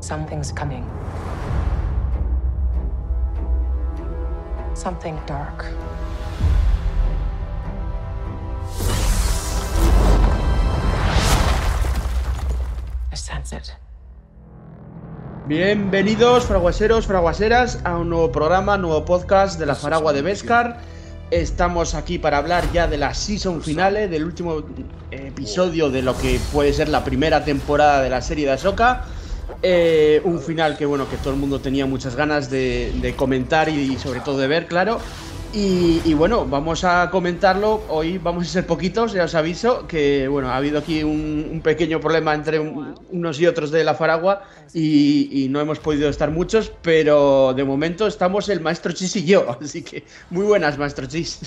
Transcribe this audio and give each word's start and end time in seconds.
Something's 0.00 0.52
coming. 0.52 0.84
Something 4.74 5.18
dark. 5.26 5.64
I 13.10 13.16
sense 13.16 13.52
it. 13.52 13.72
Bienvenidos, 15.48 16.44
fraguaseros, 16.44 17.06
fraguaseras, 17.06 17.80
a 17.84 17.96
un 17.96 18.10
nuevo 18.10 18.30
programa, 18.30 18.78
nuevo 18.78 19.04
podcast 19.04 19.58
de 19.58 19.66
la 19.66 19.74
Faragua 19.74 20.12
de 20.12 20.22
Vescar. 20.22 20.78
Estamos 21.32 21.94
aquí 21.94 22.18
para 22.18 22.38
hablar 22.38 22.70
ya 22.72 22.86
de 22.86 22.98
la 22.98 23.14
season 23.14 23.62
finale, 23.62 24.06
del 24.06 24.24
último 24.24 24.62
episodio 25.10 25.90
de 25.90 26.02
lo 26.02 26.16
que 26.16 26.40
puede 26.52 26.72
ser 26.72 26.88
la 26.88 27.02
primera 27.02 27.44
temporada 27.44 28.00
de 28.00 28.10
la 28.10 28.22
serie 28.22 28.46
de 28.46 28.52
Ahsoka. 28.52 29.04
Eh, 29.62 30.20
un 30.24 30.40
final 30.40 30.76
que 30.76 30.86
bueno, 30.86 31.08
que 31.10 31.16
todo 31.16 31.30
el 31.30 31.40
mundo 31.40 31.60
tenía 31.60 31.84
muchas 31.84 32.14
ganas 32.14 32.48
de, 32.48 33.14
comentar 33.16 33.68
y, 33.68 33.96
sobre 33.98 34.20
todo 34.20 34.38
de 34.38 34.46
ver, 34.46 34.66
claro. 34.66 35.00
Y, 35.52 36.12
bueno, 36.14 36.44
vamos 36.44 36.84
a 36.84 37.08
comentarlo. 37.10 37.82
Hoy 37.88 38.18
vamos 38.18 38.46
a 38.46 38.50
ser 38.50 38.66
poquitos, 38.66 39.12
ya 39.12 39.24
os 39.24 39.34
aviso, 39.34 39.88
que 39.88 40.28
bueno, 40.28 40.50
ha 40.50 40.56
habido 40.56 40.78
aquí 40.78 41.02
un, 41.02 41.60
pequeño 41.64 42.00
problema 42.00 42.34
entre 42.34 42.60
un, 42.60 42.94
unos 43.10 43.40
y 43.40 43.46
otros 43.46 43.70
de 43.70 43.82
la 43.82 43.94
Faragua 43.94 44.42
y, 44.74 45.44
y, 45.44 45.48
no 45.48 45.60
hemos 45.60 45.78
podido 45.80 46.08
estar 46.08 46.30
muchos, 46.30 46.70
pero 46.82 47.54
de 47.54 47.64
momento 47.64 48.06
estamos 48.06 48.48
el 48.50 48.60
maestro 48.60 48.92
Chis 48.92 49.16
y 49.16 49.24
yo. 49.24 49.56
Así 49.60 49.82
que 49.82 50.04
muy 50.30 50.44
buenas, 50.44 50.78
maestro 50.78 51.06
Chis. 51.06 51.40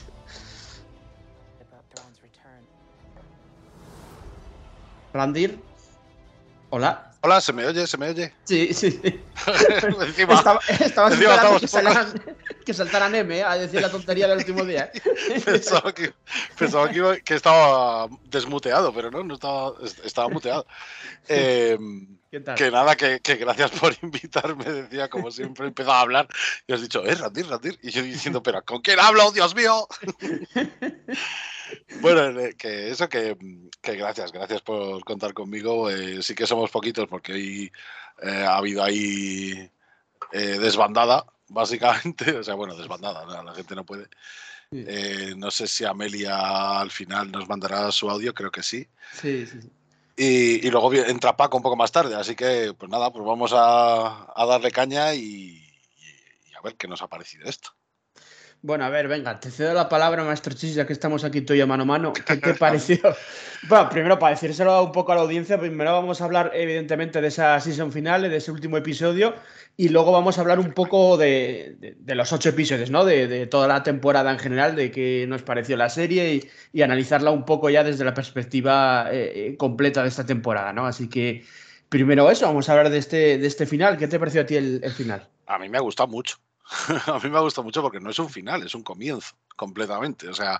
Randir, 5.14 5.60
hola. 6.70 7.11
Hola, 7.24 7.40
¿se 7.40 7.54
me 7.54 7.66
oye? 7.68 7.86
¿Se 7.86 8.00
me 8.00 8.10
oye? 8.10 8.34
Sí, 8.46 8.74
sí. 8.74 9.00
encima, 10.02 10.34
estaba, 10.34 10.60
estaba 10.68 11.10
encima 11.10 11.36
esperando 11.36 11.60
que, 11.60 12.36
que 12.66 12.74
saltaran 12.74 13.14
M 13.14 13.38
¿eh? 13.38 13.44
a 13.44 13.58
decir 13.58 13.80
la 13.80 13.92
tontería 13.92 14.28
del 14.28 14.40
último 14.40 14.66
día. 14.66 14.92
¿eh? 14.92 15.40
pensaba 15.46 15.94
que, 15.94 16.14
pensaba 16.58 16.90
que, 16.90 16.98
iba- 16.98 17.20
que 17.20 17.36
estaba 17.36 18.08
desmuteado, 18.24 18.92
pero 18.92 19.12
no, 19.12 19.24
no 19.24 19.36
estaba, 19.36 19.74
estaba 20.04 20.30
muteado. 20.30 20.66
Eh, 21.28 21.78
¿Qué 22.32 22.40
tal? 22.40 22.56
que 22.56 22.72
nada, 22.72 22.96
que, 22.96 23.20
que 23.20 23.36
gracias 23.36 23.70
por 23.72 23.94
invitarme, 24.02 24.66
decía, 24.66 25.08
como 25.08 25.30
siempre, 25.30 25.68
empezaba 25.68 26.00
a 26.00 26.02
hablar 26.02 26.28
y 26.66 26.74
has 26.74 26.82
dicho, 26.82 27.06
eh, 27.06 27.14
Randir, 27.14 27.48
Randir. 27.48 27.78
Y 27.84 27.92
yo 27.92 28.02
diciendo, 28.02 28.42
pero 28.42 28.64
¿con 28.64 28.82
quién 28.82 29.00
hablo, 29.00 29.32
Dios 29.32 29.54
mío? 29.54 29.88
Bueno, 32.02 32.40
eh, 32.40 32.56
que 32.58 32.90
eso, 32.90 33.08
que, 33.10 33.38
que 33.82 33.96
gracias, 33.96 34.32
gracias 34.32 34.62
por 34.62 35.04
contar 35.04 35.34
conmigo. 35.34 35.90
Eh, 35.90 36.22
sí 36.24 36.36
que 36.36 36.48
somos 36.48 36.70
poquitos 36.72 37.08
porque 37.08 37.34
hoy 37.34 37.72
eh, 38.22 38.46
ha 38.48 38.58
habido 38.58 38.84
ahí 38.84 39.70
eh, 40.32 40.58
desbandada, 40.60 41.26
básicamente. 41.48 42.32
O 42.38 42.44
sea, 42.44 42.56
bueno, 42.56 42.76
desbandada, 42.76 43.26
¿no? 43.26 43.44
la 43.44 43.56
gente 43.56 43.76
no 43.76 43.86
puede. 43.86 44.08
No 45.36 45.52
sé 45.52 45.68
si 45.68 45.84
Amelia 45.84 46.80
al 46.80 46.92
final 46.92 47.30
nos 47.30 47.50
mandará 47.50 47.92
su 47.92 48.10
audio, 48.10 48.34
creo 48.34 48.52
que 48.52 48.64
sí. 48.64 48.88
Sí, 49.14 49.46
sí, 49.46 49.62
sí. 49.62 49.70
Y, 50.16 50.68
y 50.68 50.72
luego 50.72 50.94
entra 50.94 51.36
Paco 51.36 51.58
un 51.58 51.64
poco 51.64 51.76
más 51.76 51.92
tarde, 51.92 52.16
así 52.16 52.36
que 52.36 52.74
pues 52.78 52.90
nada, 52.90 53.12
pues 53.12 53.26
vamos 53.26 53.52
a, 53.54 54.32
a 54.34 54.46
darle 54.46 54.72
caña 54.72 55.14
y 55.14 55.62
a 56.58 56.62
ver 56.62 56.76
qué 56.76 56.88
nos 56.88 57.02
ha 57.02 57.08
parecido 57.08 57.50
esto. 57.50 57.72
Bueno, 58.64 58.86
a 58.86 58.90
ver, 58.90 59.08
venga, 59.08 59.40
te 59.40 59.50
cedo 59.50 59.74
la 59.74 59.90
palabra, 59.90 60.24
maestro 60.24 60.54
Chis, 60.54 60.76
ya 60.76 60.86
que 60.86 60.94
estamos 60.94 61.24
aquí 61.24 61.42
tú 61.42 61.54
y 61.56 61.58
yo 61.58 61.66
mano 61.66 61.82
a 61.82 61.86
mano. 61.88 62.14
¿Qué 62.14 62.38
te 62.38 62.54
pareció? 62.54 63.00
bueno, 63.68 63.90
primero, 63.90 64.20
para 64.20 64.36
decírselo 64.36 64.84
un 64.84 64.92
poco 64.92 65.12
a 65.14 65.16
la 65.16 65.22
audiencia, 65.22 65.60
primero 65.60 65.94
vamos 65.94 66.22
a 66.22 66.26
hablar, 66.26 66.52
evidentemente, 66.54 67.22
de 67.22 67.30
esa 67.30 67.60
season 67.60 67.92
final, 67.92 68.22
de 68.22 68.36
ese 68.38 68.52
último 68.52 68.78
episodio, 68.78 69.34
y 69.78 69.90
luego 69.90 70.12
vamos 70.12 70.38
a 70.38 70.42
hablar 70.42 70.60
un 70.60 70.74
poco 70.74 71.18
de, 71.18 71.76
de- 71.80 71.96
de 71.98 72.16
los 72.16 72.32
ocho 72.34 72.50
episodios, 72.50 72.92
¿no? 72.92 73.04
De, 73.04 73.28
de 73.28 73.48
toda 73.48 73.68
la 73.68 73.82
temporada 73.82 74.32
en 74.32 74.38
general, 74.38 74.76
de 74.76 74.92
qué 74.92 75.26
nos 75.28 75.42
pareció 75.42 75.76
la 75.76 75.90
serie 75.90 76.36
y, 76.36 76.50
y 76.72 76.84
analizarla 76.84 77.32
un 77.32 77.46
poco 77.46 77.72
ya 77.72 77.84
desde 77.84 78.06
la 78.06 78.14
perspectiva 78.14 79.08
eh, 79.12 79.48
eh, 79.54 79.58
completa 79.58 80.04
de 80.04 80.10
esta 80.10 80.24
temporada, 80.28 80.72
¿no? 80.72 80.86
Así 80.86 81.10
que, 81.10 81.44
primero 81.90 82.30
eso, 82.30 82.46
vamos 82.46 82.70
a 82.70 82.74
hablar 82.74 82.92
de 82.92 83.00
este, 83.00 83.40
de 83.40 83.48
este 83.48 83.66
final. 83.66 83.98
¿Qué 83.98 84.08
te 84.08 84.20
pareció 84.20 84.42
a 84.42 84.46
ti 84.46 84.56
el, 84.56 84.82
el 84.84 84.92
final? 84.92 85.28
A 85.48 85.58
mí 85.58 85.68
me 85.68 85.80
ha 85.80 85.82
gustado 85.82 86.08
mucho. 86.08 86.38
A 87.08 87.20
mí 87.20 87.30
me 87.30 87.38
ha 87.38 87.42
gustado 87.42 87.64
mucho 87.64 87.82
porque 87.82 88.00
no 88.00 88.10
es 88.10 88.20
un 88.20 88.30
final, 88.30 88.64
es 88.64 88.76
un 88.76 88.84
comienzo, 88.84 89.36
completamente. 89.56 90.30
O 90.30 90.34
sea, 90.34 90.60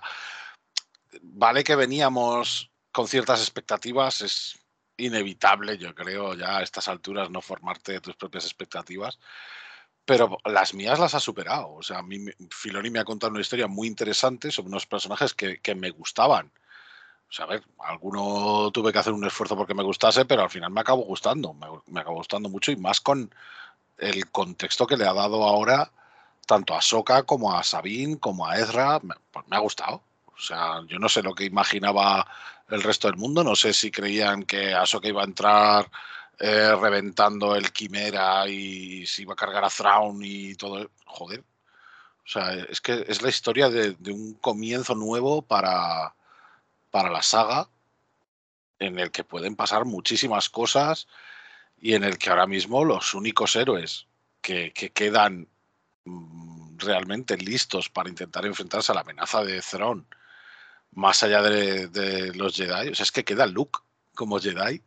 vale 1.22 1.64
que 1.64 1.76
veníamos 1.76 2.70
con 2.90 3.08
ciertas 3.08 3.40
expectativas, 3.40 4.20
es 4.20 4.58
inevitable, 4.98 5.78
yo 5.78 5.94
creo, 5.94 6.34
ya 6.34 6.58
a 6.58 6.62
estas 6.62 6.88
alturas 6.88 7.30
no 7.30 7.40
formarte 7.40 8.00
tus 8.00 8.14
propias 8.16 8.44
expectativas, 8.44 9.18
pero 10.04 10.36
las 10.44 10.74
mías 10.74 10.98
las 10.98 11.14
ha 11.14 11.20
superado. 11.20 11.74
O 11.74 11.82
sea, 11.82 11.98
a 11.98 12.02
mí 12.02 12.18
Filoni 12.50 12.90
me 12.90 12.98
ha 12.98 13.04
contado 13.04 13.30
una 13.32 13.40
historia 13.40 13.66
muy 13.66 13.88
interesante 13.88 14.50
sobre 14.50 14.68
unos 14.68 14.86
personajes 14.86 15.32
que, 15.34 15.58
que 15.60 15.74
me 15.74 15.90
gustaban. 15.90 16.52
O 17.28 17.32
sea, 17.32 17.46
a 17.46 17.48
ver, 17.48 17.64
alguno 17.78 18.70
tuve 18.72 18.92
que 18.92 18.98
hacer 18.98 19.14
un 19.14 19.24
esfuerzo 19.24 19.56
porque 19.56 19.74
me 19.74 19.82
gustase, 19.82 20.26
pero 20.26 20.42
al 20.42 20.50
final 20.50 20.70
me 20.70 20.82
acabó 20.82 21.02
gustando, 21.04 21.54
me, 21.54 21.66
me 21.86 22.00
acabó 22.00 22.16
gustando 22.16 22.50
mucho 22.50 22.72
y 22.72 22.76
más 22.76 23.00
con 23.00 23.34
el 23.96 24.30
contexto 24.30 24.86
que 24.86 24.98
le 24.98 25.06
ha 25.06 25.14
dado 25.14 25.44
ahora 25.44 25.90
tanto 26.46 26.74
a 26.74 26.82
Soka 26.82 27.22
como 27.24 27.56
a 27.56 27.62
Sabine 27.62 28.18
como 28.18 28.46
a 28.46 28.58
Ezra, 28.58 29.00
me, 29.02 29.14
pues 29.30 29.46
me 29.48 29.56
ha 29.56 29.60
gustado. 29.60 30.02
O 30.26 30.38
sea, 30.38 30.82
yo 30.88 30.98
no 30.98 31.08
sé 31.08 31.22
lo 31.22 31.34
que 31.34 31.44
imaginaba 31.44 32.26
el 32.68 32.82
resto 32.82 33.08
del 33.08 33.16
mundo, 33.16 33.44
no 33.44 33.54
sé 33.54 33.72
si 33.72 33.90
creían 33.90 34.44
que 34.44 34.74
Ahsoka 34.74 35.08
iba 35.08 35.22
a 35.22 35.26
entrar 35.26 35.90
eh, 36.38 36.74
reventando 36.74 37.54
el 37.54 37.72
Quimera 37.72 38.48
y 38.48 39.06
se 39.06 39.22
iba 39.22 39.34
a 39.34 39.36
cargar 39.36 39.64
a 39.64 39.68
Thrawn 39.70 40.20
y 40.24 40.54
todo. 40.54 40.90
Joder. 41.04 41.40
O 42.24 42.28
sea, 42.28 42.54
es 42.54 42.80
que 42.80 43.04
es 43.06 43.22
la 43.22 43.28
historia 43.28 43.68
de, 43.68 43.96
un 44.10 44.34
comienzo 44.34 44.94
nuevo 44.94 45.42
para, 45.42 46.14
para 46.90 47.10
la 47.10 47.22
saga 47.22 47.68
en 48.78 48.98
el 48.98 49.10
que 49.10 49.24
pueden 49.24 49.56
pasar 49.56 49.84
muchísimas 49.84 50.48
cosas 50.48 51.06
y 51.80 51.94
en 51.94 52.04
el 52.04 52.18
que 52.18 52.30
ahora 52.30 52.46
mismo 52.46 52.84
los 52.84 53.14
únicos 53.14 53.54
héroes 53.56 54.06
que, 54.40 54.72
que 54.72 54.90
quedan 54.90 55.48
realmente 56.76 57.36
listos 57.36 57.88
para 57.88 58.08
intentar 58.08 58.44
enfrentarse 58.46 58.92
a 58.92 58.94
la 58.94 59.02
amenaza 59.02 59.44
de 59.44 59.60
Thrawn, 59.60 60.06
más 60.92 61.22
allá 61.22 61.42
de, 61.42 61.88
de 61.88 62.34
los 62.34 62.54
Jedi, 62.56 62.90
o 62.90 62.94
sea, 62.94 63.04
es 63.04 63.12
que 63.12 63.24
queda 63.24 63.46
Luke 63.46 63.80
como 64.14 64.38
Jedi. 64.38 64.82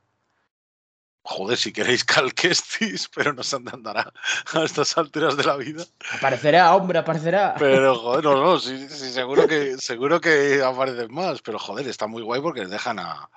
Joder, 1.28 1.58
si 1.58 1.74
queréis 1.74 2.04
Cal 2.06 2.34
Kestis, 2.34 3.10
pero 3.14 3.34
no 3.34 3.42
se 3.42 3.56
andará 3.56 4.14
a 4.54 4.64
estas 4.64 4.96
alturas 4.96 5.36
de 5.36 5.44
la 5.44 5.58
vida. 5.58 5.84
Aparecerá, 6.12 6.76
hombre, 6.76 7.00
aparecerá. 7.00 7.56
Pero 7.58 7.96
joder, 7.96 8.24
no, 8.24 8.36
no, 8.36 8.60
sí, 8.60 8.88
sí, 8.90 9.12
seguro 9.12 9.48
que 9.48 9.78
seguro 9.80 10.22
que 10.22 10.62
aparecen 10.62 11.12
más, 11.12 11.42
pero 11.42 11.58
joder, 11.58 11.88
está 11.88 12.06
muy 12.06 12.22
guay 12.22 12.42
porque 12.42 12.62
les 12.62 12.70
dejan 12.70 13.00
a, 13.00 13.28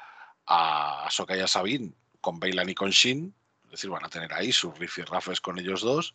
a 0.47 1.09
y 1.29 1.41
a 1.41 1.47
Sabine 1.47 1.95
con 2.21 2.39
Bailan 2.39 2.69
y 2.69 2.75
con 2.75 2.91
Shin, 2.91 3.35
es 3.65 3.71
decir, 3.71 3.89
van 3.89 4.05
a 4.05 4.09
tener 4.09 4.35
ahí 4.35 4.53
sus 4.53 4.77
rifirrafes 4.79 5.41
con 5.41 5.59
ellos 5.59 5.81
dos, 5.81 6.15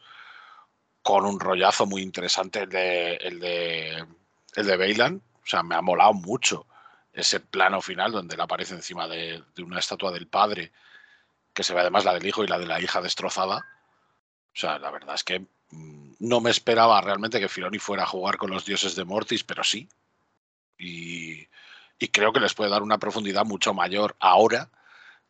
con 1.04 1.26
un 1.26 1.40
rollazo 1.40 1.86
muy 1.86 2.02
interesante 2.02 2.62
el 2.62 2.70
de 2.70 3.16
el 3.18 3.40
de 3.40 4.06
el 4.56 4.68
de 4.68 5.12
o 5.16 5.46
sea, 5.46 5.64
me 5.64 5.76
ha 5.76 5.82
molado 5.82 6.14
mucho 6.14 6.66
ese 7.14 7.40
plano 7.40 7.82
final 7.82 8.12
donde 8.12 8.36
él 8.36 8.42
aparece 8.42 8.76
encima 8.76 9.08
de, 9.08 9.44
de 9.56 9.64
una 9.64 9.80
estatua 9.80 10.12
del 10.12 10.28
padre, 10.28 10.72
que 11.54 11.64
se 11.64 11.74
ve 11.74 11.82
además 11.82 12.06
la 12.06 12.14
del 12.14 12.26
hijo 12.26 12.44
y 12.44 12.48
la 12.48 12.60
de 12.60 12.68
la 12.68 12.82
hija 12.82 13.02
destrozada. 13.02 13.58
O 13.58 14.56
sea, 14.60 14.80
la 14.80 14.92
verdad 14.92 15.16
es 15.16 15.24
que 15.24 15.40
mm, 15.72 16.14
no 16.20 16.42
me 16.42 16.52
esperaba 16.52 17.02
realmente 17.02 17.40
que 17.40 17.50
Filoni 17.50 17.80
fuera 17.80 18.04
a 18.04 18.08
jugar 18.08 18.38
con 18.38 18.52
los 18.52 18.66
dioses 18.66 18.96
de 18.96 19.06
Mortis, 19.06 19.44
pero 19.44 19.64
sí. 19.64 19.90
Y, 20.78 21.48
y 22.00 22.08
creo 22.10 22.34
que 22.34 22.40
les 22.40 22.54
puede 22.54 22.70
dar 22.72 22.84
una 22.84 22.98
profundidad 22.98 23.46
mucho 23.46 23.74
mayor 23.74 24.16
ahora 24.20 24.70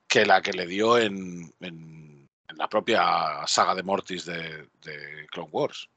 que 0.08 0.26
la 0.26 0.42
que 0.42 0.54
le 0.54 0.68
dio 0.68 0.98
en- 0.98 1.54
en 1.62 2.03
la 2.58 2.68
propia 2.68 3.46
saga 3.46 3.76
de 3.76 3.84
Mortis 3.84 4.26
de, 4.26 4.68
Clone 5.32 5.50
Wars. 5.52 5.90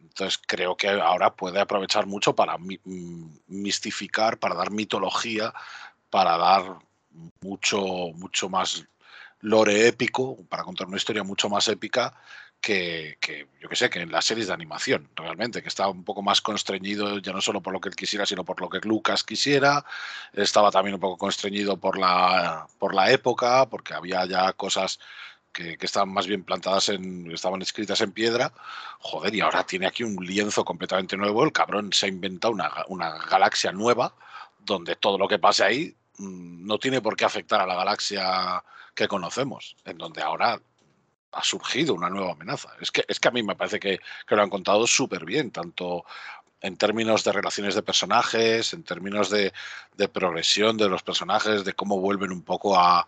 Entonces 0.00 0.40
creo 0.46 0.76
que 0.76 0.88
ahora 0.88 1.34
puede 1.34 1.60
aprovechar 1.60 2.06
mucho 2.06 2.34
para 2.34 2.56
mi- 2.58 2.80
mistificar, 3.48 4.38
para 4.38 4.54
dar 4.54 4.70
mitología, 4.70 5.52
para 6.10 6.36
dar 6.36 6.78
mucho, 7.40 7.80
mucho 8.14 8.48
más 8.48 8.86
lore 9.40 9.88
épico, 9.88 10.36
para 10.48 10.64
contar 10.64 10.86
una 10.86 10.96
historia 10.96 11.22
mucho 11.22 11.48
más 11.48 11.68
épica 11.68 12.14
que, 12.60 13.16
que, 13.20 13.46
yo 13.60 13.68
que 13.68 13.76
sé, 13.76 13.88
que 13.88 14.00
en 14.00 14.10
las 14.10 14.24
series 14.24 14.48
de 14.48 14.52
animación, 14.52 15.08
realmente, 15.14 15.62
que 15.62 15.68
estaba 15.68 15.90
un 15.90 16.04
poco 16.04 16.22
más 16.22 16.40
constreñido 16.40 17.18
ya 17.18 17.32
no 17.32 17.40
solo 17.40 17.60
por 17.60 17.72
lo 17.72 17.80
que 17.80 17.88
él 17.88 17.96
quisiera, 17.96 18.26
sino 18.26 18.44
por 18.44 18.60
lo 18.60 18.68
que 18.68 18.80
Lucas 18.80 19.22
quisiera. 19.22 19.84
Estaba 20.32 20.70
también 20.70 20.94
un 20.94 21.00
poco 21.00 21.16
constreñido 21.16 21.76
por 21.76 21.98
la, 21.98 22.66
por 22.78 22.94
la 22.94 23.10
época, 23.10 23.66
porque 23.68 23.94
había 23.94 24.26
ya 24.26 24.52
cosas 24.54 24.98
que, 25.58 25.86
estaban 25.86 26.10
más 26.10 26.26
bien 26.26 26.44
plantadas 26.44 26.88
en, 26.90 27.30
estaban 27.32 27.62
escritas 27.62 28.00
en 28.00 28.12
piedra. 28.12 28.52
Joder, 29.00 29.34
y 29.34 29.40
ahora 29.40 29.64
tiene 29.64 29.86
aquí 29.86 30.04
un 30.04 30.24
lienzo 30.24 30.64
completamente 30.64 31.16
nuevo. 31.16 31.44
El 31.44 31.52
cabrón 31.52 31.92
se 31.92 32.06
ha 32.06 32.08
inventado 32.08 32.54
una, 32.54 32.70
una 32.88 33.10
galaxia 33.18 33.72
nueva, 33.72 34.14
donde 34.58 34.96
todo 34.96 35.18
lo 35.18 35.26
que 35.28 35.38
pase 35.38 35.64
ahí 35.64 35.96
mm, 36.18 36.66
no 36.66 36.78
tiene 36.78 37.00
por 37.00 37.16
qué 37.16 37.24
afectar 37.24 37.60
a 37.60 37.66
la 37.66 37.74
galaxia 37.74 38.62
que 38.94 39.08
conocemos, 39.08 39.76
en 39.84 39.98
donde 39.98 40.22
ahora 40.22 40.60
ha 41.32 41.44
surgido 41.44 41.94
una 41.94 42.08
nueva 42.08 42.32
amenaza. 42.32 42.70
Es 42.80 42.90
que, 42.90 43.04
es 43.06 43.20
que 43.20 43.28
a 43.28 43.32
mí 43.32 43.42
me 43.42 43.56
parece 43.56 43.80
que, 43.80 44.00
que 44.26 44.36
lo 44.36 44.42
han 44.42 44.50
contado 44.50 44.86
súper 44.86 45.24
bien, 45.24 45.50
tanto 45.50 46.04
en 46.60 46.76
términos 46.76 47.22
de 47.24 47.32
relaciones 47.32 47.74
de 47.74 47.82
personajes, 47.82 48.72
en 48.72 48.82
términos 48.82 49.30
de, 49.30 49.52
de, 49.96 50.08
progresión 50.08 50.76
de 50.76 50.88
los 50.88 51.02
personajes, 51.02 51.64
de 51.64 51.72
cómo 51.74 52.00
vuelven 52.00 52.32
un 52.32 52.42
poco 52.42 52.76
a 52.76 53.06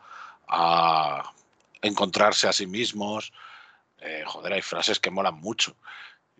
encontrarse 1.83 2.49
a 2.49 2.53
sí 2.53 2.67
mismos. 2.67 3.33
Eh, 3.99 4.25
joder, 4.27 4.55
hay 4.55 4.63
frases 4.63 4.99
que 4.99 5.11
molan 5.11 5.37
mucho 5.37 5.77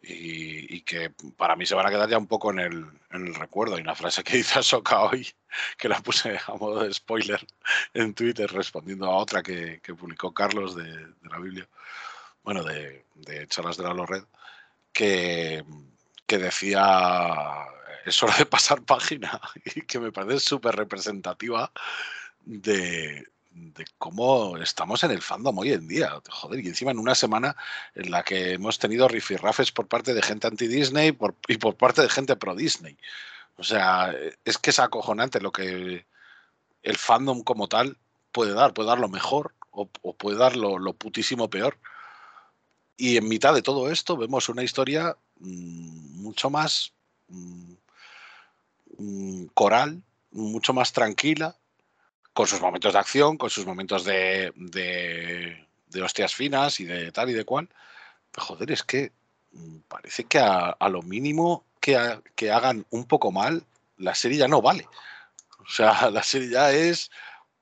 y, 0.03 0.81
que 0.83 1.11
para 1.37 1.57
mí 1.57 1.67
se 1.67 1.75
van 1.75 1.87
a 1.87 1.91
quedar 1.91 2.09
ya 2.09 2.19
un 2.19 2.27
poco 2.27 2.51
en 2.53 2.59
el, 2.61 3.35
recuerdo. 3.35 3.77
Hay 3.77 3.83
una 3.83 3.95
frase 3.95 4.25
que 4.25 4.37
dice 4.39 4.59
Ahsoka 4.59 5.03
hoy, 5.03 5.29
que 5.77 5.89
la 5.89 6.01
puse 6.01 6.39
a 6.47 6.55
modo 6.55 6.83
de 6.83 6.93
spoiler 6.93 7.45
en 7.95 8.15
Twitter 8.15 8.51
respondiendo 8.51 9.07
a 9.07 9.17
otra 9.17 9.43
que, 9.43 9.81
publicó 9.99 10.33
Carlos 10.33 10.75
de, 10.75 11.09
la 11.23 11.39
Biblia, 11.39 11.69
bueno, 12.43 12.63
de, 12.65 13.05
de 13.15 13.47
Charlas 13.49 13.77
de 13.77 13.85
la 13.85 13.95
Lorred, 13.95 14.25
que, 14.93 15.65
que 16.27 16.39
decía 16.39 17.67
es 18.05 18.23
hora 18.23 18.37
de 18.37 18.47
pasar 18.47 18.83
página 18.83 19.41
y 19.65 19.83
que 19.83 19.99
me 19.99 20.13
parece 20.13 20.41
súper 20.41 20.77
representativa 20.77 21.71
de, 22.45 23.27
de 23.51 23.85
cómo 23.99 24.57
estamos 24.59 25.03
en 25.05 25.11
el 25.11 25.23
fandom 25.23 25.59
hoy 25.59 25.73
en 25.73 25.89
día. 25.89 26.21
Joder, 26.31 26.65
y 26.65 26.69
encima 26.69 26.91
en 26.91 26.99
una 26.99 27.15
semana 27.15 27.57
en 27.95 28.11
la 28.11 28.23
que 28.23 28.53
hemos 28.53 28.79
tenido 28.79 29.09
rifirrafes 29.09 29.73
por 29.73 29.89
parte 29.89 30.15
de 30.15 30.23
gente 30.23 30.47
anti-Disney 30.47 31.17
y 31.49 31.57
por 31.57 31.77
parte 31.77 32.03
de 32.03 32.09
gente 32.09 32.37
pro-Disney. 32.37 32.97
O 33.57 33.63
sea, 33.63 34.15
es 34.45 34.57
que 34.57 34.71
es 34.71 34.79
acojonante 34.79 35.41
lo 35.41 35.53
que 35.53 36.07
el 36.83 36.97
fandom 36.97 37.43
como 37.43 37.69
tal 37.69 37.99
puede 38.33 38.55
dar. 38.55 38.73
Puede 38.73 38.89
dar 38.89 38.99
lo 38.99 39.09
mejor 39.09 39.55
o, 39.71 39.91
o 40.03 40.15
puede 40.15 40.39
dar 40.39 40.57
lo, 40.57 40.79
lo, 40.79 40.95
putísimo 40.95 41.51
peor. 41.51 41.77
Y 42.97 43.19
en 43.19 43.29
mitad 43.29 43.55
de 43.55 43.63
todo 43.63 43.91
esto 43.91 44.17
vemos 44.17 44.49
una 44.49 44.63
historia 44.63 45.17
mmm, 45.41 46.23
mucho 46.23 46.49
más 46.49 46.95
mmm, 47.29 47.75
coral, 49.55 50.03
mucho 50.31 50.73
más 50.73 50.93
tranquila, 50.93 51.57
con 52.33 52.47
sus 52.47 52.61
momentos 52.61 52.93
de 52.93 52.99
acción, 52.99 53.37
con 53.37 53.51
sus 53.51 53.67
momentos 53.67 54.05
de, 54.05 54.53
de, 54.57 55.67
de 55.89 56.03
hostias 56.03 56.35
finas 56.35 56.81
y 56.81 56.85
de 56.85 57.13
tal 57.13 57.31
y 57.31 57.35
de 57.35 57.45
cual. 57.45 57.69
Pero 58.31 58.47
joder, 58.47 58.71
es 58.71 58.83
que 58.83 59.13
mm, 59.53 59.79
parece 59.89 60.25
que 60.25 60.39
a, 60.39 60.71
a 60.71 60.89
lo 60.89 61.03
mínimo 61.03 61.65
que, 61.81 61.97
a, 61.97 62.23
que, 62.35 62.51
hagan 62.51 62.87
un 62.91 63.05
poco 63.05 63.33
mal, 63.33 63.65
la 63.97 64.15
serie 64.15 64.39
ya 64.39 64.49
no 64.49 64.63
vale. 64.63 64.89
O 65.59 65.69
sea, 65.69 66.11
la 66.11 66.23
serie 66.23 66.51
ya 66.51 66.73
es 66.73 67.11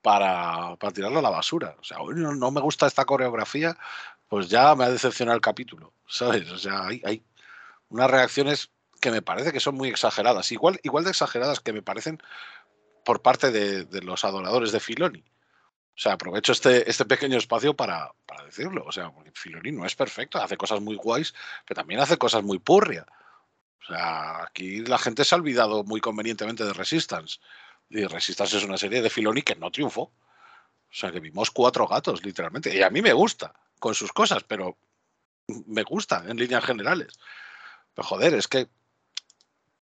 para, 0.03 0.77
para 0.77 0.93
tirarlo 0.93 1.19
a 1.21 1.23
la 1.23 1.31
basura. 1.31 1.77
O 1.81 1.85
sea, 1.85 1.99
no, 1.99 2.35
no, 2.35 2.51
me 2.51 2.61
gusta 2.61 2.87
esta 2.87 3.05
coreografía, 3.05 3.77
pues 4.29 4.49
ya 4.49 4.75
me 4.75 4.85
ha 4.85 4.91
decepcionado 4.91 5.37
el 5.37 5.43
capítulo, 5.43 5.93
¿sabes? 6.07 6.51
O 6.51 6.59
sea, 6.59 6.87
hay, 6.87 7.03
hay 7.05 7.23
unas 7.89 8.11
reacciones 8.11 8.71
que 9.01 9.11
me 9.11 9.23
parece 9.23 9.53
que 9.53 9.61
son 9.61 9.77
muy 9.77 9.89
exageradas. 9.89 10.51
Igual, 10.53 10.81
igual 10.83 11.05
de 11.05 11.11
exageradas 11.11 11.61
que 11.61 11.73
me 11.73 11.83
parecen 11.83 12.21
por 13.09 13.23
parte 13.23 13.51
de, 13.51 14.03
los 14.03 14.23
adoradores 14.23 14.71
de 14.71 14.81
Filoni. 14.81 15.21
O 15.21 15.99
sea, 15.99 16.13
aprovecho 16.13 16.53
este, 16.53 16.91
este 16.91 17.07
pequeño 17.07 17.39
espacio 17.39 17.75
para, 17.75 18.13
para, 18.27 18.45
decirlo. 18.45 18.85
O 18.87 18.93
sea, 18.93 19.11
Filoni 19.33 19.73
no 19.73 19.87
es 19.87 19.95
perfecto, 19.95 20.39
hace 20.43 20.59
cosas 20.59 20.83
muy 20.83 20.97
guays, 20.97 21.33
pero 21.67 21.81
también 21.81 22.01
hace 22.01 22.19
cosas 22.19 22.43
muy 22.43 22.59
purria. 22.59 23.07
O 23.81 23.87
sea, 23.87 24.43
aquí 24.43 24.85
la 24.85 24.99
gente 24.99 25.25
se 25.25 25.35
ha 25.35 25.39
olvidado 25.39 25.85
muy 25.85 26.03
convenientemente 26.03 26.67
de 26.67 26.75
Resistance. 26.75 27.39
Y 27.89 28.05
Resistance 28.05 28.59
es 28.59 28.65
una 28.65 28.77
serie 28.77 29.01
de 29.01 29.09
Filoni 29.09 29.41
que 29.41 29.57
no 29.57 29.71
triunfó. 29.71 30.03
O 30.03 30.13
sea, 30.91 31.11
que 31.11 31.21
vimos 31.21 31.51
cuatro 31.51 31.89
gatos, 31.89 32.23
literalmente. 32.23 32.77
Y 32.77 32.83
a 32.83 32.91
mí 32.91 33.01
me 33.01 33.15
gusta, 33.15 33.55
con 33.79 33.95
sus 33.95 34.13
cosas, 34.13 34.45
pero 34.45 34.77
me 35.47 35.83
gusta 35.83 36.25
en 36.29 36.37
líneas 36.37 36.63
generales. 36.63 37.19
Pero 37.95 38.07
joder, 38.07 38.35
es 38.35 38.49
que 38.49 38.69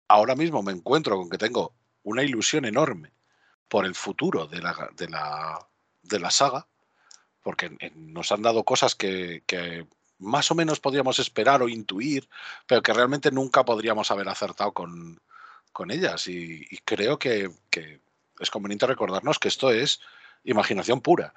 ahora 0.08 0.34
mismo 0.34 0.64
me 0.64 0.72
encuentro 0.72 1.18
con 1.18 1.30
que 1.30 1.38
tengo 1.38 1.76
una 2.04 2.24
ilusión 2.24 2.66
enorme 2.66 3.12
por 3.68 3.86
el 3.86 3.96
futuro 3.96 4.48
de 4.48 4.62
la, 4.62 4.90
de 4.96 5.10
la, 5.10 5.68
de 6.02 6.20
la 6.20 6.32
saga, 6.32 6.68
porque 7.42 7.70
nos 7.96 8.32
han 8.32 8.42
dado 8.42 8.64
cosas 8.64 8.96
que, 8.96 9.44
más 10.20 10.52
o 10.52 10.56
menos 10.56 10.80
podríamos 10.80 11.20
esperar 11.20 11.62
o 11.62 11.70
intuir, 11.70 12.30
pero 12.68 12.84
que 12.84 12.94
realmente 12.94 13.32
nunca 13.32 13.66
podríamos 13.66 14.12
haber 14.12 14.30
acertado 14.30 14.74
con, 14.74 15.22
con 15.72 15.90
ellas. 15.90 16.28
Y, 16.28 16.68
creo 16.86 17.18
que, 17.18 17.50
es 18.40 18.52
conveniente 18.52 18.88
recordarnos 18.88 19.40
que 19.40 19.48
esto 19.48 19.72
es 19.72 20.02
imaginación 20.44 21.02
pura, 21.02 21.34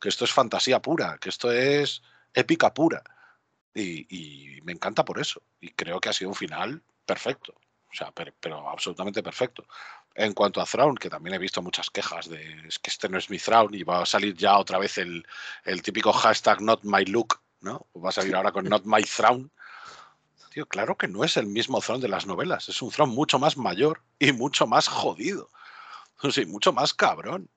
que 0.00 0.08
esto 0.08 0.24
es 0.24 0.32
fantasía 0.32 0.80
pura, 0.80 1.18
que 1.18 1.28
esto 1.28 1.50
es 1.50 2.02
épica 2.34 2.74
pura. 2.74 3.02
Y 3.74 4.60
me 4.64 4.72
encanta 4.72 5.04
por 5.04 5.18
eso. 5.18 5.42
Y 5.60 5.70
creo 5.70 6.00
que 6.00 6.08
ha 6.08 6.12
sido 6.12 6.30
un 6.30 6.36
final 6.36 6.82
perfecto. 7.06 7.54
O 7.90 7.94
sea, 7.94 8.10
pero, 8.12 8.32
pero, 8.38 8.68
absolutamente 8.68 9.22
perfecto. 9.22 9.66
En 10.14 10.34
cuanto 10.34 10.60
a 10.60 10.66
Thrawn, 10.66 10.96
que 10.96 11.08
también 11.08 11.34
he 11.34 11.38
visto 11.38 11.62
muchas 11.62 11.90
quejas 11.90 12.28
de 12.28 12.66
es 12.66 12.78
que 12.78 12.90
este 12.90 13.08
no 13.08 13.18
es 13.18 13.30
mi 13.30 13.38
Thrawn 13.38 13.74
y 13.74 13.82
va 13.82 14.02
a 14.02 14.06
salir 14.06 14.34
ya 14.34 14.58
otra 14.58 14.78
vez 14.78 14.98
el, 14.98 15.26
el 15.64 15.82
típico 15.82 16.12
hashtag 16.12 16.60
not 16.60 16.80
my 16.82 17.04
look, 17.04 17.40
¿no? 17.60 17.86
Va 17.96 18.10
a 18.10 18.12
salir 18.12 18.34
ahora 18.36 18.52
con 18.52 18.64
not 18.68 18.84
my 18.84 19.02
Thrawn. 19.02 19.50
Tío, 20.50 20.66
claro 20.66 20.96
que 20.96 21.08
no 21.08 21.24
es 21.24 21.36
el 21.36 21.46
mismo 21.46 21.80
Thrawn 21.80 22.00
de 22.00 22.08
las 22.08 22.26
novelas, 22.26 22.68
es 22.68 22.82
un 22.82 22.90
Thrawn 22.90 23.10
mucho 23.10 23.38
más 23.38 23.56
mayor 23.56 24.02
y 24.18 24.32
mucho 24.32 24.66
más 24.66 24.88
jodido. 24.88 25.48
Sí, 26.30 26.46
mucho 26.46 26.72
más 26.72 26.94
cabrón. 26.94 27.48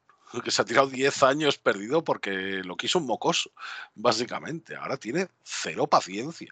Que 0.43 0.51
se 0.51 0.61
ha 0.61 0.65
tirado 0.65 0.87
10 0.87 1.23
años 1.23 1.57
perdido 1.57 2.05
porque 2.05 2.61
lo 2.63 2.77
quiso 2.77 2.99
un 2.99 3.05
mocoso, 3.05 3.51
básicamente. 3.95 4.77
Ahora 4.77 4.95
tiene 4.95 5.27
cero 5.43 5.87
paciencia. 5.87 6.49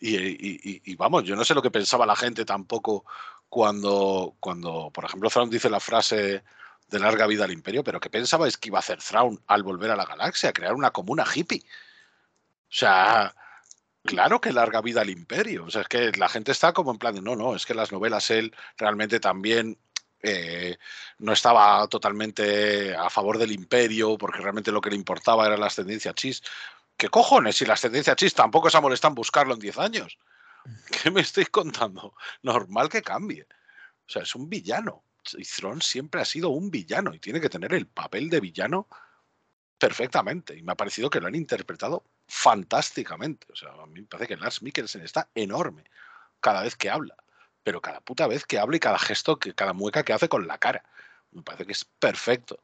Y, 0.00 0.94
vamos, 0.96 1.24
yo 1.24 1.34
no 1.34 1.44
sé 1.44 1.54
lo 1.54 1.62
que 1.62 1.70
pensaba 1.70 2.06
la 2.06 2.16
gente 2.16 2.44
tampoco 2.44 3.04
cuando, 3.48 4.36
cuando 4.40 4.90
por 4.92 5.04
ejemplo, 5.04 5.30
Thrawn 5.30 5.50
dice 5.50 5.68
la 5.70 5.80
frase 5.80 6.44
de 6.88 6.98
larga 6.98 7.26
vida 7.26 7.44
al 7.44 7.52
imperio, 7.52 7.84
pero 7.84 8.00
¿qué 8.00 8.10
pensabais 8.10 8.56
que 8.56 8.68
iba 8.68 8.78
a 8.78 8.80
hacer 8.80 9.02
Thrawn 9.02 9.40
al 9.46 9.62
volver 9.62 9.90
a 9.90 9.96
la 9.96 10.06
galaxia? 10.06 10.52
Crear 10.52 10.74
una 10.74 10.90
comuna 10.90 11.24
hippie. 11.34 11.62
O 11.64 12.70
sea, 12.70 13.34
claro 14.04 14.40
que 14.40 14.52
larga 14.52 14.80
vida 14.80 15.00
al 15.02 15.10
imperio. 15.10 15.64
O 15.64 15.70
sea, 15.70 15.82
es 15.82 15.88
que 15.88 16.12
la 16.12 16.28
gente 16.28 16.52
está 16.52 16.72
como 16.72 16.92
en 16.92 16.98
plan 16.98 17.14
de, 17.14 17.22
no, 17.22 17.36
no, 17.36 17.54
es 17.56 17.66
que 17.66 17.74
las 17.74 17.92
novelas 17.92 18.30
él 18.30 18.54
realmente 18.76 19.20
también 19.20 19.78
eh, 20.22 20.76
no 21.18 21.32
estaba 21.32 21.86
totalmente 21.88 22.94
a 22.94 23.08
favor 23.10 23.38
del 23.38 23.52
imperio, 23.52 24.18
porque 24.18 24.40
realmente 24.40 24.72
lo 24.72 24.80
que 24.80 24.90
le 24.90 24.96
importaba 24.96 25.46
era 25.46 25.56
la 25.56 25.66
ascendencia 25.66 26.14
chis. 26.14 26.42
¿Qué 26.98 27.08
cojones? 27.08 27.56
Si 27.56 27.64
la 27.64 27.74
ascendencia 27.74 28.16
chis 28.16 28.34
tampoco 28.34 28.68
se 28.68 28.76
ha 28.76 28.80
molestado 28.80 29.12
en 29.12 29.14
buscarlo 29.14 29.54
en 29.54 29.60
10 29.60 29.78
años. 29.78 30.18
¿Qué 30.90 31.12
me 31.12 31.20
estáis 31.20 31.48
contando? 31.48 32.12
Normal 32.42 32.88
que 32.88 33.02
cambie. 33.02 33.44
O 33.44 34.10
sea, 34.10 34.22
es 34.22 34.34
un 34.34 34.50
villano. 34.50 35.04
Y 35.36 35.44
Thrawn 35.44 35.80
siempre 35.80 36.20
ha 36.20 36.24
sido 36.24 36.48
un 36.48 36.72
villano 36.72 37.14
y 37.14 37.20
tiene 37.20 37.40
que 37.40 37.48
tener 37.48 37.72
el 37.72 37.86
papel 37.86 38.28
de 38.28 38.40
villano 38.40 38.88
perfectamente. 39.78 40.56
Y 40.56 40.62
me 40.64 40.72
ha 40.72 40.76
parecido 40.76 41.08
que 41.08 41.20
lo 41.20 41.28
han 41.28 41.36
interpretado 41.36 42.02
fantásticamente. 42.26 43.46
O 43.52 43.54
sea, 43.54 43.70
a 43.70 43.86
mí 43.86 44.00
me 44.00 44.06
parece 44.08 44.34
que 44.34 44.36
Lars 44.36 44.60
Mikkelsen 44.60 45.02
está 45.02 45.28
enorme 45.36 45.84
cada 46.40 46.62
vez 46.62 46.74
que 46.74 46.90
habla. 46.90 47.14
Pero 47.62 47.80
cada 47.80 48.00
puta 48.00 48.26
vez 48.26 48.44
que 48.44 48.58
habla 48.58 48.76
y 48.76 48.80
cada 48.80 48.98
gesto, 48.98 49.38
que 49.38 49.54
cada 49.54 49.72
mueca 49.72 50.02
que 50.02 50.14
hace 50.14 50.28
con 50.28 50.48
la 50.48 50.58
cara. 50.58 50.82
Me 51.30 51.42
parece 51.42 51.64
que 51.64 51.72
es 51.72 51.84
perfecto. 51.84 52.60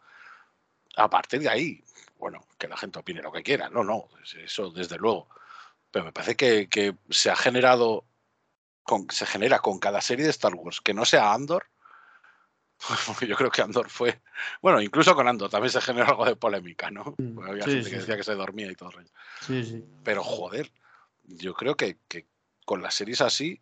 A 0.97 1.09
partir 1.09 1.41
de 1.41 1.49
ahí, 1.49 1.85
bueno, 2.19 2.47
que 2.59 2.69
la 2.69 2.77
gente 2.77 2.99
opine 2.99 3.23
lo 3.23 3.33
que 3.33 3.43
quiera. 3.43 3.69
No, 3.69 3.85
no, 3.85 4.09
eso 4.43 4.71
desde 4.71 4.97
luego. 4.97 5.29
Pero 5.91 6.07
me 6.07 6.13
parece 6.13 6.37
que, 6.37 6.69
que 6.69 6.97
se 7.11 7.31
ha 7.31 7.37
generado, 7.37 8.05
con, 8.83 9.11
se 9.11 9.27
genera 9.27 9.61
con 9.61 9.79
cada 9.79 10.01
serie 10.01 10.25
de 10.25 10.31
Star 10.31 10.55
Wars 10.55 10.81
que 10.81 10.95
no 10.95 11.05
sea 11.05 11.33
Andor. 11.33 11.67
Porque 13.07 13.27
yo 13.27 13.37
creo 13.37 13.51
que 13.51 13.63
Andor 13.63 13.89
fue. 13.89 14.21
Bueno, 14.61 14.81
incluso 14.81 15.15
con 15.15 15.29
Andor 15.29 15.51
también 15.51 15.71
se 15.71 15.81
generó 15.81 16.09
algo 16.09 16.25
de 16.25 16.37
polémica, 16.37 16.91
¿no? 16.91 17.15
Porque 17.35 17.51
había 17.51 17.65
sí, 17.65 17.71
gente 17.71 17.85
sí, 17.85 17.91
que 17.91 17.99
decía 17.99 18.17
que 18.17 18.25
se 18.25 18.35
dormía 18.35 18.71
y 18.71 18.75
todo. 18.75 18.91
Sí, 19.41 19.65
sí. 19.65 19.85
Pero 20.03 20.23
joder, 20.23 20.73
yo 21.23 21.55
creo 21.55 21.77
que, 21.77 21.99
que 22.09 22.27
con 22.65 22.83
las 22.83 22.95
series 22.95 23.21
así 23.21 23.61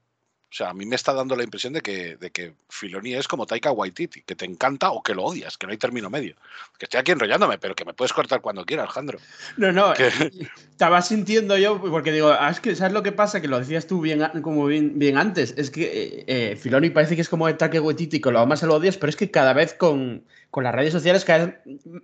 o 0.52 0.54
sea, 0.54 0.68
a 0.68 0.74
mí 0.74 0.84
me 0.84 0.96
está 0.96 1.14
dando 1.14 1.34
la 1.34 1.44
impresión 1.44 1.72
de 1.72 1.80
que, 1.80 2.16
de 2.16 2.30
que 2.30 2.52
Filoni 2.68 3.14
es 3.14 3.26
como 3.26 3.46
Taika 3.46 3.72
Waititi, 3.72 4.20
que 4.20 4.34
te 4.34 4.44
encanta 4.44 4.90
o 4.90 5.02
que 5.02 5.14
lo 5.14 5.24
odias, 5.24 5.56
que 5.56 5.66
no 5.66 5.72
hay 5.72 5.78
término 5.78 6.10
medio. 6.10 6.34
Que 6.78 6.84
estoy 6.84 7.00
aquí 7.00 7.10
enrollándome, 7.10 7.56
pero 7.56 7.74
que 7.74 7.86
me 7.86 7.94
puedes 7.94 8.12
cortar 8.12 8.42
cuando 8.42 8.66
quieras, 8.66 8.84
Alejandro. 8.84 9.18
No, 9.56 9.72
no, 9.72 9.94
que... 9.94 10.12
estaba 10.70 11.00
sintiendo 11.00 11.56
yo, 11.56 11.80
porque 11.80 12.12
digo, 12.12 12.36
ah, 12.38 12.50
es 12.50 12.60
que 12.60 12.76
¿sabes 12.76 12.92
lo 12.92 13.02
que 13.02 13.12
pasa? 13.12 13.40
Que 13.40 13.48
lo 13.48 13.60
decías 13.60 13.86
tú 13.86 14.02
bien, 14.02 14.22
como 14.42 14.66
bien, 14.66 14.98
bien 14.98 15.16
antes, 15.16 15.54
es 15.56 15.70
que 15.70 15.84
eh, 15.84 16.24
eh 16.26 16.56
Filoni 16.56 16.90
parece 16.90 17.16
que 17.16 17.22
es 17.22 17.30
como 17.30 17.50
Taika 17.56 17.80
Waititi, 17.80 18.20
que 18.20 18.30
lo 18.30 18.40
amas 18.40 18.62
o 18.62 18.66
lo 18.66 18.74
odias, 18.74 18.98
pero 18.98 19.08
es 19.08 19.16
que 19.16 19.30
cada 19.30 19.54
vez 19.54 19.72
con, 19.72 20.22
con 20.52 20.64
las 20.64 20.74
redes 20.74 20.92
sociales 20.92 21.24
cada 21.24 21.46
vez 21.46 21.54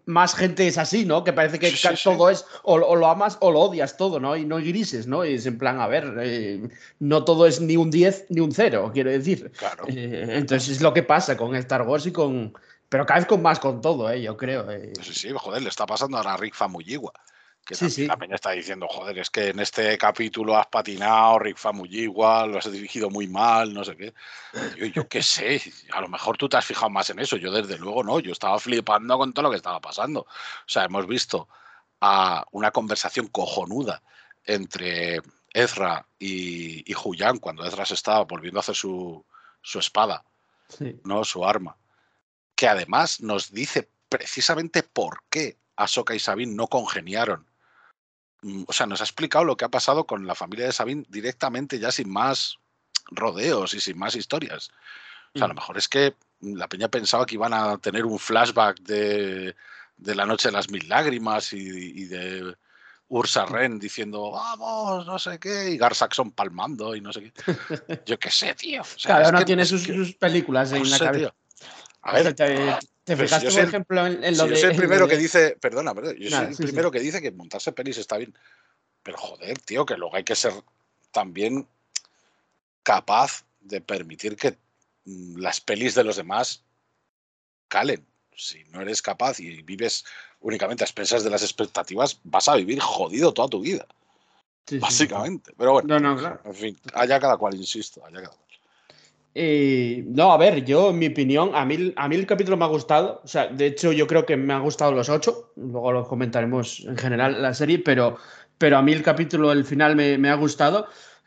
más 0.07 0.35
gente 0.35 0.67
es 0.67 0.79
así, 0.79 1.05
¿no? 1.05 1.23
Que 1.23 1.35
parece 1.35 1.59
que 1.59 1.71
sí, 1.71 1.87
todo 2.03 2.29
sí. 2.29 2.33
es 2.33 2.47
o, 2.63 2.77
o, 2.77 2.97
lo 2.97 3.07
amas 3.07 3.37
o 3.41 3.53
lo 3.53 3.61
odias 3.61 3.99
todo, 3.99 4.21
¿no? 4.21 4.37
Y 4.37 4.47
no 4.47 4.57
hay 4.57 4.69
grises, 4.69 5.07
¿no? 5.07 5.23
Y 5.23 5.35
es 5.35 5.45
en 5.45 5.59
plan, 5.59 5.83
a 5.83 5.87
ver, 5.87 6.15
eh, 6.23 6.67
no 6.99 7.25
todo 7.25 7.47
es 7.47 7.61
ni 7.61 7.77
un 7.77 7.91
10 7.91 8.29
ni 8.31 8.41
un 8.41 8.51
0, 8.51 8.91
quiero 8.95 9.11
decir. 9.11 9.53
Claro. 9.59 9.85
Eh, 9.87 10.25
entonces 10.31 10.77
es 10.77 10.81
lo 10.81 10.95
que 10.95 11.03
pasa 11.03 11.37
con 11.37 11.55
Star 11.57 11.83
Wars 11.83 12.07
y 12.07 12.13
con... 12.13 12.55
Pero 12.89 13.05
cada 13.05 13.21
vez 13.21 13.29
con 13.29 13.43
más 13.43 13.61
con 13.61 13.83
todo, 13.83 14.11
¿eh? 14.11 14.23
Yo 14.23 14.35
creo. 14.39 14.71
Eh. 14.71 14.95
Sí, 15.03 15.13
sí, 15.13 15.29
joder, 15.35 15.61
le 15.61 15.69
está 15.69 15.85
pasando 15.85 16.17
ahora 16.17 16.33
a 16.33 16.37
Rick 16.39 16.55
Famuyiwa 16.55 17.13
Que 17.69 17.75
Sí, 17.75 18.07
la 18.07 18.17
peña 18.17 18.37
está 18.37 18.53
diciendo, 18.53 18.89
joder, 18.89 19.19
es 19.19 19.29
que 19.29 19.49
en 19.49 19.61
este 19.61 19.99
capítulo 19.99 20.57
has 20.57 20.69
patinado, 20.69 21.39
Rick 21.39 21.59
Famuyiwa, 21.59 22.47
lo 22.47 22.57
has 22.57 22.73
dirigido 22.73 23.11
muy 23.11 23.27
mal, 23.27 23.75
no 23.75 23.85
sé 23.85 23.95
qué. 23.95 24.15
Yo 24.95 25.07
qué 25.07 25.23
sé, 25.23 25.61
a 25.93 26.01
lo 26.01 26.09
mejor 26.09 26.39
tú 26.39 26.49
te 26.49 26.57
has 26.57 26.65
fijado 26.65 26.89
más 26.89 27.11
en 27.11 27.19
eso, 27.19 27.37
yo 27.37 27.53
desde 27.53 27.77
luego 27.77 28.03
no, 28.03 28.21
yo 28.21 28.33
estaba 28.33 28.59
flipando 28.59 29.19
con 29.19 29.35
todo 29.35 29.43
lo 29.43 29.51
que 29.51 29.59
estaba 29.59 29.81
pasando. 29.83 30.21
O 30.21 30.27
sea, 30.67 30.85
hemos 30.85 31.07
visto 31.07 31.47
a 32.01 32.47
una 32.53 32.71
conversación 32.71 33.27
cojonuda 33.27 34.03
entre 34.45 35.21
Ezra 35.53 36.07
y, 36.19 36.91
y 36.91 36.95
cuando 37.39 37.67
Ezra 37.67 37.85
se 37.85 37.95
estaba 37.95 38.25
volviendo 38.25 38.61
a 38.61 38.63
hacer 38.63 38.77
su, 38.77 39.23
su 39.61 39.79
espada, 39.79 40.25
Sí. 40.71 41.01
¿no? 41.05 41.23
Su 41.25 41.45
arma. 41.45 41.77
Que 42.55 42.67
además 42.69 43.21
nos 43.21 43.53
dice 43.53 43.91
precisamente 44.09 44.83
por 44.83 45.23
qué 45.29 45.59
Ahsoka 45.77 46.15
y 46.15 46.19
Sabine 46.19 46.55
no 46.55 46.67
congeniaron. 46.67 47.48
Mm, 48.43 48.65
O 48.67 48.73
sea, 48.73 48.87
nos 48.87 49.01
ha 49.01 49.05
explicado 49.05 49.45
lo 49.45 49.57
que 49.57 49.65
ha 49.65 49.69
pasado 49.71 50.05
con 50.07 50.27
la 50.27 50.35
familia 50.35 50.67
de 50.67 50.73
Sabine 50.73 51.05
directamente, 51.09 51.79
ya 51.79 51.91
sin 51.91 52.09
más 52.11 52.57
rodeos 53.11 53.75
y 53.75 53.81
sin 53.81 53.99
más 53.99 54.15
historias. 54.17 54.71
O 55.35 55.39
sea, 55.39 55.45
a 55.47 55.49
lo 55.49 55.55
Mm. 55.55 55.57
mejor 55.57 55.79
es 55.79 55.89
que 55.89 56.15
la 56.41 56.69
peña 56.69 56.89
pensaba 56.89 57.27
que 57.27 57.35
iban 57.35 57.53
a 57.55 57.79
tener 57.79 58.05
un 58.05 58.19
flashback 58.19 58.79
de, 58.81 59.57
de 59.97 60.15
la 60.15 60.25
noche 60.27 60.49
de 60.49 60.53
las 60.53 60.71
mil 60.71 60.89
lágrimas 60.89 61.53
y, 61.53 61.59
y 61.59 62.05
de 62.05 62.55
Ursa 63.09 63.47
Ren 63.47 63.79
diciendo, 63.79 64.31
vamos, 64.31 65.07
no 65.07 65.19
sé 65.19 65.39
qué, 65.39 65.71
y 65.71 65.79
Gar 65.79 65.95
Saxon 65.95 66.31
palmando 66.33 66.95
y 66.95 67.01
no 67.01 67.13
sé 67.13 67.33
qué. 67.33 67.33
Yo 68.07 68.19
qué 68.19 68.31
sé, 68.31 68.55
tío. 68.55 68.83
O 68.83 68.85
sea, 68.85 69.17
Cada 69.17 69.31
uno 69.31 69.45
tiene 69.45 69.65
sus, 69.65 69.85
que- 69.87 69.95
sus 69.95 70.15
películas 70.15 70.71
no 70.71 70.77
en 70.77 70.91
la 70.91 70.99
sé, 70.99 71.05
cabeza. 71.05 71.31
tío. 71.31 71.67
A 72.03 72.13
ver, 72.13 72.35
¿Te, 73.09 73.15
te 73.15 73.17
pero 73.17 73.29
si 73.29 73.35
fijaste, 73.35 73.45
yo 73.47 73.49
por 73.51 73.55
soy 73.55 73.63
el- 73.63 73.69
ejemplo, 73.69 74.07
en, 74.07 74.25
en 74.25 74.35
si 74.35 74.41
lo 74.41 74.47
yo 74.47 74.51
de. 74.51 74.57
soy 74.57 74.65
el 74.65 74.71
en 74.71 74.77
lo 74.77 74.77
primero 74.83 75.07
de- 75.07 75.15
que 75.15 75.21
dice, 75.21 75.57
perdona, 75.61 75.95
perdona, 75.95 76.19
yo 76.19 76.31
Nada, 76.31 76.43
soy 76.43 76.51
el 76.51 76.57
sí, 76.57 76.63
sí. 76.63 76.63
primero 76.65 76.91
que 76.91 77.01
dice 77.01 77.23
que 77.23 77.31
montarse 77.31 77.73
pelis 77.73 77.97
está 77.99 78.17
bien. 78.19 78.35
Pero 79.03 79.17
joder, 79.17 79.59
tío, 79.61 79.87
que 79.87 79.97
luego 79.97 80.15
hay 80.15 80.25
que 80.25 80.37
ser 80.37 80.53
también 81.11 81.67
capaz 82.83 83.45
de 83.61 83.81
permitir 83.81 84.37
que 84.37 84.59
mm, 85.05 85.39
las 85.39 85.61
pelis 85.61 85.95
de 85.95 86.05
los 86.05 86.17
demás 86.17 86.63
calen. 87.69 88.07
Si 88.37 88.63
no 88.65 88.81
eres 88.81 89.03
capaz 89.03 89.41
y 89.41 89.63
vives 89.63 90.05
únicamente 90.41 90.85
a 90.85 90.87
expensas 90.87 91.25
de 91.25 91.31
las 91.31 91.43
expectativas, 91.43 92.21
vas 92.25 92.49
a 92.49 92.55
vivir 92.55 92.79
jodido 92.81 93.33
toda 93.35 93.49
tu 93.49 93.61
vida, 93.61 93.87
sí. 94.67 94.79
básicamente. 94.79 95.53
Pero 95.59 95.73
bueno, 95.73 95.89
No, 95.89 95.99
no, 95.99 96.17
claro. 96.17 96.41
en 96.45 96.55
fin, 96.55 96.81
allá 96.95 97.19
cada 97.19 97.37
cual, 97.37 97.55
insisto, 97.57 98.05
allá 98.05 98.23
cada 98.23 98.37
cual. 98.37 98.48
No, 100.09 100.33
a 100.33 100.37
ver, 100.37 100.65
yo, 100.65 100.91
en 100.91 100.99
mi 100.99 101.07
opinión, 101.09 101.51
a 101.55 101.65
mí, 101.65 101.93
a 101.97 102.09
mí 102.09 102.17
el 102.17 102.27
capítulo 102.27 102.57
me 102.57 102.65
ha 102.65 102.69
gustado. 102.69 103.21
O 103.25 103.29
sea, 103.29 103.47
de 103.47 103.67
hecho, 103.67 103.93
yo 103.93 104.07
creo 104.07 104.27
que 104.27 104.37
me 104.37 104.53
han 104.53 104.63
gustado 104.63 104.93
los 104.93 105.09
ocho. 105.09 105.53
Luego 105.57 105.93
los 105.93 106.09
comentaremos 106.09 106.85
en 106.87 106.97
general 106.97 107.41
la 107.41 107.55
serie, 107.55 107.79
pero, 107.79 108.17
pero 108.59 108.79
a 108.79 108.83
mí 108.83 108.93
el 108.93 109.03
capítulo, 109.03 109.53
el 109.53 109.65
final, 109.65 109.97
me, 109.97 110.29
ha 110.29 110.35
gustado. 110.35 110.87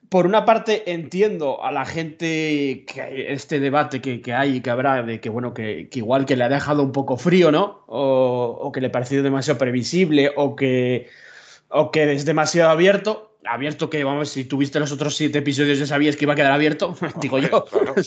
Por 0.10 0.25
una 0.25 0.44
parte, 0.44 0.91
entiendo 0.91 1.63
a 1.63 1.72
la 1.72 1.86
gente 1.86 2.84
que 2.86 3.27
este 3.30 3.62
debate 3.62 4.01
que, 4.01 4.22
que 4.22 4.34
hay 4.34 4.58
y 4.58 4.62
que 4.62 4.70
habrá 4.70 5.03
de 5.03 5.22
que, 5.22 5.30
bueno, 5.30 5.53
que, 5.53 5.88
que 5.89 6.00
igual 6.00 6.25
que 6.25 6.36
le 6.36 6.44
ha 6.44 6.50
dejado 6.50 6.84
un 6.84 6.91
poco 6.91 7.15
frío, 7.15 7.51
¿no? 7.51 7.86
O, 7.88 8.58
o 8.62 8.72
que 8.74 8.82
le 8.82 8.88
ha 8.88 8.91
parecido 8.91 9.24
demasiado 9.24 9.58
previsible 9.58 10.32
o 10.36 10.56
que, 10.58 11.08
o 11.70 11.91
que 11.91 12.12
es 12.12 12.25
demasiado 12.25 12.72
abierto. 12.72 13.31
Abierto 13.44 13.90
que, 13.90 14.04
vamos, 14.04 14.30
si 14.30 14.46
tuviste 14.46 14.80
los 14.80 14.92
otros 14.92 15.16
siete 15.16 15.40
episodios 15.40 15.80
ya 15.80 15.88
sabías 15.88 16.16
que 16.16 16.26
iba 16.26 16.34
a 16.34 16.36
quedar 16.36 16.52
abierto, 16.52 16.96
digo 17.22 17.40
yo. 17.40 17.66
claro. 17.66 17.96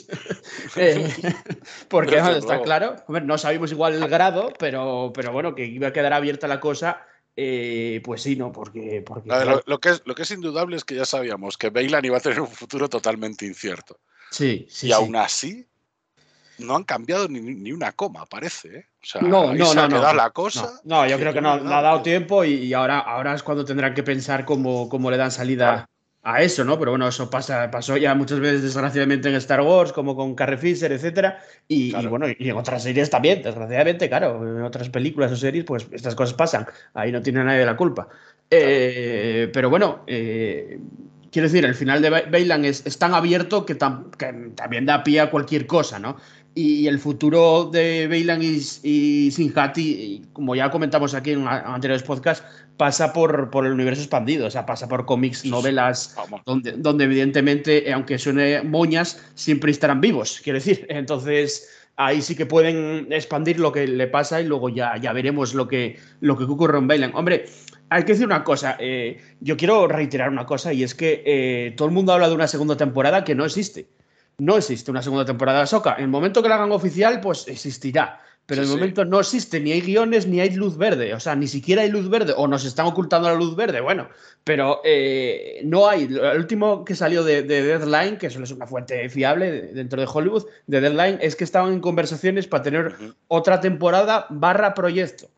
Eh, 0.77 1.09
porque 1.89 2.17
vamos, 2.17 2.37
está 2.37 2.55
luego. 2.55 2.65
claro. 2.65 2.97
No 3.09 3.39
sabemos 3.39 3.73
igual 3.73 3.95
el 3.95 4.09
grado, 4.09 4.53
pero, 4.59 5.13
pero 5.15 5.33
bueno, 5.33 5.55
que 5.55 5.65
iba 5.67 5.89
a 5.89 5.93
quedar 5.93 6.13
abierta 6.13 6.47
la 6.47 6.61
cosa, 6.61 7.07
eh, 7.37 8.01
pues 8.05 8.23
sí, 8.23 8.37
¿no? 8.37 8.53
Porque. 8.53 9.03
porque 9.05 9.31
A 9.33 9.39
ver, 9.39 9.47
claro, 9.47 9.63
lo, 9.67 9.73
lo 9.75 9.81
que 9.81 9.91
es, 9.91 10.03
lo 10.05 10.15
que 10.15 10.23
es 10.23 10.31
indudable 10.31 10.77
es 10.77 10.85
que 10.85 10.95
ya 10.95 11.05
sabíamos 11.05 11.59
que 11.59 11.71
Bailan 11.71 12.05
iba 12.05 12.17
a 12.17 12.21
tener 12.21 12.41
un 12.41 12.49
futuro 12.49 12.89
totalmente 12.89 13.47
incierto. 13.47 13.99
sí, 14.31 14.67
sí. 14.69 14.87
y 14.87 14.91
sí. 14.91 14.93
aún 14.93 15.17
así, 15.17 15.67
no 16.59 16.77
han 16.77 16.85
cambiado 16.85 17.29
ni, 17.29 17.41
ni 17.41 17.73
una 17.73 17.93
coma, 17.93 18.27
parece. 18.27 18.79
¿eh? 18.79 18.87
O 19.05 19.07
sea, 19.07 19.21
No, 19.21 19.51
ahí 19.51 19.59
no, 19.59 19.67
se 19.67 19.77
no, 19.77 19.83
ha 19.83 19.89
no, 19.89 20.13
la 20.15 20.31
cosa. 20.31 20.81
No, 20.85 21.07
yo 21.07 21.19
creo 21.19 21.35
que 21.35 21.41
no, 21.43 21.51
ha 21.53 21.83
dado 21.83 22.01
tiempo 22.01 22.43
y, 22.43 22.73
ahora, 22.73 23.01
ahora 23.01 23.35
es 23.35 23.43
cuando 23.43 23.63
tendrán 23.65 23.93
que 23.93 24.03
pensar 24.03 24.47
cómo, 24.47 24.89
cómo 24.89 25.11
le 25.11 25.19
dan 25.19 25.31
salida 25.31 25.65
Claro. 25.67 25.89
a 26.23 26.43
eso, 26.43 26.65
¿no? 26.65 26.79
Pero 26.79 26.93
bueno, 26.93 27.07
eso 27.07 27.29
pasa, 27.29 27.71
pasó 27.71 27.99
ya 27.99 28.15
muchas 28.15 28.41
veces, 28.41 28.63
desgraciadamente, 28.63 29.29
en 29.29 29.35
Star 29.35 29.61
Wars, 29.61 29.93
como 29.93 30.17
con 30.17 30.35
Carrie 30.35 30.57
Fisher, 30.57 30.91
etcétera. 30.91 31.39
Y, 31.69 31.89
y 31.89 31.91
Claro. 31.91 32.09
bueno, 32.09 32.27
y 32.31 32.49
en 32.49 32.57
otras 32.57 32.83
series 32.83 33.11
también, 33.11 33.43
desgraciadamente, 33.43 34.09
claro, 34.09 34.43
en 34.43 34.63
otras 34.63 34.89
películas 34.89 35.31
o 35.33 35.37
series, 35.37 35.65
pues 35.67 35.87
estas 35.93 36.15
cosas 36.15 36.35
pasan. 36.35 36.67
Ahí 36.95 37.13
no 37.13 37.21
tiene 37.21 37.45
nadie 37.45 37.67
la 37.67 37.77
culpa. 37.77 38.09
Eh, 38.51 39.51
pero 39.53 39.69
bueno, 39.69 40.03
eh, 40.07 40.79
quiero 41.31 41.49
decir, 41.49 41.65
el 41.67 41.75
final 41.75 42.01
de 42.01 42.09
Ba- 42.09 42.23
Bailan 42.31 42.65
es, 42.65 42.87
es 42.87 42.99
tan 42.99 43.13
abierto 43.13 43.67
que, 43.67 43.77
tam- 43.79 44.11
que 44.17 44.33
también 44.55 44.87
da 44.87 45.03
pie 45.05 45.21
a 45.21 45.31
cualquier 45.31 45.67
cosa, 45.67 45.99
¿no? 45.99 46.17
Y 46.57 46.87
el 46.87 47.01
futuro 47.01 47.65
de 47.65 48.07
Bailan 48.07 48.41
y, 48.43 48.61
y 48.83 49.31
Sinjati, 49.33 50.23
como 50.33 50.55
ya 50.55 50.71
comentamos 50.71 51.13
aquí 51.15 51.33
en 51.33 51.49
anteriores 51.49 52.05
podcasts, 52.05 52.45
pasa 52.77 53.13
por, 53.13 53.51
por 53.51 53.67
el 53.67 53.73
universo 53.73 54.03
expandido, 54.03 54.47
o 54.47 54.51
sea, 54.51 54.67
pasa 54.67 54.89
por 54.89 55.05
cómics, 55.05 55.45
novelas, 55.45 56.15
Vamos. 56.17 56.43
donde, 56.45 56.73
donde 56.73 57.05
evidentemente, 57.05 57.89
eh, 57.89 57.93
aunque 57.93 58.19
suene 58.19 58.63
moñas, 58.63 59.25
siempre 59.35 59.71
estarán 59.71 60.01
vivos, 60.01 60.41
quiero 60.43 60.59
decir. 60.59 60.87
Entonces, 60.91 61.69
ahí 61.97 62.23
sí 62.23 62.35
que 62.35 62.47
pueden 62.47 63.13
expandir 63.13 63.61
lo 63.61 63.73
que 63.73 63.87
le 63.87 64.07
pasa 64.07 64.41
y 64.41 64.47
luego 64.47 64.69
ya, 64.69 64.97
ya 64.97 65.13
veremos 65.13 65.55
lo 65.55 65.69
que, 65.69 65.99
lo 66.21 66.37
que 66.37 66.45
ocurre 66.45 66.79
en 66.79 66.89
Bailan. 66.89 67.15
Hombre, 67.15 67.47
hay 67.91 68.05
que 68.05 68.13
decir 68.13 68.27
una 68.27 68.45
cosa, 68.45 68.77
eh, 68.81 69.21
yo 69.41 69.57
quiero 69.57 69.87
reiterar 69.87 70.31
una 70.31 70.47
cosa 70.47 70.73
y 70.73 70.83
es 70.83 70.95
que 70.95 71.23
eh, 71.27 71.75
todo 71.77 71.89
el 71.89 71.95
mundo 71.95 72.13
habla 72.13 72.29
de 72.29 72.35
una 72.35 72.49
segunda 72.49 72.77
temporada 72.77 73.25
que 73.25 73.35
no 73.35 73.45
existe. 73.45 73.87
No 74.39 74.57
existe 74.57 74.91
una 74.91 75.03
segunda 75.03 75.25
temporada 75.25 75.59
de 75.59 75.65
Ahsoka. 75.65 75.95
En 75.97 76.05
el 76.05 76.09
momento 76.09 76.43
que 76.43 76.49
la 76.49 76.57
hagan 76.57 76.73
oficial, 76.73 77.21
pues 77.21 77.47
existirá. 77.49 78.21
Pero 78.47 78.63
Sí, 78.63 78.69
de 78.69 78.75
sí. 78.75 78.79
momento 78.79 79.05
no 79.07 79.21
existe, 79.21 79.59
ni 79.59 79.73
hay 79.73 79.81
guiones, 79.81 80.27
ni 80.27 80.39
hay 80.41 80.51
luz 80.51 80.77
verde. 80.77 81.15
O 81.15 81.21
sea, 81.21 81.35
ni 81.35 81.47
siquiera 81.49 81.81
hay 81.81 81.89
luz 81.91 82.11
verde. 82.11 82.35
O 82.37 82.47
nos 82.47 82.65
están 82.67 82.85
ocultando 82.85 83.29
la 83.29 83.37
luz 83.37 83.57
verde. 83.57 83.81
Bueno, 83.81 84.09
pero 84.43 84.83
eh, 84.85 85.63
no 85.65 85.89
hay. 85.89 86.03
El 86.05 86.37
último 86.39 86.85
que 86.85 86.95
salió 86.95 87.25
de, 87.25 87.43
de 87.43 87.63
Deadline, 87.63 88.19
que 88.19 88.29
solo 88.29 88.45
es 88.45 88.51
una 88.51 88.67
fuente 88.67 89.09
fiable 89.09 89.51
de- 89.51 89.73
dentro 89.73 89.99
de 89.99 90.09
Hollywood, 90.13 90.45
de 90.67 90.81
Deadline, 90.83 91.19
es 91.23 91.37
que 91.37 91.45
estaban 91.45 91.73
en 91.73 91.81
conversaciones 91.81 92.47
para 92.47 92.63
tener 92.63 92.95
otra 93.29 93.61
temporada 93.61 94.27
barra 94.29 94.75
proyecto. 94.75 95.31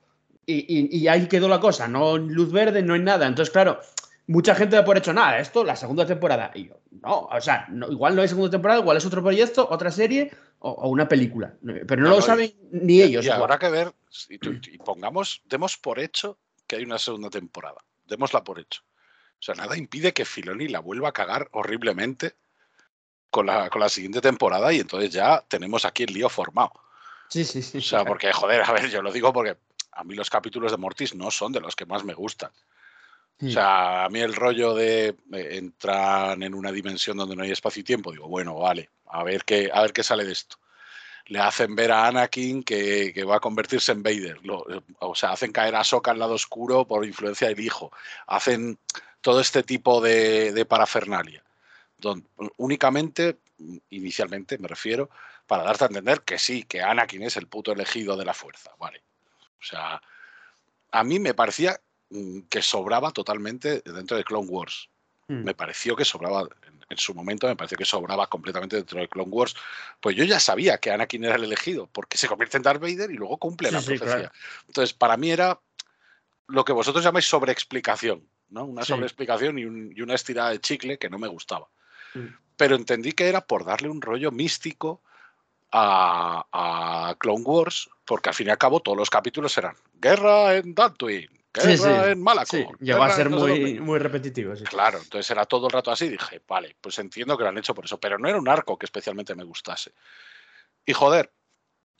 Y, 0.44 0.54
y- 0.66 0.96
y 0.98 1.06
ahí 1.06 1.26
quedó 1.28 1.48
la 1.48 1.60
cosa. 1.60 1.86
No 1.86 2.16
luz 2.18 2.50
verde, 2.50 2.82
no 2.82 2.94
hay 2.94 3.00
nada. 3.00 3.28
Entonces, 3.28 3.52
claro, 3.52 3.78
mucha 4.26 4.54
gente 4.54 4.76
da 4.76 4.84
por 4.84 4.96
hecho 4.98 5.12
nada. 5.12 5.38
Esto, 5.38 5.64
la 5.64 5.76
segunda 5.76 6.06
temporada. 6.06 6.50
Y 6.54 6.68
yo, 6.68 6.80
no, 7.02 7.20
o 7.30 7.40
sea, 7.40 7.66
no- 7.68 7.88
igual 7.90 8.14
no 8.16 8.22
hay 8.22 8.28
segunda 8.28 8.50
temporada, 8.50 8.80
igual 8.80 8.96
es 8.96 9.06
otro 9.06 9.22
proyecto, 9.22 9.66
otra 9.70 9.90
serie 9.90 10.32
o, 10.58 10.70
o 10.70 10.88
una 10.88 11.08
película. 11.08 11.54
Pero 11.64 12.02
no, 12.02 12.08
No, 12.08 12.14
lo 12.16 12.18
y- 12.20 12.22
saben 12.22 12.54
ni 12.72 13.02
ellos. 13.02 13.24
Y 13.24 13.28
igual. 13.28 13.42
habrá 13.42 13.58
que 13.58 13.68
ver, 13.70 13.92
y 14.30 14.78
pongamos, 14.78 15.42
demos 15.46 15.76
por 15.78 15.98
hecho 15.98 16.38
que 16.66 16.76
hay 16.76 16.84
una 16.84 16.98
segunda 16.98 17.30
temporada. 17.30 17.78
Démosla 18.06 18.42
por 18.44 18.58
hecho. 18.58 18.82
O 19.38 19.42
sea, 19.42 19.54
nada 19.54 19.76
impide 19.76 20.12
que 20.12 20.24
Filoni 20.24 20.68
la 20.68 20.80
vuelva 20.80 21.10
a 21.10 21.12
cagar 21.12 21.48
horriblemente 21.52 22.34
con 23.30 23.46
la, 23.46 23.68
con 23.68 23.80
la 23.80 23.88
siguiente 23.88 24.20
temporada 24.20 24.72
y 24.72 24.80
entonces 24.80 25.10
ya 25.10 25.44
tenemos 25.46 25.84
aquí 25.84 26.04
el 26.04 26.12
lío 26.14 26.28
formado. 26.28 26.72
Sí, 27.28 27.44
sí, 27.44 27.60
sí. 27.60 27.78
O 27.78 27.82
sea, 27.82 28.04
porque, 28.04 28.32
joder, 28.32 28.62
a 28.62 28.72
ver, 28.72 28.88
yo 28.88 29.02
lo 29.02 29.12
digo 29.12 29.32
porque 29.32 29.56
a 29.92 30.04
mí 30.04 30.14
los 30.14 30.30
capítulos 30.30 30.70
de 30.72 30.78
Mortis 30.78 31.14
no 31.14 31.30
son 31.30 31.52
de 31.52 31.60
los 31.60 31.76
que 31.76 31.84
más 31.84 32.02
me 32.04 32.14
gustan. 32.14 32.50
O 33.42 33.50
sea, 33.50 34.04
a 34.04 34.08
mí 34.08 34.20
el 34.20 34.34
rollo 34.34 34.74
de 34.74 35.08
eh, 35.08 35.14
entrar 35.52 36.42
en 36.42 36.54
una 36.54 36.72
dimensión 36.72 37.16
donde 37.18 37.36
no 37.36 37.42
hay 37.42 37.50
espacio 37.50 37.80
y 37.80 37.84
tiempo, 37.84 38.10
digo, 38.10 38.28
bueno, 38.28 38.54
vale, 38.58 38.88
a 39.06 39.22
ver 39.24 39.44
qué, 39.44 39.70
a 39.72 39.82
ver 39.82 39.92
qué 39.92 40.02
sale 40.02 40.24
de 40.24 40.32
esto. 40.32 40.56
Le 41.26 41.40
hacen 41.40 41.74
ver 41.74 41.92
a 41.92 42.06
Anakin 42.06 42.62
que, 42.62 43.12
que 43.12 43.24
va 43.24 43.36
a 43.36 43.40
convertirse 43.40 43.92
en 43.92 44.02
Vader. 44.02 44.38
Lo- 44.44 44.64
o 45.00 45.14
sea, 45.14 45.32
hacen 45.32 45.52
caer 45.52 45.74
a 45.74 45.84
Sokka 45.84 46.12
al 46.12 46.18
lado 46.18 46.34
oscuro 46.34 46.86
por 46.86 47.04
influencia 47.04 47.48
del 47.48 47.60
hijo. 47.60 47.90
Hacen 48.26 48.78
todo 49.20 49.40
este 49.40 49.62
tipo 49.64 50.00
de, 50.00 50.52
de 50.52 50.64
parafernalia. 50.64 51.42
Don- 51.98 52.26
únicamente, 52.58 53.38
inicialmente 53.90 54.56
me 54.58 54.68
refiero, 54.68 55.10
para 55.46 55.64
darte 55.64 55.84
a 55.84 55.88
entender 55.88 56.22
que 56.22 56.38
sí, 56.38 56.62
que 56.62 56.80
Anakin 56.80 57.22
es 57.24 57.36
el 57.36 57.48
puto 57.48 57.72
elegido 57.72 58.16
de 58.16 58.24
la 58.24 58.32
fuerza. 58.34 58.70
Vale. 58.78 59.02
O 59.60 59.64
sea, 59.64 60.00
a 60.92 61.04
mí 61.04 61.18
me 61.18 61.34
parecía 61.34 61.72
mm, 61.72 61.85
que 62.48 62.62
sobraba 62.62 63.10
totalmente 63.12 63.80
dentro 63.84 64.16
de 64.16 64.24
Clone 64.24 64.48
Wars. 64.48 64.88
Mm. 65.28 65.42
Me 65.44 65.54
pareció 65.54 65.96
que 65.96 66.04
sobraba, 66.04 66.48
en, 66.88 66.98
su 66.98 67.12
momento 67.14 67.46
me 67.48 67.56
pareció 67.56 67.76
que 67.76 67.84
sobraba 67.84 68.28
completamente 68.28 68.76
dentro 68.76 69.00
de 69.00 69.08
Clone 69.08 69.30
Wars. 69.30 69.54
Pues 70.00 70.14
yo 70.16 70.24
ya 70.24 70.38
sabía 70.38 70.78
que 70.78 70.90
Anakin 70.90 71.24
era 71.24 71.34
el 71.36 71.44
elegido, 71.44 71.88
porque 71.92 72.16
se 72.16 72.28
convierte 72.28 72.56
en 72.58 72.62
Darth 72.62 72.80
Vader 72.80 73.10
y 73.10 73.14
luego 73.14 73.36
cumple 73.38 73.68
Sí, 73.68 73.74
la 73.74 73.80
sí, 73.80 73.86
profecía. 73.86 74.14
claro. 74.16 74.32
Entonces, 74.68 74.92
para 74.94 75.16
mí 75.16 75.30
era 75.30 75.58
lo 76.48 76.64
que 76.64 76.72
vosotros 76.72 77.02
llamáis 77.02 77.26
sobreexplicación, 77.28 78.22
¿no? 78.50 78.64
Una 78.66 78.82
Sí. 78.82 78.88
sobreexplicación 78.92 79.58
y, 79.58 79.64
un- 79.64 79.92
y 79.96 80.00
una 80.00 80.14
estirada 80.14 80.50
de 80.50 80.60
chicle 80.60 80.96
que 80.98 81.10
no 81.10 81.18
me 81.18 81.26
gustaba. 81.28 81.68
Mm. 82.14 82.26
Pero 82.56 82.76
entendí 82.76 83.12
que 83.12 83.28
era 83.28 83.40
por 83.44 83.64
darle 83.64 83.88
un 83.88 84.00
rollo 84.00 84.30
místico 84.30 85.02
a, 85.72 86.46
a 86.52 87.16
Clone 87.18 87.42
Wars, 87.44 87.90
porque 88.04 88.28
al 88.30 88.34
fin 88.34 88.46
y 88.46 88.50
al 88.50 88.58
cabo 88.58 88.80
todos 88.80 88.96
los 88.96 89.10
capítulos 89.10 89.58
eran 89.58 89.74
guerra 89.94 90.54
en 90.54 90.74
Tatooine, 90.74 91.28
Sí, 91.60 91.78
sí. 91.78 91.88
en 91.88 92.22
Malaco. 92.22 92.50
Sí, 92.50 92.66
llegó 92.80 93.02
a 93.02 93.10
ser 93.12 93.30
muy, 93.30 93.50
dónde". 93.50 93.80
muy 93.80 93.98
repetitivo. 93.98 94.54
Claro, 94.68 94.98
entonces 94.98 95.30
era 95.30 95.44
todo 95.44 95.66
el 95.66 95.72
rato 95.72 95.90
así. 95.90 96.08
Dije, 96.08 96.42
vale, 96.46 96.76
pues 96.80 96.98
entiendo 96.98 97.36
que 97.36 97.44
lo 97.44 97.48
han 97.50 97.58
hecho 97.58 97.74
por 97.74 97.84
eso, 97.84 97.98
pero 97.98 98.18
no 98.18 98.28
era 98.28 98.38
un 98.38 98.48
arco 98.48 98.78
que 98.78 98.86
especialmente 98.86 99.34
me 99.34 99.44
gustase. 99.44 99.92
Y 100.84 100.92
joder, 100.92 101.32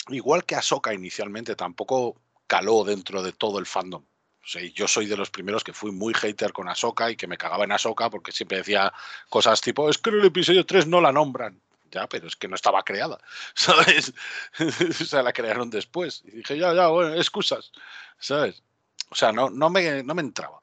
igual 0.08 0.44
que 0.44 0.54
Ahsoka 0.54 0.94
inicialmente 0.94 1.56
tampoco 1.56 2.20
caló 2.46 2.84
dentro 2.84 3.22
de 3.22 3.32
todo 3.32 3.58
el 3.58 3.66
fandom. 3.66 4.02
O 4.02 4.48
sea, 4.48 4.62
yo 4.62 4.86
soy 4.86 5.06
de 5.06 5.16
los 5.16 5.30
primeros 5.30 5.64
que 5.64 5.72
fui 5.72 5.90
muy 5.90 6.14
hater 6.14 6.52
con 6.52 6.68
Ahsoka 6.68 7.10
y 7.10 7.16
que 7.16 7.26
me 7.26 7.36
cagaba 7.36 7.64
en 7.64 7.72
Ahsoka 7.72 8.08
porque 8.10 8.30
siempre 8.30 8.58
decía 8.58 8.92
cosas 9.28 9.60
tipo, 9.60 9.90
es 9.90 9.98
que 9.98 10.10
en 10.10 10.20
el 10.20 10.26
episodio 10.26 10.64
3 10.64 10.86
no 10.86 11.00
la 11.00 11.10
nombran. 11.10 11.60
Ya, 11.90 12.06
pero 12.08 12.26
es 12.26 12.36
que 12.36 12.48
no 12.48 12.54
estaba 12.56 12.82
creada, 12.82 13.18
¿sabes? 13.54 14.12
o 15.00 15.04
sea, 15.04 15.22
la 15.22 15.32
crearon 15.32 15.70
después. 15.70 16.22
Y 16.24 16.38
dije, 16.38 16.58
ya, 16.58 16.72
ya, 16.74 16.88
bueno, 16.88 17.14
excusas, 17.14 17.72
¿sabes? 18.18 18.62
O 19.10 19.14
sea, 19.14 19.32
no, 19.32 19.50
no, 19.50 19.70
me, 19.70 20.02
no 20.02 20.14
me 20.14 20.22
entraba. 20.22 20.58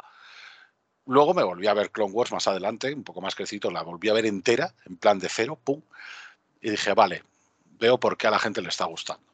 Luego 1.06 1.34
me 1.34 1.44
volví 1.44 1.68
a 1.68 1.74
ver 1.74 1.92
Clone 1.92 2.14
Wars 2.14 2.32
más 2.32 2.48
adelante, 2.48 2.94
un 2.94 3.04
poco 3.04 3.22
más 3.22 3.36
crecido, 3.36 3.70
la 3.72 3.84
volví 3.84 4.10
a 4.10 4.14
ver 4.14 4.26
entera, 4.26 4.74
en 4.86 4.98
plan 4.98 5.20
de 5.20 5.30
cero, 5.30 5.60
pum. 5.62 5.82
Y 6.62 6.70
dije, 6.70 6.94
vale, 6.94 7.24
veo 7.80 8.00
por 8.00 8.18
qué 8.18 8.28
a 8.28 8.32
la 8.32 8.40
gente 8.40 8.62
le 8.62 8.70
está 8.70 8.86
gustando. 8.86 9.26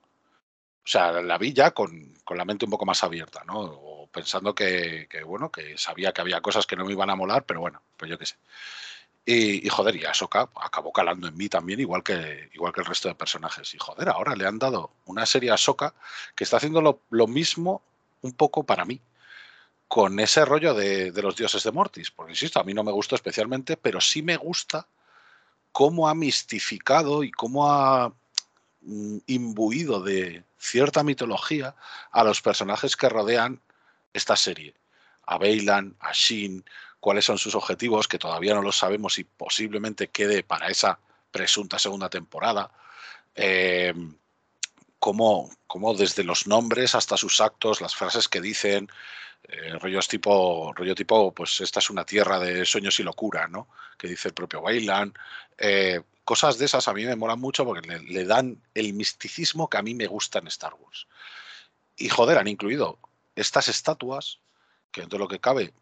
O 0.84 0.92
sea, 0.92 1.12
la 1.22 1.38
vi 1.38 1.54
ya 1.54 1.72
con, 1.72 2.16
con 2.24 2.38
la 2.38 2.46
mente 2.46 2.66
un 2.66 2.72
poco 2.72 2.86
más 2.86 3.04
abierta, 3.04 3.44
¿no? 3.46 3.60
O 3.60 4.08
pensando 4.08 4.56
que, 4.56 5.08
que, 5.08 5.24
bueno, 5.24 5.52
que 5.52 5.78
sabía 5.78 6.12
que 6.12 6.22
había 6.22 6.42
cosas 6.42 6.66
que 6.66 6.76
no 6.76 6.86
me 6.86 6.94
iban 6.94 7.12
a 7.12 7.16
molar, 7.16 7.46
pero 7.46 7.60
bueno, 7.60 7.84
pues 7.96 8.10
yo 8.10 8.18
qué 8.18 8.26
sé. 8.26 8.38
Y, 9.26 9.70
joder, 9.70 9.96
y 9.96 10.06
Ahsoka 10.06 10.50
acabó 10.56 10.92
calando 10.92 11.28
en 11.28 11.38
mí 11.38 11.50
también, 11.50 11.80
igual 11.80 12.02
que, 12.02 12.50
igual 12.54 12.74
que 12.74 12.82
el 12.82 12.88
resto 12.88 13.08
de 13.10 13.14
personajes. 13.14 13.76
Y 13.76 13.78
joder, 13.78 14.10
ahora 14.10 14.36
le 14.36 14.48
han 14.48 14.58
dado 14.58 14.92
una 15.06 15.28
serie 15.28 15.52
a 15.52 15.54
Ahsoka 15.54 15.94
que 16.36 16.44
está 16.44 16.58
haciendo 16.58 17.02
lo 17.12 17.28
mismo 17.28 17.84
un 18.22 18.34
poco 18.34 18.64
para 18.64 18.86
mí 18.86 19.02
con 19.90 20.20
ese 20.20 20.46
rollo 20.46 20.76
de, 20.76 21.12
los 21.16 21.36
dioses 21.36 21.64
de 21.64 21.72
Mortis. 21.72 22.12
Porque, 22.12 22.34
insisto, 22.34 22.60
a 22.60 22.64
mí 22.64 22.74
no 22.74 22.84
me 22.84 22.92
gustó 22.92 23.16
especialmente, 23.16 23.76
pero 23.76 24.00
sí 24.00 24.22
me 24.22 24.38
gusta 24.38 24.88
cómo 25.72 26.08
ha 26.08 26.14
mistificado 26.14 27.24
y 27.24 27.32
cómo 27.32 27.72
ha 27.72 28.14
mm, 28.82 29.18
imbuido 29.26 30.02
de 30.02 30.44
cierta 30.60 31.04
mitología 31.04 31.76
a 32.12 32.24
los 32.24 32.42
personajes 32.42 32.96
que 32.96 33.10
rodean 33.10 33.62
esta 34.14 34.36
serie. 34.36 34.76
A 35.26 35.40
Bailan, 35.40 35.96
a 36.00 36.12
Shin, 36.14 36.64
cuáles 37.00 37.26
son 37.26 37.40
sus 37.40 37.56
objetivos, 37.56 38.08
que 38.08 38.20
todavía 38.20 38.54
no 38.54 38.62
lo 38.62 38.72
sabemos 38.72 39.18
y 39.18 39.24
posiblemente 39.24 40.10
quede 40.10 40.44
para 40.44 40.68
esa 40.68 41.00
presunta 41.32 41.80
segunda 41.80 42.10
temporada. 42.12 42.72
Eh, 43.34 43.94
cómo, 45.00 45.50
cómo 45.68 45.94
desde 45.94 46.24
los 46.24 46.48
nombres 46.48 46.96
hasta 46.96 47.18
sus 47.18 47.42
actos, 47.42 47.82
las 47.82 47.96
frases 47.96 48.28
que 48.28 48.42
dicen, 48.42 48.90
eh, 49.44 49.78
rollos 49.80 50.08
tipo, 50.08 50.74
rollo 50.76 50.96
tipo, 50.96 51.34
pues 51.34 51.62
esta 51.62 51.80
es 51.80 51.90
una 51.90 52.06
tierra 52.06 52.40
de 52.40 52.66
sueños 52.66 53.00
y 53.00 53.04
locura, 53.04 53.48
¿no? 53.48 53.70
Que 53.98 54.08
dice 54.08 54.30
el 54.30 54.34
propio 54.34 54.62
Wayland. 54.62 55.14
Eh, 55.58 56.02
cosas 56.24 56.58
de 56.58 56.66
esas 56.66 56.88
a 56.88 56.94
mí 56.94 57.06
me 57.06 57.16
molan 57.16 57.40
mucho 57.40 57.66
porque 57.66 57.88
le, 57.88 58.00
le, 58.02 58.26
dan 58.26 58.62
el 58.74 58.94
misticismo 58.94 59.70
que 59.70 59.78
a 59.78 59.82
mí 59.82 59.96
me 59.96 60.08
gusta 60.08 60.40
en 60.40 60.48
Star 60.48 60.74
Wars. 60.76 61.08
Y 61.98 62.10
joder, 62.10 62.38
han 62.38 62.48
incluido 62.48 63.00
estas 63.36 63.68
estatuas 63.70 64.40
que 64.92 65.02
dentro 65.02 65.18
de 65.18 65.24
lo 65.24 65.30
que 65.30 65.40
cabe, 65.40 65.74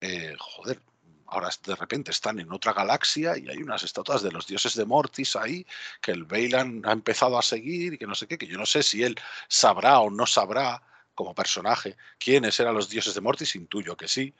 eh, 0.00 0.34
joder, 0.38 0.80
ahora 1.30 1.48
de 1.64 1.74
repente 1.74 2.10
están 2.10 2.38
en 2.40 2.52
otra 2.52 2.72
galaxia 2.72 3.38
y 3.38 3.48
hay 3.48 3.62
unas 3.62 3.82
estatuas 3.82 4.22
de 4.22 4.32
los 4.32 4.46
dioses 4.46 4.74
de 4.74 4.84
Mortis 4.84 5.36
ahí 5.36 5.66
que 6.00 6.12
el 6.12 6.24
Bailan 6.24 6.82
ha 6.84 6.92
empezado 6.92 7.38
a 7.38 7.42
seguir 7.42 7.94
y 7.94 7.98
que 7.98 8.06
no 8.06 8.14
sé 8.14 8.26
qué, 8.26 8.36
que 8.36 8.46
yo 8.46 8.58
no 8.58 8.66
sé 8.66 8.82
si 8.82 9.02
él 9.02 9.16
sabrá 9.48 10.00
o 10.00 10.10
no 10.10 10.26
sabrá 10.26 10.82
como 11.14 11.34
personaje 11.34 11.96
quiénes 12.18 12.58
eran 12.60 12.74
los 12.74 12.88
dioses 12.88 13.14
de 13.14 13.20
Mortis, 13.20 13.54
intuyo 13.56 13.96
que 13.96 14.08
sí, 14.08 14.34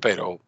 pero 0.00 0.40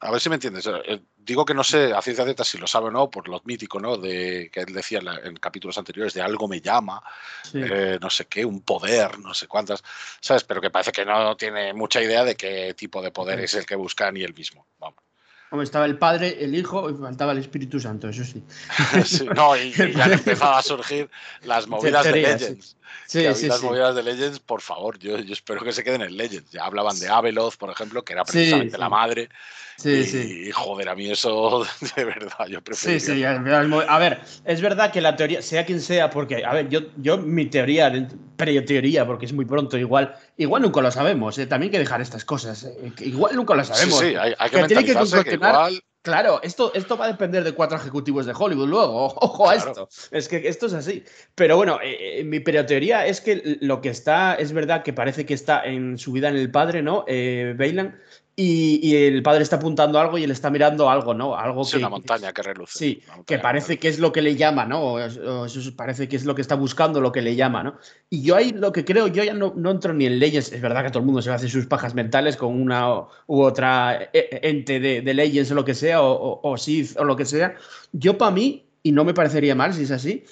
a 0.00 0.10
ver 0.10 0.20
si 0.20 0.28
me 0.28 0.36
entiendes. 0.36 0.66
Eh, 0.66 1.02
Digo 1.26 1.44
que 1.44 1.54
no 1.54 1.64
sé 1.64 1.92
a 1.92 2.00
ciencia 2.02 2.22
cierta 2.22 2.44
si 2.44 2.56
lo 2.56 2.68
sabe 2.68 2.86
o 2.86 2.90
no, 2.92 3.10
por 3.10 3.28
lo 3.28 3.42
mítico, 3.44 3.80
¿no? 3.80 3.96
De 3.96 4.48
que 4.52 4.60
él 4.60 4.72
decía 4.72 5.00
en, 5.00 5.08
en 5.08 5.36
capítulos 5.38 5.76
anteriores 5.76 6.14
de 6.14 6.22
algo 6.22 6.46
me 6.46 6.60
llama, 6.60 7.02
sí. 7.42 7.58
eh, 7.60 7.98
no 8.00 8.08
sé 8.10 8.26
qué, 8.26 8.44
un 8.44 8.60
poder, 8.60 9.18
no 9.18 9.34
sé 9.34 9.48
cuántas, 9.48 9.82
¿sabes? 10.20 10.44
Pero 10.44 10.60
que 10.60 10.70
parece 10.70 10.92
que 10.92 11.04
no 11.04 11.36
tiene 11.36 11.74
mucha 11.74 12.00
idea 12.00 12.22
de 12.22 12.36
qué 12.36 12.74
tipo 12.74 13.02
de 13.02 13.10
poder 13.10 13.40
sí. 13.40 13.44
es 13.46 13.54
el 13.54 13.66
que 13.66 13.74
busca 13.74 14.12
ni 14.12 14.22
él 14.22 14.34
mismo. 14.34 14.68
Vamos. 14.78 15.05
Como 15.50 15.62
estaba 15.62 15.86
el 15.86 15.96
Padre, 15.96 16.42
el 16.42 16.54
Hijo 16.54 16.90
y 16.90 16.94
faltaba 16.94 17.32
el 17.32 17.38
Espíritu 17.38 17.78
Santo, 17.78 18.08
eso 18.08 18.24
sí. 18.24 18.42
sí 19.04 19.26
no, 19.34 19.56
y, 19.56 19.68
y, 19.68 19.92
ya 19.94 20.04
han 20.06 20.12
empezado 20.12 20.54
a 20.54 20.62
surgir 20.62 21.08
las 21.42 21.68
movidas 21.68 22.04
de 22.04 22.12
Legends. 22.12 22.76
Sí, 23.06 23.22
que 23.22 23.34
sí, 23.34 23.46
las 23.46 23.60
sí. 23.60 23.66
movidas 23.66 23.94
de 23.94 24.02
Legends, 24.02 24.40
por 24.40 24.60
favor, 24.60 24.98
yo, 24.98 25.18
yo, 25.18 25.32
espero 25.32 25.62
que 25.62 25.72
se 25.72 25.84
queden 25.84 26.02
en 26.02 26.16
Legends. 26.16 26.50
Ya 26.50 26.64
hablaban 26.64 26.98
de 26.98 27.08
Abeloth, 27.08 27.56
por 27.56 27.70
ejemplo, 27.70 28.04
que 28.04 28.14
era 28.14 28.24
precisamente 28.24 28.74
sí, 28.74 28.80
la 28.80 28.88
madre. 28.88 29.28
Sí, 29.76 29.90
y, 29.90 30.04
sí. 30.04 30.50
Joder, 30.52 30.88
a 30.88 30.94
mí 30.94 31.10
eso 31.10 31.64
de 31.96 32.04
verdad, 32.04 32.46
yo 32.48 32.62
prefiero. 32.62 32.98
Sí, 32.98 33.14
sí, 33.14 33.24
a 33.24 33.98
ver, 33.98 34.20
es 34.44 34.60
verdad 34.60 34.92
que 34.92 35.00
la 35.00 35.16
teoría, 35.16 35.42
sea 35.42 35.64
quien 35.66 35.80
sea, 35.80 36.10
porque, 36.10 36.44
a 36.44 36.52
ver, 36.52 36.68
yo, 36.68 36.80
yo 36.96 37.18
mi 37.18 37.46
teoría, 37.46 37.92
pero 38.36 38.64
teoría, 38.64 39.06
porque 39.06 39.26
es 39.26 39.32
muy 39.32 39.44
pronto, 39.44 39.76
igual, 39.76 40.14
igual 40.36 40.62
nunca 40.62 40.80
lo 40.80 40.90
sabemos, 40.90 41.38
¿eh? 41.38 41.46
también 41.46 41.68
hay 41.68 41.72
que 41.72 41.78
dejar 41.80 42.00
estas 42.00 42.24
cosas, 42.24 42.64
¿eh? 42.64 42.92
igual 43.00 43.36
nunca 43.36 43.54
lo 43.54 43.64
sabemos. 43.64 43.98
Sí, 43.98 44.10
sí, 44.10 44.14
hay, 44.14 44.34
hay 44.38 44.50
que, 44.50 44.56
que 44.56 44.62
mentalizarse 44.62 45.24
que, 45.24 45.30
que 45.30 45.34
igual 45.34 45.80
Claro, 46.06 46.40
esto, 46.44 46.70
esto 46.72 46.96
va 46.96 47.06
a 47.06 47.08
depender 47.08 47.42
de 47.42 47.50
cuatro 47.50 47.76
ejecutivos 47.76 48.26
de 48.26 48.32
Hollywood 48.32 48.68
luego. 48.68 49.06
Ojo 49.16 49.50
a 49.50 49.56
esto. 49.56 49.88
Es 50.12 50.28
que 50.28 50.46
esto 50.46 50.66
es 50.66 50.74
así. 50.74 51.02
Pero 51.34 51.56
bueno, 51.56 51.80
eh, 51.82 52.22
mi 52.22 52.38
teoría 52.38 53.04
es 53.06 53.20
que 53.20 53.58
lo 53.60 53.80
que 53.80 53.88
está, 53.88 54.36
es 54.36 54.52
verdad 54.52 54.84
que 54.84 54.92
parece 54.92 55.26
que 55.26 55.34
está 55.34 55.64
en 55.64 55.98
su 55.98 56.12
vida 56.12 56.28
en 56.28 56.36
el 56.36 56.48
padre, 56.48 56.80
¿no? 56.80 57.04
Eh, 57.08 57.56
Bailan. 57.58 58.00
Y, 58.38 58.80
y, 58.82 58.94
el 58.96 59.22
padre 59.22 59.42
está 59.42 59.56
apuntando 59.56 59.98
algo 59.98 60.18
y 60.18 60.24
él 60.24 60.30
está 60.30 60.50
mirando 60.50 60.90
algo, 60.90 61.14
¿no? 61.14 61.36
Algo 61.36 61.64
sí, 61.64 61.72
que, 61.72 61.78
una 61.78 61.88
montaña 61.88 62.34
que 62.34 62.42
reluce. 62.42 62.78
Sí, 62.78 63.02
que 63.24 63.38
parece 63.38 63.78
que 63.78 63.88
es 63.88 63.98
lo 63.98 64.12
que 64.12 64.20
le 64.20 64.36
llama, 64.36 64.66
¿no? 64.66 64.82
O 64.82 64.98
eso 65.46 65.74
parece 65.74 66.06
que 66.06 66.16
es 66.16 66.26
lo 66.26 66.34
que 66.34 66.42
está 66.42 66.54
buscando, 66.54 67.00
lo 67.00 67.12
que 67.12 67.22
le 67.22 67.34
llama, 67.34 67.62
¿no? 67.62 67.78
Y 68.10 68.20
yo 68.20 68.36
ahí 68.36 68.52
lo 68.52 68.72
que 68.72 68.84
creo, 68.84 69.06
yo 69.06 69.24
ya 69.24 69.32
no, 69.32 69.54
no 69.56 69.70
entro 69.70 69.94
ni 69.94 70.04
en 70.04 70.18
leyes. 70.18 70.52
Es 70.52 70.60
verdad 70.60 70.84
que 70.84 70.90
todo 70.90 70.98
el 70.98 71.06
mundo 71.06 71.22
se 71.22 71.30
hace 71.30 71.48
sus 71.48 71.66
pajas 71.66 71.94
mentales 71.94 72.36
con 72.36 72.60
una 72.60 72.90
u 73.26 73.40
otra 73.40 74.10
ente 74.12 74.80
de, 74.80 75.00
de 75.00 75.14
leyes 75.14 75.50
o 75.50 75.54
lo 75.54 75.64
que 75.64 75.74
sea, 75.74 76.02
o, 76.02 76.12
o, 76.12 76.52
o 76.52 76.58
Sith 76.58 76.94
o 76.98 77.04
lo 77.04 77.16
que 77.16 77.24
sea. 77.24 77.54
Yo, 77.92 78.18
para 78.18 78.32
mí, 78.32 78.66
y 78.82 78.92
no 78.92 79.04
me 79.04 79.14
parecería 79.14 79.54
mal 79.54 79.72
si 79.72 79.84
es 79.84 79.90
así, 79.90 80.24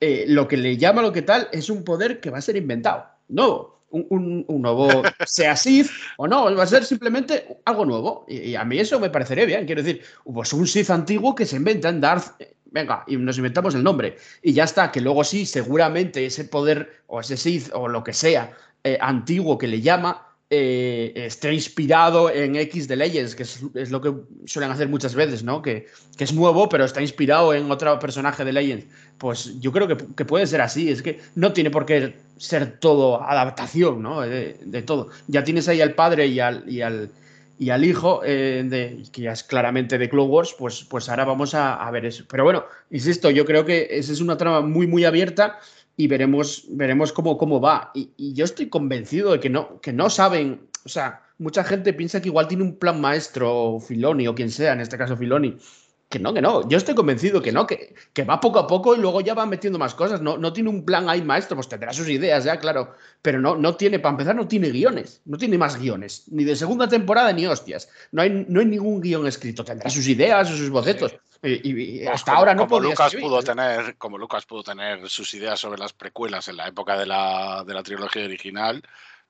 eh, 0.00 0.26
lo 0.28 0.46
que 0.46 0.56
le 0.56 0.76
llama 0.76 1.02
lo 1.02 1.12
que 1.12 1.22
tal 1.22 1.48
es 1.50 1.70
un 1.70 1.82
poder 1.82 2.20
que 2.20 2.30
va 2.30 2.38
a 2.38 2.42
ser 2.42 2.56
inventado. 2.56 3.04
No, 3.28 3.77
un, 3.90 4.06
un, 4.10 4.44
un, 4.46 4.62
nuevo, 4.62 4.88
sea 5.26 5.56
Sith 5.56 5.90
o 6.16 6.26
no, 6.26 6.54
va 6.54 6.62
a 6.62 6.66
ser 6.66 6.84
simplemente 6.84 7.58
algo 7.64 7.84
nuevo. 7.84 8.24
Y, 8.28 8.38
y, 8.38 8.56
a 8.56 8.64
mí 8.64 8.78
eso 8.78 9.00
me 9.00 9.10
parecería 9.10 9.44
bien. 9.44 9.66
Quiero 9.66 9.82
decir, 9.82 10.02
pues 10.24 10.52
un 10.52 10.66
Sith 10.66 10.90
antiguo 10.90 11.34
que 11.34 11.46
se 11.46 11.56
inventa 11.56 11.88
en 11.88 12.00
Darth. 12.00 12.40
Venga, 12.70 13.04
y 13.06 13.16
nos 13.16 13.38
inventamos 13.38 13.74
el 13.74 13.82
nombre. 13.82 14.16
Y 14.42 14.52
ya 14.52 14.64
está, 14.64 14.92
que 14.92 15.00
luego 15.00 15.24
sí, 15.24 15.46
seguramente 15.46 16.26
ese 16.26 16.44
poder 16.44 17.02
o 17.06 17.20
ese 17.20 17.36
Sith 17.36 17.70
o 17.72 17.88
lo 17.88 18.04
que 18.04 18.12
sea 18.12 18.52
eh, 18.84 18.98
antiguo 19.00 19.58
que 19.58 19.66
le 19.66 19.80
llama. 19.80 20.27
Eh, 20.50 21.12
esté 21.14 21.52
inspirado 21.52 22.30
en 22.30 22.56
X 22.56 22.88
de 22.88 22.96
Legends, 22.96 23.34
que 23.34 23.42
es, 23.42 23.90
lo 23.90 24.00
que 24.00 24.14
suelen 24.46 24.70
hacer 24.70 24.88
muchas 24.88 25.14
veces, 25.14 25.42
¿no? 25.42 25.60
Que, 25.60 25.88
que, 26.16 26.24
es 26.24 26.32
nuevo, 26.32 26.70
pero 26.70 26.86
está 26.86 27.02
inspirado 27.02 27.52
en 27.52 27.70
otro 27.70 27.98
personaje 27.98 28.46
de 28.46 28.54
Legends. 28.54 28.86
Pues 29.18 29.60
yo 29.60 29.72
creo 29.72 29.86
que, 29.86 29.98
que 30.16 30.24
puede 30.24 30.46
ser 30.46 30.62
así. 30.62 30.90
Es 30.90 31.02
que 31.02 31.20
no 31.34 31.52
tiene 31.52 31.70
por 31.70 31.84
qué 31.84 32.14
ser 32.38 32.78
todo 32.78 33.22
adaptación, 33.22 34.02
¿no? 34.02 34.22
De, 34.22 34.56
de 34.64 34.80
todo. 34.80 35.10
Ya 35.26 35.44
tienes 35.44 35.68
ahí 35.68 35.82
al 35.82 35.94
padre 35.94 36.28
y 36.28 36.40
al, 36.40 36.64
y 36.66 36.80
al, 36.80 37.10
y 37.58 37.68
al 37.68 37.84
hijo, 37.84 38.22
eh, 38.24 38.64
de, 38.64 39.02
que 39.12 39.22
ya 39.22 39.32
es 39.32 39.44
claramente 39.44 39.98
de 39.98 40.08
Clone 40.08 40.30
Wars, 40.30 40.54
pues, 40.58 40.82
pues 40.88 41.10
ahora 41.10 41.26
vamos 41.26 41.54
a, 41.54 41.74
a, 41.74 41.90
ver 41.90 42.06
eso. 42.06 42.24
Pero 42.26 42.44
bueno, 42.44 42.64
insisto, 42.90 43.30
yo 43.30 43.44
creo 43.44 43.66
que 43.66 43.88
esa 43.90 44.12
es 44.12 44.22
una 44.22 44.38
trama 44.38 44.62
muy, 44.62 44.86
muy 44.86 45.04
abierta 45.04 45.58
y 45.98 46.06
veremos, 46.06 46.64
veremos 46.70 47.12
cómo, 47.12 47.36
cómo 47.36 47.60
va. 47.60 47.90
Y, 47.92 48.32
yo 48.32 48.44
estoy 48.44 48.68
convencido 48.68 49.32
de 49.32 49.40
que 49.40 49.50
no, 49.50 49.80
que 49.80 49.92
no 49.92 50.08
saben, 50.08 50.60
o 50.86 50.88
sea, 50.88 51.22
mucha 51.38 51.64
gente 51.64 51.92
piensa 51.92 52.22
que 52.22 52.28
igual 52.28 52.46
tiene 52.46 52.62
un 52.62 52.76
plan 52.76 53.00
maestro, 53.00 53.80
Filoni 53.80 54.28
o 54.28 54.34
quien 54.34 54.50
sea, 54.50 54.74
en 54.74 54.80
este 54.80 54.96
caso 54.96 55.16
Filoni, 55.16 55.56
que 56.08 56.18
no, 56.18 56.32
que 56.32 56.40
no. 56.40 56.66
Yo 56.68 56.78
estoy 56.78 56.94
convencido 56.94 57.42
que 57.42 57.52
no, 57.52 57.66
que, 57.66 57.94
que 58.14 58.24
va 58.24 58.40
poco 58.40 58.58
a 58.58 58.66
poco 58.66 58.94
y 58.94 58.98
luego 58.98 59.20
ya 59.20 59.34
va 59.34 59.44
metiendo 59.44 59.78
más 59.78 59.94
cosas. 59.94 60.22
No, 60.22 60.38
no 60.38 60.52
tiene 60.54 60.70
un 60.70 60.84
plan 60.84 61.08
ahí 61.08 61.20
maestro, 61.20 61.54
pues 61.54 61.68
tendrá 61.68 61.92
sus 61.92 62.08
ideas 62.08 62.44
ya, 62.44 62.58
claro. 62.58 62.94
Pero 63.20 63.40
no, 63.40 63.56
no 63.56 63.76
tiene, 63.76 63.98
para 63.98 64.12
empezar, 64.12 64.34
no 64.34 64.48
tiene 64.48 64.70
guiones. 64.70 65.20
No 65.26 65.36
tiene 65.36 65.58
más 65.58 65.78
guiones. 65.78 66.24
Ni 66.28 66.44
de 66.44 66.56
segunda 66.56 66.88
temporada 66.88 67.32
ni 67.32 67.46
hostias. 67.46 67.90
No 68.12 68.22
hay, 68.22 68.46
no 68.48 68.60
hay 68.60 68.66
ningún 68.66 69.02
guion 69.02 69.26
escrito. 69.26 69.64
Tendrá 69.64 69.90
sus 69.90 70.08
ideas 70.08 70.50
o 70.50 70.56
sus 70.56 70.70
bocetos. 70.70 71.12
Sí. 71.12 71.18
Y, 71.62 72.00
y, 72.02 72.06
hasta 72.06 72.32
como, 72.32 72.38
ahora 72.38 72.54
no 72.54 72.66
como 72.66 72.80
Lucas 72.80 73.08
escribir. 73.08 73.28
pudo 73.28 73.42
tener 73.42 73.96
como 73.96 74.18
Lucas 74.18 74.44
pudo 74.44 74.64
tener 74.64 75.08
sus 75.08 75.32
ideas 75.34 75.60
sobre 75.60 75.78
las 75.78 75.92
precuelas 75.92 76.48
en 76.48 76.56
la 76.56 76.66
época 76.66 76.98
de 76.98 77.06
la, 77.06 77.62
de 77.64 77.74
la 77.74 77.82
trilogía 77.82 78.24
original 78.24 78.82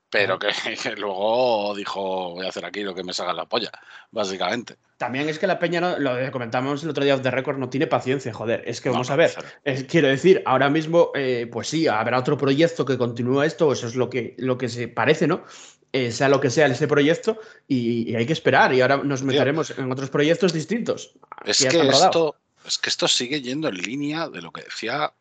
pero 0.09 0.39
que, 0.39 0.49
que, 0.81 0.95
luego 0.97 1.73
dijo 1.75 2.31
voy 2.31 2.45
a 2.45 2.49
hacer 2.49 2.65
aquí 2.65 2.83
lo 2.83 2.95
que 2.95 3.03
me 3.03 3.13
salga 3.13 3.33
la 3.33 3.45
polla, 3.45 3.71
básicamente. 4.11 4.77
También 4.97 5.29
es 5.29 5.39
que 5.39 5.47
la 5.47 5.59
peña, 5.59 5.79
no, 5.79 5.97
lo 5.97 6.31
comentamos 6.31 6.83
el 6.83 6.89
otro 6.89 7.03
día 7.03 7.17
de 7.17 7.31
récord, 7.31 7.57
no 7.57 7.69
tiene 7.69 7.87
paciencia, 7.87 8.33
joder. 8.33 8.63
Es 8.65 8.81
que 8.81 8.89
vamos 8.89 9.07
no, 9.07 9.13
a 9.13 9.17
ver, 9.17 9.31
es, 9.63 9.85
quiero 9.85 10.09
decir, 10.09 10.43
ahora 10.45 10.69
mismo, 10.69 11.11
eh, 11.15 11.47
pues 11.51 11.69
sí, 11.69 11.87
habrá 11.87 12.19
otro 12.19 12.37
proyecto 12.37 12.83
que 12.85 12.97
continúa 12.97 13.45
esto, 13.45 13.71
eso 13.71 13.87
es 13.87 13.95
lo 13.95 14.09
que, 14.09 14.35
lo 14.37 14.57
que 14.57 14.67
se 14.67 14.87
parece, 14.87 15.27
¿no? 15.27 15.43
eh, 15.91 16.11
sea 16.11 16.29
lo 16.29 16.39
que 16.39 16.49
sea 16.49 16.67
ese 16.67 16.87
proyecto, 16.87 17.39
y, 17.67 18.15
hay 18.15 18.25
que 18.25 18.33
esperar. 18.33 18.73
Y 18.73 18.81
ahora 18.81 18.97
nos 18.97 19.23
meteremos 19.23 19.71
en 19.71 19.91
otros 19.91 20.09
proyectos 20.09 20.53
distintos. 20.53 21.13
Es 21.45 21.59
que, 21.59 21.67
esto, 21.67 22.35
es 22.65 22.77
que 22.77 22.89
esto 22.89 23.07
sigue 23.07 23.41
yendo 23.41 23.69
en 23.69 23.77
línea 23.77 24.29
de 24.29 24.41
lo 24.41 24.51
que 24.51 24.63
decía 24.63 25.13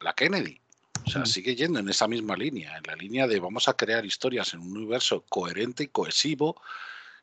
la 0.00 0.14
Kennedy. 0.14 0.60
O 1.06 1.10
sea, 1.10 1.24
sigue 1.24 1.54
yendo 1.54 1.78
en 1.78 1.88
esa 1.88 2.08
misma 2.08 2.36
línea, 2.36 2.76
en 2.76 2.82
la 2.84 2.96
línea 2.96 3.28
de 3.28 3.38
vamos 3.38 3.68
a 3.68 3.74
crear 3.74 4.04
historias 4.04 4.52
en 4.54 4.60
un 4.60 4.76
universo 4.76 5.24
coherente 5.28 5.84
y 5.84 5.88
cohesivo, 5.88 6.60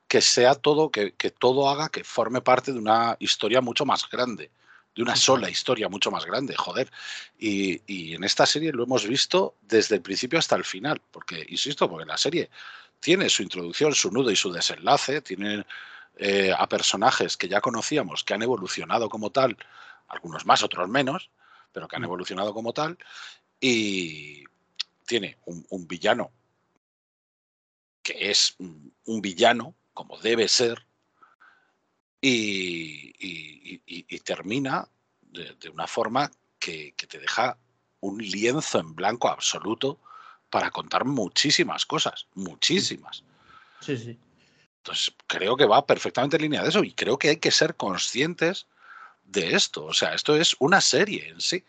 que 0.08 0.22
sea 0.22 0.56
todo, 0.56 0.90
que, 0.90 1.12
todo 1.38 1.70
haga 1.70 1.90
que 1.90 2.04
forme 2.04 2.42
parte 2.42 2.72
de 2.72 2.80
una 2.80 3.18
historia 3.20 3.60
mucho 3.62 3.86
más 3.86 4.10
grande, 4.10 4.52
de 4.96 5.02
una 5.02 5.16
sola 5.16 5.50
historia 5.50 5.90
mucho 5.90 6.12
más 6.12 6.26
grande, 6.26 6.56
joder. 6.56 6.90
Y, 7.38 7.82
y, 7.86 8.16
en 8.16 8.24
esta 8.24 8.46
serie 8.46 8.72
lo 8.72 8.84
hemos 8.84 9.06
visto 9.06 9.56
desde 9.62 9.96
el 9.96 10.02
principio 10.02 10.40
hasta 10.40 10.56
el 10.56 10.64
final, 10.64 11.02
porque, 11.12 11.46
insisto, 11.50 11.90
porque 11.90 12.06
la 12.06 12.18
serie 12.18 12.50
tiene 13.00 13.28
su 13.28 13.44
introducción, 13.44 13.94
su 13.94 14.12
nudo 14.12 14.32
y 14.32 14.36
su 14.38 14.52
desenlace, 14.52 15.22
tiene 15.22 15.66
eh, 16.16 16.54
a 16.58 16.70
personajes 16.70 17.36
que 17.36 17.50
ya 17.50 17.60
conocíamos, 17.60 18.24
que 18.24 18.34
han 18.34 18.44
evolucionado 18.44 19.10
como 19.10 19.32
tal, 19.32 19.58
algunos 20.08 20.46
más, 20.46 20.64
otros 20.64 20.88
menos, 20.88 21.32
pero 21.72 21.88
que 21.88 21.96
han 21.96 22.04
evolucionado 22.04 22.54
como 22.54 22.72
tal, 22.72 22.98
y 23.66 24.44
tiene 25.06 25.38
un, 25.46 25.88
villano 25.88 26.32
que 28.02 28.30
es 28.30 28.58
un, 28.60 29.22
villano, 29.22 29.74
como 29.94 30.20
debe 30.20 30.50
ser, 30.50 30.86
y, 32.20 33.14
termina 34.26 34.90
de, 35.22 35.70
una 35.70 35.88
forma 35.88 36.30
que, 36.60 36.94
que 36.98 37.08
te 37.08 37.20
deja 37.20 37.58
un 38.02 38.18
lienzo 38.18 38.80
en 38.80 38.96
blanco 38.96 39.30
absoluto 39.30 39.98
para 40.50 40.70
contar 40.70 41.06
muchísimas 41.06 41.86
cosas, 41.86 42.28
muchísimas. 42.34 43.24
Sí, 43.80 43.98
sí. 43.98 44.20
Entonces, 44.80 45.14
creo 45.28 45.56
que 45.56 45.66
va 45.66 45.86
perfectamente 45.86 46.36
en 46.36 46.42
línea 46.42 46.64
de 46.64 46.70
eso 46.70 46.84
y 46.84 46.94
creo 46.94 47.18
que 47.18 47.30
hay 47.30 47.38
que 47.38 47.52
ser 47.52 47.76
conscientes 47.76 48.68
de 49.24 49.56
esto. 49.56 49.86
O 49.86 49.94
sea, 49.94 50.14
esto 50.14 50.36
es 50.36 50.58
una 50.60 50.82
serie 50.82 51.30
en 51.30 51.40
sí. 51.40 51.64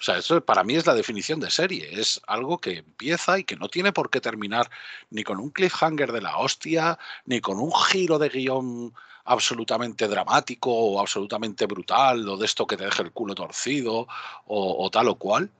O 0.00 0.02
sea, 0.02 0.16
esto 0.16 0.42
para 0.42 0.64
mí 0.64 0.76
es 0.76 0.86
la 0.86 0.94
definición 0.94 1.40
de 1.40 1.50
serie. 1.50 2.00
Es 2.00 2.22
algo 2.26 2.58
que 2.58 2.78
empieza 2.78 3.38
y 3.38 3.44
que 3.44 3.56
no 3.56 3.68
tiene 3.68 3.92
por 3.92 4.08
qué 4.08 4.20
terminar 4.20 4.70
ni 5.10 5.24
con 5.24 5.38
un 5.38 5.50
cliffhanger 5.50 6.10
de 6.10 6.22
la 6.22 6.38
hostia, 6.38 6.98
ni 7.26 7.42
con 7.42 7.58
un 7.58 7.70
giro 7.72 8.18
de 8.18 8.30
guion 8.30 8.94
absolutamente 9.24 10.08
dramático 10.08 10.72
o 10.72 11.00
absolutamente 11.00 11.66
brutal, 11.66 12.26
o 12.26 12.38
de 12.38 12.46
esto 12.46 12.66
que 12.66 12.78
te 12.78 12.84
deje 12.84 13.02
el 13.02 13.12
culo 13.12 13.34
torcido, 13.34 14.08
o, 14.46 14.84
o 14.84 14.90
tal 14.90 15.08
o 15.08 15.16
cual. 15.16 15.50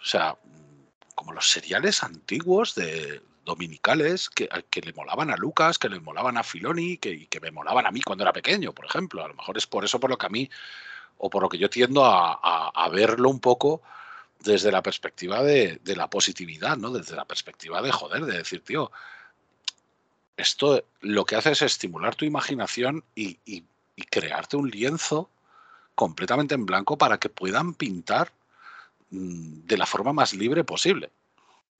O 0.00 0.04
sea, 0.04 0.38
como 1.14 1.34
los 1.34 1.50
seriales 1.50 2.02
antiguos 2.02 2.74
de 2.74 3.20
dominicales 3.44 4.30
que, 4.30 4.48
que, 4.70 4.80
le 4.80 4.94
molaban 4.94 5.30
a 5.30 5.36
Lucas, 5.36 5.78
que 5.78 5.90
le 5.90 6.00
molaban 6.00 6.38
a 6.38 6.42
Filoni, 6.42 6.96
que, 6.96 7.26
que 7.26 7.40
me 7.40 7.50
molaban 7.50 7.86
a 7.86 7.90
mí 7.90 8.00
cuando 8.00 8.24
era 8.24 8.32
pequeño, 8.32 8.72
por 8.72 8.86
ejemplo. 8.86 9.24
A 9.24 9.28
lo 9.28 9.34
mejor 9.34 9.58
es 9.58 9.66
por 9.66 9.84
eso 9.84 10.00
por 10.00 10.08
lo 10.08 10.16
que 10.16 10.26
a 10.26 10.30
mí, 10.30 10.48
o 11.18 11.30
por 11.30 11.42
lo 11.42 11.48
que 11.48 11.58
yo 11.58 11.68
tiendo 11.68 12.04
a, 12.04 12.88
verlo 12.90 13.28
un 13.28 13.40
poco 13.40 13.82
desde 14.40 14.72
la 14.72 14.82
perspectiva 14.82 15.42
de, 15.42 15.80
la 15.84 16.08
positividad, 16.08 16.76
¿no? 16.76 16.90
Desde 16.90 17.16
la 17.16 17.24
perspectiva 17.24 17.82
de 17.82 17.92
joder, 17.92 18.24
de 18.24 18.38
decir, 18.38 18.62
tío, 18.62 18.90
esto 20.36 20.84
lo 21.00 21.24
que 21.24 21.36
hace 21.36 21.52
es 21.52 21.62
estimular 21.62 22.14
tu 22.14 22.24
imaginación 22.24 23.04
y, 23.14 23.38
crearte 24.10 24.56
un 24.56 24.70
lienzo 24.70 25.28
completamente 25.96 26.54
en 26.54 26.64
blanco 26.64 26.96
para 26.96 27.18
que 27.18 27.28
puedan 27.28 27.74
pintar 27.74 28.32
Mm, 29.10 29.66
de 29.66 29.78
la 29.78 29.86
forma 29.86 30.12
más 30.12 30.34
libre 30.34 30.64
posible. 30.64 31.10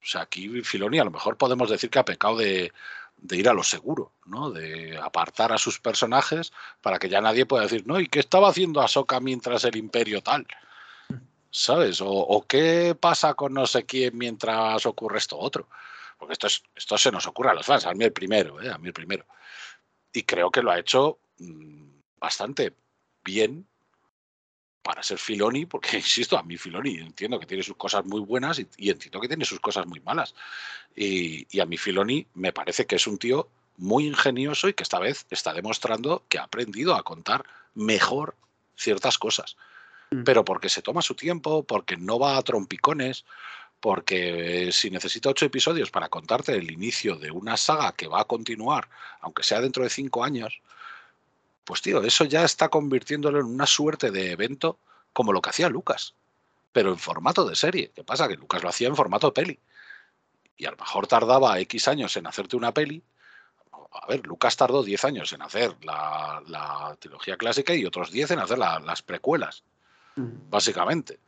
O 0.03 0.07
sea, 0.07 0.23
aquí 0.23 0.63
Filoni 0.63 0.99
a 0.99 1.05
lo 1.05 1.11
mejor 1.11 1.37
podemos 1.37 1.69
decir 1.71 1.91
que 1.91 1.99
ha 1.99 2.05
pecado 2.05 2.37
de, 2.39 2.73
ir 3.31 3.49
a 3.49 3.55
lo 3.55 3.63
seguro, 3.63 4.13
¿no? 4.27 4.51
De 4.51 4.99
apartar 4.99 5.53
a 5.53 5.59
sus 5.59 5.81
personajes 5.81 6.53
para 6.81 6.99
que 6.99 7.09
ya 7.09 7.21
nadie 7.21 7.47
pueda 7.47 7.65
decir, 7.65 7.87
no, 7.87 8.01
¿y 8.01 8.07
qué 8.07 8.21
estaba 8.21 8.49
haciendo 8.49 8.81
Ahsoka 8.81 9.21
mientras 9.21 9.65
el 9.65 9.77
imperio 9.77 10.23
tal? 10.23 10.47
¿Sabes? 11.51 12.01
O, 12.03 12.45
qué 12.47 12.97
pasa 12.99 13.35
con 13.35 13.55
no 13.55 13.67
sé 13.67 13.85
quién 13.85 14.17
mientras 14.17 14.85
ocurre 14.87 15.19
esto 15.19 15.39
otro. 15.39 15.69
Porque 16.19 16.33
esto, 16.33 16.47
es, 16.47 16.63
esto 16.75 16.99
se 16.99 17.13
nos 17.13 17.27
ocurre 17.27 17.51
a 17.51 17.55
los 17.55 17.67
fans, 17.67 17.87
a 17.87 17.95
mí 17.95 18.05
el 18.05 18.13
primero, 18.13 18.61
¿eh? 18.61 18.71
a 18.71 18.79
mí 18.79 18.89
el 18.89 18.93
primero. 18.93 19.25
Y 20.13 20.25
creo 20.25 20.51
que 20.51 20.63
lo 20.63 20.71
ha 20.71 20.79
hecho 20.79 21.21
mm, 21.39 22.01
bastante 22.19 22.75
bien 23.25 23.67
para 24.89 25.03
ser 25.03 25.19
Filoni, 25.19 25.67
porque 25.67 25.99
insisto, 25.99 26.39
a 26.39 26.43
mí 26.43 26.57
Filoni 26.57 26.95
entiendo 26.95 27.39
que 27.39 27.45
tiene 27.45 27.63
sus 27.63 27.77
cosas 27.77 28.07
muy 28.07 28.23
buenas 28.23 28.59
y, 28.59 28.89
entiendo 28.89 29.21
que 29.21 29.29
tiene 29.29 29.45
sus 29.45 29.61
cosas 29.61 29.87
muy 29.87 30.01
malas. 30.01 30.35
Y, 30.97 31.61
a 31.61 31.67
mí 31.67 31.77
Filoni 31.77 32.27
me 32.33 32.55
parece 32.55 32.87
que 32.87 32.97
es 32.97 33.07
un 33.07 33.19
tío 33.19 33.51
muy 33.77 34.07
ingenioso 34.07 34.67
y 34.67 34.73
que 34.73 34.83
esta 34.83 34.99
vez 34.99 35.27
está 35.29 35.53
demostrando 35.53 36.25
que 36.31 36.39
ha 36.39 36.45
aprendido 36.45 36.95
a 36.95 37.03
contar 37.03 37.45
mejor 37.75 38.35
ciertas 38.77 39.19
cosas. 39.19 39.59
Mm. 40.11 40.23
Pero 40.23 40.43
porque 40.43 40.71
se 40.71 40.81
toma 40.81 41.03
su 41.03 41.15
tiempo, 41.15 41.65
porque 41.65 41.99
no 41.99 42.19
va 42.19 42.39
a 42.39 42.43
trompicones, 42.43 43.27
porque 43.81 44.71
si 44.73 44.89
necesita 44.89 45.29
ocho 45.29 45.45
episodios 45.45 45.91
para 45.91 46.09
contarte 46.09 46.57
el 46.57 46.71
inicio 46.71 47.17
de 47.17 47.31
una 47.31 47.59
saga 47.59 47.93
que 47.93 48.07
va 48.07 48.23
a 48.23 48.25
continuar, 48.25 48.89
aunque 49.21 49.43
sea 49.43 49.61
dentro 49.61 49.85
de 49.85 49.91
cinco 49.91 50.25
años, 50.25 50.63
pues 51.69 51.83
tío, 51.83 52.03
eso 52.03 52.25
ya 52.25 52.45
está 52.45 52.71
convirtiéndolo 52.71 53.41
en 53.41 53.45
una 53.45 53.67
suerte 53.67 54.11
de 54.11 54.33
evento 54.33 54.79
como 55.13 55.35
lo 55.35 55.43
que 55.43 55.51
hacía 55.51 55.69
Lucas, 55.69 56.15
pero 56.73 56.89
en 56.89 56.99
formato 56.99 57.45
de 57.45 57.57
serie. 57.57 57.93
¿Qué 57.95 58.03
pasa? 58.03 58.27
Que 58.27 58.37
Lucas 58.37 58.63
lo 58.63 58.71
hacía 58.71 58.89
en 58.89 58.97
formato 58.97 59.35
peli. 59.35 59.61
Y 60.57 60.65
a 60.65 60.71
lo 60.71 60.79
mejor 60.79 61.07
tardaba 61.07 61.61
X 61.61 61.87
años 61.87 62.17
en 62.17 62.27
hacerte 62.27 62.57
una 62.57 62.73
peli. 62.73 63.03
A 63.93 64.07
ver, 64.07 64.27
Lucas 64.27 64.57
tardó 64.57 64.83
10 64.83 65.05
años 65.05 65.31
en 65.35 65.43
hacer 65.43 65.77
la, 65.83 66.97
trilogía 67.01 67.37
clásica 67.37 67.75
y 67.75 67.85
otros 67.85 68.11
10 68.13 68.31
en 68.31 68.39
hacer 68.39 68.57
las 68.57 69.03
precuelas, 69.03 69.63
básicamente. 70.17 71.21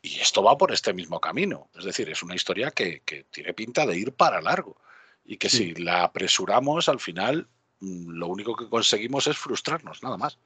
Y 0.00 0.18
esto 0.18 0.42
va 0.42 0.56
por 0.56 0.72
este 0.72 0.94
mismo 0.94 1.20
camino. 1.20 1.68
Es 1.76 1.84
decir, 1.84 2.08
es 2.08 2.22
una 2.22 2.34
historia 2.34 2.70
que, 2.70 3.02
tiene 3.30 3.52
pinta 3.52 3.84
de 3.84 3.98
ir 3.98 4.14
para 4.14 4.40
largo. 4.40 4.78
Y 5.26 5.36
que 5.36 5.50
si 5.50 5.74
la 5.74 6.04
apresuramos, 6.04 6.88
al 6.88 7.00
final 7.00 7.48
lo 7.80 8.28
único 8.28 8.56
que 8.56 8.68
conseguimos 8.68 9.26
es 9.26 9.36
frustrarnos, 9.36 10.02
nada 10.02 10.16
más. 10.16 10.38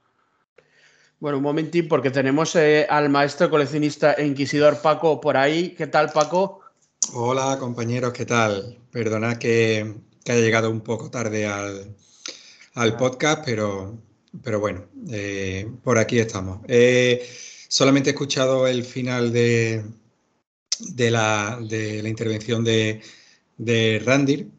Bueno, 1.19 1.37
un 1.37 1.43
momentín, 1.43 1.87
porque 1.87 2.11
tenemos 2.11 2.55
eh, 2.55 2.85
al 2.89 3.09
maestro 3.09 3.49
coleccionista 3.49 4.13
e 4.13 4.25
inquisidor 4.25 4.81
Paco 4.81 5.21
por 5.21 5.37
ahí. 5.37 5.69
¿Qué 5.69 5.87
tal, 5.87 6.11
Paco? 6.11 6.61
Hola, 7.13 7.57
compañeros, 7.59 8.13
¿qué 8.13 8.25
tal? 8.25 8.77
Perdona 8.91 9.39
que, 9.39 9.95
haya 10.25 10.41
llegado 10.41 10.69
un 10.69 10.81
poco 10.81 11.09
tarde 11.09 11.47
al, 11.47 12.97
podcast, 12.97 13.43
pero, 13.45 13.97
pero 14.43 14.59
bueno, 14.59 14.85
eh, 15.09 15.71
por 15.83 15.97
aquí 15.97 16.19
estamos. 16.19 16.59
solamente 17.67 18.09
he 18.09 18.13
escuchado 18.13 18.67
el 18.67 18.83
final 18.83 19.31
de, 19.31 19.85
de, 20.79 21.11
la, 21.11 21.59
intervención 22.05 22.63
de, 22.63 23.01
de 23.57 24.01
Randir, 24.05 24.49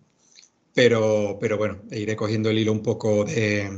pero, 0.74 1.38
pero 1.40 1.56
bueno, 1.56 1.78
iré 1.90 2.16
cogiendo 2.16 2.50
el 2.50 2.58
hilo 2.58 2.72
un 2.72 2.82
poco 2.82 3.24
de, 3.24 3.70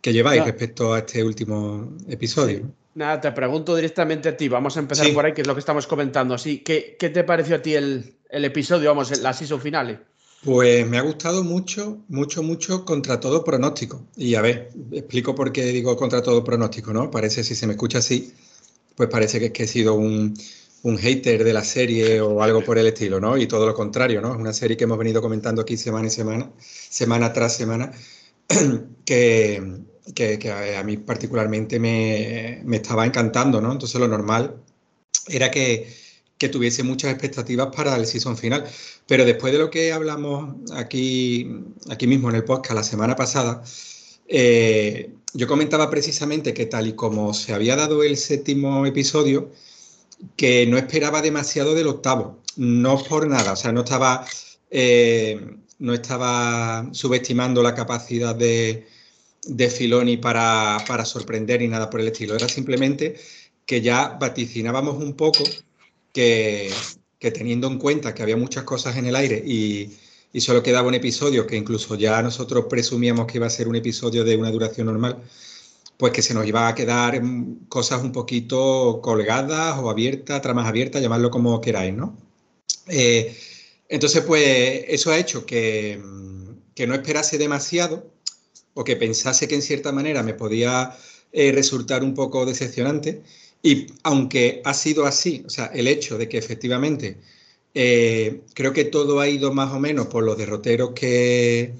que 0.00 0.12
lleváis 0.12 0.44
respecto 0.44 0.94
a 0.94 0.98
este 1.00 1.24
último 1.24 1.96
episodio. 2.08 2.70
Nada, 2.94 3.20
te 3.20 3.32
pregunto 3.32 3.74
directamente 3.76 4.28
a 4.28 4.36
ti. 4.36 4.48
Vamos 4.48 4.76
a 4.76 4.80
empezar 4.80 5.12
por 5.12 5.24
ahí, 5.24 5.32
que 5.32 5.42
es 5.42 5.46
lo 5.46 5.54
que 5.54 5.60
estamos 5.60 5.86
comentando. 5.86 6.34
Así, 6.34 6.58
¿qué, 6.58 6.96
qué 6.98 7.08
te 7.08 7.24
pareció 7.24 7.56
a 7.56 7.62
ti 7.62 7.74
el, 7.74 8.16
episodio, 8.30 8.90
vamos, 8.90 9.18
la 9.20 9.32
season 9.32 9.60
final? 9.60 10.04
Pues 10.42 10.86
me 10.86 10.98
ha 10.98 11.02
gustado 11.02 11.44
mucho, 11.44 11.98
mucho, 12.08 12.42
mucho 12.42 12.84
contra 12.84 13.20
todo 13.20 13.44
pronóstico. 13.44 14.02
Y 14.16 14.34
a 14.34 14.42
ver, 14.42 14.70
explico 14.92 15.34
por 15.34 15.52
qué 15.52 15.64
digo 15.66 15.96
contra 15.96 16.22
todo 16.22 16.42
pronóstico, 16.42 16.92
¿no? 16.92 17.10
Parece, 17.10 17.44
si 17.44 17.54
se 17.54 17.66
me 17.66 17.74
escucha 17.74 17.98
así, 17.98 18.32
pues 18.96 19.08
parece 19.08 19.38
que, 19.38 19.46
es 19.46 19.52
que 19.52 19.62
he 19.64 19.68
sido 19.68 19.94
un, 19.94 20.34
un 20.82 20.98
hater 20.98 21.44
de 21.44 21.52
la 21.52 21.64
serie 21.64 22.20
o 22.20 22.42
algo 22.42 22.64
por 22.64 22.78
el 22.78 22.86
estilo, 22.86 23.20
¿no? 23.20 23.36
Y 23.36 23.46
todo 23.46 23.66
lo 23.66 23.74
contrario, 23.74 24.20
¿no? 24.20 24.32
Es 24.32 24.38
una 24.38 24.52
serie 24.52 24.76
que 24.76 24.84
hemos 24.84 24.98
venido 24.98 25.20
comentando 25.20 25.62
aquí 25.62 25.76
semana 25.76 26.06
y 26.08 26.10
semana, 26.10 26.50
semana 26.58 27.32
tras 27.32 27.56
semana, 27.56 27.92
que, 29.04 29.82
que, 30.14 30.50
a 30.76 30.82
mí 30.82 30.96
particularmente 30.96 31.78
me, 31.78 32.62
me, 32.64 32.76
estaba 32.76 33.04
encantando, 33.04 33.60
¿no? 33.60 33.72
Entonces 33.72 34.00
lo 34.00 34.08
normal 34.08 34.56
era 35.28 35.50
que, 35.50 35.92
que, 36.38 36.48
tuviese 36.48 36.82
muchas 36.82 37.12
expectativas 37.12 37.68
para 37.74 37.96
el 37.96 38.06
season 38.06 38.36
final. 38.36 38.64
Pero 39.06 39.24
después 39.24 39.52
de 39.52 39.58
lo 39.58 39.70
que 39.70 39.92
hablamos 39.92 40.56
aquí, 40.72 41.50
aquí 41.90 42.06
mismo 42.06 42.30
en 42.30 42.36
el 42.36 42.44
podcast 42.44 42.74
la 42.74 42.84
semana 42.84 43.16
pasada, 43.16 43.62
eh, 44.28 45.12
yo 45.34 45.46
comentaba 45.46 45.90
precisamente 45.90 46.54
que 46.54 46.66
tal 46.66 46.86
y 46.86 46.94
como 46.94 47.34
se 47.34 47.52
había 47.52 47.76
dado 47.76 48.02
el 48.02 48.16
séptimo 48.16 48.86
episodio, 48.86 49.50
que 50.36 50.66
no 50.66 50.76
esperaba 50.78 51.22
demasiado 51.22 51.74
del 51.74 51.88
octavo, 51.88 52.40
no 52.56 53.02
por 53.02 53.26
nada, 53.26 53.52
o 53.52 53.56
sea, 53.56 53.72
no 53.72 53.80
estaba, 53.80 54.26
eh, 54.70 55.56
no 55.78 55.94
estaba 55.94 56.88
subestimando 56.92 57.62
la 57.62 57.74
capacidad 57.74 58.34
de, 58.34 58.86
de 59.44 59.70
Filoni 59.70 60.16
para, 60.16 60.84
sorprender 61.04 61.60
ni 61.60 61.68
nada 61.68 61.88
por 61.88 62.00
el 62.00 62.08
estilo, 62.08 62.34
era 62.34 62.48
simplemente 62.48 63.16
que 63.66 63.80
ya 63.80 64.16
vaticinábamos 64.20 65.02
un 65.02 65.14
poco 65.14 65.44
que, 66.12 66.72
teniendo 67.18 67.68
en 67.68 67.78
cuenta 67.78 68.14
que 68.14 68.22
había 68.22 68.36
muchas 68.36 68.64
cosas 68.64 68.96
en 68.96 69.06
el 69.06 69.16
aire 69.16 69.42
y, 69.46 69.90
y 70.32 70.40
solo 70.40 70.62
quedaba 70.62 70.88
un 70.88 70.94
episodio 70.94 71.46
que 71.46 71.56
incluso 71.56 71.94
ya 71.94 72.20
nosotros 72.22 72.66
presumíamos 72.68 73.26
que 73.26 73.38
iba 73.38 73.46
a 73.46 73.50
ser 73.50 73.68
un 73.68 73.76
episodio 73.76 74.24
de 74.24 74.36
una 74.36 74.50
duración 74.50 74.86
normal, 74.86 75.18
pues 76.00 76.14
que 76.14 76.22
se 76.22 76.32
nos 76.32 76.46
iba 76.46 76.66
a 76.66 76.74
quedar 76.74 77.20
cosas 77.68 78.02
un 78.02 78.10
poquito 78.10 79.00
colgadas 79.02 79.78
o 79.78 79.90
abiertas, 79.90 80.40
tramas 80.40 80.66
abiertas, 80.66 81.02
llamadlo 81.02 81.30
como 81.30 81.60
queráis, 81.60 81.94
¿no? 81.94 82.16
Eh, 82.88 83.36
entonces, 83.86 84.22
pues 84.24 84.84
eso 84.88 85.10
ha 85.10 85.18
hecho 85.18 85.44
que, 85.44 86.00
que, 86.74 86.86
no 86.86 86.94
esperase 86.94 87.36
demasiado 87.36 88.10
o 88.72 88.82
que 88.82 88.96
pensase 88.96 89.46
que 89.46 89.56
en 89.56 89.60
cierta 89.60 89.92
manera 89.92 90.22
me 90.22 90.32
podía 90.32 90.96
eh, 91.32 91.52
resultar 91.52 92.02
un 92.02 92.14
poco 92.14 92.46
decepcionante. 92.46 93.22
Y 93.62 93.88
aunque 94.02 94.62
ha 94.64 94.72
sido 94.72 95.04
así, 95.04 95.44
o 95.46 95.50
sea, 95.50 95.66
el 95.66 95.86
hecho 95.86 96.16
de 96.16 96.30
que 96.30 96.38
efectivamente 96.38 97.18
eh, 97.74 98.40
creo 98.54 98.72
que 98.72 98.84
todo 98.84 99.20
ha 99.20 99.28
ido 99.28 99.52
más 99.52 99.70
o 99.74 99.78
menos 99.78 100.06
por 100.06 100.24
los 100.24 100.38
derroteros 100.38 100.92
que, 100.94 101.74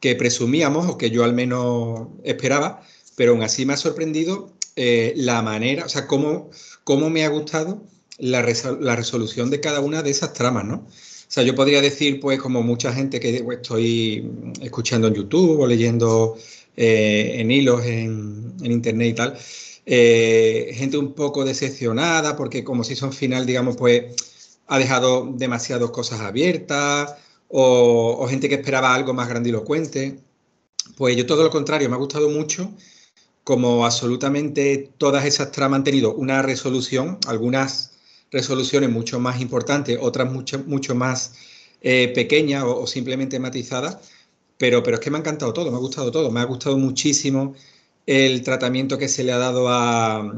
que 0.00 0.16
presumíamos 0.16 0.90
o 0.90 0.98
que 0.98 1.10
yo 1.10 1.22
al 1.22 1.34
menos 1.34 2.08
esperaba, 2.24 2.84
pero 3.16 3.32
aún 3.32 3.42
así 3.42 3.66
me 3.66 3.74
ha 3.74 3.76
sorprendido 3.76 4.52
eh, 4.76 5.12
la 5.16 5.42
manera, 5.42 5.84
o 5.86 5.88
sea, 5.88 6.06
cómo, 6.06 6.50
cómo 6.84 7.10
me 7.10 7.24
ha 7.24 7.28
gustado 7.28 7.82
la, 8.18 8.42
resolución 8.42 9.50
de 9.50 9.60
cada 9.60 9.80
una 9.80 10.02
de 10.02 10.10
esas 10.10 10.32
tramas, 10.32 10.64
¿no? 10.64 10.76
O 10.76 11.30
sea, 11.34 11.42
yo 11.42 11.54
podría 11.54 11.80
decir, 11.80 12.20
pues, 12.20 12.38
como 12.40 12.62
mucha 12.62 12.92
gente 12.92 13.18
que 13.20 13.42
pues, 13.42 13.58
estoy 13.58 14.30
escuchando 14.60 15.08
en 15.08 15.14
YouTube 15.14 15.60
o 15.60 15.66
leyendo 15.66 16.36
eh, 16.76 17.36
en 17.38 17.50
hilos 17.50 17.84
en, 17.84 18.54
en, 18.62 18.72
internet 18.72 19.08
y 19.08 19.14
tal, 19.14 19.38
gente 19.86 20.96
un 20.96 21.12
poco 21.14 21.44
decepcionada 21.44 22.36
porque 22.36 22.64
como 22.64 22.84
si 22.84 22.96
son 22.96 23.12
final, 23.12 23.46
digamos, 23.46 23.76
pues 23.76 24.04
ha 24.66 24.78
dejado 24.78 25.30
demasiadas 25.32 25.90
cosas 25.90 26.20
abiertas 26.20 27.14
o, 27.48 28.26
gente 28.28 28.48
que 28.48 28.56
esperaba 28.56 28.94
algo 28.94 29.14
más 29.14 29.28
grandilocuente. 29.28 30.18
Pues 30.96 31.16
yo 31.16 31.26
todo 31.26 31.42
lo 31.44 31.50
contrario, 31.50 31.88
me 31.88 31.96
ha 31.96 31.98
gustado 31.98 32.28
mucho 32.28 32.72
como 33.44 33.84
absolutamente 33.84 34.90
todas 34.98 35.24
esas 35.24 35.52
tramas 35.52 35.78
han 35.78 35.84
tenido 35.84 36.14
una 36.14 36.42
resolución, 36.42 37.18
algunas 37.26 37.92
resoluciones 38.30 38.90
mucho 38.90 39.20
más 39.20 39.40
importantes, 39.40 39.98
otras 40.00 40.32
mucho, 40.32 40.60
mucho 40.66 40.94
más 40.94 41.34
eh, 41.82 42.12
pequeñas 42.14 42.64
o, 42.66 42.86
simplemente 42.86 43.38
matizadas, 43.38 43.98
pero, 44.58 44.82
pero 44.82 44.96
es 44.96 45.00
que 45.00 45.10
me 45.10 45.18
ha 45.18 45.20
encantado 45.20 45.52
todo, 45.52 45.70
me 45.70 45.76
ha 45.76 45.80
gustado 45.80 46.10
todo, 46.10 46.30
me 46.30 46.40
ha 46.40 46.44
gustado 46.44 46.78
muchísimo 46.78 47.54
el 48.06 48.42
tratamiento 48.42 48.98
que 48.98 49.08
se 49.08 49.24
le 49.24 49.32
ha 49.32 49.38
dado 49.38 49.68
a, 49.68 50.32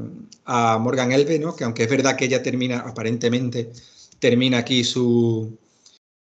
a 0.44 0.78
Morgan 0.78 1.12
Elve, 1.12 1.38
¿no? 1.38 1.56
que 1.56 1.64
aunque 1.64 1.84
es 1.84 1.90
verdad 1.90 2.16
que 2.16 2.26
ella 2.26 2.42
termina 2.42 2.80
aparentemente 2.80 3.72
termina 4.18 4.58
aquí 4.58 4.84
su, 4.84 5.58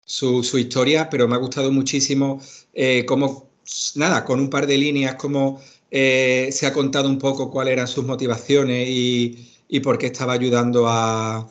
su, 0.05 0.59
historia, 0.59 1.09
pero 1.11 1.29
me 1.29 1.35
ha 1.35 1.38
gustado 1.38 1.71
muchísimo 1.73 2.40
eh, 2.73 3.05
cómo, 3.07 3.51
nada, 3.95 4.25
con 4.25 4.40
un 4.40 4.51
par 4.51 4.66
de 4.66 4.79
líneas, 4.79 5.16
cómo 5.16 5.61
eh, 5.92 6.48
se 6.52 6.66
ha 6.66 6.72
contado 6.72 7.09
un 7.09 7.18
poco 7.18 7.50
cuáles 7.50 7.74
eran 7.74 7.87
sus 7.87 8.05
motivaciones 8.07 8.88
y, 8.88 9.81
por 9.83 9.98
qué 9.98 10.07
estaba 10.07 10.33
ayudando 10.33 10.87
a, 10.88 11.48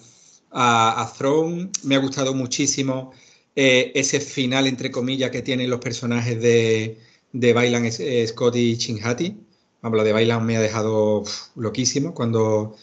Throne. 1.17 1.69
Me 1.83 1.95
ha 1.95 1.99
gustado 1.99 2.33
muchísimo 2.33 3.11
eh, 3.55 3.91
ese 3.95 4.19
final, 4.19 4.67
entre 4.67 4.91
comillas, 4.91 5.31
que 5.31 5.41
tienen 5.43 5.69
los 5.69 5.79
personajes 5.79 6.41
de, 6.41 6.97
de 7.33 7.53
Bailan, 7.53 7.89
Scott 8.27 8.55
y 8.55 8.77
Chinhati. 8.77 9.37
Vamos, 9.81 10.03
de 10.03 10.13
Bailan 10.13 10.45
me 10.45 10.57
ha 10.57 10.61
dejado 10.61 11.23
loquísimo 11.55 12.13
cuando 12.13 12.75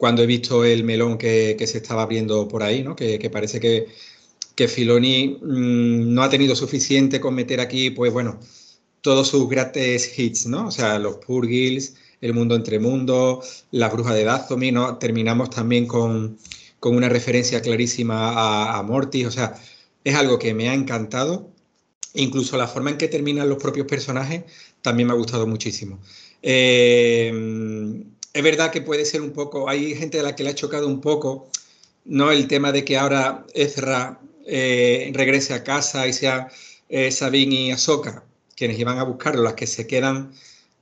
cuando 0.00 0.22
he 0.22 0.26
visto 0.26 0.64
el 0.64 0.82
melón 0.82 1.18
que, 1.18 1.56
se 1.66 1.76
estaba 1.76 2.02
abriendo 2.02 2.48
por 2.48 2.62
ahí, 2.62 2.82
¿no? 2.82 2.96
que, 2.96 3.30
parece 3.30 3.60
que, 3.60 3.86
que 4.54 4.66
Filoni 4.66 5.38
mm, 5.42 6.14
no 6.14 6.22
ha 6.22 6.30
tenido 6.30 6.56
suficiente 6.56 7.20
con 7.20 7.34
meter 7.34 7.60
aquí, 7.60 7.90
pues 7.90 8.10
bueno, 8.10 8.40
todos 9.02 9.28
sus 9.28 9.48
grandes 9.48 10.18
hits, 10.18 10.46
¿no? 10.46 10.68
O 10.68 10.70
sea, 10.70 10.98
los 10.98 11.16
Purgils, 11.16 11.94
El 12.20 12.34
Mundo 12.34 12.54
Entre 12.54 12.78
Mundos, 12.78 13.64
La 13.70 13.88
Bruja 13.88 14.14
de 14.14 14.24
Dazomi, 14.24 14.72
¿no? 14.72 14.98
Terminamos 14.98 15.50
también 15.50 15.86
con, 15.86 16.38
una 16.82 17.08
referencia 17.08 17.60
clarísima 17.60 18.30
a, 18.30 18.78
a, 18.78 18.82
Mortis, 18.82 19.26
o 19.26 19.30
sea, 19.30 19.54
es 20.04 20.14
algo 20.14 20.38
que 20.38 20.54
me 20.54 20.68
ha 20.68 20.74
encantado. 20.74 21.50
Incluso 22.14 22.56
la 22.56 22.66
forma 22.66 22.90
en 22.90 22.98
que 22.98 23.08
terminan 23.08 23.48
los 23.48 23.58
propios 23.62 23.86
personajes 23.86 24.42
también 24.82 25.06
me 25.08 25.14
ha 25.14 25.16
gustado 25.16 25.46
muchísimo. 25.46 26.00
Eh, 26.42 27.32
es 28.32 28.42
verdad 28.42 28.70
que 28.70 28.80
puede 28.80 29.04
ser 29.04 29.20
un 29.22 29.32
poco, 29.32 29.68
hay 29.68 29.94
gente 29.94 30.20
a 30.20 30.22
la 30.22 30.34
que 30.36 30.44
le 30.44 30.50
ha 30.50 30.54
chocado 30.54 30.86
un 30.86 31.00
poco, 31.00 31.48
¿no? 32.04 32.30
El 32.32 32.48
tema 32.48 32.72
de 32.72 32.84
que 32.84 32.96
ahora 32.96 33.46
Ezra 33.54 34.20
eh, 34.46 35.10
regrese 35.14 35.54
a 35.54 35.64
casa 35.64 36.06
y 36.08 36.12
sea 36.12 36.48
eh, 36.88 37.10
Sabine 37.12 37.54
y 37.54 37.70
Ahsoka 37.70 38.24
quienes 38.60 38.78
iban 38.78 38.98
a 38.98 39.04
buscarlo, 39.04 39.42
las 39.42 39.54
que 39.54 39.66
se 39.66 39.86
quedan 39.86 40.32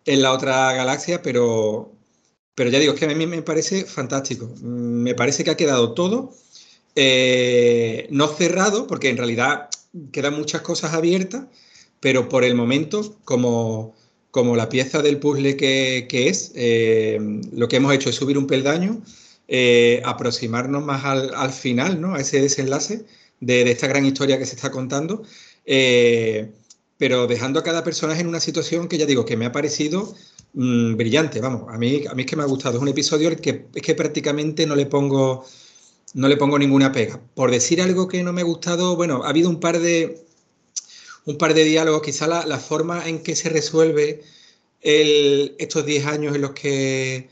en 0.04 0.20
la 0.20 0.32
otra 0.32 0.72
galaxia, 0.72 1.22
pero, 1.22 1.92
pero 2.56 2.70
ya 2.70 2.80
digo, 2.80 2.94
es 2.94 2.98
que 2.98 3.06
a 3.06 3.14
mí 3.14 3.26
me 3.26 3.42
parece 3.42 3.84
fantástico. 3.84 4.52
Me 4.60 5.14
parece 5.14 5.44
que 5.44 5.52
ha 5.52 5.56
quedado 5.56 5.94
todo 5.94 6.34
eh, 6.96 8.08
no 8.10 8.26
cerrado, 8.26 8.88
porque 8.88 9.10
en 9.10 9.16
realidad 9.16 9.68
quedan 10.10 10.34
muchas 10.34 10.62
cosas 10.62 10.92
abiertas, 10.92 11.44
pero 12.00 12.28
por 12.28 12.42
el 12.42 12.56
momento, 12.56 13.16
como 13.24 13.94
como 14.30 14.56
la 14.56 14.68
pieza 14.68 15.02
del 15.02 15.18
puzzle 15.18 15.56
que, 15.56 16.06
es, 16.10 16.52
eh, 16.54 17.18
lo 17.52 17.68
que 17.68 17.76
hemos 17.76 17.94
hecho 17.94 18.10
es 18.10 18.16
subir 18.16 18.36
un 18.36 18.46
peldaño, 18.46 19.00
eh, 19.48 20.02
aproximarnos 20.04 20.84
más 20.84 21.04
al, 21.04 21.52
final, 21.52 22.00
¿no? 22.00 22.14
a 22.14 22.20
ese 22.20 22.40
desenlace 22.40 23.04
de, 23.40 23.62
esta 23.70 23.86
gran 23.86 24.04
historia 24.04 24.38
que 24.38 24.46
se 24.46 24.56
está 24.56 24.70
contando, 24.70 25.22
pero 26.98 27.26
dejando 27.26 27.60
a 27.60 27.62
cada 27.62 27.84
personaje 27.84 28.20
en 28.20 28.28
una 28.28 28.40
situación 28.40 28.88
que 28.88 28.98
ya 28.98 29.06
digo 29.06 29.24
que 29.24 29.36
me 29.36 29.46
ha 29.46 29.52
parecido 29.52 30.14
mm, 30.54 30.96
brillante, 30.96 31.40
vamos, 31.40 31.64
a 31.72 31.78
mí, 31.78 32.04
a 32.08 32.14
mí 32.14 32.22
es 32.22 32.26
que 32.28 32.36
me 32.36 32.42
ha 32.42 32.46
gustado, 32.46 32.76
es 32.76 32.82
un 32.82 32.88
episodio 32.88 33.34
que 33.36 33.66
es 33.74 33.82
que 33.82 33.94
prácticamente 33.94 34.66
no 34.66 34.76
le 34.76 34.86
pongo 34.86 35.44
no 36.14 36.28
le 36.28 36.36
pongo 36.36 36.58
ninguna 36.58 36.92
pega. 36.92 37.20
Por 37.34 37.50
decir 37.50 37.82
algo 37.82 38.08
que 38.08 38.22
no 38.22 38.32
me 38.32 38.40
ha 38.40 38.44
gustado, 38.44 38.96
bueno, 38.96 39.24
ha 39.24 39.28
habido 39.28 39.50
un 39.50 39.60
par 39.60 39.78
de, 39.78 40.24
un 41.26 41.36
par 41.38 41.54
de 41.54 41.64
diálogos, 41.64 42.02
quizá 42.02 42.26
la, 42.26 42.58
forma 42.58 43.06
en 43.08 43.22
que 43.22 43.36
se 43.36 43.48
resuelve 43.50 44.22
estos 44.80 45.84
10 45.84 46.06
años 46.06 46.34
en 46.34 46.42
los 46.42 46.52
que 46.52 47.28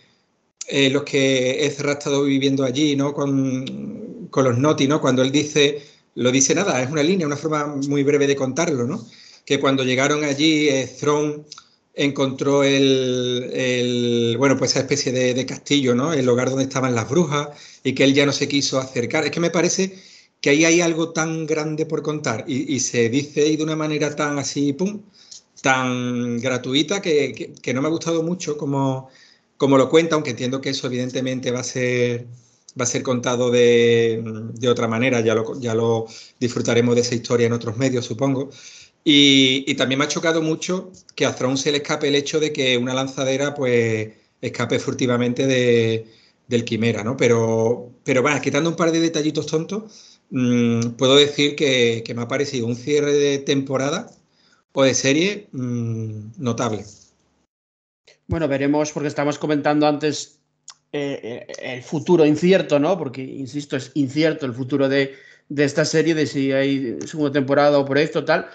eh, 0.69 0.91
los 0.91 1.05
que 1.05 1.65
Ezra 1.65 1.91
ha 1.91 1.95
estado 1.95 2.25
viviendo 2.25 2.65
allí, 2.65 2.97
¿no? 2.97 3.15
Con, 3.15 3.65
los 4.35 4.59
Noti, 4.59 4.87
¿no? 4.87 5.01
Cuando 5.01 5.23
él 5.23 5.31
dice, 5.33 5.81
lo 6.15 6.31
dice 6.31 6.55
nada, 6.55 6.83
es 6.83 6.91
una 6.91 7.03
línea, 7.03 7.27
una 7.27 7.37
forma 7.37 7.67
muy 7.89 8.03
breve 8.03 8.27
de 8.27 8.37
contarlo, 8.37 8.85
¿no? 8.85 9.07
Que 9.47 9.59
cuando 9.59 9.85
llegaron 9.85 10.23
allí, 10.25 10.69
eh, 10.69 10.91
encontró 11.95 12.63
el, 12.63 14.37
bueno, 14.39 14.59
pues 14.59 14.73
esa 14.73 14.81
especie 14.81 15.13
de, 15.13 15.33
de, 15.33 15.47
castillo, 15.47 15.95
¿no? 15.95 16.13
El 16.13 16.27
lugar 16.27 16.51
donde 16.51 16.65
estaban 16.65 16.95
las 16.95 17.09
brujas 17.09 17.49
y 17.83 17.95
que 17.95 18.05
él 18.05 18.13
ya 18.13 18.27
no 18.27 18.33
se 18.33 18.49
quiso 18.49 18.79
acercar. 18.79 19.25
Es 19.25 19.31
que 19.31 19.41
me 19.41 19.51
parece 19.51 19.95
que 20.41 20.51
ahí 20.51 20.65
hay 20.65 20.81
algo 20.81 21.13
tan 21.13 21.47
grande 21.47 21.87
por 21.87 22.03
contar 22.03 22.45
y, 22.47 22.81
se 22.81 23.09
dice 23.09 23.43
ahí 23.43 23.57
de 23.57 23.65
una 23.65 23.77
manera 23.77 24.15
tan 24.15 24.39
así, 24.39 24.73
pum, 24.73 25.03
tan 25.63 26.39
gratuita 26.39 27.01
que, 27.03 27.55
no 27.75 27.83
me 27.83 27.89
ha 27.89 27.91
gustado 27.91 28.23
mucho 28.23 28.57
como, 28.57 29.09
como 29.57 29.79
lo 29.79 29.89
cuenta, 29.91 30.15
aunque 30.15 30.31
entiendo 30.31 30.61
que 30.61 30.71
eso 30.71 30.87
evidentemente 30.87 31.51
va 31.51 31.61
a 31.61 31.65
ser, 31.65 32.27
va 32.79 32.85
a 32.85 32.87
ser 32.87 33.03
contado 33.03 33.51
de, 33.51 34.23
otra 34.71 34.89
manera, 34.89 35.21
ya 35.21 35.35
lo, 35.35 35.59
ya 35.59 35.75
lo 35.75 36.07
disfrutaremos 36.39 36.95
de 36.95 37.01
esa 37.01 37.15
historia 37.15 37.47
en 37.47 37.53
otros 37.53 37.77
medios, 37.77 38.05
supongo. 38.05 38.51
Y, 39.09 39.73
también 39.77 40.01
me 40.01 40.05
ha 40.05 40.09
chocado 40.09 40.43
mucho 40.43 40.91
que 41.15 41.27
a 41.27 41.35
Throne 41.35 41.57
se 41.57 41.71
le 41.71 41.79
escape 41.79 42.09
el 42.09 42.17
hecho 42.17 42.41
de 42.41 42.53
que 42.53 42.77
una 42.77 42.93
lanzadera 42.93 43.55
pues 43.55 44.09
escape 44.41 44.81
furtivamente 44.81 45.47
de, 45.47 46.07
del 46.49 46.65
quimera, 46.65 47.05
¿no? 47.05 47.17
Pero, 47.17 47.93
pero 48.03 48.21
bueno, 48.21 48.41
quitando 48.41 48.69
un 48.69 48.75
par 48.75 48.91
de 48.91 48.99
detallitos 48.99 49.47
tontos, 49.47 50.17
Mm, 50.31 50.97
puedo 50.97 51.17
decir 51.17 51.55
que, 51.55 52.03
me 52.15 52.23
ha 52.23 52.29
parecido 52.29 52.67
un 52.67 52.75
cierre 52.75 53.13
de 53.13 53.39
temporada 53.39 54.11
o 54.73 54.83
de 54.83 54.95
serie 54.95 55.49
mm, 55.53 56.33
notable. 56.39 56.85
Bueno, 58.27 58.49
veremos 58.49 58.93
porque 58.93 59.09
estamos 59.09 59.39
comentando 59.39 59.87
antes 59.87 60.41
eh, 60.93 61.47
eh, 61.49 61.75
el 61.75 61.83
futuro 61.83 62.27
incierto, 62.27 62.79
¿no? 62.81 62.99
Porque, 62.99 63.23
insisto, 63.23 63.77
es 63.77 63.93
incierto 63.95 64.47
el 64.47 64.53
futuro 64.53 64.89
de, 64.89 65.15
esta 65.57 65.85
serie, 65.85 66.15
de 66.15 66.27
si 66.27 66.51
hay 66.51 66.99
segunda 67.07 67.33
temporada 67.33 67.79
o 67.79 67.85
proyecto 67.85 68.25
tal. 68.25 68.49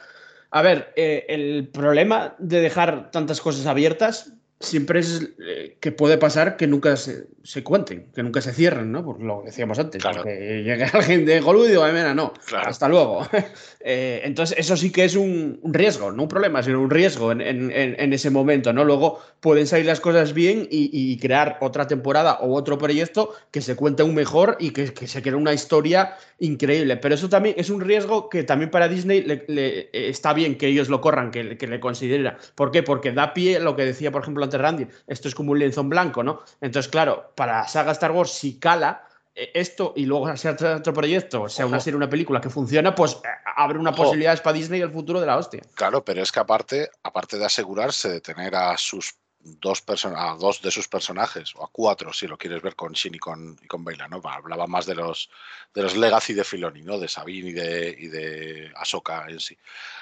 A 0.51 0.61
ver, 0.61 0.93
eh, 0.97 1.25
el 1.29 1.69
problema 1.69 2.35
de 2.37 2.59
dejar 2.59 3.09
tantas 3.09 3.39
cosas 3.39 3.65
abiertas 3.65 4.33
siempre 4.61 4.99
es 4.99 5.29
eh, 5.45 5.75
que 5.79 5.91
puede 5.91 6.17
pasar 6.17 6.55
que 6.57 6.67
nunca 6.67 6.95
se, 6.95 7.25
se, 7.43 7.63
cuenten, 7.63 8.07
que 8.15 8.23
nunca 8.23 8.41
se 8.41 8.53
cierren, 8.53 8.91
¿no? 8.91 9.03
Por 9.03 9.21
lo 9.21 9.41
que 9.41 9.47
decíamos 9.47 9.77
antes. 9.79 10.01
Claro. 10.01 10.23
Que 10.23 10.63
llegue 10.63 10.83
alguien 10.93 11.25
de 11.25 11.39
Hollywood 11.41 11.65
y 11.67 11.69
digo, 11.71 11.83
"Ay, 11.83 11.93
mira, 11.93 12.13
no, 12.13 12.33
Claro. 12.45 12.69
hasta 12.69 12.87
luego. 12.87 13.27
Eh, 13.83 14.21
entonces, 14.25 14.59
eso 14.59 14.77
sí 14.77 14.91
que 14.91 15.03
es 15.05 15.15
un, 15.15 15.59
un 15.63 15.73
riesgo, 15.73 16.11
no 16.11 16.21
un 16.21 16.29
problema, 16.29 16.61
sino 16.61 16.79
un 16.79 16.91
riesgo 16.91 17.31
en, 17.31 17.41
en- 17.41 17.71
en- 17.71 18.13
ese 18.13 18.29
momento, 18.29 18.71
¿no? 18.73 18.83
Luego 18.85 19.17
pueden 19.39 19.65
salir 19.65 19.87
las 19.87 19.99
cosas 19.99 20.35
bien 20.35 20.67
y, 20.69 20.91
y 20.93 21.17
crear 21.17 21.57
otra 21.61 21.87
temporada 21.87 22.33
o 22.41 22.53
otro 22.53 22.77
proyecto 22.77 23.33
que 23.49 23.59
se 23.59 23.75
cuente 23.75 24.03
aún 24.03 24.13
mejor 24.13 24.55
y 24.59 24.69
que, 24.69 24.93
que 24.93 25.07
se 25.07 25.23
cree 25.23 25.33
una 25.33 25.51
historia 25.51 26.13
increíble. 26.37 26.97
Pero 26.97 27.15
eso 27.15 27.27
también 27.27 27.55
es 27.57 27.71
un 27.71 27.81
riesgo 27.81 28.29
que 28.29 28.43
también 28.43 28.69
para 28.69 28.87
Disney 28.87 29.23
le- 29.23 29.45
le- 29.47 29.79
eh, 29.79 30.09
está 30.09 30.33
bien 30.33 30.59
que 30.59 30.67
ellos 30.67 30.87
lo 30.87 31.01
corran, 31.01 31.31
que, 31.31 31.57
que 31.57 31.65
le 31.65 31.79
considera. 31.79 32.37
¿Por 32.53 32.69
qué? 32.69 32.83
Porque 32.83 33.11
da 33.11 33.33
pie 33.33 33.59
lo 33.59 33.75
que 33.75 33.83
decía, 33.85 34.11
por 34.11 34.21
ejemplo, 34.21 34.47
antes 34.57 34.61
Randy, 34.61 34.87
esto 35.07 35.27
es 35.27 35.35
como 35.35 35.51
un 35.51 35.59
lienzo 35.59 35.81
en 35.81 35.89
blanco, 35.89 36.23
¿no? 36.23 36.41
Entonces, 36.59 36.89
claro, 36.91 37.31
para 37.35 37.59
la 37.59 37.67
saga 37.67 37.91
Star 37.91 38.11
Wars, 38.11 38.31
si 38.31 38.59
cala 38.59 39.07
eh, 39.33 39.51
esto 39.53 39.93
y 39.95 40.05
luego 40.05 40.35
sea 40.35 40.51
otro, 40.51 40.75
otro 40.75 40.93
proyecto, 40.93 41.47
sea 41.47 41.65
una 41.65 41.79
serie, 41.79 41.97
una 41.97 42.09
película 42.09 42.41
que 42.41 42.49
funciona, 42.49 42.93
pues 42.93 43.13
eh, 43.13 43.27
abre 43.55 43.79
una 43.79 43.91
Ojo. 43.91 44.03
posibilidad 44.03 44.41
para 44.41 44.53
Disney 44.53 44.81
el 44.81 44.91
futuro 44.91 45.19
de 45.19 45.27
la 45.27 45.37
hostia. 45.37 45.61
Claro, 45.75 46.03
pero 46.03 46.21
es 46.21 46.31
que 46.31 46.39
aparte, 46.39 46.89
aparte 47.03 47.37
de 47.37 47.45
asegurarse 47.45 48.09
de 48.09 48.21
tener 48.21 48.55
a 48.55 48.77
sus 48.77 49.15
dos 49.43 49.83
a 50.03 50.35
dos 50.39 50.61
de 50.61 50.71
sus 50.71 50.87
personajes, 50.87 51.55
o 51.55 51.63
a 51.63 51.69
cuatro, 51.71 52.13
si 52.13 52.27
lo 52.27 52.37
quieres 52.37 52.61
ver 52.61 52.75
con 52.75 52.93
Shin 52.93 53.15
y 53.15 53.19
con, 53.19 53.57
y 53.61 53.67
con 53.67 53.83
Baila, 53.83 54.07
¿no? 54.07 54.21
Hablaba 54.23 54.67
más 54.67 54.85
de 54.85 54.95
los 54.95 55.29
de 55.73 55.81
los 55.81 55.95
Legacy 55.95 56.33
de 56.33 56.43
Filoni, 56.43 56.83
¿no? 56.83 56.99
De 56.99 57.07
Sabine 57.07 57.49
y 57.49 57.53
de, 57.53 57.95
y 57.97 58.07
de 58.07 58.71
Ahsoka 58.75 59.25
en 59.29 59.39
sí. 59.39 59.57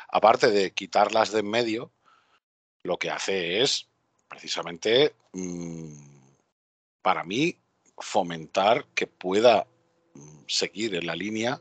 Aparte 0.10 0.52
de 0.52 0.72
quitarlas 0.72 1.32
de 1.32 1.40
en 1.40 1.50
medio, 1.50 1.92
lo 2.84 2.98
que 2.98 3.12
hace 3.12 3.62
es 3.62 3.89
precisamente 4.30 5.16
mm, 5.34 5.94
para 7.02 7.24
mí 7.24 7.58
fomentar 7.98 8.86
que 8.94 9.08
pueda 9.08 9.68
mm, 10.14 10.44
seguir 10.48 10.96
en 10.96 11.08
la 11.08 11.16
línea 11.16 11.60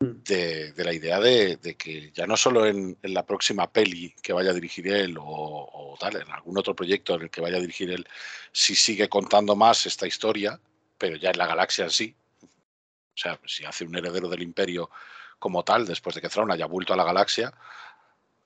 de, 0.00 0.72
de 0.72 0.84
la 0.84 0.92
idea 0.92 1.20
de, 1.20 1.56
de 1.56 1.76
que 1.76 2.10
ya 2.12 2.26
no 2.26 2.36
solo 2.36 2.66
en, 2.66 2.96
en 3.02 3.14
la 3.14 3.24
próxima 3.24 3.70
peli 3.70 4.14
que 4.22 4.32
vaya 4.32 4.50
a 4.50 4.54
dirigir 4.54 4.88
él 4.88 5.16
o, 5.18 5.24
o 5.24 5.96
tal, 5.98 6.16
en 6.16 6.30
algún 6.30 6.58
otro 6.58 6.74
proyecto 6.74 7.14
en 7.14 7.22
el 7.22 7.30
que 7.30 7.40
vaya 7.40 7.56
a 7.56 7.60
dirigir 7.60 7.90
él, 7.90 8.06
si 8.52 8.74
sigue 8.74 9.08
contando 9.08 9.56
más 9.56 9.86
esta 9.86 10.06
historia, 10.06 10.60
pero 10.98 11.16
ya 11.16 11.30
en 11.30 11.38
la 11.38 11.46
galaxia 11.46 11.84
en 11.84 11.90
sí. 11.90 12.16
O 12.42 13.16
sea, 13.16 13.38
si 13.46 13.64
hace 13.64 13.84
un 13.84 13.96
heredero 13.96 14.28
del 14.28 14.42
imperio 14.42 14.90
como 15.38 15.62
tal, 15.62 15.86
después 15.86 16.14
de 16.14 16.20
que 16.20 16.28
Thrawn 16.28 16.50
haya 16.50 16.66
vuelto 16.66 16.92
a 16.92 16.96
la 16.96 17.04
galaxia, 17.04 17.52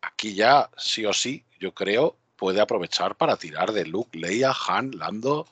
aquí 0.02 0.34
ya 0.34 0.70
sí 0.76 1.06
o 1.06 1.12
sí, 1.12 1.44
yo 1.58 1.72
creo, 1.74 2.16
puede 2.38 2.60
aprovechar 2.60 3.16
para 3.16 3.36
tirar 3.36 3.72
de 3.72 3.84
Luke, 3.84 4.16
Leia, 4.16 4.54
Han, 4.68 4.92
Lando, 4.92 5.46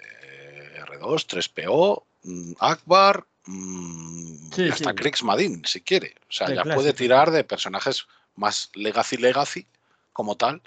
eh, 0.00 0.82
R2, 0.84 1.26
3PO, 1.26 2.04
mm, 2.24 2.52
Akbar, 2.58 3.24
mm, 3.46 4.52
Sí, 4.52 4.68
hasta 4.68 4.90
sí. 4.90 4.96
Krix 4.96 5.22
Madin, 5.22 5.64
si 5.64 5.80
quiere. 5.80 6.14
O 6.28 6.32
sea, 6.32 6.48
De 6.48 6.56
ya 6.56 6.62
clásico. 6.62 6.80
puede 6.82 6.92
tirar 6.92 7.30
de 7.30 7.44
personajes 7.44 8.06
más 8.34 8.70
legacy 8.74 9.16
legacy 9.16 9.66
como 10.12 10.36
tal 10.36 10.60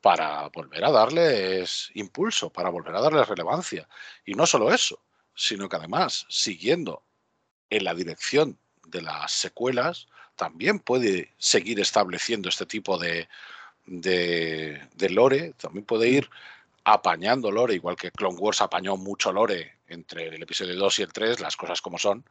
para 0.00 0.48
volver 0.48 0.84
a 0.84 0.90
darles 0.92 1.90
impulso, 1.94 2.50
para 2.50 2.70
volver 2.70 2.94
a 2.94 3.00
darles 3.00 3.28
relevancia. 3.28 3.88
Y 4.24 4.34
no 4.34 4.46
solo 4.46 4.72
eso, 4.72 5.00
sino 5.34 5.68
que 5.68 5.76
además, 5.76 6.26
siguiendo 6.28 7.02
en 7.70 7.84
la 7.84 7.94
dirección 7.94 8.58
de 8.86 9.02
las 9.02 9.32
secuelas, 9.32 10.06
también 10.36 10.78
puede 10.78 11.34
seguir 11.38 11.80
estableciendo 11.80 12.48
este 12.48 12.66
tipo 12.66 12.96
de, 12.98 13.28
de, 13.90 14.80
de 14.94 15.10
lore, 15.10 15.52
también 15.60 15.84
puede 15.84 16.08
ir 16.08 16.30
apañando 16.84 17.50
lore, 17.50 17.74
igual 17.74 17.96
que 17.96 18.10
Clone 18.12 18.38
Wars 18.38 18.60
apañó 18.62 18.96
mucho 18.96 19.32
lore 19.32 19.78
entre 19.88 20.28
el 20.28 20.42
episodio 20.42 20.76
2 20.76 21.00
y 21.00 21.02
el 21.02 21.12
3, 21.12 21.40
las 21.40 21.56
cosas 21.56 21.82
como 21.82 21.98
son. 21.98 22.24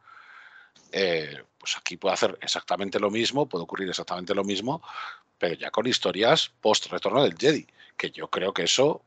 eh, 0.92 1.36
pues 1.58 1.76
aquí 1.76 1.96
puede 1.98 2.14
hacer 2.14 2.38
exactamente 2.40 2.98
lo 2.98 3.10
mismo, 3.10 3.46
puede 3.46 3.64
ocurrir 3.64 3.88
exactamente 3.88 4.34
lo 4.34 4.42
mismo, 4.42 4.82
pero 5.38 5.54
ya 5.54 5.70
con 5.70 5.86
historias 5.86 6.50
post 6.60 6.86
retorno 6.86 7.22
del 7.22 7.36
Jedi, 7.38 7.66
que 7.96 8.10
yo 8.10 8.28
creo 8.28 8.52
que 8.52 8.64
eso, 8.64 9.02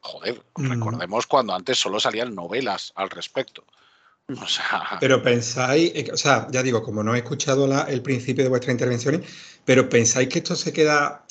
joder, 0.00 0.42
Mm. 0.56 0.70
recordemos 0.72 1.26
cuando 1.26 1.54
antes 1.54 1.78
solo 1.78 1.98
salían 1.98 2.34
novelas 2.34 2.92
al 2.94 3.08
respecto. 3.10 3.64
O 4.40 4.46
sea, 4.46 4.98
Pero 5.00 5.22
pensáis, 5.22 5.92
eh, 5.94 6.10
o 6.12 6.16
sea, 6.16 6.46
ya 6.50 6.62
digo, 6.62 6.82
como 6.82 7.02
no 7.02 7.14
he 7.14 7.18
escuchado 7.18 7.66
la- 7.66 7.82
el 7.84 8.02
principio 8.02 8.44
de 8.44 8.50
vuestras 8.50 8.72
intervenciones, 8.72 9.22
pero 9.64 9.88
pensáis 9.88 10.28
que 10.28 10.38
esto 10.38 10.54
se 10.54 10.72
queda, 10.72 11.24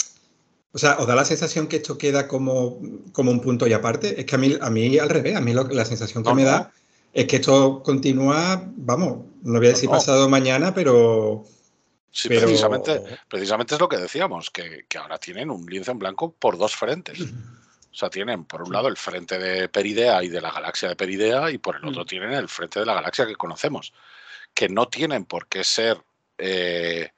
o 0.75 0.77
sea, 0.77 0.97
os 0.99 1.07
da 1.07 1.15
la 1.15 1.23
sensación 1.23 1.67
que 1.67 1.77
esto 1.77 1.97
queda 1.97 2.27
como, 2.27 2.77
como 3.13 3.31
un 3.31 3.39
punto 3.39 3.65
y 3.65 3.71
aparte. 3.71 4.19
Es 4.19 4.25
que 4.25 4.35
a 4.35 4.37
mí, 4.37 4.57
a 4.59 4.69
mí 4.69 4.99
al 4.99 5.09
revés, 5.09 5.35
a 5.37 5.39
mí 5.41 5.53
lo- 5.53 5.63
la 5.69 5.85
sensación 5.85 6.21
que 6.21 6.29
No, 6.29 6.35
me 6.35 6.43
no. 6.43 6.49
da 6.49 6.71
es 7.13 7.25
que 7.27 7.37
esto 7.37 7.81
continúa, 7.81 8.61
vamos, 8.75 9.19
no 9.43 9.57
voy 9.59 9.67
a 9.67 9.69
decir 9.69 9.89
no. 9.89 9.95
pasado 9.95 10.27
mañana, 10.27 10.73
pero, 10.73 11.45
sí, 12.11 12.27
pero 12.27 12.41
precisamente, 12.41 13.01
precisamente 13.29 13.75
es 13.75 13.79
lo 13.79 13.87
que 13.87 13.95
decíamos, 13.97 14.49
que, 14.49 14.85
que 14.89 14.97
ahora 14.97 15.17
tienen 15.17 15.49
un 15.49 15.65
lienzo 15.65 15.91
en 15.91 15.99
blanco 15.99 16.33
por 16.37 16.57
dos 16.57 16.75
frentes. 16.75 17.21
O 17.21 17.97
sea, 17.97 18.09
tienen 18.09 18.43
por 18.43 18.61
un 18.63 18.73
lado 18.73 18.89
el 18.89 18.97
frente 18.97 19.39
de 19.39 19.69
Peridea 19.69 20.21
y 20.21 20.27
de 20.27 20.41
la 20.41 20.51
galaxia 20.51 20.89
de 20.89 20.97
Peridea 20.97 21.49
y 21.51 21.57
por 21.57 21.77
el 21.77 21.85
otro 21.85 22.03
Mm. 22.03 22.07
tienen 22.07 22.33
el 22.33 22.49
frente 22.49 22.81
de 22.81 22.85
la 22.85 22.95
galaxia 22.95 23.25
que 23.25 23.37
conocemos, 23.37 23.93
que 24.53 24.67
no 24.67 24.89
tienen 24.89 25.23
por 25.23 25.47
qué 25.47 25.63
ser, 25.63 26.03
eh, 26.37 27.11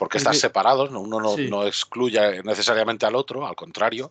por 0.00 0.08
qué 0.08 0.16
Es 0.16 0.22
estar 0.22 0.32
que- 0.32 0.40
separados, 0.40 0.90
¿no? 0.90 1.00
uno 1.02 1.20
no, 1.20 1.36
Sí. 1.36 1.48
no 1.50 1.66
excluye 1.66 2.42
necesariamente 2.42 3.04
al 3.04 3.14
otro, 3.14 3.46
al 3.46 3.54
contrario, 3.54 4.10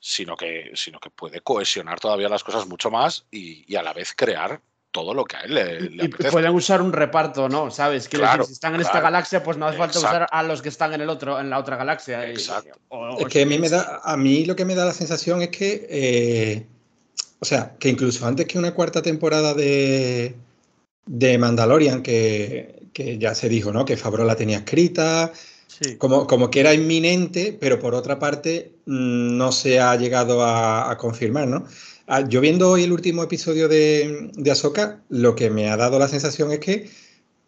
sino 0.00 0.36
que, 0.36 0.72
sino 0.74 0.98
que 0.98 1.10
puede 1.10 1.42
cohesionar 1.42 2.00
todavía 2.00 2.28
las 2.28 2.42
cosas 2.42 2.66
mucho 2.66 2.90
más 2.90 3.24
y, 3.30 3.64
y 3.72 3.76
a 3.76 3.84
la 3.84 3.92
vez 3.92 4.12
crear 4.16 4.60
todo 4.90 5.14
lo 5.14 5.24
que 5.24 5.36
a 5.36 5.40
él 5.42 5.54
le, 5.54 5.80
le 5.90 6.04
Y 6.06 6.08
pueden 6.08 6.52
usar 6.54 6.82
un 6.82 6.92
reparto, 6.92 7.48
¿no? 7.48 7.70
¿Sabes? 7.70 8.08
Quiero 8.08 8.24
Claro, 8.24 8.44
si 8.44 8.52
están 8.54 8.74
en 8.74 8.80
esta 8.80 9.00
galaxia, 9.00 9.44
pues 9.44 9.56
no 9.58 9.66
hace 9.66 9.78
falta 9.78 9.98
Exacto. 9.98 10.16
usar 10.16 10.28
a 10.32 10.42
los 10.42 10.60
que 10.60 10.70
están 10.70 10.92
en 10.92 11.02
el 11.02 11.08
otro, 11.08 11.38
en 11.38 11.50
la 11.50 11.58
otra 11.60 11.76
galaxia. 11.76 12.26
Y- 12.26 12.32
Exacto. 12.32 12.76
o- 12.88 13.20
Es 13.20 13.26
que 13.28 13.42
a 13.42 13.46
mí 13.46 13.58
me 13.60 13.68
da, 13.68 14.00
a 14.02 14.16
mí 14.16 14.44
lo 14.44 14.56
que 14.56 14.64
me 14.64 14.74
da 14.74 14.84
la 14.86 14.92
sensación 14.92 15.40
es 15.42 15.50
que, 15.50 15.86
eh, 15.88 16.66
o 17.38 17.44
sea, 17.44 17.76
que 17.78 17.90
incluso 17.90 18.26
antes 18.26 18.46
que 18.46 18.58
una 18.58 18.74
cuarta 18.74 19.02
temporada 19.02 19.54
de, 19.54 20.34
de 21.04 21.38
Mandalorian, 21.38 22.02
que, 22.02 22.85
que 22.96 23.18
ya 23.18 23.34
se 23.34 23.50
dijo, 23.50 23.72
¿no? 23.72 23.84
Que 23.84 23.98
Favreau 23.98 24.26
la 24.26 24.36
tenía 24.36 24.58
escrita, 24.58 25.30
Sí. 25.68 25.96
como, 25.98 26.26
como 26.26 26.48
que 26.50 26.60
era 26.60 26.72
inminente, 26.72 27.54
pero 27.60 27.78
por 27.78 27.94
otra 27.94 28.18
parte 28.18 28.72
mm, 28.86 29.36
no 29.36 29.52
se 29.52 29.78
ha 29.80 29.94
llegado 29.96 30.42
a, 30.42 30.90
a 30.90 30.96
confirmar, 30.96 31.46
¿no? 31.46 31.64
Ah, 32.06 32.22
Yo 32.26 32.40
viendo 32.40 32.70
hoy 32.70 32.84
el 32.84 32.92
último 32.92 33.22
episodio 33.22 33.68
de, 33.68 34.30
de 34.34 34.50
Ahsoka, 34.50 35.02
lo 35.10 35.34
que 35.34 35.50
me 35.50 35.68
ha 35.68 35.76
dado 35.76 35.98
la 35.98 36.08
sensación 36.08 36.52
es 36.52 36.60
que 36.60 36.88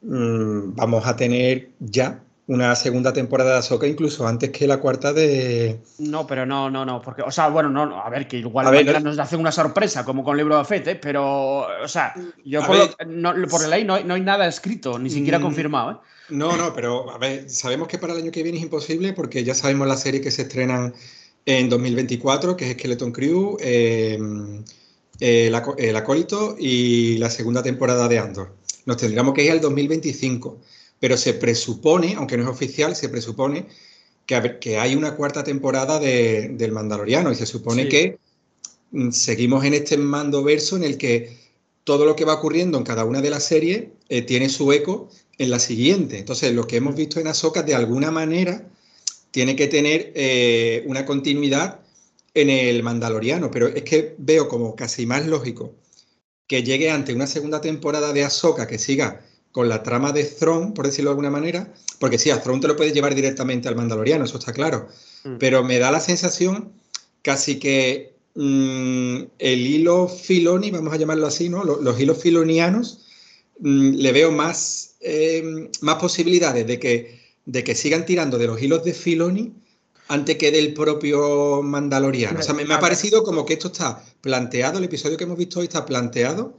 mm, 0.03 0.75
vamos 0.75 1.07
a 1.07 1.17
tener 1.17 1.71
ya 1.79 2.23
una 2.49 2.75
segunda 2.77 3.13
temporada 3.13 3.53
de 3.53 3.59
Ahsoka, 3.59 3.87
incluso 3.87 4.27
antes 4.27 4.51
que 4.51 4.67
la 4.67 4.79
cuarta 4.81 5.13
de, 5.13 5.81
No, 5.99 6.27
pero 6.27 6.47
no, 6.47 6.71
no, 6.71 6.85
no. 6.85 7.01
Porque, 7.03 7.21
o 7.23 7.31
sea, 7.31 7.49
bueno, 7.49 7.69
no, 7.69 7.85
no, 7.87 8.03
a 8.03 8.09
ver, 8.09 8.27
que 8.27 8.39
igual 8.39 8.67
A 8.67 8.71
ver, 8.71 8.87
no- 8.87 9.01
nos 9.01 9.19
hacen 9.19 9.39
una 9.39 9.53
sorpresa, 9.53 10.03
como 10.05 10.25
con 10.25 10.33
el 10.33 10.39
libro 10.39 10.57
de 10.59 10.65
Fete, 10.65 10.97
pero, 10.97 11.67
o 11.83 11.89
sea, 11.89 12.15
yo 12.45 12.65
por, 12.67 12.77
ver, 12.79 13.07
no, 13.07 13.35
por 13.49 13.61
la 13.63 13.69
ley 13.69 13.85
no, 13.85 13.95
hay- 13.95 14.05
no 14.05 14.15
hay 14.15 14.23
nada 14.23 14.47
escrito, 14.49 14.99
ni 14.99 15.11
siquiera 15.11 15.39
Mm, 15.39 15.43
confirmado, 15.43 15.91
¿eh? 15.93 15.97
No, 16.31 16.57
no, 16.57 16.75
pero 16.75 17.11
a 17.11 17.19
ver, 17.19 17.49
sabemos 17.51 17.87
que 17.89 17.99
para 17.99 18.15
el 18.15 18.21
año 18.23 18.31
que 18.33 18.43
viene 18.43 18.59
es 18.59 18.65
imposible 18.65 19.13
porque 19.13 19.45
ya 19.45 19.55
sabemos 19.55 19.87
las 19.87 20.01
series 20.01 20.23
que 20.23 20.31
se 20.31 20.43
estrenan 20.43 20.95
en 21.47 21.69
2024, 21.71 22.57
que 22.57 22.67
es 22.71 22.73
Skeleton 22.79 23.13
Crew, 23.13 23.57
eh, 23.61 24.19
el, 25.21 25.55
Aco- 25.55 25.75
el 25.79 25.97
Acólito 25.97 26.57
y 26.59 27.19
la 27.19 27.31
segunda 27.31 27.63
temporada 27.63 28.09
de 28.09 28.19
Andor. 28.19 28.55
Nos 28.87 28.97
tendríamos 28.97 29.35
que 29.35 29.45
ir 29.45 29.51
al 29.53 29.61
2025, 29.61 30.61
pero 31.01 31.17
se 31.17 31.35
presupone, 31.35 32.15
aunque 32.17 32.37
no 32.37 32.45
es 32.45 32.49
oficial, 32.49 32.97
se 32.97 33.09
presupone 33.09 33.67
que, 34.27 34.79
hay 34.79 34.95
una 34.95 35.15
cuarta 35.17 35.43
temporada 35.43 35.99
de- 35.99 36.49
del 36.51 36.73
Mandaloriano 36.73 37.33
y 37.33 37.35
se 37.35 37.47
supone 37.47 37.85
Sí. 37.85 37.89
que 37.89 38.19
mm, 38.91 39.11
seguimos 39.11 39.65
en 39.65 39.75
este 39.75 39.97
mando 39.97 40.43
verso 40.43 40.77
en 40.77 40.85
el 40.85 40.97
que 40.99 41.37
todo 41.85 42.05
lo 42.05 42.15
que 42.17 42.25
va 42.25 42.35
ocurriendo 42.35 42.77
en 42.79 42.85
cada 42.85 43.05
una 43.05 43.21
de 43.23 43.31
las 43.31 43.45
series 43.45 43.85
eh, 44.09 44.23
tiene 44.23 44.49
su 44.49 44.71
eco 44.73 45.09
en 45.39 45.51
la 45.51 45.59
siguiente. 45.59 46.19
Entonces, 46.19 46.53
lo 46.53 46.67
que 46.67 46.77
hemos 46.77 46.95
visto 46.95 47.21
en 47.21 47.27
Ahsoka, 47.29 47.63
de 47.63 47.75
alguna 47.75 48.11
manera, 48.11 48.69
tiene 49.31 49.57
que 49.57 49.67
tener 49.69 50.13
eh, 50.15 50.83
una 50.87 51.05
continuidad 51.07 51.81
en 52.35 52.51
el 52.51 52.83
Mandaloriano, 52.83 53.51
pero 53.51 53.69
es 53.69 53.83
que 53.83 54.15
veo 54.19 54.49
como 54.49 54.75
casi 54.77 55.07
más 55.07 55.27
lógico 55.27 55.75
que 56.47 56.63
llegue 56.63 56.91
ante 56.91 57.15
una 57.15 57.27
segunda 57.27 57.61
temporada 57.61 58.13
de 58.13 58.25
Ahsoka 58.25 58.67
que 58.67 58.79
siga 58.79 59.23
con 59.53 59.69
la 59.69 59.83
trama 59.83 60.13
de 60.13 60.25
Thrawn, 60.25 60.75
por 60.75 60.87
decirlo 60.87 61.11
de 61.11 61.13
alguna 61.13 61.31
manera, 61.31 61.73
porque 61.99 62.19
sí, 62.19 62.31
a 62.31 62.41
Thrawn 62.43 62.61
te 62.61 62.69
lo 62.69 62.77
puedes 62.77 62.93
llevar 62.95 63.15
directamente 63.15 63.69
al 63.69 63.77
Mandaloriano, 63.77 64.25
eso 64.25 64.39
está 64.39 64.53
claro, 64.53 64.89
Mm. 65.25 65.39
pero 65.39 65.65
me 65.65 65.79
da 65.79 65.91
la 65.91 66.01
sensación 66.01 66.73
casi 67.23 67.59
que 67.59 68.15
mm, 68.35 69.23
el 69.39 69.67
hilo 69.67 70.07
Filoni, 70.09 70.71
vamos 70.71 70.93
a 70.93 70.97
llamarlo 70.97 71.27
así, 71.27 71.49
¿no? 71.49 71.65
Los, 71.65 71.81
los 71.81 71.99
hilos 71.99 72.19
filonianos, 72.23 73.01
mm, 73.59 73.95
le 73.95 74.13
veo 74.13 74.31
más, 74.31 74.95
eh, 75.01 75.71
más 75.81 75.97
posibilidades 75.97 76.67
de 76.67 76.79
que, 76.79 77.21
de 77.47 77.65
que 77.65 77.75
sigan 77.75 78.07
tirando 78.07 78.39
de 78.39 78.47
los 78.47 78.63
hilos 78.63 78.85
de 78.85 78.95
Filoni 78.95 79.55
antes 80.07 80.37
que 80.37 80.51
del 80.53 80.73
propio 80.73 81.63
Mandaloriano. 81.63 82.39
O 82.39 82.43
sea, 82.43 82.55
me, 82.55 82.65
me 82.65 82.75
ha 82.75 82.81
parecido 82.81 83.25
como 83.25 83.45
que 83.45 83.55
esto 83.55 83.69
está 83.69 84.05
planteado, 84.21 84.79
el 84.79 84.85
episodio 84.85 85.17
que 85.17 85.25
hemos 85.25 85.37
visto 85.37 85.59
hoy 85.61 85.67
está 85.67 85.85
planteado 85.85 86.57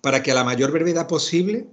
para 0.00 0.22
que 0.22 0.30
a 0.30 0.34
la 0.34 0.44
mayor 0.44 0.70
brevedad 0.70 1.08
posible 1.08 1.66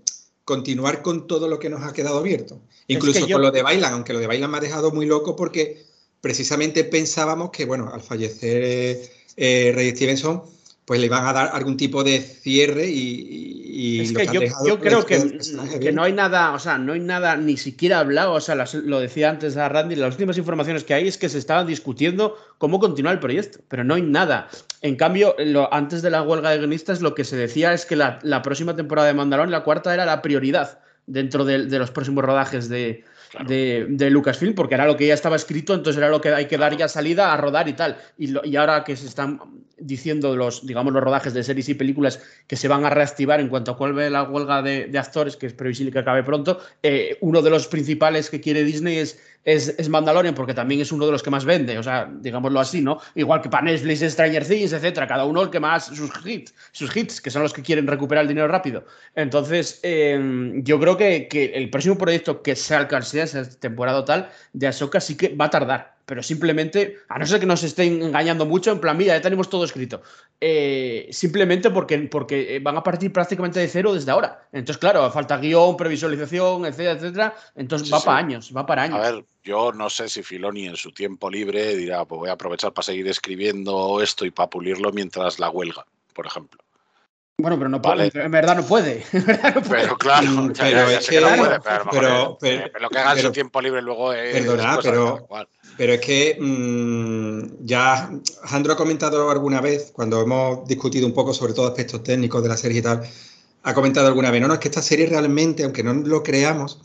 continuar 0.45 1.01
con 1.01 1.27
todo 1.27 1.47
lo 1.47 1.59
que 1.59 1.69
nos 1.69 1.83
ha 1.83 1.93
quedado 1.93 2.17
abierto. 2.19 2.61
Incluso 2.87 3.25
yo- 3.25 3.35
con 3.35 3.41
lo 3.43 3.51
de 3.51 3.61
Bailan, 3.61 3.93
aunque 3.93 4.13
lo 4.13 4.19
de 4.19 4.27
Bailan 4.27 4.51
me 4.51 4.57
ha 4.57 4.61
dejado 4.61 4.91
muy 4.91 5.05
loco 5.05 5.35
porque 5.35 5.85
precisamente 6.21 6.83
pensábamos 6.83 7.51
que, 7.51 7.65
bueno, 7.65 7.89
al 7.93 8.01
fallecer 8.01 8.61
eh, 8.63 9.09
eh, 9.35 9.71
Ray 9.75 9.91
Stevenson, 9.91 10.43
pues 10.85 10.99
le 10.99 11.05
iban 11.05 11.25
a 11.25 11.33
dar 11.33 11.49
algún 11.53 11.77
tipo 11.77 12.03
de 12.03 12.19
cierre 12.19 12.87
y, 12.89 13.61
y 13.65 14.01
Es 14.01 14.11
que 14.11 14.25
yo, 14.27 14.39
dejado 14.41 14.67
yo 14.67 14.73
con 14.75 14.81
creo 14.87 15.05
que, 15.05 15.39
que 15.79 15.91
no 15.93 16.03
hay 16.03 16.11
nada, 16.13 16.51
o 16.53 16.59
sea, 16.59 16.77
no 16.77 16.93
hay 16.93 16.99
nada 16.99 17.37
ni 17.37 17.55
siquiera 17.57 17.99
hablado, 17.99 18.33
o 18.33 18.41
sea, 18.41 18.55
las- 18.55 18.73
lo 18.73 18.99
decía 18.99 19.29
antes 19.29 19.55
a 19.57 19.69
Randy, 19.69 19.95
las 19.95 20.13
últimas 20.13 20.37
informaciones 20.37 20.83
que 20.83 20.93
hay 20.93 21.07
es 21.07 21.17
que 21.17 21.29
se 21.29 21.37
estaban 21.37 21.67
discutiendo 21.67 22.37
cómo 22.57 22.79
continuar 22.79 23.13
el 23.15 23.19
proyecto, 23.19 23.59
pero 23.69 23.83
no 23.83 23.95
hay 23.95 24.01
nada. 24.01 24.49
En 24.81 24.95
cambio, 24.97 25.35
lo- 25.39 25.73
antes 25.73 26.01
de 26.01 26.09
la 26.09 26.21
huelga 26.21 26.49
de 26.51 26.57
guionistas, 26.57 27.01
lo 27.01 27.15
que 27.15 27.23
se 27.23 27.37
decía 27.37 27.73
es 27.73 27.85
que 27.85 27.95
la, 27.95 28.19
la 28.21 28.41
próxima 28.41 28.75
temporada 28.75 29.07
de 29.07 29.13
Mandalorian, 29.13 29.51
la 29.51 29.63
cuarta, 29.63 29.93
era 29.93 30.05
la 30.05 30.21
prioridad 30.21 30.79
dentro 31.07 31.45
de, 31.45 31.65
de 31.65 31.79
los 31.79 31.91
próximos 31.91 32.23
rodajes 32.25 32.67
de, 32.69 33.03
Claro. 33.33 33.49
de, 33.49 33.87
de 33.89 34.09
Lucasfilm, 34.11 34.53
porque 34.53 34.75
era 34.75 34.85
lo 34.85 34.95
que 34.95 35.07
ya 35.07 35.15
estaba 35.15 35.35
escrito, 35.35 35.73
entonces 35.73 35.97
era 35.97 36.09
lo 36.09 36.21
que 36.21 36.29
hay 36.29 36.45
que 36.45 36.57
dar 36.59 36.77
ya 36.77 36.87
salida 36.87 37.33
a 37.33 37.37
rodar 37.37 37.67
y 37.67 37.73
tal. 37.73 37.97
Y, 38.15 38.27
lo- 38.27 38.45
y 38.45 38.55
ahora 38.57 38.83
que 38.83 38.95
se 38.95 39.07
están 39.07 39.39
diciendo 39.79 40.35
los, 40.35 40.65
digamos, 40.67 40.93
los 40.93 41.03
rodajes 41.03 41.33
de 41.33 41.43
series 41.43 41.67
y 41.67 41.73
películas 41.73 42.21
que 42.45 42.55
se 42.55 42.67
van 42.67 42.85
a 42.85 42.91
reactivar 42.91 43.39
en 43.39 43.49
cuanto 43.49 43.73
vuelve 43.75 44.07
la 44.11 44.21
huelga 44.23 44.61
de, 44.61 44.85
de 44.85 44.99
actores, 44.99 45.35
que 45.35 45.47
es 45.47 45.53
previsible 45.53 45.91
que 45.91 45.97
acabe 45.99 46.21
pronto, 46.23 46.59
eh, 46.83 47.17
uno 47.21 47.41
de 47.41 47.49
los 47.49 47.67
principales 47.67 48.29
que 48.29 48.39
quiere 48.39 48.63
Disney 48.63 48.97
es, 48.99 49.19
es, 49.43 49.75
es 49.77 49.89
Mandalorian, 49.89 50.35
porque 50.35 50.53
también 50.53 50.81
es 50.81 50.91
uno 50.91 51.05
de 51.05 51.11
los 51.11 51.23
que 51.23 51.29
más 51.29 51.45
vende, 51.45 51.77
o 51.77 51.83
sea, 51.83 52.09
digámoslo 52.19 52.59
así, 52.59 52.81
¿no? 52.81 52.99
Igual 53.15 53.41
que 53.41 53.49
para 53.49 53.65
Netflix, 53.65 54.01
Stranger 54.11 54.45
Things, 54.45 54.73
etcétera, 54.73 55.07
cada 55.07 55.25
uno 55.25 55.41
el 55.41 55.49
que 55.49 55.59
más 55.59 55.87
sus 55.87 56.11
hits, 56.25 56.53
sus 56.71 56.95
hits, 56.95 57.21
que 57.21 57.29
son 57.29 57.43
los 57.43 57.53
que 57.53 57.61
quieren 57.61 57.87
recuperar 57.87 58.23
el 58.23 58.27
dinero 58.27 58.47
rápido. 58.47 58.85
Entonces, 59.15 59.79
eh, 59.83 60.53
yo 60.57 60.79
creo 60.79 60.97
que, 60.97 61.27
que 61.27 61.45
el 61.45 61.69
próximo 61.69 61.97
proyecto 61.97 62.41
que 62.41 62.55
salga 62.55 63.01
sea 63.01 63.23
esa 63.25 63.49
temporada 63.59 64.05
tal 64.05 64.29
de 64.53 64.67
Ahsoka 64.67 64.99
sí 64.99 65.17
que 65.17 65.35
va 65.35 65.45
a 65.45 65.49
tardar, 65.49 65.95
pero 66.05 66.21
simplemente, 66.23 66.97
a 67.09 67.17
no 67.17 67.25
ser 67.25 67.39
que 67.39 67.45
nos 67.45 67.63
estén 67.63 68.01
engañando 68.01 68.45
mucho, 68.45 68.71
en 68.71 68.79
plan, 68.79 68.97
mira, 68.97 69.15
ya 69.15 69.21
tenemos 69.21 69.49
todo 69.49 69.63
escrito, 69.63 70.01
eh, 70.41 71.07
simplemente 71.11 71.69
porque, 71.69 71.97
porque 71.99 72.59
van 72.61 72.77
a 72.77 72.83
partir 72.83 73.11
prácticamente 73.13 73.59
de 73.59 73.67
cero 73.67 73.93
desde 73.93 74.11
ahora. 74.11 74.47
Entonces, 74.51 74.77
claro, 74.79 75.09
falta 75.11 75.37
guion, 75.37 75.77
previsualización, 75.77 76.65
etcétera, 76.65 76.91
etcétera. 76.93 77.35
Entonces 77.55 77.87
Sí, 77.87 77.93
va 77.93 77.99
sí. 77.99 78.05
para 78.05 78.17
años, 78.17 78.53
va 78.55 78.65
para 78.65 78.83
años. 78.83 78.99
A 78.99 79.11
ver, 79.11 79.25
yo 79.43 79.71
no 79.71 79.89
sé 79.89 80.09
si 80.09 80.23
Filoni 80.23 80.67
en 80.67 80.75
su 80.75 80.91
tiempo 80.91 81.29
libre 81.29 81.75
dirá, 81.75 82.05
pues 82.05 82.19
voy 82.19 82.29
a 82.29 82.33
aprovechar 82.33 82.73
para 82.73 82.83
seguir 82.83 83.07
escribiendo 83.07 84.01
esto 84.01 84.25
y 84.25 84.31
para 84.31 84.49
pulirlo 84.49 84.91
mientras 84.91 85.39
la 85.39 85.49
huelga, 85.49 85.85
por 86.13 86.25
ejemplo. 86.25 86.62
Bueno, 87.39 87.57
pero 87.57 87.67
no 87.69 87.79
Vale. 87.79 88.11
puede, 88.11 88.25
en 88.25 88.31
verdad 88.31 88.55
no 88.57 88.63
puede. 88.65 89.03
en 89.11 89.25
verdad 89.25 89.55
no 89.55 89.61
puede. 89.63 89.81
Pero 89.81 89.97
claro, 89.97 90.27
Mm, 90.29 90.51
pero 90.55 90.69
ya- 90.69 90.91
ya 90.91 90.99
es 90.99 91.05
sé 91.05 91.11
que 91.15 91.21
no 91.21 91.31
que- 91.31 91.37
puede, 91.39 91.59
pero 91.61 91.85
pero- 91.91 92.31
es- 92.33 92.37
pero- 92.39 92.79
lo 92.79 92.89
que 92.89 92.97
haga 92.99 93.09
en 93.11 93.15
pero- 93.17 93.27
su 93.29 93.33
tiempo 93.33 93.61
libre 93.61 93.81
luego 93.81 94.13
es 94.13 94.33
Perdona, 94.33 94.79
pero-. 94.83 95.27
Pero 95.75 95.93
es 95.93 96.01
que 96.01 96.37
mm, 96.39 97.65
ya 97.65 98.11
Jandro 98.43 98.73
ha 98.73 98.77
comentado 98.77 99.31
alguna 99.31 99.61
vez, 99.61 99.89
cuando 99.91 100.21
hemos 100.21 100.67
discutido 100.67 101.07
un 101.07 101.13
poco 101.13 101.33
sobre 101.33 101.53
todo 101.53 101.65
aspectos 101.67 102.03
técnicos 102.03 102.43
de 102.43 102.49
la 102.49 102.57
serie 102.57 102.79
y 102.79 102.81
tal, 102.83 103.01
ha 103.63 103.73
comentado 103.73 104.05
alguna 104.07 104.29
vez, 104.29 104.39
no, 104.39 104.47
no, 104.47 104.53
es 104.53 104.59
que 104.59 104.67
esta 104.67 104.83
serie 104.83 105.07
realmente, 105.07 105.63
aunque 105.63 105.83
no 105.83 105.93
lo 105.95 106.21
creamos, 106.21 106.79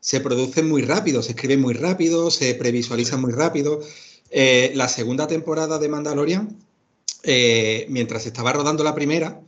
se 0.00 0.20
produce 0.20 0.62
muy 0.62 0.82
rápido, 0.82 1.22
se 1.22 1.30
escribe 1.30 1.56
muy 1.56 1.72
rápido, 1.72 2.30
se 2.30 2.54
previsualiza 2.54 3.16
muy 3.16 3.32
rápido. 3.32 3.80
Eh, 4.30 4.72
la 4.74 4.88
segunda 4.88 5.26
temporada 5.26 5.78
de 5.78 5.88
Mandalorian, 5.88 6.58
eh, 7.22 7.86
mientras 7.88 8.24
se 8.24 8.28
estaba 8.28 8.52
rodando 8.52 8.84
la 8.84 8.94
primera, 8.94 9.40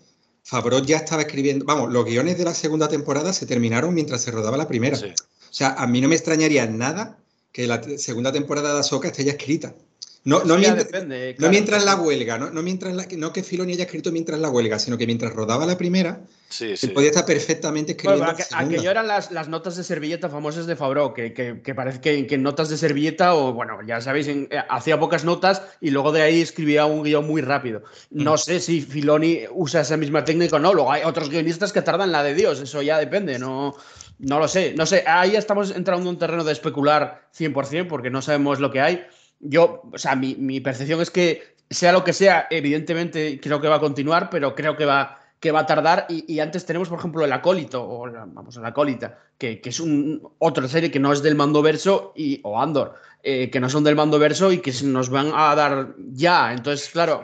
Favreau 0.46 0.80
ya 0.80 0.98
estaba 0.98 1.22
escribiendo, 1.22 1.64
vamos, 1.64 1.92
los 1.92 2.04
guiones 2.04 2.38
de 2.38 2.44
la 2.44 2.54
segunda 2.54 2.86
temporada 2.86 3.32
se 3.32 3.46
terminaron 3.46 3.92
mientras 3.92 4.22
se 4.22 4.30
rodaba 4.30 4.56
la 4.56 4.68
primera. 4.68 4.96
Sí. 4.96 5.06
O 5.06 5.52
sea, 5.52 5.70
a 5.70 5.88
mí 5.88 6.00
no 6.00 6.06
me 6.06 6.14
extrañaría 6.14 6.64
nada 6.68 7.18
que 7.50 7.66
la 7.66 7.82
segunda 7.98 8.30
temporada 8.30 8.72
de 8.72 8.78
Ahsoka 8.78 9.08
esté 9.08 9.24
ya 9.24 9.32
escrita. 9.32 9.74
No, 10.22 10.44
no, 10.44 10.56
mientras, 10.56 10.86
depende, 10.86 11.32
no 11.32 11.36
claro. 11.38 11.50
mientras 11.50 11.84
la 11.84 11.96
huelga, 11.96 12.38
no, 12.38 12.50
no 12.50 12.62
mientras 12.62 12.94
la, 12.94 13.08
no 13.16 13.32
que 13.32 13.42
Filoni 13.42 13.72
haya 13.72 13.86
escrito 13.86 14.12
mientras 14.12 14.38
la 14.38 14.48
huelga, 14.48 14.78
sino 14.78 14.96
que 14.96 15.06
mientras 15.06 15.32
rodaba 15.32 15.66
la 15.66 15.76
primera, 15.76 16.20
Sí, 16.48 16.76
se 16.76 16.86
sí. 16.86 16.92
podía 16.92 17.08
estar 17.10 17.26
perfectamente 17.26 17.92
escribiendo 17.92 18.24
Bueno, 18.24 18.38
aqu- 18.38 18.46
aquello 18.66 18.90
eran 18.90 19.08
las, 19.08 19.32
las 19.32 19.48
notas 19.48 19.76
de 19.76 19.82
servilleta 19.82 20.28
famosas 20.28 20.66
de 20.66 20.76
Fabro, 20.76 21.12
que, 21.12 21.32
que- 21.32 21.60
que 21.60 21.74
parece 21.74 22.00
que, 22.00 22.26
que 22.26 22.36
en 22.36 22.42
notas 22.44 22.68
de 22.68 22.76
servilleta, 22.76 23.34
o 23.34 23.52
bueno, 23.52 23.78
ya 23.86 24.00
sabéis, 24.00 24.28
en- 24.28 24.46
eh, 24.50 24.58
hacía 24.68 24.98
pocas 25.00 25.24
notas 25.24 25.62
y 25.80 25.90
luego 25.90 26.12
de 26.12 26.22
ahí 26.22 26.40
escribía 26.40 26.86
un 26.86 27.02
guion 27.02 27.26
muy 27.26 27.42
rápido. 27.42 27.82
No 28.10 28.34
Mm. 28.34 28.38
sé 28.38 28.60
si 28.60 28.80
Filoni 28.80 29.40
usa 29.50 29.80
esa 29.80 29.96
misma 29.96 30.24
técnica 30.24 30.56
o 30.56 30.58
no. 30.60 30.72
Luego 30.72 30.92
hay 30.92 31.02
otros 31.04 31.30
guionistas 31.30 31.72
que 31.72 31.82
tardan 31.82 32.12
la 32.12 32.22
de 32.22 32.34
Dios, 32.34 32.60
eso 32.60 32.80
ya 32.80 32.98
depende, 32.98 33.38
no, 33.40 33.74
no 34.20 34.38
lo 34.38 34.46
sé. 34.46 34.72
No 34.76 34.86
sé, 34.86 35.02
ahí 35.06 35.34
estamos 35.36 35.72
entrando 35.74 36.02
en 36.02 36.08
un 36.14 36.18
terreno 36.18 36.44
de 36.44 36.52
especular 36.52 37.22
100% 37.36 37.88
porque 37.88 38.08
no 38.10 38.22
sabemos 38.22 38.60
lo 38.60 38.70
que 38.70 38.80
hay. 38.80 39.04
Yo, 39.40 39.82
o 39.92 39.98
sea, 39.98 40.14
mi, 40.16 40.36
mi 40.36 40.60
percepción 40.60 41.00
es 41.02 41.10
que 41.10 41.56
sea 41.68 41.90
lo 41.92 42.04
que 42.04 42.12
sea, 42.12 42.46
evidentemente 42.50 43.40
creo 43.42 43.60
que 43.60 43.66
va 43.68 43.76
a 43.76 43.80
continuar, 43.80 44.30
pero 44.30 44.54
creo 44.54 44.76
que 44.76 44.84
va, 44.84 45.20
que 45.46 45.52
va 45.52 45.60
a 45.60 45.66
tardar. 45.66 46.06
Y, 46.08 46.24
y 46.34 46.40
antes 46.40 46.66
tenemos, 46.66 46.88
por 46.88 46.98
ejemplo, 46.98 47.24
el 47.24 47.32
acólito, 47.32 47.86
o 47.88 48.06
la- 48.08 48.24
vamos, 48.26 48.56
el 48.56 48.64
acólita, 48.64 49.18
que, 49.38 49.60
que 49.60 49.68
es 49.68 49.78
un, 49.78 50.20
otra 50.38 50.66
serie 50.66 50.90
que 50.90 50.98
no 50.98 51.12
es 51.12 51.22
del 51.22 51.36
mando 51.36 51.62
verso, 51.62 52.12
y, 52.16 52.40
o 52.42 52.60
Andor, 52.60 52.94
eh, 53.22 53.48
que 53.50 53.60
no 53.60 53.68
son 53.70 53.84
del 53.84 53.94
mando 53.94 54.18
verso 54.18 54.50
y 54.50 54.58
que 54.58 54.72
nos 54.82 55.08
van 55.08 55.30
a 55.34 55.54
dar 55.54 55.94
ya. 56.12 56.52
Entonces, 56.52 56.88
claro, 56.90 57.22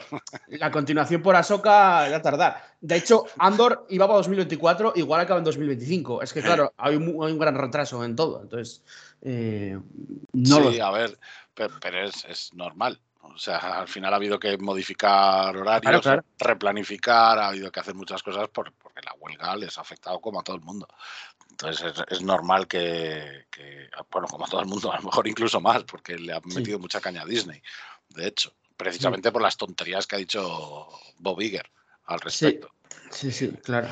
la 0.49 0.71
continuación 0.71 1.21
por 1.21 1.35
Ahsoka 1.35 1.71
va 1.71 2.17
a 2.17 2.23
tardar. 2.23 2.63
De 2.81 2.97
hecho, 2.97 3.25
Andor 3.39 3.87
iba 3.91 4.07
para 4.07 4.19
2024, 4.19 4.93
igual 4.97 5.21
acaba 5.21 5.39
en 5.39 5.45
2025. 5.45 6.23
Es 6.23 6.33
que, 6.33 6.43
claro, 6.43 6.73
hay 6.77 6.95
un, 6.97 7.09
hay 7.25 7.33
un 7.33 7.39
gran 7.39 7.57
retraso 7.57 8.05
en 8.05 8.15
todo. 8.15 8.41
Entonces, 8.43 8.83
eh, 9.23 9.79
no 10.33 10.61
lo 10.61 10.71
sí, 10.71 10.77
sé. 10.77 10.83
a 10.83 10.91
ver, 10.93 11.19
pero, 11.55 11.75
pero 11.81 12.05
es, 12.05 12.25
es 12.29 12.55
normal. 12.55 13.01
O 13.25 13.39
sea, 13.39 13.59
al 13.59 13.89
final 13.89 14.13
ha 14.13 14.17
habido 14.17 14.39
que 14.39 14.59
modificar 14.59 15.57
horarios, 15.57 15.81
Claro, 15.83 16.01
claro. 16.03 16.25
replanificar, 16.39 17.39
ha 17.39 17.49
habido 17.49 17.71
que 17.71 17.81
hacer 17.81 17.95
muchas 17.95 18.23
cosas 18.23 18.49
por- 18.49 18.73
porque 18.75 19.01
la 19.03 19.15
huelga 19.19 19.55
les 19.57 19.79
ha 19.79 19.81
afectado 19.81 20.21
como 20.21 20.41
a 20.41 20.43
todo 20.43 20.57
el 20.57 20.63
mundo. 20.63 20.87
Entonces 21.51 21.93
es, 21.97 22.05
es 22.09 22.23
normal 22.23 22.67
que, 22.67 23.47
que, 23.51 23.89
bueno, 24.11 24.27
como 24.27 24.45
a 24.45 24.49
todo 24.49 24.61
el 24.61 24.67
mundo, 24.67 24.93
a 24.93 24.97
lo 24.97 25.03
mejor 25.05 25.27
incluso 25.29 25.61
más, 25.61 25.85
porque 25.85 26.17
le 26.19 26.33
han 26.33 26.43
Sí. 26.49 26.57
metido 26.57 26.79
mucha 26.79 27.01
caña 27.01 27.23
a 27.23 27.27
Disney, 27.27 27.63
de 28.09 28.27
hecho, 28.27 28.55
precisamente 28.77 29.31
por 29.31 29.41
las 29.43 29.57
tonterías 29.57 30.07
que 30.07 30.17
ha 30.17 30.19
dicho 30.19 30.89
Bob 31.19 31.41
Iger 31.41 31.71
al 32.07 32.21
respecto. 32.21 32.71
Sí, 33.11 33.31
sí, 33.31 33.49
claro. 33.63 33.89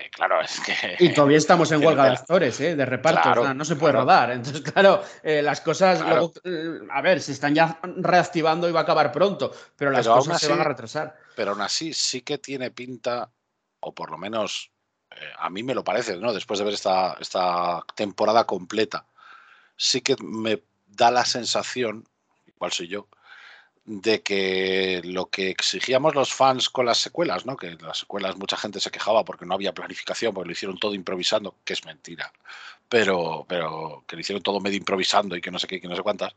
Que, 0.00 0.10
claro, 0.10 0.40
es 0.40 0.58
que... 0.60 0.96
Y 0.98 1.12
todavía 1.12 1.36
estamos 1.38 1.70
en 1.72 1.80
huelga 1.84 2.04
de 2.04 2.10
actores, 2.12 2.58
¿eh? 2.60 2.74
de 2.74 2.86
reparto. 2.86 3.20
Claro, 3.22 3.42
o 3.42 3.44
sea, 3.44 3.54
no 3.54 3.64
se 3.64 3.76
puede 3.76 3.92
claro. 3.92 4.06
rodar. 4.06 4.30
Entonces, 4.30 4.62
claro, 4.62 5.02
eh, 5.22 5.42
las 5.42 5.60
cosas, 5.60 5.98
Claro. 6.00 6.16
luego, 6.16 6.32
eh, 6.44 6.86
a 6.90 7.02
ver, 7.02 7.20
se 7.20 7.32
están 7.32 7.54
ya 7.54 7.78
reactivando 7.82 8.68
y 8.68 8.72
va 8.72 8.80
a 8.80 8.82
acabar 8.84 9.12
pronto, 9.12 9.52
pero 9.76 9.90
las 9.90 10.06
Pero 10.06 10.16
cosas 10.16 10.40
se 10.40 10.48
van 10.48 10.60
a 10.60 10.64
retrasar. 10.64 11.16
pero 11.36 11.50
aún 11.52 11.60
así 11.60 11.92
sí 11.92 12.22
que 12.22 12.38
tiene 12.38 12.70
pinta, 12.70 13.30
o 13.80 13.94
por 13.94 14.10
lo 14.10 14.16
menos 14.18 14.70
eh, 15.10 15.16
a 15.38 15.50
mí 15.50 15.62
me 15.62 15.74
lo 15.74 15.84
parece, 15.84 16.16
¿no? 16.16 16.32
Después 16.32 16.58
de 16.58 16.64
ver 16.64 16.74
esta, 16.74 17.16
esta 17.20 17.82
temporada 17.94 18.44
completa, 18.44 19.04
sí 19.76 20.00
que 20.00 20.16
me 20.22 20.62
da 20.86 21.10
la 21.10 21.24
sensación, 21.24 22.06
igual 22.46 22.72
soy 22.72 22.88
yo, 22.88 23.06
de 23.90 24.22
que 24.22 25.00
lo 25.02 25.30
que 25.30 25.50
exigíamos 25.50 26.14
los 26.14 26.32
fans 26.32 26.70
con 26.70 26.86
las 26.86 26.98
secuelas, 26.98 27.44
¿no? 27.44 27.56
Que 27.56 27.76
las 27.80 27.98
secuelas 27.98 28.36
mucha 28.36 28.56
gente 28.56 28.78
se 28.78 28.92
quejaba 28.92 29.24
porque 29.24 29.44
no 29.44 29.54
había 29.54 29.74
planificación, 29.74 30.32
porque 30.32 30.46
lo 30.46 30.52
hicieron 30.52 30.78
todo 30.78 30.94
improvisando, 30.94 31.56
que 31.64 31.72
es 31.72 31.84
mentira. 31.84 32.32
Pero, 32.88 33.44
pero 33.48 34.04
que 34.06 34.14
lo 34.14 34.20
hicieron 34.20 34.44
todo 34.44 34.60
medio 34.60 34.78
improvisando 34.78 35.34
y 35.34 35.40
que 35.40 35.50
no 35.50 35.58
sé 35.58 35.66
qué, 35.66 35.80
que 35.80 35.88
no 35.88 35.96
sé 35.96 36.02
cuántas 36.02 36.34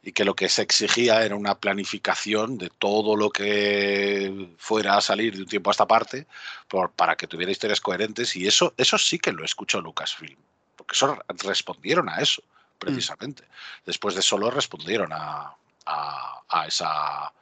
y 0.00 0.12
que 0.12 0.24
lo 0.24 0.36
que 0.36 0.48
se 0.48 0.62
exigía 0.62 1.24
era 1.24 1.34
una 1.34 1.58
planificación 1.58 2.56
de 2.56 2.70
todo 2.70 3.16
lo 3.16 3.30
que 3.30 4.54
fuera 4.58 4.96
a 4.96 5.00
salir 5.00 5.34
de 5.34 5.42
un 5.42 5.48
tiempo 5.48 5.70
a 5.70 5.72
esta 5.72 5.86
parte 5.86 6.26
por, 6.68 6.92
para 6.92 7.16
que 7.16 7.26
tuviera 7.26 7.50
historias 7.50 7.80
coherentes 7.80 8.36
y 8.36 8.46
eso, 8.46 8.74
eso 8.76 8.96
sí 8.98 9.18
que 9.18 9.32
lo 9.32 9.44
escuchó 9.44 9.80
Lucasfilm, 9.80 10.38
porque 10.76 10.94
eso 10.94 11.18
respondieron 11.44 12.08
a 12.08 12.20
eso, 12.20 12.42
precisamente. 12.78 13.44
Después 13.86 14.14
de 14.14 14.22
solo 14.22 14.50
respondieron 14.50 15.12
a, 15.12 15.56
a, 15.86 16.64
esa, 16.66 17.32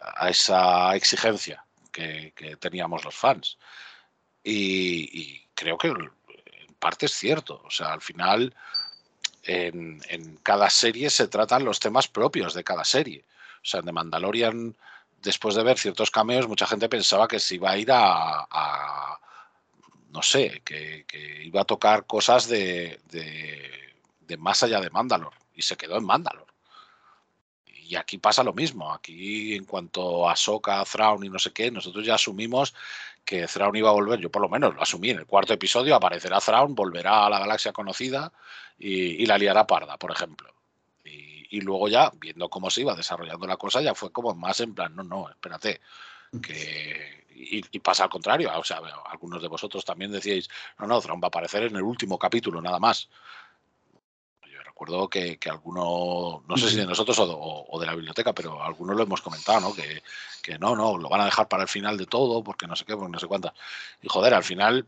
a 0.00 0.28
esa 0.28 0.94
exigencia 0.94 1.64
que, 1.90 2.32
teníamos 2.60 3.04
los 3.04 3.14
fans. 3.14 3.58
Y, 4.44 5.40
creo 5.54 5.78
que 5.78 5.88
en 5.88 6.74
parte 6.78 7.06
es 7.06 7.12
cierto, 7.12 7.62
o 7.64 7.70
sea, 7.70 7.92
al 7.92 8.00
final 8.00 8.54
en, 9.44 10.00
en, 10.08 10.36
cada 10.38 10.68
serie 10.70 11.10
se 11.10 11.28
tratan 11.28 11.64
los 11.64 11.78
temas 11.78 12.08
propios 12.08 12.54
de 12.54 12.64
cada 12.64 12.84
serie. 12.84 13.24
O 13.62 13.64
sea, 13.64 13.82
de 13.82 13.92
Mandalorian, 13.92 14.76
después 15.22 15.54
de 15.54 15.62
ver 15.62 15.78
ciertos 15.78 16.10
cameos, 16.10 16.48
mucha 16.48 16.66
gente 16.66 16.88
pensaba 16.88 17.28
que 17.28 17.38
se 17.38 17.54
iba 17.54 17.70
a 17.70 17.78
ir 17.78 17.88
a, 17.92 19.18
no 20.10 20.22
sé, 20.22 20.62
que, 20.64 21.04
que, 21.06 21.44
iba 21.44 21.62
a 21.62 21.64
tocar 21.64 22.06
cosas 22.06 22.48
de, 22.48 23.00
de, 23.10 23.94
de, 24.20 24.36
más 24.36 24.62
allá 24.62 24.80
de 24.80 24.90
Mandalor. 24.90 25.34
Y 25.54 25.62
se 25.62 25.76
quedó 25.76 25.96
en 25.96 26.04
Mandalor. 26.04 26.51
Y 27.92 27.96
aquí 27.96 28.16
pasa 28.16 28.42
lo 28.42 28.54
mismo. 28.54 28.90
Aquí, 28.90 29.54
en 29.54 29.66
cuanto 29.66 30.26
a 30.26 30.34
Soka, 30.34 30.82
Thrawn 30.82 31.24
y 31.24 31.28
no 31.28 31.38
sé 31.38 31.52
qué, 31.52 31.70
nosotros 31.70 32.06
ya 32.06 32.14
asumimos 32.14 32.74
que 33.22 33.46
Thrawn 33.46 33.76
iba 33.76 33.90
a 33.90 33.92
volver. 33.92 34.18
Yo, 34.18 34.30
por 34.30 34.40
lo 34.40 34.48
menos, 34.48 34.74
lo 34.74 34.80
asumí. 34.80 35.10
En 35.10 35.18
el 35.18 35.26
cuarto 35.26 35.52
episodio 35.52 35.94
aparecerá 35.94 36.40
Thrawn, 36.40 36.74
volverá 36.74 37.26
a 37.26 37.28
la 37.28 37.38
galaxia 37.38 37.74
conocida 37.74 38.32
y, 38.78 39.26
la 39.26 39.36
liará 39.36 39.66
parda, 39.66 39.98
por 39.98 40.10
ejemplo. 40.10 40.54
Y, 41.04 41.60
luego, 41.60 41.86
ya, 41.86 42.10
viendo 42.14 42.48
cómo 42.48 42.70
se 42.70 42.80
iba 42.80 42.94
desarrollando 42.94 43.46
la 43.46 43.58
cosa, 43.58 43.82
ya 43.82 43.94
fue 43.94 44.10
como 44.10 44.34
más 44.34 44.58
en 44.60 44.74
plan: 44.74 44.96
no, 44.96 45.02
no, 45.02 45.28
espérate. 45.28 45.82
Que, 46.40 47.26
y, 47.34 47.78
pasa 47.80 48.04
al 48.04 48.08
contrario. 48.08 48.50
O 48.58 48.64
sea, 48.64 48.80
algunos 49.10 49.42
de 49.42 49.48
vosotros 49.48 49.84
también 49.84 50.12
decíais: 50.12 50.48
no, 50.78 50.86
no, 50.86 50.98
Thrawn 50.98 51.20
va 51.20 51.26
a 51.26 51.28
aparecer 51.28 51.64
en 51.64 51.76
el 51.76 51.82
último 51.82 52.18
capítulo, 52.18 52.62
nada 52.62 52.78
más 52.78 53.10
recuerdo 54.82 55.08
que, 55.08 55.38
que 55.38 55.48
alguno, 55.48 56.42
no 56.46 56.56
sé 56.56 56.68
si 56.68 56.76
de 56.76 56.86
nosotros 56.86 57.16
o, 57.20 57.78
de 57.78 57.86
la 57.86 57.94
biblioteca, 57.94 58.32
pero 58.32 58.62
algunos 58.62 58.96
lo 58.96 59.02
hemos 59.02 59.20
comentado, 59.20 59.60
¿no? 59.60 59.74
Que, 59.74 60.02
que, 60.42 60.58
no, 60.58 60.74
no, 60.74 60.98
lo 60.98 61.08
van 61.08 61.20
a 61.20 61.24
dejar 61.24 61.48
para 61.48 61.62
el 61.62 61.68
final 61.68 61.96
de 61.96 62.06
todo, 62.06 62.42
porque 62.42 62.66
no 62.66 62.74
sé 62.74 62.84
qué, 62.84 62.96
porque 62.96 63.12
no 63.12 63.18
sé 63.18 63.26
cuántas. 63.26 63.52
Y 64.02 64.08
joder, 64.08 64.34
al 64.34 64.44
final, 64.44 64.86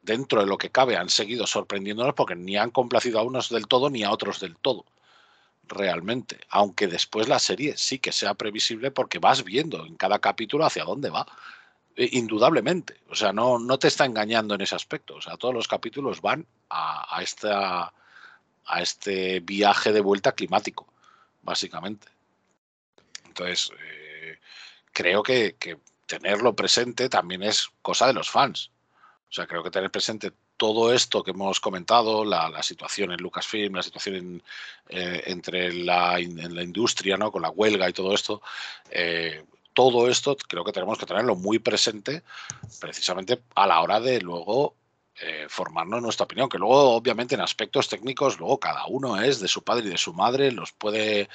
dentro 0.00 0.40
de 0.40 0.46
lo 0.46 0.56
que 0.56 0.70
cabe, 0.70 0.96
han 0.96 1.10
seguido 1.10 1.46
sorprendiéndonos 1.46 2.14
porque 2.14 2.34
ni 2.34 2.56
han 2.56 2.70
complacido 2.70 3.18
a 3.18 3.22
unos 3.22 3.50
del 3.50 3.66
todo 3.66 3.90
ni 3.90 4.02
a 4.02 4.10
otros 4.10 4.40
del 4.40 4.56
todo. 4.56 4.84
Realmente. 5.64 6.40
Aunque 6.48 6.86
después 6.88 7.28
la 7.28 7.38
serie 7.38 7.76
sí 7.76 7.98
que 7.98 8.12
sea 8.12 8.34
previsible 8.34 8.90
porque 8.90 9.18
vas 9.18 9.44
viendo 9.44 9.86
en 9.86 9.96
cada 9.96 10.18
capítulo 10.18 10.64
hacia 10.64 10.84
dónde 10.84 11.10
va 11.10 11.26
eh, 11.96 12.08
indudablemente. 12.12 13.00
O 13.10 13.14
sea, 13.14 13.32
no, 13.32 13.58
no 13.58 13.78
te 13.78 13.88
está 13.88 14.04
engañando 14.04 14.54
en 14.54 14.62
ese 14.62 14.74
aspecto. 14.74 15.16
O 15.16 15.20
sea, 15.20 15.36
todos 15.36 15.54
los 15.54 15.68
capítulos 15.68 16.20
van 16.20 16.46
a, 16.68 17.16
a 17.16 17.22
esta 17.22 17.92
a 18.72 18.80
este 18.80 19.40
viaje 19.40 19.92
de 19.92 20.00
vuelta 20.00 20.32
climático, 20.32 20.86
básicamente. 21.42 22.08
Entonces, 23.26 23.70
eh, 23.78 24.38
creo 24.92 25.22
que, 25.22 25.56
tenerlo 26.06 26.54
presente 26.54 27.08
también 27.08 27.42
es 27.42 27.70
cosa 27.80 28.06
de 28.06 28.12
los 28.12 28.30
fans. 28.30 28.70
O 29.30 29.32
sea, 29.32 29.46
creo 29.46 29.62
que 29.62 29.70
tener 29.70 29.90
presente 29.90 30.32
todo 30.58 30.92
esto 30.92 31.22
que 31.22 31.30
hemos 31.30 31.58
comentado, 31.58 32.24
la, 32.24 32.62
situación 32.62 33.12
en 33.12 33.20
Lucasfilm, 33.20 33.74
la 33.74 33.82
situación 33.82 34.42
eh, 34.88 35.22
entre 35.26 35.72
la, 35.72 36.18
en 36.18 36.54
la 36.54 36.62
industria, 36.62 37.16
¿no? 37.16 37.32
con 37.32 37.42
la 37.42 37.50
huelga 37.50 37.88
y 37.88 37.94
todo 37.94 38.14
esto, 38.14 38.42
eh, 38.90 39.44
todo 39.72 40.08
esto 40.08 40.36
creo 40.36 40.64
que 40.64 40.72
tenemos 40.72 40.98
que 40.98 41.06
tenerlo 41.06 41.34
muy 41.34 41.58
presente 41.58 42.22
precisamente 42.78 43.42
a 43.54 43.66
la 43.66 43.80
hora 43.80 44.00
de 44.00 44.20
luego 44.20 44.74
eh, 45.20 45.46
formarnos 45.48 46.02
nuestra 46.02 46.24
opinión, 46.24 46.48
que 46.48 46.58
luego 46.58 46.94
obviamente 46.94 47.34
en 47.34 47.42
aspectos 47.42 47.88
técnicos, 47.88 48.38
luego 48.38 48.58
cada 48.58 48.86
uno 48.86 49.20
es 49.20 49.40
de 49.40 49.48
su 49.48 49.62
padre 49.62 49.86
y 49.86 49.90
de 49.90 49.98
su 49.98 50.14
madre, 50.14 50.50
los 50.50 50.72
puede, 50.72 51.28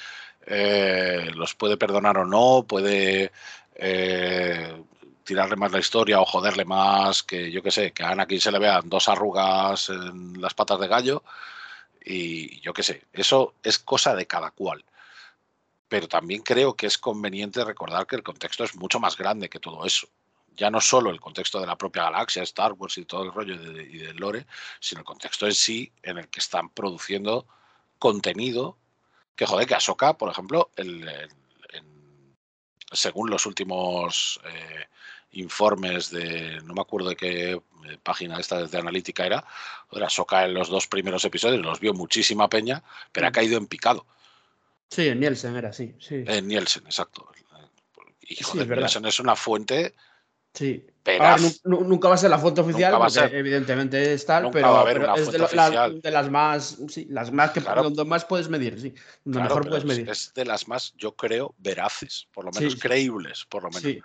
eh, 0.46 1.30
los 1.34 1.54
puede 1.54 1.76
perdonar 1.76 2.18
o 2.18 2.24
no, 2.26 2.64
puede 2.66 3.30
eh, 3.76 4.82
tirarle 5.24 5.56
más 5.56 5.72
la 5.72 5.78
historia 5.78 6.20
o 6.20 6.24
joderle 6.24 6.64
más, 6.64 7.22
que 7.22 7.52
yo 7.52 7.62
que 7.62 7.70
sé, 7.70 7.92
que 7.92 8.02
a 8.02 8.10
Anakin 8.10 8.40
se 8.40 8.52
le 8.52 8.58
vean 8.58 8.88
dos 8.88 9.08
arrugas 9.08 9.90
en 9.90 10.40
las 10.40 10.54
patas 10.54 10.80
de 10.80 10.88
gallo 10.88 11.22
y 12.04 12.60
yo 12.60 12.72
qué 12.72 12.82
sé, 12.82 13.04
eso 13.12 13.54
es 13.62 13.78
cosa 13.78 14.14
de 14.16 14.26
cada 14.26 14.50
cual. 14.50 14.84
Pero 15.88 16.08
también 16.08 16.42
creo 16.42 16.74
que 16.74 16.86
es 16.86 16.98
conveniente 16.98 17.64
recordar 17.64 18.06
que 18.06 18.16
el 18.16 18.22
contexto 18.22 18.64
es 18.64 18.74
mucho 18.76 19.00
más 19.00 19.16
grande 19.16 19.48
que 19.48 19.60
todo 19.60 19.86
eso 19.86 20.08
ya 20.58 20.70
no 20.70 20.80
solo 20.80 21.10
el 21.10 21.20
contexto 21.20 21.60
de 21.60 21.66
la 21.66 21.78
propia 21.78 22.02
galaxia, 22.02 22.42
Star 22.42 22.72
Wars 22.72 22.98
y 22.98 23.04
todo 23.04 23.22
el 23.22 23.32
rollo 23.32 23.56
de, 23.56 23.82
y 23.84 23.98
del 23.98 24.16
lore, 24.16 24.46
sino 24.80 25.00
el 25.00 25.04
contexto 25.04 25.46
en 25.46 25.54
sí 25.54 25.92
en 26.02 26.18
el 26.18 26.28
que 26.28 26.40
están 26.40 26.68
produciendo 26.70 27.46
contenido 27.98 28.76
que, 29.36 29.46
joder, 29.46 29.68
que 29.68 29.76
Ahsoka, 29.76 30.18
por 30.18 30.30
ejemplo, 30.30 30.70
según 32.90 33.30
los 33.30 33.46
últimos 33.46 34.40
eh, 34.44 34.86
informes 35.32 36.10
de, 36.10 36.60
no 36.64 36.74
me 36.74 36.80
acuerdo 36.80 37.10
de 37.10 37.16
qué 37.16 37.52
eh, 37.52 37.98
página 38.02 38.40
esta 38.40 38.66
de 38.66 38.78
analítica 38.78 39.24
era, 39.24 39.44
Ahsoka 39.92 40.44
en 40.44 40.54
los 40.54 40.68
dos 40.68 40.88
primeros 40.88 41.24
episodios 41.24 41.64
los 41.64 41.78
vio 41.78 41.94
muchísima 41.94 42.48
peña, 42.48 42.82
pero 43.12 43.28
ha 43.28 43.30
mm. 43.30 43.32
caído 43.32 43.58
en 43.58 43.68
picado. 43.68 44.06
Sí, 44.90 45.06
en 45.06 45.20
Nielsen 45.20 45.54
era 45.54 45.68
así. 45.68 45.94
Sí. 46.00 46.24
En 46.26 46.48
Nielsen, 46.48 46.84
exacto. 46.86 47.30
Y 48.20 48.42
joder, 48.42 48.68
Nielsen 48.68 49.06
es 49.06 49.20
una 49.20 49.36
fuente 49.36 49.94
Sí. 50.54 50.84
nunca 51.64 52.08
va 52.08 52.14
a 52.14 52.18
ser 52.18 52.30
la 52.30 52.38
fuente 52.38 52.60
oficial, 52.60 52.96
porque 52.98 53.38
evidentemente 53.38 54.12
es 54.12 54.26
tal, 54.26 54.50
pero, 54.50 55.14
es 55.16 55.30
de, 55.30 56.10
las 56.10 56.30
más, 56.30 56.78
sí, 56.88 57.06
las 57.10 57.32
más 57.32 57.50
que 57.52 57.60
donde 57.60 58.04
más 58.04 58.24
puedes 58.24 58.48
medir, 58.48 58.80
sí, 58.80 58.94
donde 59.24 59.42
mejor 59.42 59.68
puedes 59.68 59.84
medir. 59.84 60.08
Es 60.10 60.32
de 60.34 60.44
las 60.44 60.68
más, 60.68 60.94
yo 60.96 61.14
creo, 61.14 61.54
veraces, 61.58 62.28
por 62.32 62.44
lo 62.44 62.50
menos 62.50 62.76
creíbles, 62.76 63.44
por 63.48 63.62
lo 63.62 63.70
menos. 63.70 64.02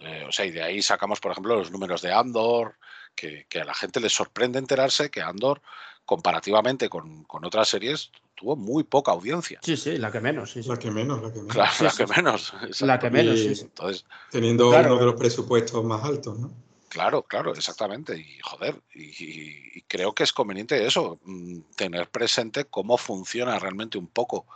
Eh, 0.00 0.24
o 0.28 0.32
sea, 0.32 0.44
y 0.44 0.50
de 0.50 0.62
ahí 0.62 0.80
sacamos, 0.80 1.18
por 1.20 1.32
ejemplo, 1.32 1.56
los 1.56 1.70
números 1.70 2.02
de 2.02 2.12
Andor, 2.12 2.76
que, 3.14 3.46
a 3.60 3.64
la 3.64 3.74
gente 3.74 4.00
le 4.00 4.08
sorprende 4.08 4.58
enterarse 4.58 5.10
que 5.10 5.20
Andor, 5.20 5.60
comparativamente 6.08 6.88
con, 6.88 7.24
con 7.24 7.44
otras 7.44 7.68
series, 7.68 8.10
tuvo 8.34 8.56
muy 8.56 8.82
poca 8.82 9.12
audiencia. 9.12 9.60
Sí, 9.62 9.76
sí, 9.76 9.98
la 9.98 10.10
que 10.10 10.20
menos. 10.20 10.52
Sí, 10.52 10.62
La 10.62 10.78
que 10.78 10.90
menos, 10.90 11.20
la 11.20 11.30
que 11.30 11.40
menos. 11.40 11.52
Claro, 11.52 11.72
la 11.80 11.92
que 11.92 12.06
menos. 12.06 12.54
La 12.80 12.98
que 12.98 13.10
menos, 13.10 13.38
sí. 13.38 13.52
Entonces, 13.60 14.06
teniendo 14.30 14.70
uno 14.70 14.96
de 14.96 15.04
los 15.04 15.16
presupuestos 15.16 15.84
más 15.84 16.02
altos, 16.02 16.38
¿no? 16.38 16.50
Claro, 16.88 17.24
claro, 17.24 17.52
exactamente. 17.52 18.18
Y 18.18 18.38
joder, 18.42 18.80
y, 18.94 19.82
creo 19.82 20.14
que 20.14 20.22
es 20.22 20.32
conveniente 20.32 20.86
eso, 20.86 21.20
mm, 21.24 21.58
tener 21.76 22.08
presente 22.08 22.64
cómo 22.64 22.96
funciona 22.96 23.58
realmente 23.58 23.98
un 23.98 24.06
poco. 24.06 24.46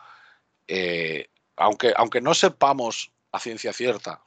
Eh, 0.67 1.27
aunque, 1.57 1.93
aunque 1.95 2.23
no 2.23 2.33
sepamos 2.33 3.13
a 3.31 3.39
ciencia 3.39 3.75
cierta 3.75 4.23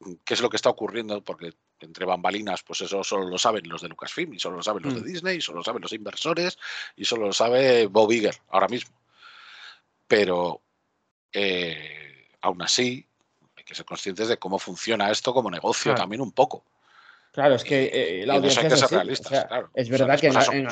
mm, 0.00 0.14
qué 0.24 0.34
es 0.34 0.40
lo 0.40 0.50
que 0.50 0.56
está 0.56 0.70
ocurriendo, 0.70 1.22
porque 1.22 1.52
entre 1.84 2.04
bambalinas, 2.04 2.62
pues 2.62 2.80
eso 2.80 3.04
solo 3.04 3.28
lo 3.28 3.38
saben 3.38 3.68
los 3.68 3.82
de 3.82 3.88
Lucasfilm 3.88 4.34
y 4.34 4.38
solo 4.38 4.56
lo 4.56 4.62
saben 4.62 4.82
los 4.82 4.94
de 4.94 5.00
mm. 5.00 5.04
Disney, 5.04 5.36
y 5.36 5.40
solo 5.40 5.58
lo 5.58 5.64
saben 5.64 5.82
los 5.82 5.92
inversores 5.92 6.58
y 6.96 7.04
solo 7.04 7.26
lo 7.26 7.32
sabe 7.32 7.86
Bob 7.86 8.10
Iger 8.10 8.36
ahora 8.48 8.68
mismo. 8.68 8.94
Pero 10.06 10.60
eh, 11.32 12.28
aún 12.40 12.62
así 12.62 13.06
hay 13.56 13.64
que 13.64 13.74
ser 13.74 13.84
conscientes 13.84 14.28
de 14.28 14.38
cómo 14.38 14.58
funciona 14.58 15.10
esto 15.10 15.32
como 15.32 15.50
negocio 15.50 15.94
también 15.94 16.20
un 16.20 16.32
poco. 16.32 16.64
Claro, 17.32 17.56
es 17.56 17.64
que 17.64 17.90
eh, 17.92 18.26
la 18.26 18.34
audiencia 18.34 18.68
es, 18.68 19.88
verdad 19.88 20.20
que 20.20 20.28
en, 20.28 20.68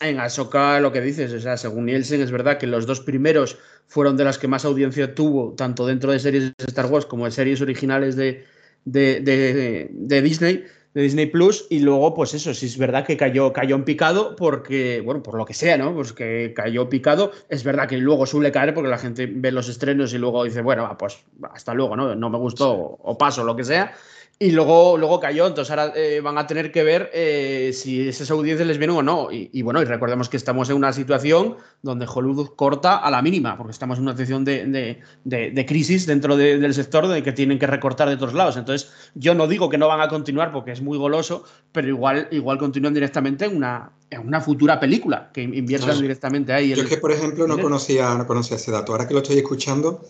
en, 0.00 0.20
Ahsoka 0.20 0.78
lo 0.78 0.92
que 0.92 1.00
dices, 1.00 1.32
o 1.32 1.40
sea, 1.40 1.56
según 1.56 1.86
Nielsen, 1.86 2.20
es 2.20 2.30
verdad 2.30 2.58
que 2.58 2.66
los 2.66 2.86
dos 2.86 3.00
primeros 3.00 3.56
fueron 3.86 4.18
de 4.18 4.24
las 4.24 4.36
que 4.36 4.46
más 4.46 4.66
audiencia 4.66 5.14
tuvo, 5.14 5.54
tanto 5.54 5.86
dentro 5.86 6.12
de 6.12 6.18
series 6.18 6.54
de 6.54 6.64
Star 6.66 6.86
Wars 6.86 7.06
como 7.06 7.24
de 7.24 7.30
series 7.30 7.62
originales 7.62 8.14
de, 8.14 8.44
de, 8.86 9.90
Disney, 10.22 10.64
de 10.94 11.02
Disney 11.02 11.26
Plus, 11.26 11.66
y 11.68 11.80
luego, 11.80 12.14
pues 12.14 12.32
eso, 12.32 12.54
sí 12.54 12.66
es 12.66 12.78
verdad 12.78 13.04
que 13.04 13.16
cayó, 13.16 13.52
cayó 13.52 13.76
en 13.76 13.84
picado 13.84 14.34
porque, 14.36 15.02
bueno, 15.04 15.22
por 15.22 15.36
lo 15.36 15.44
que 15.44 15.52
sea, 15.52 15.76
¿no? 15.76 15.94
Pues 15.94 16.12
que 16.12 16.54
cayó 16.56 16.88
picado. 16.88 17.32
Es 17.50 17.64
verdad 17.64 17.88
que 17.88 17.98
luego 17.98 18.24
suele 18.24 18.50
caer 18.50 18.72
porque 18.72 18.88
la 18.88 18.98
gente 18.98 19.26
ve 19.30 19.52
los 19.52 19.68
estrenos 19.68 20.14
y 20.14 20.18
luego 20.18 20.44
dice, 20.44 20.62
bueno, 20.62 20.96
pues 20.98 21.18
hasta 21.52 21.74
luego, 21.74 21.96
¿no? 21.96 22.14
No 22.14 22.30
me 22.30 22.38
gustó 22.38 22.72
o 22.72 23.18
paso, 23.18 23.44
lo 23.44 23.54
que 23.54 23.64
sea. 23.64 23.92
Y 24.38 24.50
luego, 24.50 24.98
luego 24.98 25.18
cayó, 25.18 25.46
entonces 25.46 25.70
ahora 25.70 25.94
eh, 25.96 26.20
van 26.20 26.36
a 26.36 26.46
tener 26.46 26.70
que 26.70 26.82
ver 26.82 27.10
eh, 27.14 27.70
si 27.72 28.06
esas 28.06 28.30
audiencias 28.30 28.68
les 28.68 28.76
vienen 28.76 28.94
o 28.98 29.02
no. 29.02 29.28
Y, 29.30 29.62
bueno, 29.62 29.80
y 29.80 29.86
recordemos 29.86 30.28
que 30.28 30.36
estamos 30.36 30.68
en 30.68 30.76
una 30.76 30.92
situación 30.92 31.56
donde 31.80 32.06
Hollywood 32.06 32.50
corta 32.54 32.98
a 32.98 33.10
la 33.10 33.22
mínima, 33.22 33.56
porque 33.56 33.70
estamos 33.70 33.96
en 33.96 34.02
una 34.02 34.12
situación 34.12 34.44
de, 34.44 35.00
de, 35.24 35.66
crisis 35.66 36.04
dentro 36.04 36.36
del 36.36 36.74
sector 36.74 37.08
de 37.08 37.22
que 37.22 37.32
tienen 37.32 37.58
que 37.58 37.66
recortar 37.66 38.10
de 38.10 38.18
todos 38.18 38.34
lados. 38.34 38.58
Entonces, 38.58 38.92
yo 39.14 39.34
no 39.34 39.48
digo 39.48 39.70
que 39.70 39.78
no 39.78 39.88
van 39.88 40.02
a 40.02 40.08
continuar 40.08 40.52
porque 40.52 40.72
es 40.72 40.82
muy 40.82 40.98
goloso, 40.98 41.44
pero 41.72 41.88
igual, 41.88 42.28
igual 42.30 42.58
continúan 42.58 42.92
directamente 42.92 43.46
en 43.46 43.56
una, 43.56 43.90
en 44.10 44.20
una 44.20 44.42
futura 44.42 44.78
película, 44.78 45.30
que 45.32 45.44
inviertan 45.44 45.98
directamente 45.98 46.52
ahí. 46.52 46.74
Yo 46.74 46.82
es 46.82 46.90
que, 46.90 46.98
por 46.98 47.10
ejemplo, 47.10 47.46
no 47.46 47.58
conocía, 47.58 48.14
no 48.14 48.26
conocía 48.26 48.58
ese 48.58 48.70
dato. 48.70 48.92
Ahora 48.92 49.08
que 49.08 49.14
lo 49.14 49.20
estoy 49.20 49.38
escuchando, 49.38 50.02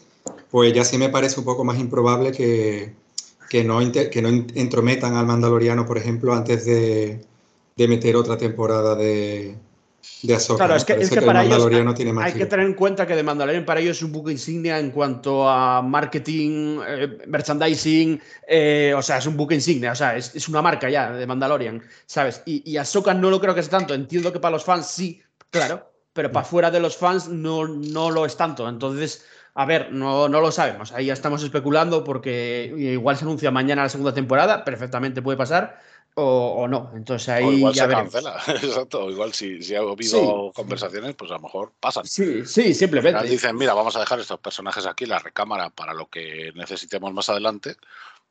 pues 0.50 0.72
ya 0.72 0.84
sí 0.84 0.98
me 0.98 1.10
parece 1.10 1.38
un 1.38 1.46
poco 1.46 1.62
más 1.62 1.78
improbable 1.78 2.32
que 2.32 3.05
que 3.48 3.64
no, 3.64 3.80
que 3.92 4.22
no 4.22 4.28
entrometan 4.28 5.14
al 5.14 5.26
Mandaloriano, 5.26 5.86
por 5.86 5.98
ejemplo, 5.98 6.34
antes 6.34 6.64
de, 6.64 7.24
meter 7.76 8.16
otra 8.16 8.36
temporada 8.36 8.94
de, 8.94 9.56
de 10.22 10.34
Ahsoka. 10.34 10.64
Claro, 10.64 10.76
es 10.76 10.84
que, 10.84 10.94
es 10.94 11.10
que, 11.10 11.22
para 11.22 11.44
ellos 11.44 11.68
hay 12.20 12.32
que 12.32 12.46
tener 12.46 12.66
en 12.66 12.74
cuenta 12.74 13.06
que 13.06 13.14
The 13.14 13.22
Mandalorian 13.22 13.64
para 13.64 13.80
ellos 13.80 13.98
es 13.98 14.02
un 14.02 14.12
buque 14.12 14.32
insignia 14.32 14.78
en 14.78 14.90
cuanto 14.90 15.48
a 15.48 15.82
marketing, 15.82 16.80
eh, 16.86 17.18
merchandising, 17.26 18.20
eh, 18.48 18.94
o 18.96 19.02
sea, 19.02 19.18
es 19.18 19.26
un 19.26 19.36
buque 19.36 19.54
insignia, 19.54 19.92
o 19.92 19.96
sea, 19.96 20.16
es, 20.16 20.48
una 20.48 20.62
marca 20.62 20.88
ya 20.88 21.12
de 21.12 21.26
Mandalorian, 21.26 21.82
¿sabes? 22.06 22.42
Y, 22.46 22.68
y 22.70 22.76
Ahsoka 22.76 23.14
no 23.14 23.30
lo 23.30 23.40
creo 23.40 23.54
que 23.54 23.60
es 23.60 23.68
tanto, 23.68 23.94
entiendo 23.94 24.32
que 24.32 24.40
para 24.40 24.52
los 24.52 24.64
fans 24.64 24.86
sí, 24.86 25.22
claro, 25.50 25.90
pero 26.12 26.32
para 26.32 26.46
fuera 26.46 26.70
de 26.70 26.80
los 26.80 26.96
fans 26.96 27.28
no, 27.28 27.68
no 27.68 28.10
lo 28.10 28.26
es 28.26 28.36
tanto, 28.36 28.68
entonces 28.68 29.24
a 29.58 29.64
ver, 29.64 29.90
no, 29.92 30.28
no 30.28 30.40
lo 30.42 30.52
sabemos. 30.52 30.92
Ahí 30.92 31.06
ya 31.06 31.14
estamos 31.14 31.42
especulando 31.42 32.04
porque 32.04 32.72
igual 32.76 33.16
se 33.16 33.24
anuncia 33.24 33.50
mañana 33.50 33.82
la 33.84 33.88
segunda 33.88 34.12
temporada, 34.14 34.64
perfectamente 34.64 35.22
puede 35.22 35.38
pasar. 35.38 35.80
o, 36.14 36.54
o 36.62 36.68
no. 36.68 36.92
Entonces 36.94 37.28
ahí 37.30 37.44
o 37.44 37.52
igual 37.52 37.74
ya 37.74 37.82
se 37.84 37.88
veremos. 37.88 38.12
cancela. 38.12 38.36
Exacto. 38.62 39.10
Igual 39.10 39.32
si, 39.34 39.62
si 39.62 39.74
ha 39.74 39.80
habido 39.80 39.96
Sí. 40.46 40.52
conversaciones, 40.54 41.14
pues 41.14 41.30
a 41.30 41.34
lo 41.34 41.40
mejor 41.40 41.72
pasan. 41.80 42.06
Sí, 42.06 42.44
sí, 42.46 42.72
simplemente. 42.74 43.22
dicen, 43.28 43.56
mira, 43.56 43.74
vamos 43.74 43.96
a 43.96 44.00
dejar 44.00 44.20
estos 44.20 44.38
personajes 44.40 44.86
aquí, 44.86 45.04
la 45.06 45.18
recámara, 45.18 45.70
para 45.70 45.92
lo 45.94 46.06
que 46.08 46.52
necesitemos 46.54 47.12
más 47.12 47.28
adelante. 47.28 47.76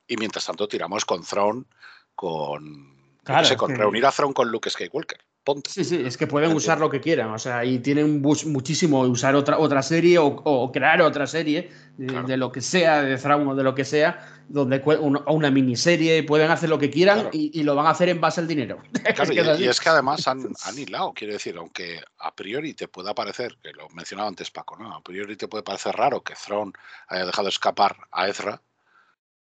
Y 0.08 0.18
mientras 0.18 0.46
tanto 0.46 0.68
tiramos 0.68 1.06
con 1.06 1.24
Thrawn, 1.24 1.68
con, 2.16 2.96
Claro, 3.24 3.46
sé, 3.48 3.58
con 3.58 3.76
reunir 3.76 4.06
a 4.06 4.12
Thrawn 4.12 4.34
con 4.34 4.50
Luke 4.50 4.70
Skywalker. 4.70 5.20
Ponte. 5.46 5.70
Sí, 5.70 5.84
sí, 5.86 6.02
es 6.04 6.18
que 6.18 6.26
pueden 6.26 6.48
Entiendo. 6.50 6.58
usar 6.58 6.80
lo 6.80 6.90
que 6.90 7.00
quieran, 7.00 7.30
o 7.30 7.38
sea, 7.38 7.64
y 7.64 7.78
tienen 7.80 8.20
muchísimo 8.22 9.02
usar 9.02 9.36
otra, 9.36 9.60
otra 9.60 9.84
serie 9.84 10.18
o, 10.18 10.26
o 10.26 10.72
crear 10.72 11.02
otra 11.04 11.28
serie 11.28 11.70
de, 11.98 12.08
Claro. 12.08 12.28
de 12.28 12.36
lo 12.36 12.52
que 12.52 12.62
sea, 12.62 13.04
de 13.04 13.16
Thrawn 13.16 13.48
o 13.50 13.56
de 13.56 13.64
lo 13.64 13.76
que 13.76 13.86
sea, 13.86 14.42
donde 14.50 14.84
cue- 14.84 15.00
un- 15.00 15.18
o 15.24 15.34
una 15.34 15.52
miniserie, 15.52 16.24
pueden 16.24 16.50
hacer 16.50 16.68
lo 16.70 16.80
que 16.80 16.90
quieran 16.90 17.20
Claro. 17.22 17.30
y, 17.32 17.60
y 17.60 17.64
lo 17.64 17.76
van 17.76 17.86
a 17.86 17.92
hacer 17.92 18.10
en 18.10 18.20
base 18.20 18.42
al 18.42 18.48
dinero. 18.48 18.82
Claro, 19.16 19.56
y 19.60 19.68
es 19.68 19.80
que 19.80 19.90
además 19.90 20.28
han, 20.28 20.42
han 20.64 20.80
hilado, 20.80 21.14
quiero 21.14 21.34
decir, 21.34 21.56
aunque 21.58 22.02
a 22.18 22.34
priori 22.34 22.74
te 22.74 22.88
pueda 22.88 23.14
parecer, 23.14 23.56
que 23.62 23.72
lo 23.72 23.88
mencionaba 23.90 24.28
antes 24.28 24.50
Paco, 24.50 24.76
¿no? 24.78 24.96
A 24.96 25.02
priori 25.04 25.36
te 25.38 25.48
puede 25.48 25.64
parecer 25.64 25.96
raro 25.96 26.24
que 26.24 26.34
Thrawn 26.34 26.74
haya 27.08 27.24
dejado 27.28 27.50
escapar 27.50 27.96
a 28.12 28.28
Ezra, 28.28 28.60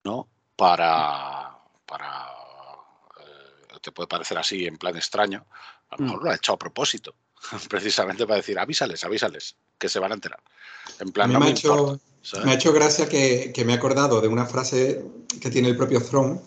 ¿no? 0.05 0.29
Para. 0.55 1.59
para 1.85 2.27
eh, 3.19 3.79
te 3.83 3.91
puede 3.93 4.07
parecer 4.07 4.39
así 4.39 4.67
en 4.67 4.77
plan 4.79 4.97
extraño. 4.97 5.45
A 5.91 5.97
lo 5.97 6.05
mejor 6.05 6.21
Mm. 6.21 6.25
lo 6.25 6.31
ha 6.31 6.35
hecho 6.37 6.53
a 6.53 6.59
propósito, 6.59 7.15
precisamente 7.69 8.27
para 8.27 8.37
decir 8.37 8.59
avísales, 8.59 9.05
avísales, 9.05 9.57
que 9.79 9.89
se 9.89 9.99
van 9.99 10.13
a 10.13 10.15
enterar. 10.15 10.41
En 10.99 11.09
A 11.09 11.13
plan, 11.13 11.29
mí 11.29 11.35
no 11.35 11.41
me, 11.41 11.47
me 11.47 11.51
ha 11.51 11.55
hecho, 11.55 12.01
me 12.45 12.51
ha 12.51 12.55
hecho 12.55 12.73
gracia 12.73 13.09
que, 13.09 13.53
que 13.55 13.65
me 13.65 13.73
he 13.73 13.77
acordado 13.77 14.21
de 14.21 14.29
una 14.29 14.47
frase 14.47 15.05
que 15.41 15.51
tiene 15.51 15.69
el 15.69 15.77
propio 15.77 16.03
Throne 16.03 16.41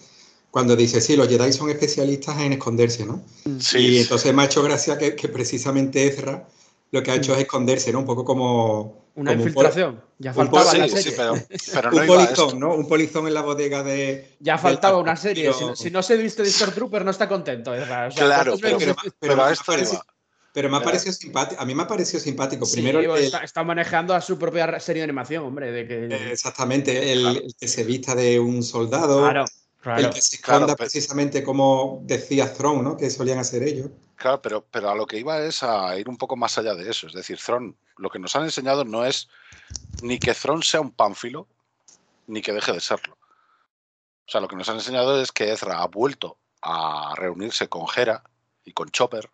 cuando 0.51 0.75
dice, 0.75 1.01
sí, 1.01 1.15
los 1.15 1.27
Jedi 1.27 1.51
son 1.51 1.69
especialistas 1.71 2.39
en 2.39 2.53
esconderse, 2.53 3.05
¿no? 3.05 3.23
Sí, 3.59 3.79
y 3.79 3.97
entonces 3.99 4.33
me 4.33 4.43
ha 4.43 4.45
hecho 4.45 4.61
gracia 4.61 4.97
que, 4.99 5.15
que 5.15 5.27
precisamente 5.27 6.05
Ezra 6.05 6.47
lo 6.91 7.01
que 7.01 7.09
ha 7.09 7.15
hecho 7.15 7.33
es 7.33 7.39
esconderse, 7.39 7.91
¿no? 7.91 7.99
Un 7.99 8.05
poco 8.05 8.23
como... 8.23 9.03
Una 9.16 9.32
como 9.32 9.43
un 9.43 9.47
infiltración. 9.49 10.03
Ya 10.18 10.32
un 10.32 10.36
faltaba 10.38 10.64
la 10.66 10.72
Sí, 10.72 10.89
serie. 10.89 11.03
sí, 11.03 11.14
pero, 11.16 11.34
pero 11.74 11.89
poli- 11.91 11.95
no 11.95 12.01
un 12.01 12.03
iba 12.05 12.16
polizón, 12.16 12.45
esto. 12.47 12.59
¿no? 12.59 12.74
Un 12.76 12.88
polizón 12.88 13.28
en 13.28 13.34
la 13.36 13.41
bodega 13.41 13.84
de... 13.84 14.36
Ya 14.39 14.57
faltaba 14.57 14.97
una 14.97 15.16
serie. 15.16 15.43
pero- 15.45 15.57
Si, 15.57 15.66
no- 15.66 15.76
si 15.76 15.91
no 15.91 16.01
se 16.03 16.18
viste 16.18 16.41
de 16.43 16.49
Stormtrooper, 16.49 17.05
no 17.05 17.11
está 17.11 17.28
contento. 17.30 17.72
O 17.72 17.76
sea, 17.76 18.09
Claro, 18.09 18.57
¿cuántas 18.59 18.59
pero- 18.61 18.78
pero, 18.80 18.95
pero 19.20 19.36
me 19.36 19.41
a 19.43 19.45
ha 19.47 19.51
esto 19.51 19.72
iba. 19.78 20.05
pero 20.51 20.70
me 20.70 20.78
ha 20.78 20.82
parecido 20.82 21.14
simpático. 21.14 21.61
A 21.61 21.66
mí 21.66 21.76
me 21.76 21.84
ha 21.84 21.88
parecido 21.88 22.20
simpático. 22.20 22.66
Sí, 22.66 22.74
Primero, 22.76 23.16
el- 23.16 23.24
está, 23.26 23.43
está 23.43 23.64
manejando 23.64 24.16
a 24.16 24.22
su 24.22 24.38
propia 24.39 24.80
serie 24.80 25.01
de 25.01 25.05
animación, 25.05 25.43
hombre. 25.43 25.72
De 25.72 25.88
que, 25.88 26.32
exactamente, 26.32 27.11
el, 27.14 27.22
Claro. 27.22 27.39
el 27.45 27.55
que 27.59 27.68
se 27.68 27.84
vista 27.84 28.16
de 28.16 28.39
un 28.39 28.64
soldado, 28.64 29.20
claro, 29.22 29.45
el 29.91 29.99
claro. 29.99 30.13
que 30.13 30.21
se 30.21 30.38
Claro, 30.39 30.57
esconda 30.59 30.75
pero- 30.75 30.77
precisamente 30.89 31.43
como 31.43 31.99
decía 32.03 32.53
Throne, 32.53 32.81
¿no? 32.84 32.97
Que 32.97 33.09
solían 33.09 33.39
hacer 33.39 33.63
ellos. 33.63 33.89
Claro, 34.15 34.41
pero, 34.41 34.65
pero 34.71 34.89
a 34.89 34.95
lo 34.95 35.05
que 35.05 35.17
iba 35.17 35.39
es 35.43 35.63
a 35.63 35.97
ir 35.99 36.07
un 36.07 36.17
poco 36.17 36.36
más 36.36 36.57
allá 36.57 36.75
de 36.75 36.89
eso. 36.89 37.07
Es 37.07 37.13
decir, 37.13 37.38
Thron, 37.43 37.75
lo 37.97 38.09
que 38.09 38.19
nos 38.19 38.36
han 38.36 38.43
enseñado 38.43 38.86
no 38.86 39.05
es 39.05 39.27
ni 40.01 40.19
que 40.19 40.34
Thron 40.34 40.63
sea 40.63 40.79
un 40.81 40.91
pánfilo, 40.91 41.47
ni 42.27 42.41
que 42.41 42.53
deje 42.53 42.71
de 42.71 42.79
serlo. 42.79 43.17
O 44.25 44.31
sea, 44.31 44.39
lo 44.39 44.47
que 44.47 44.55
nos 44.55 44.69
han 44.69 44.75
enseñado 44.75 45.19
es 45.21 45.31
que 45.31 45.51
Ezra 45.51 45.81
ha 45.81 45.88
vuelto 45.88 46.38
a 46.61 47.13
reunirse 47.17 47.67
con 47.67 47.86
Hera 47.93 48.23
y 48.63 48.71
con 48.71 48.89
Chopper. 48.91 49.29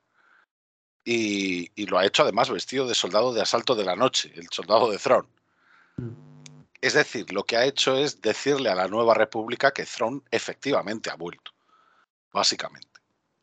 Y, 1.06 1.72
y 1.76 1.86
lo 1.86 1.98
ha 2.00 2.06
hecho 2.06 2.24
además 2.24 2.50
vestido 2.50 2.88
de 2.88 2.96
soldado 2.96 3.34
de 3.34 3.42
asalto 3.42 3.76
de 3.76 3.86
la 3.86 3.96
noche, 3.96 4.32
el 4.36 4.48
soldado 4.50 4.90
de 4.90 4.98
Thron. 4.98 5.28
Es 6.82 6.94
decir, 6.94 7.32
lo 7.34 7.44
que 7.44 7.58
ha 7.58 7.66
hecho 7.66 7.98
es 7.98 8.22
decirle 8.22 8.70
a 8.70 8.76
la 8.76 8.88
nueva 8.88 9.14
república 9.14 9.72
que 9.72 9.86
Thron 9.86 10.24
efectivamente 10.32 11.10
ha 11.10 11.16
vuelto. 11.16 11.52
Básicamente. 12.32 12.88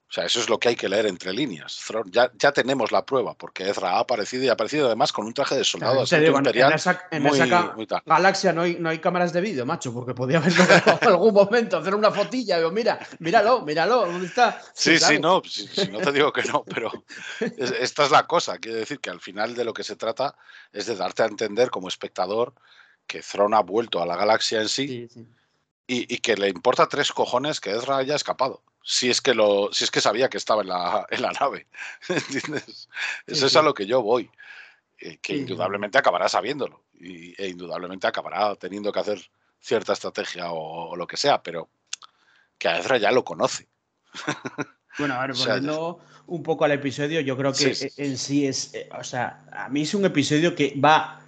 O 0.08 0.12
sea, 0.12 0.24
eso 0.24 0.38
es 0.38 0.48
lo 0.48 0.58
que 0.60 0.68
hay 0.68 0.76
que 0.76 0.88
leer 0.88 1.06
entre 1.06 1.32
líneas. 1.32 1.76
Thrawn- 1.84 2.08
ya, 2.12 2.30
ya 2.38 2.52
tenemos 2.52 2.92
la 2.92 3.04
prueba, 3.04 3.34
porque 3.34 3.68
Ezra 3.68 3.90
ha 3.96 3.98
aparecido 3.98 4.44
y 4.44 4.48
ha 4.48 4.52
aparecido 4.52 4.86
además 4.86 5.12
con 5.12 5.26
un 5.26 5.34
traje 5.34 5.56
de 5.56 5.64
soldado 5.64 6.04
digo, 6.04 6.38
imperial. 6.38 6.70
en 6.70 6.76
esa, 6.76 7.08
en 7.10 7.22
muy- 7.24 7.32
esa 7.40 7.48
ca- 7.48 7.72
muy 7.74 7.86
tal. 7.88 8.02
galaxia 8.06 8.52
no 8.52 8.62
hay, 8.62 8.76
no 8.78 8.88
hay 8.88 9.00
cámaras 9.00 9.32
de 9.32 9.40
vídeo, 9.40 9.66
macho, 9.66 9.92
porque 9.92 10.14
podía 10.14 10.38
haberlo 10.38 10.62
en 11.02 11.08
algún 11.08 11.34
momento, 11.34 11.76
hacer 11.78 11.92
una 11.96 12.12
fotilla. 12.12 12.58
Digo, 12.58 12.70
mira, 12.70 13.00
míralo, 13.18 13.62
míralo, 13.62 14.06
¿dónde 14.06 14.28
está? 14.28 14.62
Sí, 14.72 14.92
sí, 14.96 15.18
claro. 15.18 15.18
no, 15.20 15.42
si, 15.44 15.66
si 15.66 15.88
no 15.88 15.98
te 15.98 16.12
digo 16.12 16.32
que 16.32 16.44
no, 16.44 16.62
pero 16.64 17.04
es- 17.40 17.72
esta 17.72 18.04
es 18.04 18.12
la 18.12 18.28
cosa. 18.28 18.58
Quiero 18.58 18.78
decir 18.78 19.00
que 19.00 19.10
al 19.10 19.20
final 19.20 19.56
de 19.56 19.64
lo 19.64 19.74
que 19.74 19.82
se 19.82 19.96
trata 19.96 20.36
es 20.72 20.86
de 20.86 20.94
darte 20.94 21.24
a 21.24 21.26
entender 21.26 21.68
como 21.68 21.88
espectador 21.88 22.54
que 23.06 23.20
Thrawn 23.22 23.54
ha 23.54 23.60
vuelto 23.60 24.02
a 24.02 24.06
la 24.06 24.16
galaxia 24.16 24.60
en 24.60 24.68
sí, 24.68 24.86
Sí, 24.88 25.08
sí. 25.08 25.26
Y, 25.88 26.14
y 26.14 26.18
que 26.18 26.36
le 26.36 26.48
importa 26.48 26.88
tres 26.88 27.12
cojones 27.12 27.60
que 27.60 27.70
Ezra 27.70 27.98
haya 27.98 28.16
escapado. 28.16 28.62
Si 28.82 29.08
es 29.10 29.20
que 29.20 29.34
lo, 29.34 29.72
si 29.72 29.84
es 29.84 29.90
que 29.90 30.00
sabía 30.00 30.28
que 30.28 30.36
estaba 30.36 30.62
en 30.62 30.68
la, 30.68 31.06
en 31.10 31.22
la 31.22 31.32
nave. 31.32 31.66
¿Entiendes? 32.08 32.88
Eso 33.26 33.46
es 33.46 33.54
a 33.56 33.62
lo 33.62 33.72
que 33.74 33.86
yo 33.86 34.02
voy. 34.02 34.30
eh, 34.98 35.18
que 35.22 35.36
indudablemente 35.36 35.98
acabará 35.98 36.28
sabiéndolo. 36.28 36.82
Y, 36.98 37.40
e 37.40 37.48
indudablemente 37.48 38.06
acabará 38.06 38.54
teniendo 38.56 38.90
que 38.92 39.00
hacer 39.00 39.20
cierta 39.60 39.92
estrategia 39.92 40.50
o, 40.52 40.90
o 40.90 40.96
lo 40.96 41.06
que 41.06 41.16
sea, 41.16 41.42
pero 41.42 41.68
que 42.58 42.68
a 42.68 42.78
Ezra 42.78 42.96
ya 42.98 43.10
lo 43.12 43.24
conoce. 43.24 43.68
Bueno, 44.98 45.12
a 45.12 45.20
ver, 45.20 45.32
O 45.32 45.34
sea, 45.34 45.56
volviendo 45.56 46.00
un 46.26 46.42
poco 46.42 46.64
al 46.64 46.72
episodio, 46.72 47.20
yo 47.20 47.36
creo 47.36 47.52
que 47.52 47.74
Sí, 47.74 47.90
sí. 47.90 48.02
en 48.02 48.16
sí 48.16 48.46
es, 48.46 48.72
eh, 48.72 48.88
o 48.98 49.04
sea, 49.04 49.44
a 49.52 49.68
mí 49.68 49.82
es 49.82 49.92
un 49.92 50.06
episodio 50.06 50.54
que 50.54 50.72
va 50.82 51.20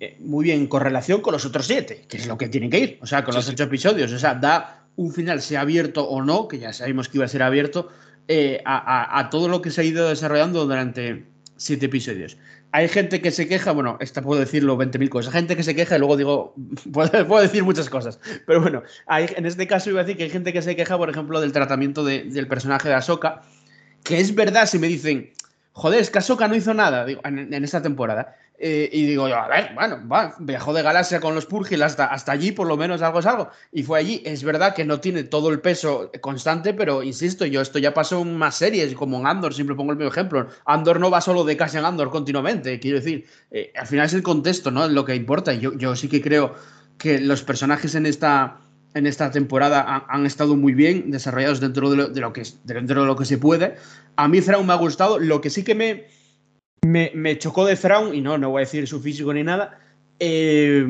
eh, 0.00 0.16
muy 0.20 0.44
bien 0.44 0.60
en 0.60 0.66
correlación 0.66 1.20
con 1.20 1.32
los 1.32 1.44
otros 1.44 1.66
siete, 1.66 2.04
que 2.08 2.16
es 2.18 2.26
lo 2.26 2.36
que 2.38 2.48
tienen 2.48 2.70
que 2.70 2.78
ir, 2.78 2.98
o 3.02 3.06
sea, 3.06 3.24
con 3.24 3.32
Sí, 3.32 3.38
los 3.38 3.44
sí. 3.46 3.52
ocho 3.52 3.64
episodios, 3.64 4.12
o 4.12 4.18
sea, 4.18 4.34
da 4.34 4.84
un 4.96 5.12
final, 5.12 5.40
sea 5.42 5.60
abierto 5.62 6.04
o 6.08 6.22
no, 6.22 6.48
que 6.48 6.58
ya 6.58 6.72
sabemos 6.72 7.08
que 7.08 7.18
iba 7.18 7.24
a 7.24 7.28
ser 7.28 7.42
abierto, 7.42 7.88
eh, 8.28 8.60
a, 8.64 8.76
a- 8.76 9.18
a 9.20 9.30
todo 9.30 9.48
lo 9.48 9.62
que 9.62 9.70
se 9.70 9.80
ha 9.80 9.84
ido 9.84 10.08
desarrollando 10.08 10.64
durante 10.64 11.24
siete 11.56 11.86
episodios. 11.86 12.36
Hay 12.72 12.88
gente 12.88 13.22
que 13.22 13.30
se 13.30 13.46
queja, 13.48 13.72
bueno, 13.72 13.96
esta 14.00 14.20
puedo 14.22 14.40
decirlo 14.40 14.76
20.000 14.76 15.08
cosas, 15.08 15.34
hay 15.34 15.40
gente 15.40 15.56
que 15.56 15.62
se 15.62 15.74
queja 15.74 15.96
y 15.96 15.98
luego 15.98 16.16
digo, 16.16 16.54
puedo, 16.92 17.26
puedo 17.26 17.42
decir 17.42 17.62
muchas 17.64 17.88
cosas, 17.88 18.18
pero 18.46 18.60
bueno, 18.60 18.82
hay, 19.06 19.26
en 19.36 19.46
este 19.46 19.66
caso 19.66 19.88
iba 19.90 20.00
a 20.00 20.04
decir 20.04 20.16
que 20.18 20.24
hay 20.24 20.30
gente 20.30 20.52
que 20.52 20.60
se 20.62 20.76
queja, 20.76 20.98
por 20.98 21.08
ejemplo, 21.08 21.40
del 21.40 21.52
tratamiento 21.52 22.04
de- 22.04 22.24
del 22.24 22.48
personaje 22.48 22.88
de 22.88 22.94
Ahsoka, 22.94 23.42
que 24.02 24.18
es 24.20 24.34
verdad 24.34 24.66
si 24.66 24.78
me 24.78 24.88
dicen, 24.88 25.30
joder, 25.72 26.00
es 26.00 26.10
que 26.10 26.18
Ahsoka 26.18 26.48
no 26.48 26.54
hizo 26.56 26.74
nada 26.74 27.04
digo, 27.06 27.20
en, 27.24 27.52
en 27.54 27.64
esta 27.64 27.80
temporada. 27.82 28.36
Eh, 28.58 28.88
y 28.90 29.04
digo 29.04 29.28
yo, 29.28 29.36
a 29.36 29.48
ver, 29.48 29.72
bueno, 29.74 30.00
va, 30.10 30.34
viajó 30.38 30.72
de 30.72 30.82
galaxia 30.82 31.20
con 31.20 31.34
los 31.34 31.44
Purgil 31.44 31.82
hasta, 31.82 32.06
hasta 32.06 32.32
allí, 32.32 32.52
por 32.52 32.66
lo 32.66 32.76
menos 32.76 33.02
algo 33.02 33.18
es 33.18 33.26
algo. 33.26 33.50
Y 33.70 33.82
fue 33.82 33.98
allí. 33.98 34.22
Es 34.24 34.42
verdad 34.44 34.74
que 34.74 34.84
no 34.84 35.00
tiene 35.00 35.24
todo 35.24 35.50
el 35.50 35.60
peso 35.60 36.10
constante, 36.20 36.72
pero 36.72 37.02
insisto, 37.02 37.44
yo 37.44 37.60
esto 37.60 37.78
ya 37.78 37.92
pasó 37.92 38.22
en 38.22 38.36
más 38.36 38.56
series, 38.56 38.94
como 38.94 39.18
en 39.18 39.26
Andor, 39.26 39.52
siempre 39.52 39.76
pongo 39.76 39.92
el 39.92 39.98
mismo 39.98 40.10
ejemplo. 40.10 40.48
Andor 40.64 41.00
no 41.00 41.10
va 41.10 41.20
solo 41.20 41.44
de 41.44 41.56
casa 41.56 41.78
en 41.78 41.84
Andor 41.84 42.10
continuamente, 42.10 42.80
quiero 42.80 42.98
decir, 42.98 43.26
eh, 43.50 43.72
al 43.76 43.86
final 43.86 44.06
es 44.06 44.14
el 44.14 44.22
contexto, 44.22 44.70
¿no? 44.70 44.88
Lo 44.88 45.04
que 45.04 45.14
importa. 45.14 45.52
Yo, 45.52 45.74
yo 45.74 45.94
sí 45.94 46.08
que 46.08 46.22
creo 46.22 46.54
que 46.96 47.20
los 47.20 47.42
personajes 47.42 47.94
en 47.94 48.06
esta, 48.06 48.58
en 48.94 49.06
esta 49.06 49.30
temporada 49.30 49.82
han, 49.82 50.02
han 50.08 50.26
estado 50.26 50.56
muy 50.56 50.72
bien 50.72 51.10
desarrollados 51.10 51.60
dentro 51.60 51.90
de 51.90 51.96
lo, 51.96 52.08
de 52.08 52.20
lo 52.22 52.32
que, 52.32 52.42
dentro 52.64 53.02
de 53.02 53.06
lo 53.06 53.16
que 53.16 53.26
se 53.26 53.36
puede. 53.36 53.74
A 54.16 54.28
mí 54.28 54.40
Thrawn 54.40 54.66
me 54.66 54.72
ha 54.72 54.76
gustado. 54.76 55.18
Lo 55.18 55.42
que 55.42 55.50
sí 55.50 55.62
que 55.62 55.74
me, 55.74 56.06
me, 56.86 57.38
chocó 57.38 57.64
de 57.64 57.76
Thrawn, 57.76 58.14
y 58.14 58.20
no, 58.20 58.38
no 58.38 58.50
voy 58.50 58.60
a 58.60 58.64
decir 58.64 58.86
su 58.86 59.00
físico 59.00 59.32
ni 59.32 59.42
nada, 59.42 59.78
eh, 60.18 60.84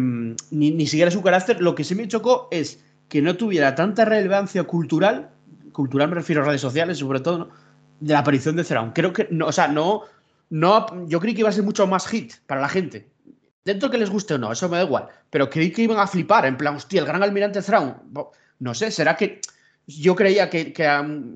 ni, 0.50 0.70
ni 0.70 0.86
siquiera 0.86 1.10
su 1.10 1.22
carácter, 1.22 1.60
lo 1.60 1.74
que 1.74 1.84
sí 1.84 1.94
me 1.94 2.08
chocó 2.08 2.48
es 2.50 2.82
que 3.08 3.22
no 3.22 3.36
tuviera 3.36 3.74
tanta 3.74 4.04
relevancia 4.04 4.64
cultural, 4.64 5.30
cultural 5.72 6.08
me 6.08 6.16
refiero 6.16 6.42
a 6.42 6.46
redes 6.46 6.60
sociales 6.60 6.98
sobre 6.98 7.20
todo, 7.20 7.38
¿no? 7.38 7.48
de 8.00 8.12
la 8.12 8.20
aparición 8.20 8.56
de 8.56 8.64
Thrawn. 8.64 8.92
Creo 8.92 9.12
que, 9.12 9.28
no, 9.30 9.46
o 9.46 9.52
sea, 9.52 9.68
no, 9.68 10.02
no, 10.50 11.06
yo 11.06 11.20
creí 11.20 11.34
que 11.34 11.40
iba 11.40 11.48
a 11.48 11.52
ser 11.52 11.64
mucho 11.64 11.86
más 11.86 12.06
hit 12.06 12.34
para 12.46 12.60
la 12.60 12.68
gente. 12.68 13.08
Dentro 13.64 13.90
que 13.90 13.98
les 13.98 14.10
guste 14.10 14.34
o 14.34 14.38
no, 14.38 14.52
eso 14.52 14.68
me 14.68 14.76
da 14.76 14.84
igual. 14.84 15.08
Pero 15.30 15.50
creí 15.50 15.72
que 15.72 15.82
iban 15.82 15.98
a 15.98 16.06
flipar, 16.06 16.46
en 16.46 16.56
plan, 16.56 16.76
hostia, 16.76 17.00
el 17.00 17.06
gran 17.06 17.22
almirante 17.22 17.62
Thrawn. 17.62 17.96
No 18.58 18.74
sé, 18.74 18.90
será 18.90 19.16
que 19.16 19.40
yo 19.86 20.16
creía 20.16 20.50
que, 20.50 20.72
que, 20.72 20.88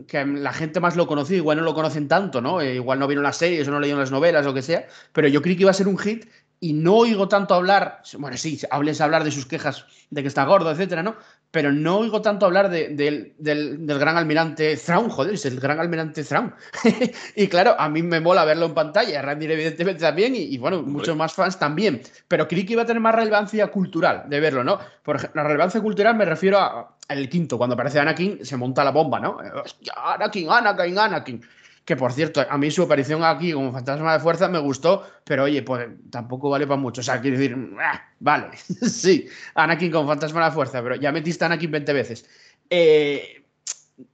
que, 0.09 0.25
la 0.27 0.53
gente 0.53 0.81
más 0.81 0.97
lo 0.97 1.07
conocía, 1.07 1.37
igual 1.37 1.59
no 1.59 1.65
lo 1.65 1.75
conocen 1.75 2.09
tanto, 2.09 2.41
¿no? 2.41 2.61
Eh, 2.61 2.75
igual 2.75 2.99
no 2.99 3.07
vieron 3.07 3.23
las 3.23 3.37
series 3.37 3.69
o 3.69 3.71
no 3.71 3.81
leyeron 3.81 4.01
las 4.01 4.11
novelas 4.11 4.45
o 4.45 4.49
lo 4.49 4.55
que 4.55 4.63
sea, 4.63 4.87
pero 5.13 5.29
yo 5.29 5.41
creí 5.43 5.57
que 5.57 5.63
iba 5.63 5.71
a 5.71 5.75
ser 5.75 5.89
un 5.89 5.99
hit 5.99 6.27
y 6.63 6.73
no 6.75 6.95
oigo 6.97 7.27
tanto 7.29 7.55
hablar, 7.55 8.03
bueno, 8.19 8.37
sí, 8.37 8.61
hables 8.71 9.01
hablar 9.01 9.25
de 9.25 9.31
sus 9.31 9.47
quejas 9.47 9.87
de 10.11 10.23
que 10.23 10.29
está 10.29 10.45
gordo, 10.45 10.71
etcétera, 10.71 11.03
¿no? 11.03 11.17
Pero 11.53 11.73
no 11.73 11.99
oigo 11.99 12.21
tanto 12.23 12.45
hablar 12.47 12.69
de- 12.71 12.89
del, 12.91 13.35
del- 13.39 13.87
del 13.87 13.99
gran 13.99 14.17
almirante 14.17 14.77
Thrawn, 14.77 15.09
joder, 15.09 15.35
es 15.35 15.47
el 15.47 15.59
gran 15.59 15.81
almirante 15.81 16.23
Thrawn. 16.23 16.55
y 17.37 17.49
claro, 17.49 17.75
a 17.79 17.89
mí 17.89 18.03
me 18.03 18.21
mola 18.21 18.45
verlo 18.45 18.67
en 18.67 18.75
pantalla, 18.75 19.23
Randy 19.23 19.47
evidentemente 19.47 20.03
también, 20.03 20.35
y, 20.37 20.41
y 20.43 20.59
bueno, 20.59 20.83
muchos 20.83 21.17
más 21.17 21.33
fans 21.33 21.59
también, 21.59 22.03
pero 22.29 22.47
creí 22.47 22.67
que 22.67 22.75
iba 22.75 22.83
a 22.83 22.87
tener 22.87 23.01
más 23.01 23.15
relevancia 23.15 23.69
cultural 23.69 24.25
de 24.29 24.41
verlo, 24.41 24.63
¿no? 24.63 24.79
Por 25.03 25.17
ejemplo, 25.17 25.43
la 25.43 25.49
relevancia 25.49 25.81
cultural 25.81 26.15
me 26.17 26.25
refiero 26.25 26.59
a- 26.59 26.97
al 27.11 27.29
quinto, 27.29 27.59
cuando 27.59 27.75
aparece 27.75 27.99
Anakin, 28.01 28.45
se 28.45 28.57
monta 28.57 28.85
la 28.85 28.93
bomba, 28.93 29.19
¿no? 29.21 29.39
Hostia, 29.65 29.93
Anakin, 29.97 30.49
Anakin, 30.51 30.99
Anakin. 30.99 31.43
Que 31.85 31.97
por 31.97 32.13
cierto, 32.13 32.45
a 32.49 32.57
mí 32.57 32.71
su 32.71 32.83
aparición 32.83 33.25
aquí 33.25 33.53
como 33.53 33.73
fantasma 33.73 34.13
de 34.13 34.21
fuerza 34.21 34.49
me 34.49 34.61
gustó, 34.61 35.05
pero 35.25 35.45
oye, 35.45 35.63
pues 35.63 35.89
tampoco 36.11 36.49
vale 36.51 36.67
para 36.67 36.81
mucho. 36.81 37.01
O 37.01 37.05
sea, 37.05 37.21
quiero 37.21 37.37
decir, 37.37 37.57
ah, 37.81 38.01
vale, 38.21 38.57
sí, 38.57 39.27
Anakin 39.55 39.91
con 39.91 40.07
fantasma 40.07 40.45
de 40.45 40.53
fuerza, 40.53 40.83
pero 40.83 40.95
ya 40.97 41.11
metiste 41.11 41.45
a 41.45 41.47
Anakin 41.47 41.71
20 41.71 41.93
veces. 41.93 42.29
Eh, 42.69 43.43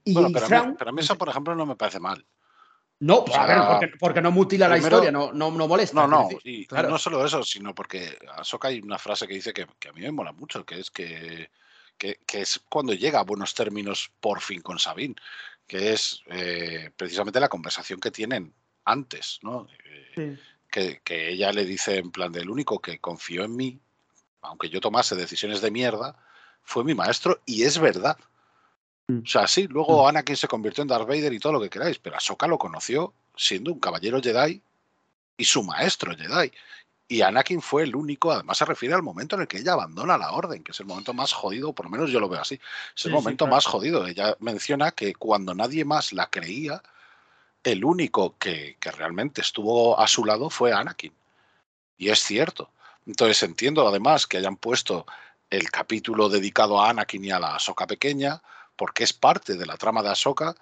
Y, 0.04 0.14
Bueno, 0.14 0.30
pero, 0.32 0.46
a 0.46 0.66
mí, 0.66 0.74
pero 0.78 0.90
a 0.90 0.92
mí 0.92 1.00
eso, 1.00 1.16
por 1.18 1.28
ejemplo, 1.28 1.54
no 1.54 1.66
me 1.66 1.76
parece 1.76 2.00
mal. 2.00 2.24
No, 2.98 3.18
o 3.18 3.26
sea, 3.26 3.42
a 3.42 3.46
ver, 3.46 3.58
porque, 3.68 3.98
porque 3.98 4.22
no 4.22 4.30
mutila 4.30 4.68
la 4.68 4.78
historia, 4.78 5.12
no, 5.12 5.30
no, 5.32 5.50
no 5.50 5.68
molesta. 5.68 5.94
No, 5.94 6.08
no, 6.08 6.28
y, 6.44 6.62
y 6.62 6.66
claro. 6.66 6.88
no 6.88 6.96
solo 6.96 7.24
eso, 7.26 7.42
sino 7.42 7.74
porque 7.74 8.16
a 8.34 8.42
Soka 8.42 8.68
hay 8.68 8.80
una 8.80 8.98
frase 8.98 9.28
que 9.28 9.34
dice 9.34 9.52
que, 9.52 9.66
que 9.78 9.90
a 9.90 9.92
mí 9.92 10.00
me 10.00 10.12
mola 10.12 10.32
mucho, 10.32 10.64
que 10.64 10.80
es 10.80 10.90
que, 10.90 11.50
que, 11.98 12.20
que 12.26 12.42
es 12.42 12.60
cuando 12.68 12.92
llega 12.92 13.20
a 13.20 13.24
buenos 13.24 13.54
términos 13.54 14.10
por 14.20 14.40
fin 14.40 14.60
con 14.60 14.78
Sabine, 14.78 15.14
que 15.66 15.92
es 15.92 16.22
eh, 16.26 16.90
precisamente 16.96 17.40
la 17.40 17.48
conversación 17.48 18.00
que 18.00 18.10
tienen 18.10 18.52
antes, 18.84 19.38
¿no? 19.42 19.66
Eh, 19.84 19.92
Sí. 20.16 20.38
que, 20.70 21.00
que 21.04 21.28
ella 21.28 21.52
le 21.52 21.66
dice 21.66 21.98
en 21.98 22.10
plan 22.10 22.32
del 22.32 22.48
único 22.48 22.80
que 22.80 22.98
confió 22.98 23.44
en 23.44 23.54
mí, 23.54 23.78
aunque 24.40 24.70
yo 24.70 24.80
tomase 24.80 25.14
decisiones 25.14 25.60
de 25.60 25.70
mierda, 25.70 26.16
fue 26.62 26.84
mi 26.84 26.94
maestro 26.94 27.40
y 27.44 27.64
es 27.64 27.78
verdad. 27.78 28.16
Mm. 29.08 29.18
O 29.24 29.26
sea, 29.26 29.46
sí, 29.46 29.66
luego 29.68 30.08
Anakin 30.08 30.36
se 30.36 30.48
convirtió 30.48 30.82
en 30.82 30.88
Darth 30.88 31.06
Vader 31.06 31.32
y 31.32 31.38
todo 31.38 31.52
lo 31.52 31.60
que 31.60 31.68
queráis, 31.70 31.98
pero 31.98 32.16
Ahsoka 32.16 32.46
lo 32.46 32.58
conoció 32.58 33.12
siendo 33.36 33.72
un 33.72 33.78
caballero 33.78 34.20
Jedi 34.22 34.62
y 35.36 35.44
su 35.44 35.62
maestro 35.62 36.16
Jedi. 36.16 36.50
Y 37.08 37.22
Anakin 37.22 37.62
fue 37.62 37.84
el 37.84 37.94
único, 37.94 38.32
además 38.32 38.58
se 38.58 38.64
refiere 38.64 38.94
al 38.94 39.02
momento 39.02 39.36
en 39.36 39.42
el 39.42 39.48
que 39.48 39.58
ella 39.58 39.74
abandona 39.74 40.18
la 40.18 40.32
orden, 40.32 40.64
que 40.64 40.72
es 40.72 40.80
el 40.80 40.86
momento 40.86 41.14
más 41.14 41.32
jodido, 41.32 41.72
por 41.72 41.86
lo 41.86 41.90
menos 41.90 42.10
yo 42.10 42.18
lo 42.18 42.28
veo 42.28 42.40
así, 42.40 42.56
es 42.56 42.60
Sí, 42.96 43.08
el 43.08 43.10
sí, 43.10 43.14
momento 43.14 43.44
claro. 43.44 43.56
más 43.56 43.66
jodido. 43.66 44.06
Ella 44.06 44.36
menciona 44.40 44.90
que 44.90 45.14
cuando 45.14 45.54
nadie 45.54 45.84
más 45.84 46.12
la 46.12 46.28
creía, 46.30 46.82
el 47.62 47.84
único 47.84 48.36
que, 48.38 48.76
que 48.80 48.90
realmente 48.90 49.40
estuvo 49.40 49.98
a 49.98 50.08
su 50.08 50.24
lado 50.24 50.50
fue 50.50 50.72
Anakin. 50.72 51.12
Y 51.96 52.10
es 52.10 52.20
cierto. 52.20 52.70
Entonces 53.06 53.42
entiendo 53.42 53.86
además 53.86 54.26
que 54.26 54.38
hayan 54.38 54.56
puesto 54.56 55.06
el 55.50 55.70
capítulo 55.70 56.28
dedicado 56.28 56.80
a 56.80 56.90
Anakin 56.90 57.24
y 57.24 57.30
a 57.30 57.38
la 57.38 57.54
Ahsoka 57.56 57.86
pequeña, 57.86 58.42
porque 58.76 59.04
es 59.04 59.12
parte 59.12 59.54
de 59.56 59.66
la 59.66 59.76
trama 59.76 60.02
de 60.02 60.10
Ahsoka 60.10 60.54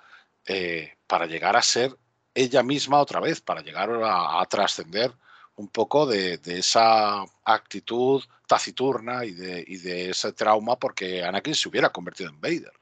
eh, 0.47 0.97
para 1.07 1.27
llegar 1.27 1.57
a 1.57 1.63
ser 1.63 1.97
ella 2.35 2.63
misma 2.63 2.99
otra 3.01 3.21
vez, 3.21 3.41
para 3.41 3.63
llegar 3.63 3.91
a, 3.91 4.41
a 4.41 4.47
trascender 4.47 5.15
un 5.57 5.69
poco 5.69 6.07
de, 6.07 6.39
de 6.39 6.59
esa 6.59 7.25
actitud 7.45 8.23
taciturna 8.47 9.25
y 9.25 9.33
de, 9.33 9.65
y 9.67 9.79
de 9.79 10.11
ese 10.11 10.33
trauma 10.33 10.77
porque 10.77 11.23
Anakin 11.23 11.55
se 11.55 11.69
hubiera 11.69 11.91
convertido 11.91 12.31
en 12.31 12.41
Vader. 12.41 12.73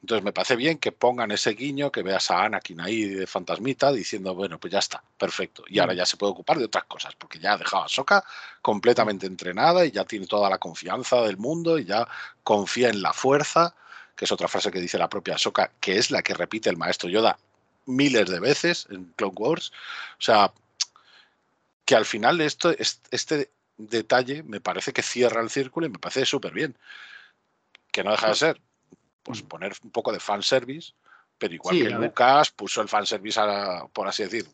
Entonces 0.00 0.22
me 0.22 0.32
parece 0.32 0.56
bien 0.56 0.76
que 0.76 0.92
pongan 0.92 1.30
ese 1.30 1.52
guiño, 1.52 1.90
que 1.90 2.02
veas 2.02 2.30
a 2.30 2.44
Anakin 2.44 2.78
ahí 2.82 3.04
de 3.06 3.26
fantasmita 3.26 3.90
diciendo, 3.90 4.34
bueno, 4.34 4.58
pues 4.58 4.70
ya 4.70 4.80
está, 4.80 5.02
perfecto. 5.16 5.64
Y 5.66 5.78
ahora 5.78 5.94
ya 5.94 6.04
se 6.04 6.18
puede 6.18 6.32
ocupar 6.32 6.58
de 6.58 6.66
otras 6.66 6.84
cosas, 6.84 7.14
porque 7.14 7.38
ya 7.38 7.54
ha 7.54 7.56
dejado 7.56 7.84
a 7.84 7.88
Soka 7.88 8.22
completamente 8.60 9.26
entrenada 9.26 9.86
y 9.86 9.92
ya 9.92 10.04
tiene 10.04 10.26
toda 10.26 10.50
la 10.50 10.58
confianza 10.58 11.22
del 11.22 11.38
mundo 11.38 11.78
y 11.78 11.86
ya 11.86 12.06
confía 12.42 12.90
en 12.90 13.00
la 13.00 13.14
fuerza, 13.14 13.74
que 14.14 14.26
es 14.26 14.32
otra 14.32 14.46
frase 14.46 14.70
que 14.70 14.78
dice 14.80 14.98
la 14.98 15.08
propia 15.08 15.38
Soka, 15.38 15.70
que 15.80 15.96
es 15.96 16.10
la 16.10 16.22
que 16.22 16.34
repite 16.34 16.68
el 16.68 16.76
maestro 16.76 17.08
Yoda 17.08 17.38
miles 17.86 18.28
de 18.28 18.40
veces 18.40 18.86
en 18.90 19.04
Clone 19.16 19.34
Wars. 19.36 19.72
O 20.18 20.22
sea, 20.22 20.52
que 21.84 21.94
al 21.94 22.04
final 22.04 22.40
esto, 22.40 22.70
es- 22.70 23.00
este 23.10 23.50
detalle 23.76 24.42
me 24.42 24.60
parece 24.60 24.92
que 24.92 25.02
cierra 25.02 25.40
el 25.42 25.50
círculo 25.50 25.86
y 25.86 25.90
me 25.90 25.98
parece 25.98 26.24
súper 26.26 26.52
bien. 26.52 26.76
Que 27.92 28.02
no 28.04 28.10
deja 28.12 28.28
de 28.28 28.34
ser, 28.34 28.60
pues 29.22 29.42
poner 29.42 29.72
un 29.82 29.90
poco 29.90 30.12
de 30.12 30.20
fanservice, 30.20 30.92
pero 31.38 31.54
igual 31.54 31.76
Sí, 31.76 31.82
que. 31.82 31.90
Lucas 31.90 32.50
puso 32.50 32.80
el 32.80 32.88
fanservice, 32.88 33.40
a- 33.40 33.86
por 33.92 34.08
así 34.08 34.22
decir, 34.22 34.46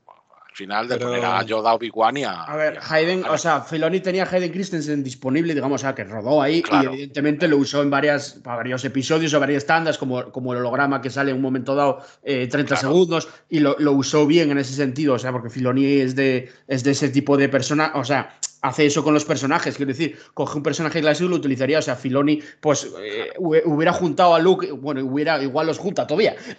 al 0.50 0.56
final 0.56 0.88
de 0.88 0.96
Pero- 0.96 1.10
poner 1.10 1.24
a 1.24 1.42
Yoda, 1.44 1.72
Obi-Wan 1.74 2.16
y 2.16 2.24
a... 2.24 2.42
A 2.42 2.56
ver, 2.56 2.78
a- 2.78 2.94
Hayden, 2.94 3.24
a- 3.24 3.30
o 3.32 3.38
sea, 3.38 3.60
Filoni 3.60 4.00
tenía 4.00 4.24
a 4.24 4.28
Hayden 4.28 4.50
Christensen 4.50 5.02
disponible, 5.04 5.54
digamos, 5.54 5.80
o 5.80 5.82
sea, 5.82 5.94
que 5.94 6.02
rodó 6.04 6.42
ahí 6.42 6.60
Claro. 6.60 6.90
y 6.90 6.94
evidentemente 6.94 7.46
lo 7.46 7.56
usó 7.58 7.82
en 7.82 7.90
varias, 7.90 8.32
para 8.42 8.56
varios 8.56 8.84
episodios 8.84 9.32
o 9.32 9.40
varias 9.40 9.64
tandas, 9.64 9.96
como, 9.96 10.30
como 10.32 10.52
el 10.52 10.58
holograma 10.58 11.00
que 11.00 11.08
sale 11.08 11.30
en 11.30 11.36
un 11.36 11.42
momento 11.42 11.74
dado, 11.76 12.02
eh, 12.24 12.48
30 12.48 12.74
Claro. 12.74 12.88
segundos, 12.88 13.28
y 13.48 13.60
lo, 13.60 13.76
lo 13.78 13.92
usó 13.92 14.26
bien 14.26 14.50
en 14.50 14.58
ese 14.58 14.74
sentido, 14.74 15.14
o 15.14 15.18
sea, 15.18 15.30
porque 15.32 15.50
Filoni 15.50 15.86
es 16.00 16.16
de, 16.16 16.50
es 16.66 16.82
de 16.82 16.90
ese 16.90 17.08
tipo 17.10 17.36
de 17.36 17.48
persona, 17.48 17.92
o 17.94 18.04
sea, 18.04 18.36
hace 18.62 18.86
eso 18.86 19.02
con 19.02 19.14
los 19.14 19.24
personajes, 19.24 19.76
quiero 19.76 19.92
decir, 19.92 20.18
coge 20.34 20.56
un 20.56 20.62
personaje 20.62 21.00
clásico 21.00 21.26
y 21.26 21.30
lo 21.30 21.36
utilizaría, 21.36 21.78
o 21.78 21.82
sea, 21.82 21.96
Filoni, 21.96 22.40
pues 22.60 22.88
eh, 23.00 23.30
hubiera 23.38 23.92
juntado 23.92 24.34
a 24.34 24.38
Luke, 24.38 24.70
bueno, 24.72 25.04
hubiera, 25.04 25.42
igual 25.42 25.66
los 25.66 25.78
junta 25.78 26.06
todavía, 26.06 26.36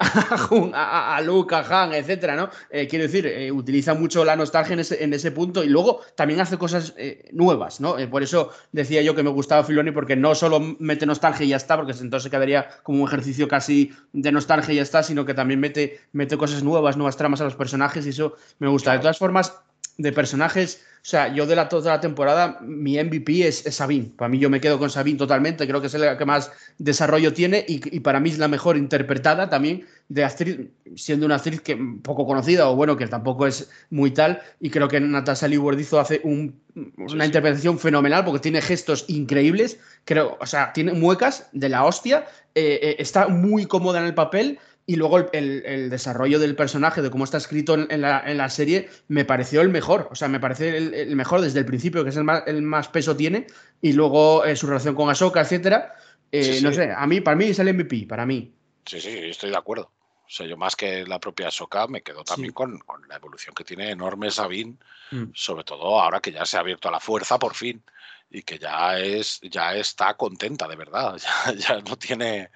a, 0.73 1.21
Luke, 1.23 1.53
a 1.53 1.83
Han, 1.83 1.93
etcétera, 1.93 2.35
¿no? 2.35 2.49
Eh, 2.69 2.87
quiero 2.87 3.03
decir, 3.03 3.27
eh, 3.27 3.51
utiliza 3.51 3.93
mucho 3.93 4.25
la 4.25 4.35
nostalgia 4.35 4.73
en 4.73 4.79
ese, 4.79 5.03
en 5.03 5.13
ese 5.13 5.31
punto 5.31 5.63
y 5.63 5.69
luego 5.69 6.01
también 6.15 6.39
hace 6.39 6.57
cosas 6.57 6.93
eh, 6.97 7.29
nuevas, 7.31 7.79
¿no? 7.79 7.95
Por 8.09 8.23
eso 8.23 8.51
decía 8.71 9.01
yo 9.01 9.15
que 9.15 9.23
me 9.23 9.29
gustaba 9.29 9.63
Filoni, 9.63 9.91
porque 9.91 10.15
no 10.15 10.35
solo 10.35 10.59
mete 10.79 11.05
nostalgia 11.05 11.45
y 11.45 11.49
ya 11.49 11.57
está, 11.57 11.77
porque 11.77 11.93
entonces 11.99 12.31
quedaría 12.31 12.67
como 12.83 13.03
un 13.03 13.07
ejercicio 13.07 13.47
casi 13.47 13.91
de 14.13 14.31
nostalgia 14.31 14.73
y 14.73 14.77
ya 14.77 14.83
está, 14.83 15.03
sino 15.03 15.25
que 15.25 15.33
también 15.33 15.59
mete, 15.59 15.99
mete 16.13 16.37
cosas 16.37 16.63
nuevas, 16.63 16.97
nuevas 16.97 17.17
tramas 17.17 17.41
a 17.41 17.45
los 17.45 17.55
personajes 17.55 18.05
y 18.05 18.09
eso 18.09 18.35
me 18.59 18.67
gusta. 18.67 18.93
De 18.93 18.99
todas 18.99 19.17
formas, 19.17 19.53
de 19.97 20.11
personajes, 20.11 20.83
o 21.03 21.05
sea, 21.05 21.33
yo 21.33 21.47
de 21.47 21.55
la 21.55 21.67
toda 21.67 21.93
la 21.93 21.99
temporada, 21.99 22.59
mi 22.61 23.01
MVP 23.03 23.47
es, 23.47 23.65
es 23.65 23.75
Sabine. 23.75 24.11
Para 24.15 24.29
mí 24.29 24.37
yo 24.37 24.51
me 24.51 24.61
quedo 24.61 24.77
con 24.77 24.91
Sabine 24.91 25.17
totalmente, 25.17 25.67
creo 25.67 25.81
que 25.81 25.87
es 25.87 25.93
el 25.95 26.15
que 26.15 26.25
más 26.25 26.51
desarrollo 26.77 27.33
tiene 27.33 27.65
y, 27.67 27.95
y 27.95 28.01
para 28.01 28.19
mí 28.19 28.29
es 28.29 28.37
la 28.37 28.47
mejor 28.47 28.77
interpretada 28.77 29.49
también 29.49 29.85
de 30.09 30.23
actriz, 30.23 30.59
siendo 30.95 31.25
una 31.25 31.35
actriz 31.35 31.61
que 31.61 31.75
poco 32.03 32.27
conocida 32.27 32.69
o 32.69 32.75
bueno, 32.75 32.97
que 32.97 33.07
tampoco 33.07 33.47
es 33.47 33.71
muy 33.89 34.11
tal. 34.11 34.41
Y 34.59 34.69
creo 34.69 34.87
que 34.87 34.99
Natasha 34.99 35.47
hizo 35.47 35.99
hace 35.99 36.21
un, 36.23 36.59
una 36.97 37.25
interpretación 37.25 37.79
fenomenal 37.79 38.23
porque 38.23 38.41
tiene 38.41 38.61
gestos 38.61 39.05
increíbles, 39.07 39.79
creo, 40.05 40.37
o 40.39 40.45
sea, 40.45 40.71
tiene 40.71 40.93
muecas 40.93 41.47
de 41.51 41.69
la 41.69 41.83
hostia, 41.83 42.25
eh, 42.53 42.79
eh, 42.81 42.95
está 42.99 43.27
muy 43.27 43.65
cómoda 43.65 44.01
en 44.01 44.05
el 44.05 44.13
papel 44.13 44.59
y 44.85 44.95
luego 44.95 45.19
el, 45.19 45.29
el- 45.33 45.63
el 45.65 45.89
desarrollo 45.89 46.39
del 46.39 46.55
personaje, 46.55 47.01
de 47.01 47.09
cómo 47.09 47.23
está 47.23 47.37
escrito 47.37 47.73
en, 47.75 47.87
en 47.89 48.01
la, 48.01 48.23
en 48.25 48.37
la 48.37 48.49
serie, 48.49 48.89
me 49.07 49.25
pareció 49.25 49.61
el 49.61 49.69
mejor. 49.69 50.07
O 50.11 50.15
sea, 50.15 50.27
me 50.27 50.39
parece 50.39 50.75
el, 50.77 50.93
el 50.93 51.15
mejor 51.15 51.41
desde 51.41 51.59
el 51.59 51.65
principio, 51.65 52.03
que 52.03 52.09
es 52.09 52.17
el 52.17 52.23
más, 52.23 52.43
el 52.47 52.61
más 52.61 52.87
peso 52.89 53.15
tiene. 53.15 53.47
Y 53.81 53.93
luego 53.93 54.43
eh, 54.45 54.55
su 54.55 54.67
relación 54.67 54.95
con 54.95 55.09
Ahsoka, 55.09 55.41
etcétera. 55.41 55.93
Eh, 56.31 56.43
Sí, 56.43 56.53
sí. 56.59 56.63
No 56.63 56.71
sé, 56.73 56.91
a 56.91 57.05
mí, 57.07 57.21
para 57.21 57.35
mí 57.37 57.45
es 57.45 57.59
el 57.59 57.73
MVP, 57.73 58.05
para 58.07 58.25
mí. 58.25 58.53
Sí, 58.85 58.99
sí, 59.01 59.09
estoy 59.09 59.49
de 59.51 59.57
acuerdo. 59.57 59.91
O 60.25 60.33
sea, 60.33 60.47
yo 60.47 60.55
más 60.55 60.75
que 60.77 61.05
la 61.05 61.19
propia 61.19 61.51
Soka 61.51 61.87
me 61.87 62.01
quedo 62.01 62.23
también 62.23 62.51
Sí. 62.51 62.53
con, 62.53 62.79
con 62.79 63.05
la 63.09 63.17
evolución 63.17 63.53
que 63.53 63.63
tiene 63.65 63.91
enorme 63.91 64.31
Sabine, 64.31 64.75
Mm. 65.11 65.25
sobre 65.33 65.65
todo 65.65 65.99
ahora 65.99 66.21
que 66.21 66.31
ya 66.31 66.45
se 66.45 66.55
ha 66.55 66.61
abierto 66.61 66.87
a 66.87 66.91
la 66.91 67.01
fuerza 67.01 67.37
por 67.37 67.53
fin 67.53 67.83
y 68.29 68.43
que 68.43 68.57
ya 68.57 68.97
es 68.97 69.41
ya 69.41 69.75
está 69.75 70.13
contenta 70.13 70.69
de 70.69 70.77
verdad, 70.77 71.17
ya, 71.47 71.53
ya 71.53 71.81
no 71.81 71.97
tiene 71.97 72.49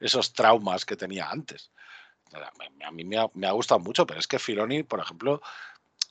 esos 0.00 0.32
traumas 0.32 0.84
que 0.84 0.96
tenía 0.96 1.30
antes. 1.30 1.70
A 2.84 2.90
mí- 2.90 3.04
me 3.04 3.18
ha, 3.18 3.26
me 3.34 3.46
ha 3.46 3.52
gustado 3.52 3.80
mucho, 3.80 4.06
pero 4.06 4.20
es 4.20 4.26
que 4.26 4.38
Filoni, 4.38 4.82
por 4.82 5.00
ejemplo, 5.00 5.40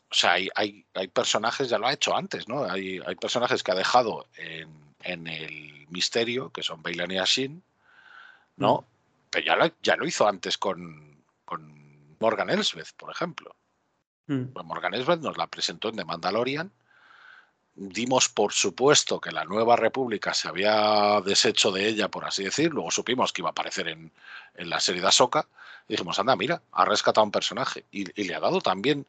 o 0.10 0.14
sea, 0.14 0.34
hay, 0.34 0.50
hay, 0.56 0.86
hay 0.94 1.08
personajes, 1.08 1.70
ya 1.70 1.78
lo 1.78 1.88
ha 1.88 1.94
hecho 1.94 2.16
antes, 2.16 2.48
¿no? 2.48 2.64
Hay, 2.64 3.00
hay 3.06 3.16
personajes 3.16 3.62
que 3.62 3.72
ha 3.72 3.76
dejado 3.76 4.28
en, 4.36 4.96
en 5.04 5.28
el 5.28 5.86
misterio, 5.90 6.50
que 6.52 6.64
son 6.64 6.82
Bailan 6.82 7.12
y 7.12 7.18
Ashin, 7.18 7.64
¿no? 8.56 8.86
Pero 9.30 9.46
ya 9.46 9.56
lo, 9.56 9.72
ya 9.84 9.96
lo 9.96 10.06
hizo 10.08 10.28
antes 10.28 10.58
con, 10.58 11.24
con 11.46 12.16
Morgan 12.20 12.50
Elsbeth, 12.50 12.94
por 12.96 13.12
ejemplo. 13.12 13.56
Mm. 14.28 14.46
Pues 14.54 14.66
Morgan 14.66 14.94
Elsbeth 14.94 15.20
nos 15.22 15.38
la 15.38 15.48
presentó 15.48 15.90
en 15.90 15.98
The 15.98 16.06
Mandalorian. 16.06 16.72
Dimos 17.80 18.28
por 18.28 18.54
supuesto 18.54 19.22
que 19.22 19.32
la 19.32 19.46
Nueva 19.46 19.76
República 19.76 20.34
se 20.34 20.48
había 20.48 21.22
deshecho 21.22 21.72
de 21.72 21.88
ella, 21.88 22.10
por 22.10 22.26
así 22.26 22.44
decir. 22.44 22.72
Luego 22.74 22.90
supimos 22.90 23.32
que 23.32 23.42
iba 23.42 23.50
a 23.50 23.52
aparecer 23.52 23.88
en, 23.88 24.12
en 24.56 24.70
la 24.70 24.80
serie 24.80 25.02
de 25.02 25.08
Ahsoka. 25.08 25.48
Y 25.88 25.94
dijimos, 25.94 26.18
anda, 26.18 26.36
mira, 26.36 26.64
ha 26.72 26.86
rescatado 26.86 27.24
un 27.24 27.32
personaje. 27.32 27.86
Y, 27.92 28.20
y 28.20 28.26
le 28.26 28.34
ha 28.34 28.40
dado 28.40 28.62
también, 28.62 29.06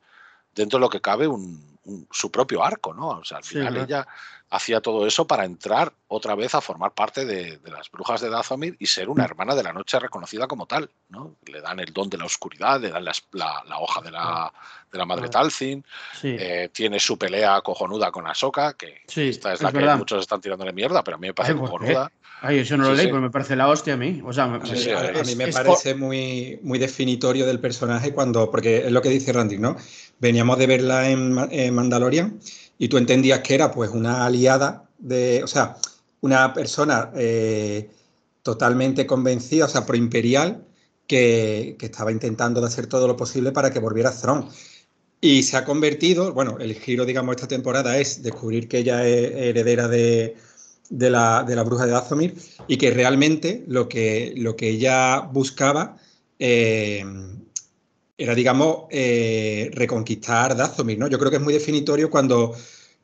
dentro 0.55 0.79
de 0.79 0.83
lo 0.83 0.91
que 0.91 1.01
cabe, 1.01 1.27
un, 1.27 1.78
un- 1.89 2.07
su 2.11 2.31
propio 2.31 2.63
arco, 2.65 2.95
¿no? 2.95 3.09
O 3.09 3.25
sea, 3.25 3.39
al 3.39 3.45
Sí, 3.45 3.55
final 3.55 3.73
claro. 3.75 3.85
ella 3.87 4.09
hacía 4.51 4.81
todo 4.81 5.07
eso 5.07 5.27
para 5.27 5.45
entrar 5.45 5.93
otra 6.07 6.35
vez 6.35 6.55
a 6.55 6.61
formar 6.63 6.93
parte 6.93 7.27
de, 7.27 7.59
de 7.59 7.71
las 7.71 7.91
brujas 7.91 8.21
de 8.23 8.31
Dathomir 8.31 8.77
y 8.79 8.87
ser 8.87 9.11
una 9.11 9.25
hermana 9.25 9.55
de 9.55 9.63
la 9.63 9.73
noche 9.75 9.99
reconocida 9.99 10.47
como 10.47 10.65
tal, 10.67 10.89
¿no? 11.11 11.37
Le 11.47 11.61
dan 11.61 11.81
el 11.81 11.93
don 11.93 12.09
de 12.09 12.17
la 12.17 12.25
oscuridad, 12.25 12.81
le 12.81 12.91
dan 12.91 13.05
la, 13.05 13.13
la- 13.33 13.63
la 13.67 13.79
hoja 13.79 14.01
de 14.01 14.11
la, 14.11 14.51
de 14.91 14.99
la 14.99 15.05
madre. 15.05 15.29
Talzin, 15.29 15.85
Sí. 16.19 16.35
eh, 16.39 16.71
tiene 16.73 16.99
su 16.99 17.19
pelea 17.19 17.61
cojonuda 17.61 18.11
con 18.11 18.27
Ahsoka, 18.27 18.73
que 18.75 19.03
Sí, 19.07 19.29
esta 19.29 19.51
es 19.53 19.57
es 19.61 19.63
la 19.65 19.71
que 19.73 19.79
verdad. 19.79 19.99
muchos 19.99 20.21
están 20.21 20.41
tirándole 20.41 20.73
mierda, 20.73 21.05
pero 21.05 21.17
a 21.17 21.21
mí 21.21 21.27
me 21.27 21.35
parece 21.35 21.53
Ay, 21.55 21.61
cojonuda. 21.61 22.11
Ay, 22.41 22.61
eso 22.61 22.77
no 22.77 22.85
lo 22.85 22.91
Sí, 22.91 22.97
leí, 22.99 23.07
sí. 23.07 23.11
pero 23.11 23.21
me 23.21 23.31
parece 23.31 23.57
la 23.57 23.69
hostia 23.69 23.95
a 23.95 23.97
mí. 23.97 24.23
O 24.25 24.33
sea, 24.33 24.47
me- 24.47 24.65
Sí, 24.65 24.77
sí, 24.77 24.91
a, 24.93 25.01
a 25.01 25.05
es- 25.11 25.27
mí 25.27 25.35
me 25.35 25.45
es 25.45 25.57
por- 25.57 25.65
parece 25.67 25.95
muy, 25.97 26.59
muy 26.63 26.79
definitorio 26.79 27.45
del 27.45 27.59
personaje 27.61 28.15
cuando, 28.15 28.49
porque 28.51 28.87
es 28.87 28.93
lo 28.93 29.03
que 29.03 29.09
dice 29.11 29.33
Randy, 29.33 29.59
¿no? 29.59 29.77
Veníamos 30.21 30.59
de 30.59 30.67
verla 30.67 31.11
en, 31.11 31.33
Ma- 31.33 31.49
en 31.51 31.75
Mandalorian 31.75 32.41
y 32.79 32.89
tú 32.89 32.99
entendías 32.99 33.41
que 33.41 33.55
era 33.55 33.71
pues 33.71 33.91
una 33.91 34.25
aliada 34.27 34.89
de, 34.99 35.43
o 35.45 35.47
sea, 35.47 35.77
una 36.21 36.53
persona 36.53 37.11
eh, 37.15 37.91
totalmente 38.43 39.07
convencida, 39.07 39.67
o 39.67 39.69
sea, 39.69 39.87
proimperial, 39.87 40.65
que, 41.07 41.77
que 41.79 41.87
estaba 41.87 42.13
intentando 42.13 42.61
de 42.61 42.67
hacer 42.67 42.87
todo 42.87 43.07
lo 43.07 43.17
posible 43.17 43.53
para 43.53 43.73
que 43.73 43.79
volviera 43.79 44.13
Thrawn. 44.13 44.49
Y 45.21 45.43
se 45.43 45.57
ha 45.57 45.65
convertido, 45.65 46.33
bueno, 46.33 46.59
el 46.61 46.75
giro, 46.75 47.05
digamos, 47.05 47.35
esta 47.37 47.49
temporada 47.49 47.99
es 47.99 48.23
descubrir 48.23 48.69
que 48.69 48.79
ella 48.79 49.07
es 49.07 49.33
heredera 49.35 49.89
de, 49.89 50.37
de 50.91 51.11
la, 51.11 51.45
de 51.45 51.57
la 51.57 51.65
bruja 51.65 51.87
de 51.87 51.93
Dathomir 51.93 52.35
y 52.69 52.77
que 52.77 52.91
realmente 52.93 53.65
lo 53.67 53.89
que, 53.89 54.33
lo 54.37 54.55
que 54.57 54.69
ella 54.71 55.21
buscaba 55.21 55.97
eh, 56.39 57.05
era, 58.19 58.35
digamos, 58.35 58.87
eh, 58.91 59.71
reconquistar 59.73 60.57
Dazomir, 60.57 60.99
¿no? 60.99 61.07
Yo 61.09 61.19
creo 61.21 61.31
que 61.31 61.37
es 61.37 61.43
muy 61.43 61.55
definitorio 61.55 62.11
cuando, 62.11 62.53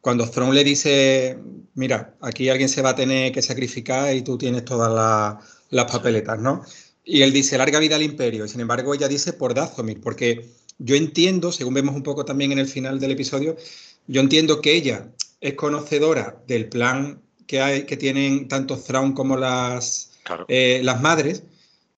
cuando 0.01 0.29
Thrawn 0.29 0.53
le 0.53 0.65
dice, 0.65 1.39
mira, 1.75 2.17
aquí 2.21 2.49
alguien 2.49 2.69
se 2.69 2.83
va 2.83 2.91
a 2.91 2.97
tener 2.97 3.31
que 3.31 3.41
sacrificar 3.41 4.15
y 4.15 4.23
tú 4.23 4.37
tienes 4.37 4.65
todas 4.65 5.39
las 5.71 5.85
papeletas, 5.85 6.41
¿no? 6.41 6.65
Y 7.05 7.23
él 7.23 7.33
dice, 7.33 7.57
larga 7.57 7.79
vida 7.79 7.95
al 7.95 8.03
imperio. 8.03 8.45
Y 8.45 8.49
sin 8.49 8.61
embargo, 8.61 8.93
ella 8.93 9.07
dice 9.07 9.33
por 9.33 9.55
Dazomir, 9.55 10.01
porque 10.01 10.51
yo 10.79 10.97
entiendo, 10.97 11.53
según 11.53 11.75
vemos 11.75 11.95
un 11.95 12.03
poco 12.03 12.25
también 12.25 12.51
en 12.51 12.59
el 12.59 12.67
final 12.67 12.99
del 12.99 13.13
episodio, 13.13 13.57
yo 14.09 14.21
entiendo 14.21 14.61
que 14.61 14.75
ella 14.75 15.13
es 15.41 15.55
conocedora 15.55 16.43
del 16.49 16.69
plan 16.69 17.23
que, 17.47 17.61
hay, 17.61 17.85
que 17.85 17.97
tienen 17.97 18.49
tanto 18.49 18.77
Thrawn 18.77 19.13
como 19.13 19.37
las, 19.37 20.11
eh, 20.49 20.81
las 20.83 21.01
madres 21.01 21.45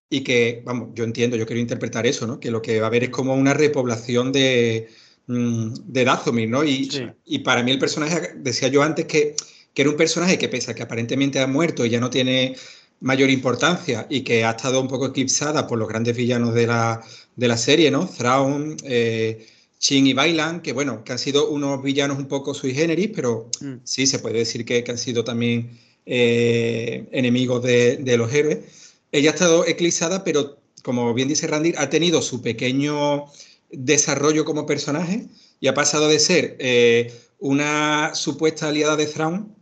y 0.09 0.23
que, 0.23 0.63
vamos, 0.65 0.91
yo 0.95 1.05
entiendo, 1.05 1.37
yo 1.37 1.47
quiero 1.47 1.61
interpretar 1.61 2.07
eso, 2.07 2.27
¿no? 2.27 2.39
Que 2.39 2.51
lo 2.51 2.63
que 2.63 2.81
va 2.81 2.87
a 2.87 2.89
haber 2.89 3.05
es 3.05 3.11
como 3.11 3.35
una 3.35 3.55
repoblación 3.55 4.33
de, 4.33 4.89
mm, 5.27 5.75
de 5.87 6.05
Dazomir, 6.05 6.49
¿no? 6.49 6.65
Y, 6.65 6.89
y 7.25 7.41
para 7.41 7.63
mí 7.63 7.73
el 7.73 7.79
personaje, 7.79 8.35
decía 8.37 8.69
yo 8.69 8.83
antes 8.83 9.07
que, 9.07 9.35
que 9.75 9.83
era 9.83 9.91
un 9.91 9.97
personaje 9.97 10.39
que 10.39 10.49
pese 10.49 10.71
a 10.71 10.75
que 10.75 10.83
aparentemente 10.83 11.41
ha 11.41 11.47
muerto 11.47 11.85
y 11.85 11.91
ya 11.91 12.01
no 12.01 12.11
tiene 12.11 12.57
mayor 13.01 13.31
importancia 13.31 14.07
y 14.09 14.23
que 14.23 14.45
ha 14.45 14.51
estado 14.51 14.81
un 14.81 14.89
poco 14.89 15.07
eclipsada 15.07 15.67
por 15.67 15.79
los 15.79 15.89
grandes 15.89 16.17
villanos 16.17 16.55
de 16.55 16.67
la, 16.67 17.03
de 17.37 17.49
la 17.49 17.57
serie, 17.57 17.91
¿no? 17.91 18.07
Thrawn, 18.09 18.77
eh, 18.85 19.47
Chin 19.79 20.07
y 20.07 20.15
Bailan, 20.15 20.63
que 20.63 20.73
bueno, 20.73 21.05
que 21.05 21.13
han 21.13 21.19
sido 21.19 21.51
unos 21.51 21.83
villanos 21.83 22.19
un 22.19 22.27
poco 22.27 22.55
sui 22.55 22.75
generis, 22.75 23.11
pero 23.15 23.51
mm. 23.61 23.75
sí 23.85 24.07
se 24.07 24.19
puede 24.19 24.39
decir 24.39 24.65
que, 24.65 24.85
han 24.89 24.99
sido 24.99 25.25
también 25.25 25.79
eh, 26.07 27.07
enemigos 27.13 27.63
de, 27.63 28.17
los 28.17 28.33
héroes. 28.33 28.86
Ella 29.13 29.31
ha 29.31 29.35
estado 29.35 29.67
eclipsada, 29.67 30.25
pero 30.25 30.59
como 30.83 31.13
bien 31.15 31.29
dice 31.29 31.47
Randy, 31.47 31.75
ha 31.77 31.91
tenido 31.91 32.23
su 32.23 32.43
pequeño 32.43 33.27
desarrollo 33.71 34.45
como 34.45 34.67
personaje 34.67 35.27
y 35.61 35.69
ha 35.69 35.75
pasado 35.75 36.09
de 36.09 36.19
ser 36.19 36.57
eh, 36.61 37.13
una 37.39 38.15
supuesta 38.15 38.69
aliada 38.69 38.97
de 38.97 39.07
Thrawn 39.07 39.55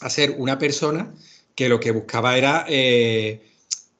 a 0.00 0.10
ser 0.10 0.36
una 0.38 0.58
persona 0.58 1.14
que 1.54 1.68
lo 1.68 1.80
que 1.80 1.90
buscaba 1.90 2.38
era 2.38 2.64
eh, 2.68 3.42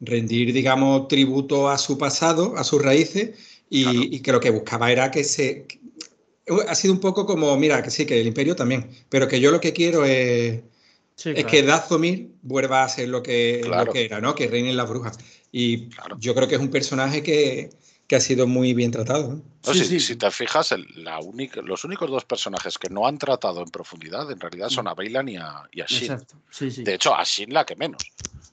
rendir, 0.00 0.52
digamos, 0.52 1.08
tributo 1.08 1.68
a 1.68 1.78
su 1.78 1.98
pasado, 1.98 2.56
a 2.56 2.62
sus 2.62 2.80
raíces, 2.80 3.30
y, 3.68 4.20
que 4.20 4.32
lo 4.32 4.40
que 4.40 4.50
buscaba 4.50 4.92
era 4.92 5.10
que 5.10 5.24
se... 5.24 5.66
ha 6.68 6.74
sido 6.74 6.94
un 6.94 7.00
poco 7.00 7.26
como, 7.26 7.56
mira, 7.56 7.82
que 7.82 7.90
sí, 7.90 8.06
que 8.06 8.20
el 8.20 8.28
imperio 8.28 8.54
también, 8.54 8.88
pero 9.08 9.26
que 9.26 9.40
yo 9.40 9.50
lo 9.50 9.60
que 9.60 9.72
quiero 9.72 10.04
es, 10.04 10.60
es 11.24 11.44
que 11.46 11.62
Dazomir 11.62 12.30
vuelva 12.42 12.84
a 12.84 12.88
ser 12.88 13.08
lo 13.08 13.22
que, 13.22 13.68
que 13.92 14.04
era, 14.04 14.20
¿no? 14.20 14.34
Que 14.34 14.46
reinen 14.46 14.76
las 14.76 14.88
brujas. 14.88 15.18
Y 15.50 15.88
yo 16.18 16.34
creo 16.34 16.46
que 16.46 16.54
es 16.54 16.60
un 16.60 16.70
personaje 16.70 17.22
que, 17.22 17.70
ha 18.14 18.20
sido 18.20 18.46
muy 18.46 18.72
bien 18.72 18.90
tratado. 18.90 19.42
si, 19.62 20.16
te 20.16 20.30
fijas, 20.30 20.74
la 20.94 21.18
única, 21.18 21.60
los 21.60 21.84
únicos 21.84 22.10
dos 22.10 22.24
personajes 22.24 22.78
que 22.78 22.88
no 22.88 23.06
han 23.06 23.18
tratado 23.18 23.62
en 23.62 23.68
profundidad 23.68 24.30
en 24.30 24.40
realidad 24.40 24.70
son 24.70 24.88
a 24.88 24.94
Bailan 24.94 25.28
y 25.28 25.36
a, 25.36 25.62
y 25.72 25.82
Shin. 25.82 26.16
De 26.84 26.94
hecho, 26.94 27.14
a 27.14 27.22
Shin 27.24 27.52
la 27.52 27.66
que 27.66 27.76
menos. 27.76 28.02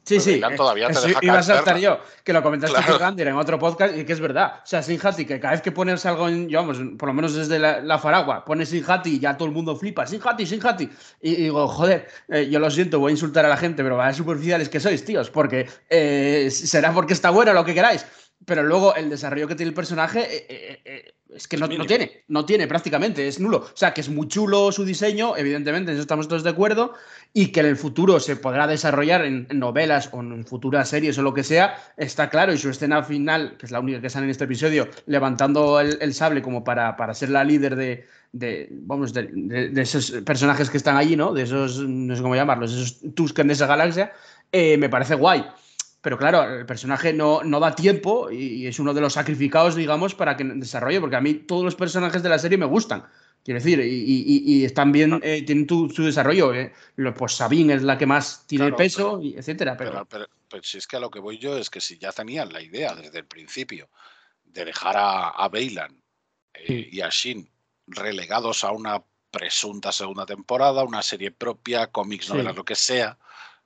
Sí, 0.06 0.20
sí. 0.20 0.34
Eh, 0.34 0.56
todavía 0.56 0.88
te 0.90 1.08
deja 1.08 1.20
iba 1.22 1.40
a 1.40 1.44
saltar 1.44 1.78
yo, 1.78 2.00
que 2.24 2.32
lo 2.32 2.44
comentaste 2.44 2.80
con 2.84 3.00
Gander 3.00 3.28
en 3.28 3.36
otro 3.36 3.58
podcast 3.58 3.98
y 3.98 4.06
que 4.06 4.14
es 4.14 4.20
verdad. 4.20 4.60
O 4.64 4.66
sea, 4.66 4.84
Sin 4.84 5.00
Hati, 5.02 5.26
que 5.26 5.40
cada 5.40 5.54
vez 5.54 5.62
que 5.62 5.72
pones 5.72 6.06
algo 6.06 6.30
en, 6.30 6.48
yo, 6.48 6.60
vamos, 6.60 6.80
por 6.98 7.10
lo 7.10 7.14
menos 7.14 7.34
desde 7.34 7.58
la, 7.58 7.98
Faragua, 7.98 8.46
pones 8.46 8.70
Sin 8.70 8.86
y 9.06 9.20
ya 9.20 9.36
todo 9.36 9.48
el 9.48 9.54
mundo 9.54 9.76
flipa, 9.76 10.06
Sin 10.06 10.22
Hati, 10.24 10.46
Sin 10.46 10.66
Hati. 10.66 10.90
Y, 11.22 11.36
digo, 11.36 11.68
joder, 11.68 12.08
eh, 12.30 12.48
yo 12.50 12.60
lo 12.60 12.70
siento, 12.70 13.00
voy 13.00 13.10
a 13.10 13.14
insultar 13.14 13.46
a 13.46 13.50
la 13.50 13.58
gente, 13.58 13.84
pero 13.84 13.98
vaya 13.98 14.14
superficiales 14.14 14.70
que 14.70 14.80
sois, 14.80 15.04
tíos, 15.04 15.32
porque 15.32 15.68
eh, 15.90 16.50
será 16.52 16.94
porque 16.94 17.14
está 17.14 17.32
bueno 17.32 17.54
lo 17.54 17.66
que 17.66 17.74
queráis 17.74 18.06
pero 18.44 18.62
luego 18.62 18.94
el 18.96 19.10
desarrollo 19.10 19.48
que 19.48 19.56
tiene 19.56 19.70
el 19.70 19.74
personaje 19.74 21.16
es 21.36 21.48
que 21.48 21.58
no, 21.58 21.68
no, 21.68 21.86
tiene, 21.86 22.24
no 22.30 22.46
tiene 22.46 22.68
prácticamente, 22.68 23.28
es 23.28 23.40
nulo. 23.40 23.58
O 23.58 23.76
sea, 23.78 23.94
que 23.94 24.02
es 24.02 24.10
muy 24.10 24.28
chulo 24.28 24.72
su 24.72 24.86
diseño, 24.86 25.36
evidentemente, 25.36 25.92
en 25.92 25.98
eso 25.98 26.02
estamos 26.02 26.28
todos 26.28 26.44
de 26.44 26.50
acuerdo, 26.50 26.94
y 27.34 27.48
que 27.48 27.60
en 27.60 27.66
el 27.66 27.76
futuro 27.76 28.20
se 28.20 28.38
podrá 28.38 28.68
desarrollar 28.68 29.26
en, 29.26 29.48
novelas 29.54 30.10
o 30.14 30.22
en 30.22 30.46
futuras 30.46 30.88
series 30.90 31.18
o 31.18 31.22
lo 31.22 31.34
que 31.34 31.44
sea, 31.44 31.76
está 31.98 32.30
claro. 32.30 32.54
Y 32.54 32.58
su 32.58 32.70
escena 32.70 33.04
final, 33.04 33.58
que 33.58 33.66
es 33.66 33.72
la 33.72 33.82
única 33.82 34.02
que 34.02 34.10
sale 34.10 34.26
en 34.26 34.32
este 34.32 34.46
episodio, 34.46 34.88
levantando 35.08 35.80
el, 35.82 36.14
sable 36.14 36.42
como 36.42 36.64
para, 36.64 36.96
para, 36.96 37.14
ser 37.14 37.30
la 37.30 37.44
líder 37.44 37.76
de, 37.76 38.06
de 38.32 38.70
vamos, 38.72 39.14
de, 39.14 39.72
esos 39.76 40.12
personajes 40.26 40.70
que 40.70 40.78
están 40.78 40.96
allí, 40.96 41.16
¿no? 41.16 41.34
De 41.34 41.44
esos, 41.44 41.80
no 41.80 42.16
sé 42.16 42.22
cómo 42.22 42.36
llamarlos, 42.36 42.74
esos 42.74 43.14
Tusken 43.14 43.48
de 43.48 43.54
esa 43.54 43.68
galaxia, 43.68 44.14
eh, 44.52 44.78
me 44.78 44.90
parece 44.90 45.16
guay. 45.16 45.46
Pero 46.06 46.20
claro, 46.20 46.44
el 46.60 46.68
personaje 46.68 47.14
no, 47.14 47.42
no 47.44 47.60
da 47.60 47.74
tiempo 47.74 48.30
y, 48.30 48.68
es 48.68 48.78
uno 48.78 48.94
de 48.94 49.02
los 49.02 49.14
sacrificados, 49.14 49.74
digamos, 49.74 50.14
para 50.14 50.38
que 50.38 50.44
desarrolle, 50.44 51.02
porque 51.02 51.16
a 51.16 51.20
mí 51.20 51.34
todos 51.34 51.64
los 51.64 51.74
personajes 51.74 52.22
de 52.22 52.30
la 52.30 52.38
serie 52.38 52.60
me 52.60 52.68
gustan. 52.68 53.08
Quiero 53.44 53.60
decir, 53.60 53.80
y, 53.84 54.64
están 54.64 54.92
bien, 54.92 55.20
eh, 55.24 55.42
tienen 55.42 55.68
su 55.68 56.04
desarrollo. 56.04 56.54
Eh. 56.54 56.72
Pues 57.18 57.32
Sabine 57.34 57.74
es 57.74 57.82
la 57.82 57.98
que 57.98 58.06
más 58.06 58.46
tiene 58.46 58.72
peso, 58.74 59.20
y 59.20 59.36
etcétera. 59.36 59.76
Pero... 59.76 60.06
Pero, 60.06 60.28
si 60.62 60.78
es 60.78 60.86
que 60.86 60.98
a 60.98 61.00
lo 61.00 61.10
que 61.10 61.20
voy 61.20 61.40
yo 61.40 61.58
es 61.58 61.72
que 61.72 61.82
si 61.82 61.98
ya 61.98 62.12
tenían 62.12 62.54
la 62.54 62.62
idea 62.62 62.94
desde 62.94 63.18
el 63.18 63.26
principio 63.26 63.90
de 64.44 64.64
dejar 64.64 64.98
a, 64.98 65.30
a 65.30 65.50
Bailan 65.50 66.04
eh, 66.54 66.88
y 66.92 67.02
a 67.02 67.10
Shin 67.10 67.50
relegados 67.88 68.64
a 68.64 68.72
una 68.72 69.04
presunta 69.32 69.92
segunda 69.92 70.28
temporada, 70.28 70.84
una 70.84 71.02
serie 71.02 71.32
propia, 71.32 71.88
cómics, 71.88 72.30
novelas, 72.30 72.56
lo 72.56 72.64
que 72.64 72.76
sea, 72.76 73.18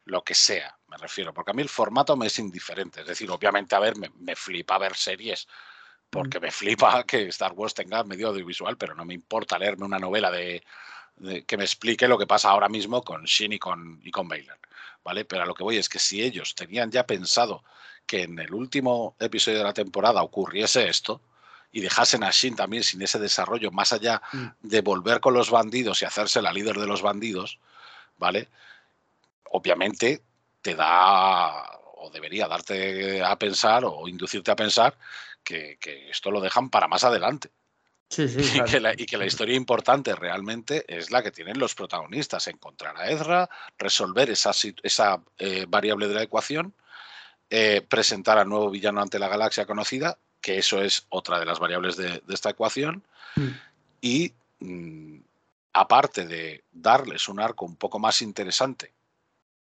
lo 0.05 0.23
que 0.23 0.35
sea, 0.35 0.78
refiero, 0.99 1.33
porque 1.33 1.51
a 1.51 1.53
mí 1.53 1.61
el 1.61 1.69
formato 1.69 2.15
me 2.15 2.27
es 2.27 2.39
indiferente. 2.39 3.01
Es 3.01 3.07
decir, 3.07 3.29
obviamente, 3.31 3.75
a 3.75 3.79
ver, 3.79 3.95
me, 3.97 4.35
flipa 4.35 4.77
ver 4.77 4.95
series, 4.95 5.47
porque 6.09 6.39
mm. 6.39 6.41
me 6.41 6.51
flipa 6.51 7.03
que 7.03 7.27
Star 7.27 7.53
Wars 7.53 7.73
tenga 7.73 8.03
medio 8.03 8.29
audiovisual, 8.29 8.77
pero 8.77 8.95
no 8.95 9.05
me 9.05 9.13
importa 9.13 9.57
leerme 9.57 9.85
una 9.85 9.99
novela 9.99 10.31
de, 10.31 10.63
que 11.45 11.57
me 11.57 11.63
explique 11.63 12.07
lo 12.07 12.17
que 12.17 12.27
pasa 12.27 12.49
ahora 12.49 12.69
mismo 12.69 13.01
con 13.03 13.23
Shin 13.25 13.53
y 13.53 13.59
con, 13.59 13.99
y 14.03 14.11
con 14.11 14.27
Baylor, 14.27 14.59
¿vale? 15.03 15.25
Pero 15.25 15.43
a 15.43 15.45
lo 15.45 15.53
que 15.53 15.63
voy 15.63 15.77
es 15.77 15.89
que 15.89 15.99
si 15.99 16.21
ellos 16.21 16.55
tenían 16.55 16.91
ya 16.91 17.05
pensado 17.05 17.63
que 18.05 18.23
en 18.23 18.39
el 18.39 18.53
último 18.53 19.15
episodio 19.19 19.59
de 19.59 19.63
la 19.65 19.73
temporada 19.73 20.23
ocurriese 20.23 20.87
esto, 20.87 21.21
y 21.71 21.81
dejasen 21.81 22.23
a 22.23 22.31
Shin 22.31 22.55
también 22.55 22.83
sin 22.83 22.99
ese 23.03 23.19
desarrollo, 23.19 23.69
más 23.69 23.93
allá 23.93 24.23
mm. 24.33 24.47
de 24.61 24.81
volver 24.81 25.19
con 25.19 25.35
los 25.35 25.51
bandidos 25.51 26.01
y 26.01 26.05
hacerse 26.05 26.41
la 26.41 26.51
líder 26.51 26.77
de 26.77 26.87
los 26.87 27.03
bandidos, 27.03 27.59
¿vale? 28.17 28.49
obviamente 29.51 30.21
te 30.61 30.75
da 30.75 31.79
o 32.01 32.09
debería 32.09 32.47
darte 32.47 33.21
a 33.23 33.37
pensar 33.37 33.83
o 33.85 34.07
inducirte 34.07 34.51
a 34.51 34.55
pensar 34.55 34.97
que, 35.43 35.77
esto 36.09 36.31
lo 36.31 36.41
dejan 36.41 36.69
para 36.69 36.87
más 36.87 37.03
adelante. 37.03 37.49
Sí, 38.09 38.27
sí, 38.27 38.39
y, 38.57 38.63
que 38.63 38.79
la, 38.79 38.93
y, 38.93 39.05
que 39.05 39.17
la, 39.17 39.25
historia 39.25 39.55
importante 39.55 40.15
realmente 40.15 40.85
es 40.87 41.11
la 41.11 41.21
que 41.21 41.31
tienen 41.31 41.59
los 41.59 41.75
protagonistas, 41.75 42.47
encontrar 42.47 42.97
a 42.97 43.09
Ezra, 43.09 43.49
resolver 43.77 44.29
esa, 44.29 44.51
esa 44.83 45.21
eh, 45.37 45.65
variable 45.67 46.07
de 46.07 46.15
la 46.15 46.23
ecuación, 46.23 46.73
eh, 47.49 47.85
presentar 47.87 48.37
al 48.37 48.49
nuevo 48.49 48.69
villano 48.69 49.01
ante 49.01 49.19
la 49.19 49.27
galaxia 49.27 49.65
conocida, 49.65 50.17
que 50.41 50.57
eso 50.57 50.81
es 50.81 51.05
otra 51.09 51.39
de 51.39 51.45
las 51.45 51.59
variables 51.59 51.97
de, 51.97 52.23
esta 52.29 52.51
ecuación, 52.51 53.03
mm. 53.35 53.47
y 54.01 54.33
mm, 54.59 55.19
aparte 55.73 56.25
de 56.25 56.63
darles 56.71 57.27
un 57.27 57.39
arco 57.39 57.65
un 57.65 57.75
poco 57.75 57.99
más 57.99 58.21
interesante 58.21 58.93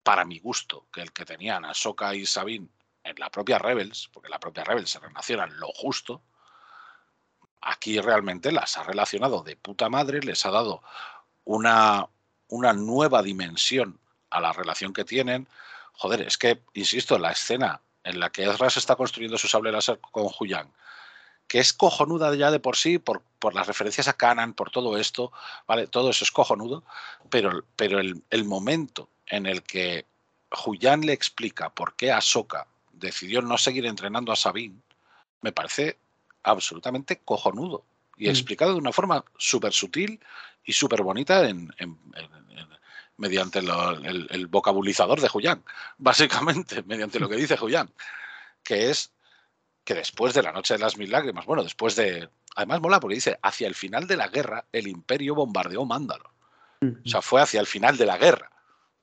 para 0.05 0.25
mi 0.25 0.39
gusto, 0.39 0.87
que 0.93 1.01
el 1.01 1.13
que 1.13 1.25
tenían 1.25 1.65
Ahsoka 1.65 2.15
y 2.15 2.27
Sabine 2.27 2.69
en 3.03 3.17
la 3.19 3.31
propia 3.31 3.59
Rebels, 3.59 4.09
porque 4.13 4.29
la 4.29 4.39
propia 4.39 4.63
Rebels 4.63 4.91
se 4.91 5.01
relacionan 5.01 5.59
lo 5.59 5.69
justo, 5.69 6.23
aquí 7.63 7.99
realmente 8.01 8.53
las 8.53 8.77
ha 8.77 8.85
relacionado 8.85 9.43
de 9.43 9.57
puta 9.57 9.89
madre, 9.89 10.21
les 10.21 10.45
ha 10.45 10.51
dado 10.51 10.83
una, 11.45 12.07
una 12.49 12.75
nueva 12.75 13.23
dimensión 13.23 13.99
a 14.31 14.41
la 14.41 14.53
relación 14.53 14.93
que 14.93 15.05
tienen. 15.05 15.49
Joder, 15.95 16.23
es 16.23 16.37
que, 16.37 16.63
insisto, 16.75 17.19
la 17.19 17.33
escena 17.33 17.81
en 18.05 18.21
la 18.21 18.31
que 18.31 18.45
Ezra 18.45 18.69
se 18.69 18.81
está 18.81 18.97
construyendo 18.97 19.39
su 19.39 19.49
sable 19.49 19.73
láser 19.73 19.99
con 20.01 20.29
Huyang, 20.39 20.71
que 21.49 21.61
es 21.61 21.73
cojonuda 21.73 22.35
ya 22.35 22.51
de 22.51 22.61
por 22.61 22.77
sí, 22.77 22.99
por, 22.99 23.23
por, 23.39 23.55
las 23.55 23.67
referencias 23.67 24.09
a 24.09 24.15
Canan, 24.15 24.53
por 24.53 24.71
todo 24.71 24.99
esto, 24.99 25.33
¿vale? 25.67 25.87
Todo 25.87 26.11
eso 26.11 26.25
es 26.25 26.31
cojonudo, 26.31 26.85
pero, 27.31 27.65
pero 27.77 27.99
el, 28.01 28.23
el 28.29 28.45
momento 28.45 29.09
en 29.27 29.47
el 29.47 29.63
que 29.63 30.07
Julián 30.51 31.03
le 31.03 31.13
explica 31.13 31.71
por 31.71 31.95
qué 31.95 32.13
Ahsoka 32.13 32.67
decidió 32.93 33.43
no 33.43 33.59
seguir 33.59 33.87
entrenando 33.87 34.33
a 34.33 34.37
Sabine, 34.37 34.81
me 35.41 35.53
parece 35.53 35.99
absolutamente 36.43 37.21
cojonudo 37.25 37.85
y 38.17 38.27
mm. 38.27 38.31
explicado 38.31 38.73
de 38.73 38.79
una 38.79 38.93
forma 38.93 39.25
súper 39.37 39.73
sutil 39.73 40.21
y 40.65 40.73
súper 40.73 41.03
bonita 41.03 41.49
en, 41.49 41.73
mediante 43.17 43.59
el, 43.59 44.47
vocabulizador 44.47 45.21
de 45.21 45.29
Julián, 45.29 45.63
básicamente, 45.99 46.83
mediante 46.83 47.21
lo 47.21 47.29
que 47.29 47.37
dice 47.37 47.57
Julián, 47.57 47.91
que 48.63 48.91
es 48.91 49.13
que 49.85 49.95
después 49.95 50.33
de 50.33 50.43
la 50.43 50.53
Noche 50.53 50.75
de 50.75 50.81
las 50.81 50.97
Mil 50.97 51.11
Lágrimas, 51.11 51.45
bueno, 51.45 51.63
después 51.63 51.95
de... 51.95 52.31
Además 52.57 52.81
mola 52.81 53.01
porque 53.01 53.17
dice, 53.17 53.39
hacia 53.43 53.67
el 53.67 53.75
final 53.75 54.07
de 54.07 54.17
la 54.17 54.29
guerra 54.29 54.65
el 54.73 54.87
imperio 54.87 55.35
bombardeó 55.35 55.85
Mándalo. 55.85 56.33
O 56.81 57.09
sea, 57.09 57.23
fue 57.23 57.41
hacia 57.41 57.61
el 57.61 57.67
final 57.67 57.97
de 57.97 58.05
la 58.07 58.19
guerra 58.19 58.51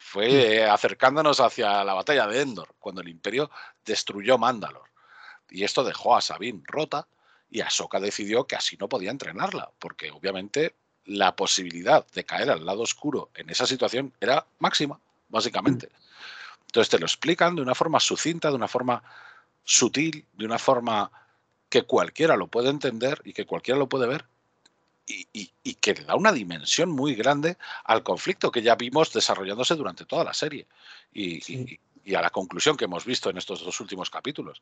fue 0.02 0.66
acercándonos 0.66 1.40
hacia 1.40 1.84
la 1.84 1.94
batalla 1.94 2.26
de 2.26 2.42
Endor, 2.42 2.74
cuando 2.80 3.02
el 3.02 3.08
imperio 3.08 3.52
destruyó 3.86 4.38
Mandalor. 4.38 4.90
Y 5.50 5.64
esto 5.64 5.84
dejó 5.84 6.16
a 6.16 6.22
Sabine 6.22 6.64
rota 6.66 7.08
y 7.50 7.62
Ahsoka 7.62 8.00
decidió 8.00 8.46
que 8.46 8.56
así 8.56 8.78
no 8.78 8.90
podía 8.90 9.12
entrenarla, 9.12 9.70
porque 9.78 10.10
obviamente 10.10 10.76
la 11.06 11.36
posibilidad 11.36 12.06
de 12.14 12.24
caer 12.24 12.50
al 12.50 12.66
lado 12.66 12.82
oscuro 12.82 13.30
en 13.36 13.52
esa 13.52 13.68
situación 13.68 14.12
era 14.20 14.46
máxima, 14.60 15.00
básicamente. 15.30 15.90
Entonces 16.66 16.90
te 16.90 17.00
lo 17.00 17.06
explican 17.06 17.56
de 17.56 17.62
una 17.62 17.76
forma 17.76 18.00
sucinta, 18.00 18.50
de 18.50 18.56
una 18.56 18.68
forma 18.68 19.04
sutil, 19.64 20.26
de 20.34 20.46
una 20.46 20.58
forma 20.58 21.12
que 21.70 21.84
cualquiera 21.84 22.36
lo 22.36 22.48
puede 22.48 22.70
entender 22.70 23.22
y 23.24 23.34
que 23.34 23.46
cualquiera 23.46 23.78
lo 23.78 23.88
puede 23.88 24.08
ver 24.08 24.26
y, 25.08 25.76
que 25.76 25.94
le 25.94 26.04
da 26.04 26.16
una 26.16 26.32
dimensión 26.32 26.92
muy 26.92 27.16
grande 27.16 27.58
al 27.86 28.04
conflicto 28.04 28.52
que 28.52 28.62
ya 28.62 28.76
vimos 28.76 29.12
desarrollándose 29.12 29.76
durante 29.76 30.06
toda 30.06 30.24
la 30.24 30.34
serie 30.34 30.68
y, 31.12 31.80
y 32.04 32.16
a 32.16 32.22
la 32.22 32.30
conclusión 32.30 32.78
que 32.78 32.86
hemos 32.86 33.06
visto 33.06 33.30
en 33.30 33.38
estos 33.38 33.64
dos 33.64 33.80
últimos 33.80 34.10
capítulos. 34.10 34.62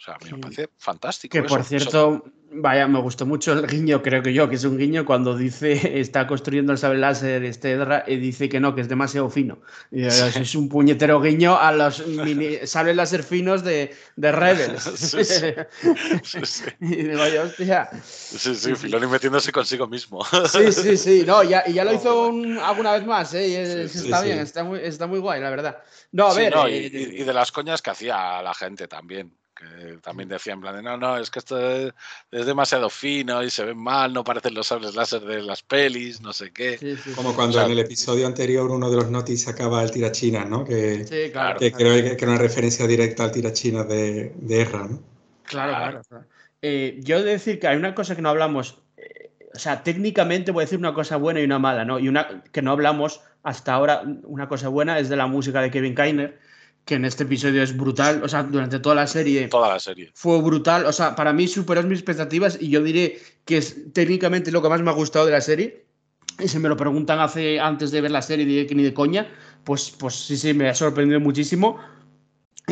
O 0.00 0.02
sea, 0.02 0.14
a 0.14 0.18
mí 0.24 0.32
me 0.32 0.38
parece 0.38 0.70
fantástico. 0.78 1.30
Que 1.30 1.42
por 1.42 1.62
cierto, 1.62 2.24
vaya, 2.52 2.88
me 2.88 3.00
gustó 3.02 3.26
mucho 3.26 3.52
el 3.52 3.66
guiño, 3.66 4.02
creo 4.02 4.22
que 4.22 4.32
yo, 4.32 4.48
que 4.48 4.54
es 4.54 4.64
un 4.64 4.78
guiño 4.78 5.04
cuando 5.04 5.36
dice, 5.36 5.72
está 6.00 6.26
construyendo 6.26 6.72
el 6.72 6.78
sable 6.78 7.00
láser 7.00 7.44
este 7.44 7.78
y 8.06 8.16
dice 8.16 8.48
que 8.48 8.60
no, 8.60 8.74
que 8.74 8.80
es 8.80 8.88
demasiado 8.88 9.28
fino. 9.28 9.60
Y 9.90 10.06
Es 10.06 10.54
un 10.54 10.70
puñetero 10.70 11.20
guiño 11.20 11.58
a 11.58 11.70
los 11.72 12.06
mini 12.06 12.56
sables 12.64 12.96
láser 12.96 13.22
finos 13.22 13.62
de, 13.62 13.94
de 14.16 14.32
Rebels. 14.32 14.90
Sí, 15.00 16.44
sí. 16.44 16.64
y 16.80 16.96
digo 16.96 17.26
yo, 17.28 17.42
hostia. 17.42 17.90
Sí, 18.02 18.54
sí, 18.54 18.74
Filoni 18.74 19.06
metiéndose 19.06 19.52
consigo 19.52 19.86
mismo. 19.86 20.24
sí, 20.46 20.72
sí, 20.72 20.96
sí. 20.96 21.24
No, 21.26 21.42
ya, 21.42 21.62
y 21.66 21.74
ya 21.74 21.84
lo 21.84 21.92
hizo 21.92 22.32
alguna 22.64 22.92
vez 22.92 23.04
más, 23.04 23.34
¿eh? 23.34 23.48
Y 23.48 23.54
está 23.54 24.22
bien, 24.22 24.38
está 24.38 24.64
muy, 24.64 24.80
está 24.80 25.06
muy 25.06 25.18
guay, 25.18 25.40
la 25.40 25.50
verdad. 25.50 25.82
No, 26.12 26.28
a 26.28 26.34
ver. 26.34 26.54
Eh, 26.68 26.90
y, 26.92 27.22
de 27.22 27.32
las 27.34 27.52
coñas 27.52 27.82
que 27.82 27.90
hacía 27.90 28.40
la 28.42 28.54
gente 28.54 28.88
también 28.88 29.39
que 29.60 29.98
también 29.98 30.28
decía 30.28 30.54
en 30.54 30.60
plan 30.60 30.76
de 30.76 30.82
no, 30.82 30.96
no, 30.96 31.18
es 31.18 31.30
que 31.30 31.38
esto 31.38 31.58
es, 31.58 31.92
demasiado 32.30 32.88
fino 32.88 33.42
y 33.42 33.50
se 33.50 33.64
ve 33.64 33.74
mal, 33.74 34.12
no 34.12 34.24
parecen 34.24 34.54
los 34.54 34.66
sables 34.66 34.94
láser 34.94 35.20
de 35.20 35.42
las 35.42 35.62
pelis, 35.62 36.20
no 36.20 36.32
sé 36.32 36.50
qué. 36.50 36.96
Como 37.14 37.34
cuando 37.34 37.60
en 37.60 37.72
el 37.72 37.78
episodio 37.78 38.26
anterior 38.26 38.70
uno 38.70 38.90
de 38.90 38.96
los 38.96 39.10
notis 39.10 39.44
sacaba 39.44 39.82
el 39.82 39.90
tirachinas, 39.90 40.48
¿no? 40.48 40.64
Que, 40.64 41.30
claro, 41.32 41.58
que 41.58 41.72
creo 41.72 41.94
que, 41.94 42.12
era 42.12 42.32
una 42.32 42.38
referencia 42.38 42.86
directa 42.86 43.24
al 43.24 43.32
tirachinas 43.32 43.86
de, 43.88 44.32
de 44.36 44.60
Erra, 44.60 44.88
¿no? 44.88 45.02
Claro, 45.42 46.02
claro. 46.08 46.24
Eh, 46.62 47.00
yo 47.02 47.16
he 47.16 47.22
de 47.22 47.32
decir 47.32 47.58
que 47.58 47.68
hay 47.68 47.76
una 47.76 47.94
cosa 47.94 48.16
que 48.16 48.22
no 48.22 48.28
hablamos, 48.28 48.82
eh, 48.96 49.30
o 49.54 49.58
sea, 49.58 49.82
técnicamente 49.82 50.52
voy 50.52 50.62
a 50.62 50.66
decir 50.66 50.78
una 50.78 50.94
cosa 50.94 51.16
buena 51.16 51.40
y 51.40 51.44
una 51.44 51.58
mala, 51.58 51.84
¿no? 51.84 51.98
Y 51.98 52.08
una 52.08 52.42
que 52.52 52.62
no 52.62 52.72
hablamos 52.72 53.20
hasta 53.42 53.74
ahora, 53.74 54.02
una 54.24 54.48
cosa 54.48 54.68
buena 54.68 54.98
es 54.98 55.08
de 55.08 55.16
la 55.16 55.26
música 55.26 55.60
de 55.62 55.70
Kevin 55.70 55.94
Kainer 55.94 56.38
que 56.90 56.96
en 56.96 57.04
este 57.04 57.22
episodio 57.22 57.62
es 57.62 57.76
brutal, 57.76 58.20
o 58.24 58.28
sea, 58.28 58.42
durante 58.42 58.80
toda 58.80 58.96
la 58.96 59.06
serie. 59.06 59.46
Toda 59.46 59.68
la 59.68 59.78
serie. 59.78 60.10
Fue 60.12 60.42
brutal, 60.42 60.86
o 60.86 60.92
sea, 60.92 61.14
para 61.14 61.32
mí 61.32 61.46
superó 61.46 61.80
mis 61.84 62.00
expectativas 62.00 62.58
y 62.60 62.68
yo 62.68 62.82
diré 62.82 63.20
que 63.44 63.58
es 63.58 63.92
técnicamente 63.92 64.50
lo 64.50 64.60
que 64.60 64.68
más 64.68 64.82
me 64.82 64.90
ha 64.90 64.94
gustado 64.94 65.24
de 65.24 65.30
la 65.30 65.40
serie. 65.40 65.84
Y 66.40 66.48
si 66.48 66.58
me 66.58 66.68
lo 66.68 66.76
preguntan 66.76 67.20
hace, 67.20 67.60
antes 67.60 67.92
de 67.92 68.00
ver 68.00 68.10
la 68.10 68.22
serie, 68.22 68.44
diré 68.44 68.66
que 68.66 68.74
ni 68.74 68.82
de 68.82 68.92
coña, 68.92 69.28
pues, 69.62 69.94
pues 69.96 70.16
sí, 70.16 70.36
sí, 70.36 70.52
me 70.52 70.68
ha 70.68 70.74
sorprendido 70.74 71.20
muchísimo 71.20 71.78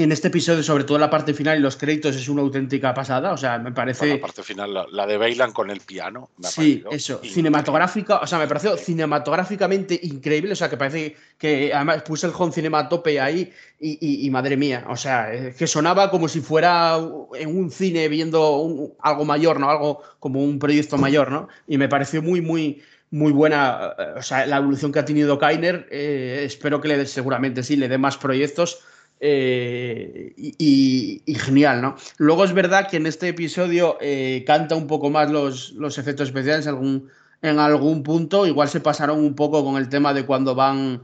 en 0.03 0.13
este 0.13 0.29
episodio, 0.29 0.63
sobre 0.63 0.85
todo 0.85 0.99
la 0.99 1.11
parte 1.11 1.35
final 1.35 1.59
y 1.59 1.61
los 1.61 1.77
créditos, 1.77 2.15
es 2.17 2.29
una 2.29 2.43
auténtica 2.43 2.95
pasada. 2.95 3.33
O 3.33 3.37
sea, 3.37 3.59
me 3.59 3.73
parece. 3.73 4.07
la 4.07 4.21
parte 4.21 4.43
final, 4.43 4.87
la, 4.91 5.07
de 5.07 5.17
Bailan 5.17 5.53
con 5.53 5.71
el 5.71 5.81
piano. 5.81 6.31
sí, 6.41 6.85
eso. 6.91 7.21
Cinematográfica, 7.23 8.19
o 8.19 8.27
sea, 8.27 8.39
me 8.39 8.47
pareció 8.47 8.77
cinematográficamente 8.77 9.99
increíble. 10.03 10.53
O 10.53 10.57
sea, 10.57 10.69
que 10.69 10.77
parece 10.77 11.17
que 11.37 11.73
además 11.75 12.03
puse 12.03 12.27
el 12.27 12.33
home 12.37 12.53
cinematope 12.53 13.21
ahí 13.21 13.53
y, 13.81 14.29
madre 14.31 14.57
mía. 14.57 14.85
O 14.89 14.97
sea, 14.97 15.31
que 15.57 15.67
sonaba 15.67 16.11
como 16.11 16.29
si 16.29 16.41
fuera 16.41 16.99
en 17.35 17.57
un 17.57 17.71
cine 17.71 18.09
viendo 18.09 18.95
algo 19.01 19.25
mayor, 19.25 19.61
¿no? 19.61 19.71
Algo 19.71 20.03
como 20.21 20.43
un 20.43 20.59
proyecto 20.59 20.97
mayor, 20.97 21.31
¿no? 21.31 21.49
Y 21.67 21.79
me 21.79 21.89
pareció 21.89 22.23
muy, 22.23 22.41
muy 22.41 22.83
muy 23.11 23.33
buena, 23.33 23.95
o 24.17 24.23
sea, 24.23 24.45
la 24.45 24.59
evolución 24.59 24.93
que 24.93 24.99
ha 24.99 25.05
tenido 25.07 25.39
Kainer, 25.39 25.89
eh, 25.91 26.43
espero 26.45 26.81
que 26.83 26.89
le 26.89 27.07
seguramente 27.07 27.63
sí, 27.63 27.77
le 27.77 27.89
dé 27.89 27.97
más 27.97 28.19
proyectos 28.19 28.83
eh, 29.21 30.33
y, 30.37 31.23
genial, 31.35 31.83
¿no? 31.83 31.97
Luego 32.19 32.45
es 32.45 32.53
verdad 32.53 32.89
que 32.89 32.97
en 32.99 33.07
este 33.07 33.29
episodio 33.29 33.97
eh, 34.01 34.45
canta 34.47 34.75
un 34.77 34.87
poco 34.87 35.11
más 35.11 35.31
los, 35.31 35.73
los 35.73 35.99
efectos 35.99 36.29
especiales 36.29 36.67
en 36.67 36.71
algún, 36.71 37.09
en 37.43 37.59
algún 37.59 38.03
punto. 38.03 38.47
Igual 38.47 38.69
se 38.69 38.81
pasaron 38.81 39.19
un 39.21 39.35
poco 39.35 39.65
con 39.65 39.77
el 39.77 39.89
tema 39.89 40.15
de 40.15 40.25
cuando 40.25 40.55
van, 40.55 41.03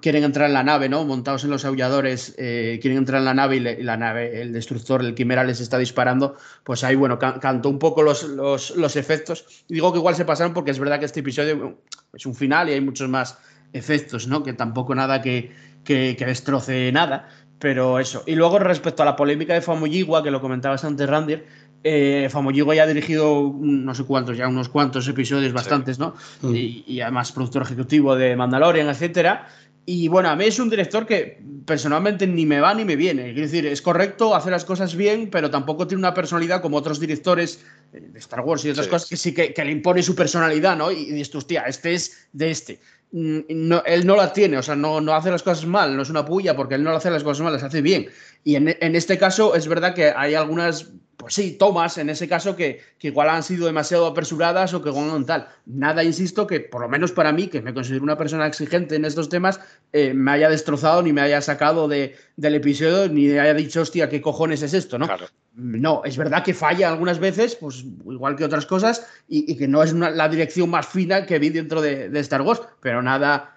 quieren 0.00 0.24
entrar 0.24 0.48
en 0.48 0.54
la 0.54 0.62
nave, 0.62 0.88
¿no? 0.88 1.04
Montados 1.04 1.44
en 1.44 1.50
los 1.50 1.64
aulladores, 1.64 2.34
eh, 2.38 2.78
quieren 2.80 2.98
entrar 2.98 3.20
en 3.20 3.26
la 3.26 3.34
nave 3.34 3.56
y, 3.56 3.82
la 3.82 3.96
nave, 3.96 4.40
el 4.40 4.52
destructor, 4.52 5.02
el 5.02 5.14
quimera 5.14 5.44
les 5.44 5.60
está 5.60 5.78
disparando. 5.78 6.36
Pues 6.62 6.84
ahí, 6.84 6.94
bueno, 6.94 7.18
cantó 7.18 7.68
un 7.68 7.78
poco 7.78 8.02
los, 8.02 8.24
los, 8.24 8.76
los 8.76 8.96
efectos. 8.96 9.64
digo 9.68 9.92
que 9.92 9.98
igual 9.98 10.14
se 10.14 10.24
pasaron 10.24 10.54
porque 10.54 10.70
es 10.70 10.78
verdad 10.78 10.98
que 10.98 11.06
este 11.06 11.20
episodio 11.20 11.78
es 12.12 12.26
un 12.26 12.34
final 12.34 12.68
y 12.68 12.72
hay 12.72 12.80
muchos 12.80 13.08
más 13.08 13.38
efectos, 13.74 14.28
¿no? 14.28 14.42
Que 14.42 14.52
tampoco 14.52 14.94
nada 14.94 15.20
que 15.20 15.52
que, 15.84 16.16
destroce 16.18 16.90
nada, 16.92 17.28
pero 17.58 17.98
eso. 17.98 18.24
Y 18.26 18.34
luego 18.34 18.58
respecto 18.58 19.02
a 19.02 19.06
la 19.06 19.16
polémica 19.16 19.54
de 19.54 19.60
Famoyigua, 19.60 20.22
que 20.22 20.30
lo 20.30 20.40
comentabas 20.40 20.84
antes, 20.84 21.08
Randir, 21.08 21.46
eh, 21.84 22.28
ya 22.74 22.82
ha 22.82 22.86
dirigido 22.86 23.54
no 23.60 23.94
sé 23.94 24.04
cuántos, 24.04 24.36
ya 24.38 24.48
unos 24.48 24.70
cuantos 24.70 25.06
episodios, 25.06 25.52
bastantes, 25.52 25.98
¿no? 25.98 26.14
Mm. 26.40 26.54
Y, 26.54 27.00
además 27.02 27.30
productor 27.30 27.62
ejecutivo 27.62 28.16
de 28.16 28.34
Mandalorian, 28.34 28.88
etcétera. 28.88 29.48
Y 29.86 30.08
bueno, 30.08 30.30
a 30.30 30.36
mí 30.36 30.46
es 30.46 30.58
un 30.58 30.70
director 30.70 31.06
que 31.06 31.42
personalmente 31.66 32.26
ni 32.26 32.46
me 32.46 32.58
va 32.58 32.72
ni 32.72 32.86
me 32.86 32.96
viene. 32.96 33.30
Es 33.30 33.36
decir, 33.36 33.66
es 33.66 33.82
correcto 33.82 34.34
hacer 34.34 34.52
las 34.52 34.64
cosas 34.64 34.96
bien, 34.96 35.28
pero 35.30 35.50
tampoco 35.50 35.86
tiene 35.86 35.98
una 35.98 36.14
personalidad 36.14 36.62
como 36.62 36.78
otros 36.78 36.98
directores 36.98 37.62
de 37.92 38.18
Star 38.18 38.40
Wars 38.40 38.64
y 38.64 38.70
otras 38.70 38.88
cosas 38.88 39.06
que 39.10 39.18
sí 39.18 39.34
que, 39.34 39.52
le 39.62 39.70
impone 39.70 40.02
su 40.02 40.14
personalidad, 40.14 40.74
¿no? 40.74 40.90
Y, 40.90 41.02
y 41.02 41.12
dices, 41.12 41.34
hostia, 41.34 41.64
este 41.64 41.92
es 41.92 42.28
de 42.32 42.50
este. 42.50 42.80
No, 43.16 43.80
él 43.86 44.04
no 44.04 44.16
la 44.16 44.32
tiene, 44.32 44.58
o 44.58 44.62
sea, 44.62 44.74
no, 44.74 45.00
no 45.00 45.14
hace 45.14 45.30
las 45.30 45.44
cosas 45.44 45.66
mal, 45.66 45.96
no 45.96 46.02
es 46.02 46.10
una 46.10 46.24
puya 46.24 46.56
porque 46.56 46.74
él 46.74 46.82
no 46.82 46.90
hace 46.90 47.12
las 47.12 47.22
cosas 47.22 47.44
mal, 47.44 47.52
las 47.52 47.62
hace 47.62 47.80
bien. 47.80 48.08
Y 48.44 48.56
en, 48.56 48.76
en 48.80 48.94
este 48.94 49.18
caso 49.18 49.54
es 49.54 49.66
verdad 49.66 49.94
que 49.94 50.12
hay 50.14 50.34
algunas, 50.34 50.92
pues 51.16 51.34
sí, 51.34 51.56
tomas 51.58 51.96
en 51.98 52.10
ese 52.10 52.28
caso 52.28 52.54
que, 52.54 52.80
que 52.98 53.08
igual 53.08 53.30
han 53.30 53.42
sido 53.42 53.66
demasiado 53.66 54.06
apresuradas 54.06 54.74
o 54.74 54.82
que 54.82 54.90
con 54.90 55.24
tal. 55.24 55.48
Nada, 55.66 56.04
insisto, 56.04 56.46
que 56.46 56.60
por 56.60 56.82
lo 56.82 56.88
menos 56.88 57.12
para 57.12 57.32
mí, 57.32 57.48
que 57.48 57.62
me 57.62 57.72
considero 57.72 58.04
una 58.04 58.18
persona 58.18 58.46
exigente 58.46 58.96
en 58.96 59.06
estos 59.06 59.28
temas, 59.30 59.60
eh, 59.92 60.12
me 60.12 60.32
haya 60.32 60.50
destrozado 60.50 61.02
ni 61.02 61.12
me 61.12 61.22
haya 61.22 61.40
sacado 61.40 61.88
de, 61.88 62.16
del 62.36 62.56
episodio 62.56 63.08
ni 63.08 63.30
haya 63.30 63.54
dicho, 63.54 63.80
hostia, 63.80 64.08
¿qué 64.08 64.20
cojones 64.20 64.62
es 64.62 64.74
esto? 64.74 64.98
¿no? 64.98 65.06
Claro. 65.06 65.26
No, 65.54 66.02
es 66.04 66.16
verdad 66.16 66.42
que 66.42 66.52
falla 66.52 66.88
algunas 66.88 67.20
veces, 67.20 67.54
pues 67.54 67.84
igual 68.10 68.34
que 68.34 68.44
otras 68.44 68.66
cosas, 68.66 69.06
y, 69.28 69.56
que 69.56 69.68
no 69.68 69.84
es 69.84 69.92
la 69.92 70.28
dirección 70.28 70.68
más 70.68 70.86
fina 70.86 71.26
que 71.26 71.38
vi 71.38 71.50
dentro 71.50 71.80
de, 71.80 72.10
Star 72.18 72.42
Wars, 72.42 72.60
pero 72.80 73.02
nada, 73.02 73.53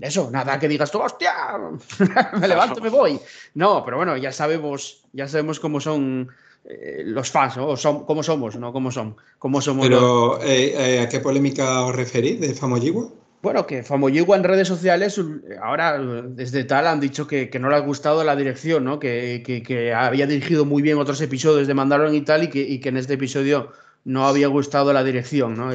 eso, 0.00 0.30
nada 0.30 0.58
que 0.58 0.68
digas 0.68 0.90
tú, 0.90 1.00
hostia, 1.00 1.32
me 2.40 2.48
levanto, 2.48 2.80
me 2.80 2.88
voy. 2.88 3.18
No, 3.54 3.84
pero 3.84 3.96
bueno, 3.96 4.16
ya 4.16 4.30
sabemos, 4.30 5.04
ya 5.12 5.26
sabemos 5.26 5.58
cómo 5.58 5.80
son 5.80 6.28
eh, 6.64 7.02
los 7.04 7.30
fans, 7.30 7.56
¿no? 7.56 7.68
O 7.68 7.76
son, 7.76 8.04
cómo 8.04 8.22
somos, 8.22 8.56
¿no? 8.56 8.72
Cómo 8.72 8.92
son, 8.92 9.16
cómo 9.38 9.60
somos. 9.60 9.86
Pero, 9.86 10.40
eh, 10.42 10.74
eh, 10.76 11.00
¿a 11.00 11.08
qué 11.08 11.18
polémica 11.18 11.84
os 11.84 11.96
referís 11.96 12.40
de 12.40 12.54
Famoyiwa? 12.54 13.08
Bueno, 13.42 13.66
que 13.66 13.82
Famoyigua 13.82 14.36
en 14.36 14.44
redes 14.44 14.68
sociales, 14.68 15.20
ahora 15.60 15.98
desde 15.98 16.62
tal 16.62 16.86
han 16.86 17.00
dicho 17.00 17.26
que, 17.26 17.50
no 17.60 17.68
le 17.68 17.74
ha 17.74 17.80
gustado 17.80 18.22
la 18.22 18.36
dirección, 18.36 18.84
¿no? 18.84 19.00
Que, 19.00 19.92
había 19.96 20.28
dirigido 20.28 20.64
muy 20.64 20.80
bien 20.80 20.98
otros 20.98 21.20
episodios 21.20 21.66
de 21.66 21.74
Mandalorian 21.74 22.14
y 22.14 22.20
tal, 22.20 22.44
y 22.44 22.48
que, 22.78 22.88
en 22.88 22.96
este 22.96 23.14
episodio 23.14 23.72
no 24.04 24.26
había 24.26 24.48
gustado 24.48 24.92
la 24.92 25.04
dirección, 25.04 25.54
¿no? 25.54 25.70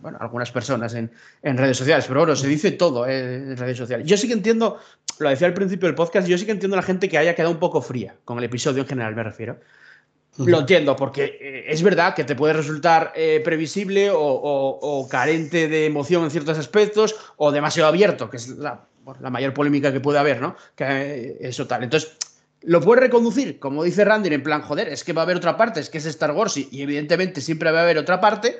bueno, 0.00 0.18
algunas 0.20 0.52
personas 0.52 0.94
en, 0.94 1.10
redes 1.42 1.76
sociales, 1.76 2.04
pero 2.06 2.20
bueno, 2.20 2.36
se 2.36 2.46
dice 2.46 2.72
todo 2.72 3.06
¿eh? 3.06 3.36
en 3.36 3.56
redes 3.56 3.76
sociales. 3.76 4.06
Yo 4.06 4.16
sí 4.16 4.28
que 4.28 4.34
entiendo, 4.34 4.78
lo 5.18 5.28
decía 5.28 5.48
al 5.48 5.54
principio 5.54 5.88
del 5.88 5.96
podcast, 5.96 6.28
yo 6.28 6.38
sí 6.38 6.46
que 6.46 6.52
entiendo 6.52 6.76
a 6.76 6.80
la 6.80 6.86
gente 6.86 7.08
que 7.08 7.18
haya 7.18 7.34
quedado 7.34 7.52
un 7.52 7.58
poco 7.58 7.82
fría 7.82 8.16
con 8.24 8.38
el 8.38 8.44
episodio 8.44 8.82
en 8.82 8.88
general, 8.88 9.14
me 9.16 9.24
refiero. 9.24 9.58
Lo 10.38 10.60
entiendo, 10.60 10.94
porque 10.94 11.36
eh, 11.40 11.64
es 11.66 11.82
verdad 11.82 12.14
que 12.14 12.22
te 12.22 12.36
puede 12.36 12.52
resultar 12.52 13.12
eh, 13.16 13.40
previsible 13.44 14.08
o, 14.12 15.08
carente 15.10 15.66
de 15.66 15.86
emoción 15.86 16.22
en 16.22 16.30
ciertos 16.30 16.56
aspectos 16.58 17.16
o 17.36 17.50
demasiado 17.50 17.88
abierto, 17.88 18.30
que 18.30 18.36
es 18.36 18.48
la, 18.48 18.84
mayor 19.30 19.52
polémica 19.52 19.92
que 19.92 19.98
puede 19.98 20.20
haber, 20.20 20.40
¿no? 20.40 20.54
Que 20.76 21.38
eso 21.40 21.66
tal. 21.66 21.82
Entonces, 21.82 22.16
lo 22.62 22.80
puedes 22.80 23.02
reconducir, 23.02 23.58
como 23.58 23.84
dice 23.84 24.04
Randy, 24.04 24.32
en 24.32 24.42
plan, 24.42 24.62
joder, 24.62 24.88
es 24.88 25.04
que 25.04 25.12
va 25.12 25.22
a 25.22 25.24
haber 25.24 25.36
otra 25.36 25.56
parte, 25.56 25.80
es 25.80 25.90
que 25.90 25.98
es 25.98 26.06
Star 26.06 26.32
Wars 26.32 26.56
y, 26.56 26.68
y 26.70 26.82
evidentemente 26.82 27.40
siempre 27.40 27.70
va 27.70 27.80
a 27.80 27.82
haber 27.82 27.98
otra 27.98 28.20
parte, 28.20 28.58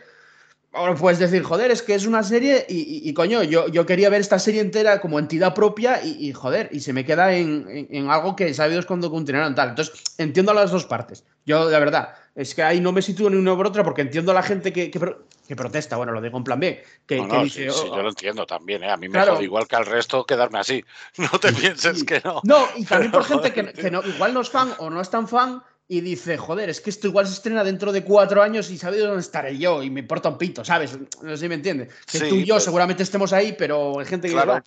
Ahora 0.73 0.95
puedes 0.95 1.19
decir, 1.19 1.43
joder, 1.43 1.71
es 1.71 1.83
que 1.83 1.95
es 1.95 2.07
una 2.07 2.23
serie 2.23 2.66
y, 2.69 3.12
coño, 3.14 3.43
yo, 3.43 3.69
yo 3.69 3.87
quería 3.87 4.11
ver 4.11 4.21
esta 4.21 4.39
serie 4.39 4.61
entera 4.61 5.01
como 5.01 5.19
entidad 5.19 5.55
propia 5.55 6.05
y, 6.05 6.33
joder, 6.33 6.69
y 6.73 6.81
se 6.81 6.93
me 6.93 7.07
queda 7.07 7.35
en, 7.35 8.09
algo 8.11 8.37
que 8.37 8.53
sabidos 8.53 8.85
cuando 8.85 9.11
continuaron 9.11 9.55
tal. 9.55 9.71
Entonces, 9.71 10.03
entiendo 10.19 10.53
las 10.53 10.71
dos 10.71 10.85
partes. 10.85 11.25
Yo, 11.47 11.69
de 11.69 11.81
verdad, 11.81 12.14
es 12.35 12.55
que 12.55 12.62
ahí 12.62 12.81
no 12.81 12.93
me 12.93 13.01
sitúo 13.01 13.31
ni 13.31 13.37
una 13.37 13.57
por 13.57 13.66
otra 13.66 13.83
porque 13.83 14.03
entiendo 14.03 14.33
a 14.33 14.35
la 14.35 14.43
gente 14.43 14.71
que, 14.71 14.91
que, 14.91 15.57
protesta, 15.57 15.97
bueno, 15.97 16.12
lo 16.12 16.21
digo 16.21 16.37
en 16.37 16.45
plan 16.45 16.61
B, 16.61 16.85
que, 17.07 17.16
dice... 17.16 17.71
Sí, 17.71 17.87
yo 17.87 18.03
lo 18.03 18.11
entiendo 18.11 18.45
también, 18.45 18.85
¿eh? 18.85 18.91
A 18.91 18.99
mí 18.99 19.09
me 19.09 19.25
jode 19.25 19.45
igual 19.45 19.66
que 19.66 19.77
al 19.77 19.87
resto 19.87 20.27
quedarme 20.27 20.59
así. 20.59 20.85
No 21.16 21.41
te 21.41 21.51
pienses 21.51 22.05
que 22.05 22.21
no. 22.23 22.43
No, 22.45 22.66
y 22.77 22.85
también 22.85 23.11
por 23.11 23.25
gente 23.25 23.55
que, 23.55 23.91
no, 23.91 24.03
igual 24.05 24.35
no 24.35 24.43
es 24.43 24.51
fan 24.51 24.75
o 24.79 24.91
no 24.91 25.01
es 25.01 25.09
tan 25.09 25.27
fan 25.27 25.62
y 25.91 26.03
dice, 26.03 26.36
joder, 26.36 26.68
es 26.68 26.82
que 26.82 26.91
esto 26.91 27.07
igual 27.07 27.26
se 27.26 27.32
estrena 27.32 27.64
dentro 27.64 27.93
de 27.93 28.05
cuatro 28.05 28.43
años 28.43 28.70
y 28.70 28.76
sabe 28.76 28.99
dónde 28.99 29.20
estaré 29.22 29.57
yo 29.57 29.82
y 29.82 29.89
me 29.89 30.01
importa 30.01 30.28
un 30.28 30.36
pito, 30.36 30.62
¿sabes? 30.62 30.99
No 31.22 31.30
sé 31.30 31.39
si 31.39 31.49
me 31.49 31.55
entiendes. 31.55 31.89
Que 32.05 32.18
Sí, 32.18 32.28
tú 32.28 32.34
y 32.36 32.45
yo 32.45 32.57
pues- 32.57 32.64
seguramente 32.64 33.03
estemos 33.03 33.32
ahí, 33.32 33.55
pero 33.59 33.99
hay 33.99 34.05
gente 34.05 34.28
que 34.28 34.34
Claro. 34.34 34.62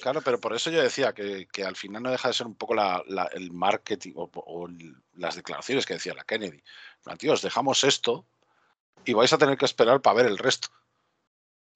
Claro, 0.00 0.20
pero 0.22 0.38
por 0.40 0.54
eso 0.54 0.70
yo 0.70 0.80
decía 0.80 1.12
que, 1.12 1.48
que 1.52 1.64
al 1.64 1.74
final 1.74 2.02
no 2.04 2.10
deja 2.12 2.28
de 2.28 2.34
ser 2.34 2.46
un 2.46 2.54
poco 2.54 2.74
la- 2.74 3.02
la- 3.08 3.28
el 3.32 3.50
marketing 3.52 4.12
o, 4.14 4.30
o 4.32 4.68
el- 4.68 4.94
las 5.16 5.34
declaraciones 5.34 5.86
que 5.86 5.94
decía 5.94 6.14
la 6.14 6.22
Kennedy. 6.24 6.62
Tío, 7.18 7.32
os 7.32 7.42
dejamos 7.42 7.82
esto 7.82 8.24
y 9.04 9.12
vais 9.12 9.32
a 9.32 9.38
tener 9.38 9.56
que 9.58 9.64
esperar 9.64 10.00
para 10.00 10.18
ver 10.18 10.26
el 10.26 10.38
resto. 10.38 10.68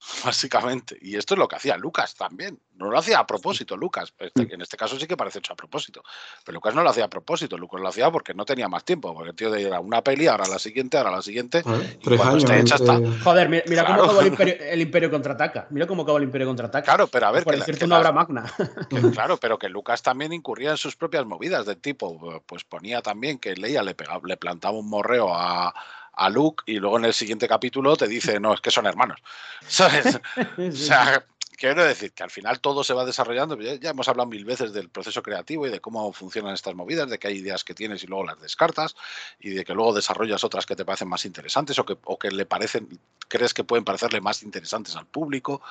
Básicamente. 0.25 0.97
Y 1.01 1.17
esto 1.17 1.35
es 1.35 1.39
lo 1.39 1.49
que 1.49 1.57
hacía 1.57 1.77
Lucas 1.77 2.15
también. 2.15 2.61
No 2.77 2.91
lo 2.91 2.99
hacía 2.99 3.19
a 3.21 3.27
propósito, 3.27 3.77
Lucas. 3.77 4.13
Este- 4.19 4.53
en 4.55 4.61
este 4.61 4.77
caso 4.77 4.99
sí 4.99 5.07
que 5.07 5.17
parece 5.17 5.39
hecho 5.39 5.53
a 5.53 5.57
propósito. 5.57 6.03
Pero 6.45 6.57
Lucas 6.57 6.75
no 6.75 6.83
lo 6.83 6.91
hacía 6.91 7.05
a 7.05 7.09
propósito. 7.09 7.57
Lucas 7.57 7.81
lo 7.81 7.89
hacía 7.89 8.11
porque 8.11 8.35
no 8.35 8.45
tenía 8.45 8.69
más 8.69 8.85
tiempo. 8.85 9.15
Porque 9.15 9.31
el 9.31 9.37
tío 9.37 9.55
era 9.55 9.81
una 9.81 10.03
peli, 10.03 10.27
ahora 10.27 10.47
la 10.49 10.59
siguiente, 10.59 10.99
ahora 10.99 11.11
la 11.13 11.23
siguiente. 11.23 11.61
Y 11.61 12.05
cuando 12.17 12.25
años. 12.25 12.45
esté 12.45 12.61
hecha, 12.61 12.75
está. 12.77 12.99
Joder, 13.23 13.49
mira, 13.49 13.63
mira 13.69 13.85
Claro. 13.85 14.01
cómo 14.03 14.05
acabó 14.13 14.21
el 14.23 14.27
imperio, 14.33 14.55
el 14.61 14.81
imperio 14.81 15.11
contraataca. 15.11 15.67
Mira 15.71 15.87
cómo 15.87 16.03
acabó 16.03 16.19
el 16.19 16.25
imperio 16.25 16.47
contraataca. 16.49 16.85
Claro, 16.85 17.07
pero 17.07 17.27
a 17.29 17.31
ver, 17.31 17.45
Por 17.45 17.53
que 17.55 17.59
la- 17.61 17.65
decirte 17.65 17.81
que 17.81 17.85
una 17.87 17.99
obra 17.99 18.13
magna. 18.13 18.45
Que, 18.91 19.01
claro, 19.13 19.37
pero 19.39 19.59
que 19.59 19.69
Lucas 19.69 20.03
también 20.03 20.33
incurría 20.33 20.71
en 20.73 20.77
sus 20.77 20.97
propias 20.97 21.25
movidas 21.25 21.65
del 21.67 21.79
tipo, 21.81 22.43
pues 22.47 22.65
ponía 22.65 23.01
también 23.01 23.39
que 23.39 23.55
Leia 23.55 23.83
le, 23.83 23.95
pegaba, 23.95 24.21
le 24.27 24.37
plantaba 24.37 24.77
un 24.79 24.89
morreo 24.91 25.33
a, 25.35 25.73
a 26.17 26.29
Luke 26.29 26.63
y 26.67 26.79
luego 26.79 26.99
en 26.99 27.07
el 27.07 27.15
siguiente 27.15 27.49
capítulo 27.49 27.97
te 27.97 28.07
dice, 28.07 28.39
no, 28.41 28.55
es 28.55 28.61
que 28.61 28.71
son 28.71 28.87
hermanos. 28.87 29.21
¿Sabes? 29.67 30.21
O 30.59 30.73
sea, 30.73 31.25
quiero 31.57 31.85
decir 31.85 32.13
que 32.13 32.23
al 32.23 32.31
final 32.31 32.61
todo 32.61 32.85
se 32.85 32.95
va 32.95 33.05
desarrollando. 33.05 33.61
Ya, 33.61 33.75
ya 33.75 33.91
hemos 33.91 34.09
hablado 34.09 34.29
mil 34.29 34.45
veces 34.45 34.73
del 34.73 34.89
proceso 34.89 35.23
creativo 35.23 35.67
y 35.67 35.71
de 35.71 35.81
cómo 35.81 36.13
funcionan 36.13 36.55
estas 36.55 36.75
movidas, 36.75 37.09
de 37.09 37.19
que 37.19 37.29
hay 37.29 37.37
ideas 37.39 37.65
que 37.65 37.75
tienes 37.75 38.03
y 38.05 38.07
luego 38.07 38.25
las 38.25 38.41
descartas 38.41 38.95
y 39.39 39.51
de 39.51 39.65
que 39.65 39.75
luego 39.75 39.95
desarrollas 39.95 40.45
otras 40.45 40.67
que 40.67 40.77
te 40.77 40.85
parecen 40.85 41.09
más 41.09 41.25
interesantes 41.25 41.79
o 41.79 41.85
que, 41.85 41.97
o 42.05 42.19
que 42.19 42.31
le 42.31 42.47
parecen, 42.47 42.99
crees 43.29 43.55
que 43.55 43.65
pueden 43.65 43.85
parecerle 43.85 44.21
más 44.21 44.43
interesantes 44.43 44.97
al 44.97 45.07
público. 45.07 45.63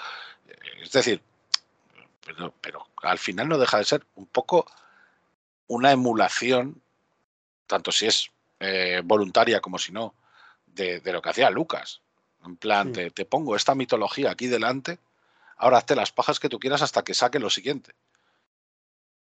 Es 0.81 0.91
decir, 0.91 1.21
pero, 2.25 2.53
pero 2.61 2.87
al 3.03 3.19
final 3.19 3.49
no 3.49 3.57
deja 3.57 3.77
de 3.77 3.85
ser 3.85 4.05
un 4.15 4.25
poco 4.25 4.65
una 5.67 5.91
emulación, 5.91 6.81
tanto 7.67 7.91
si 7.91 8.07
es 8.07 8.29
eh, 8.59 9.01
voluntaria 9.03 9.59
como 9.59 9.77
si 9.77 9.91
no, 9.91 10.13
de, 10.73 10.99
de 10.99 11.11
lo 11.13 11.21
que 11.21 11.29
hacía 11.29 11.49
Lucas. 11.49 12.01
En 12.45 12.57
plan, 12.57 12.87
Sí. 12.87 12.93
te, 12.93 13.11
te 13.11 13.25
pongo 13.25 13.55
esta 13.55 13.73
mitología 13.75 14.31
aquí 14.31 14.47
delante, 14.47 14.99
ahora 15.57 15.77
hazte 15.77 15.95
las 15.95 16.11
pajas 16.11 16.39
que 16.39 16.49
tú 16.49 16.59
quieras 16.59 16.81
hasta 16.81 17.03
que 17.03 17.13
saque 17.13 17.39
lo 17.39 17.49
siguiente. 17.49 17.93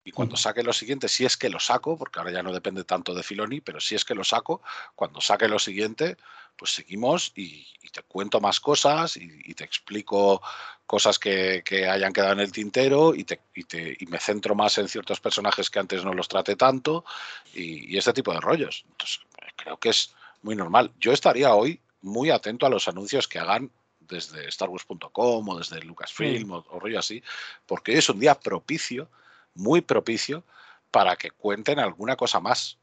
Y 0.03 0.13
cuando 0.13 0.37
saque 0.37 0.63
lo 0.63 0.73
siguiente, 0.73 1.09
si 1.09 1.27
es 1.27 1.37
que 1.37 1.51
lo 1.51 1.61
saco, 1.61 1.99
porque 1.99 2.19
ahora 2.19 2.33
ya 2.33 2.43
no 2.43 2.55
depende 2.55 2.85
tanto 2.85 3.13
de 3.15 3.23
Filoni, 3.23 3.61
pero 3.61 3.81
si 3.81 3.95
es 3.95 4.05
que 4.07 4.15
lo 4.15 4.25
saco, 4.25 4.63
cuando 4.95 5.21
saque 5.21 5.47
lo 5.47 5.59
siguiente, 5.59 6.17
pues 6.57 6.71
seguimos 6.73 7.33
y, 7.37 7.67
y 7.83 7.91
te 7.91 8.03
cuento 8.05 8.41
más 8.41 8.61
cosas 8.61 9.19
y, 9.19 9.31
y 9.45 9.53
te 9.55 9.65
explico 9.65 10.41
cosas 10.87 11.19
que, 11.19 11.63
que 11.65 11.87
hayan 11.87 12.15
quedado 12.15 12.33
en 12.33 12.41
el 12.41 12.51
tintero 12.51 13.15
y, 13.15 13.25
te, 13.25 13.43
y, 13.55 13.65
te- 13.65 13.95
y 14.01 14.07
me 14.07 14.19
centro 14.19 14.55
más 14.55 14.79
en 14.79 14.89
ciertos 14.89 15.21
personajes 15.21 15.69
que 15.69 15.79
antes 15.79 16.03
no 16.03 16.15
los 16.15 16.29
traté 16.29 16.57
tanto 16.57 17.05
y, 17.53 17.97
este 17.99 18.15
tipo 18.15 18.33
de 18.33 18.41
rollos. 18.41 18.85
Entonces, 18.89 19.21
creo 19.55 19.77
que 19.77 19.91
es 19.91 20.15
muy 20.43 20.57
normal. 20.57 20.93
Yo 20.99 21.13
estaría 21.13 21.55
hoy 21.55 21.81
muy 22.03 22.31
atento 22.31 22.67
a 22.67 22.71
los 22.71 22.89
anuncios 22.89 23.29
que 23.29 23.39
hagan 23.39 23.71
desde 24.01 24.51
StarWars.com 24.51 25.49
o 25.49 25.59
desde 25.59 25.81
Lucasfilm 25.83 26.51
o, 26.51 26.65
o 26.71 26.81
rollo 26.81 26.99
así, 26.99 27.23
porque 27.67 27.93
hoy 27.93 27.99
es 27.99 28.09
un 28.09 28.19
día 28.19 28.35
propicio, 28.35 29.11
muy 29.55 29.81
propicio, 29.81 30.45
para 30.91 31.17
que 31.17 31.31
cuenten 31.31 31.79
alguna 31.79 32.17
cosa 32.17 32.41
más. 32.41 32.79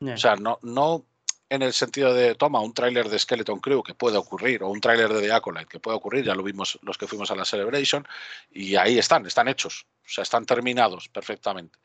O 0.00 0.16
sea, 0.16 0.34
no, 0.34 0.58
no 0.62 1.04
en 1.48 1.62
el 1.62 1.72
sentido 1.72 2.12
de, 2.14 2.34
toma, 2.34 2.60
un 2.60 2.72
tráiler 2.72 3.08
de 3.08 3.18
Skeleton 3.18 3.60
Crew 3.60 3.82
que 3.82 3.94
puede 3.94 4.16
ocurrir, 4.16 4.62
o 4.62 4.68
un 4.68 4.80
tráiler 4.80 5.12
de 5.12 5.20
The 5.20 5.32
Acolyte 5.32 5.66
que 5.66 5.78
puede 5.78 5.96
ocurrir, 5.96 6.24
ya 6.24 6.34
lo 6.34 6.42
vimos 6.42 6.78
los 6.82 6.96
que 6.96 7.06
fuimos 7.06 7.30
a 7.30 7.36
la 7.36 7.44
Celebration, 7.44 8.06
y 8.50 8.74
ahí 8.76 8.98
están, 8.98 9.26
están 9.26 9.48
hechos, 9.48 9.86
o 10.04 10.08
sea, 10.08 10.22
están 10.22 10.46
terminados 10.46 11.08
perfectamente. 11.08 11.78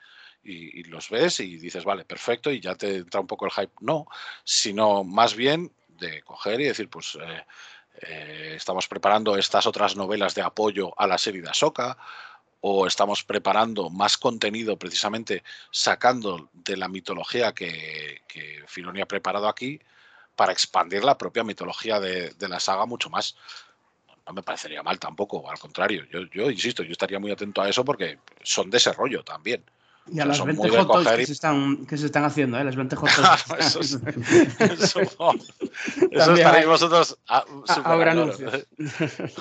Y, 0.50 0.80
y 0.80 0.84
los 0.86 1.10
ves 1.10 1.42
y 1.42 1.58
dices, 1.58 1.84
vale, 1.84 2.06
perfecto, 2.06 2.50
y 2.50 2.62
ya 2.62 2.74
te 2.76 2.96
entra 2.96 3.20
un 3.20 3.28
poco 3.28 3.46
el 3.46 3.52
hype. 3.52 3.74
No, 3.82 4.08
sino 4.46 5.04
más 5.04 5.36
bien 5.36 5.74
de 5.90 6.22
coger 6.22 6.62
y 6.62 6.64
decir, 6.64 6.88
pues 6.90 7.18
eh, 7.22 7.46
eh, 8.04 8.54
estamos 8.56 8.88
preparando 8.88 9.36
estas 9.36 9.66
otras 9.66 9.98
novelas 9.98 10.36
de 10.36 10.44
apoyo 10.44 10.98
a 10.98 11.06
la 11.06 11.18
serie 11.18 11.42
de 11.42 11.50
Ahsoka, 11.50 11.98
o 12.62 12.88
estamos 12.88 13.26
preparando 13.26 13.90
más 13.90 14.18
contenido 14.18 14.80
precisamente 14.80 15.44
sacando 15.70 16.50
de 16.54 16.78
la 16.78 16.88
mitología 16.88 17.52
que, 17.54 18.22
que 18.28 18.64
Filoni 18.68 19.02
ha 19.02 19.06
preparado 19.06 19.50
aquí 19.50 19.82
para 20.38 20.54
expandir 20.54 21.04
la 21.04 21.18
propia 21.18 21.44
mitología 21.44 22.00
de, 22.00 22.32
de 22.32 22.48
la 22.48 22.60
saga 22.62 22.86
mucho 22.86 23.10
más. 23.10 23.36
No 24.26 24.34
me 24.34 24.44
parecería 24.44 24.82
mal 24.82 24.98
tampoco, 24.98 25.50
al 25.50 25.60
contrario. 25.60 26.06
Yo, 26.10 26.22
yo 26.32 26.50
insisto, 26.50 26.84
yo 26.84 26.94
estaría 26.94 27.20
muy 27.20 27.32
atento 27.32 27.62
a 27.62 27.70
eso 27.70 27.84
porque 27.84 28.20
son 28.44 28.70
de 28.70 28.78
ese 28.78 28.94
rollo 28.94 29.24
también. 29.24 29.64
Y 30.12 30.20
a 30.20 30.26
las 30.26 30.38
son 30.38 30.48
20 30.48 30.62
muy 30.64 30.72
de 30.72 30.78
hot 30.78 30.88
dogs 30.88 31.04
coger 31.04 31.18
que, 31.18 31.24
y- 31.24 31.26
se 31.26 31.34
están, 31.34 31.86
que 31.86 31.98
se 31.98 32.06
están 32.06 32.24
haciendo, 32.24 32.58
¿eh? 32.60 32.64
Las 32.64 32.76
20 32.76 32.96
hot 32.96 33.10
Claro, 33.10 33.42
dogs. 33.50 33.60
eso 33.66 33.80
es- 33.82 33.94
Eso, 34.82 35.00
eso 35.02 35.36
También 36.12 36.38
estaréis 36.38 36.68
vosotros 36.68 37.18
a, 37.28 37.44
Ah, 37.68 37.82
al 37.84 37.98
loro. 38.00 38.12
anuncios. 38.12 38.68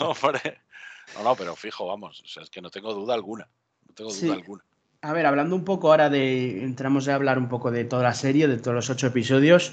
No, 1.16 1.22
no, 1.22 1.34
pero 1.36 1.54
fijo, 1.56 1.86
vamos. 1.86 2.20
O 2.24 2.28
sea, 2.28 2.42
es 2.42 2.50
que 2.50 2.60
no 2.60 2.70
tengo 2.70 2.92
duda 2.92 3.14
alguna. 3.14 3.48
No 3.88 3.94
tengo 3.94 4.10
duda 4.10 4.18
Sí. 4.20 4.28
alguna. 4.30 4.64
A 5.02 5.12
ver, 5.12 5.24
hablando 5.26 5.54
un 5.54 5.64
poco 5.64 5.90
ahora 5.90 6.10
de. 6.10 6.62
Entramos 6.64 7.06
a 7.08 7.14
hablar 7.14 7.38
un 7.38 7.48
poco 7.48 7.70
de 7.70 7.84
toda 7.84 8.02
la 8.02 8.12
serie, 8.14 8.48
de 8.48 8.56
todos 8.58 8.74
los 8.74 8.90
ocho 8.90 9.06
episodios. 9.06 9.72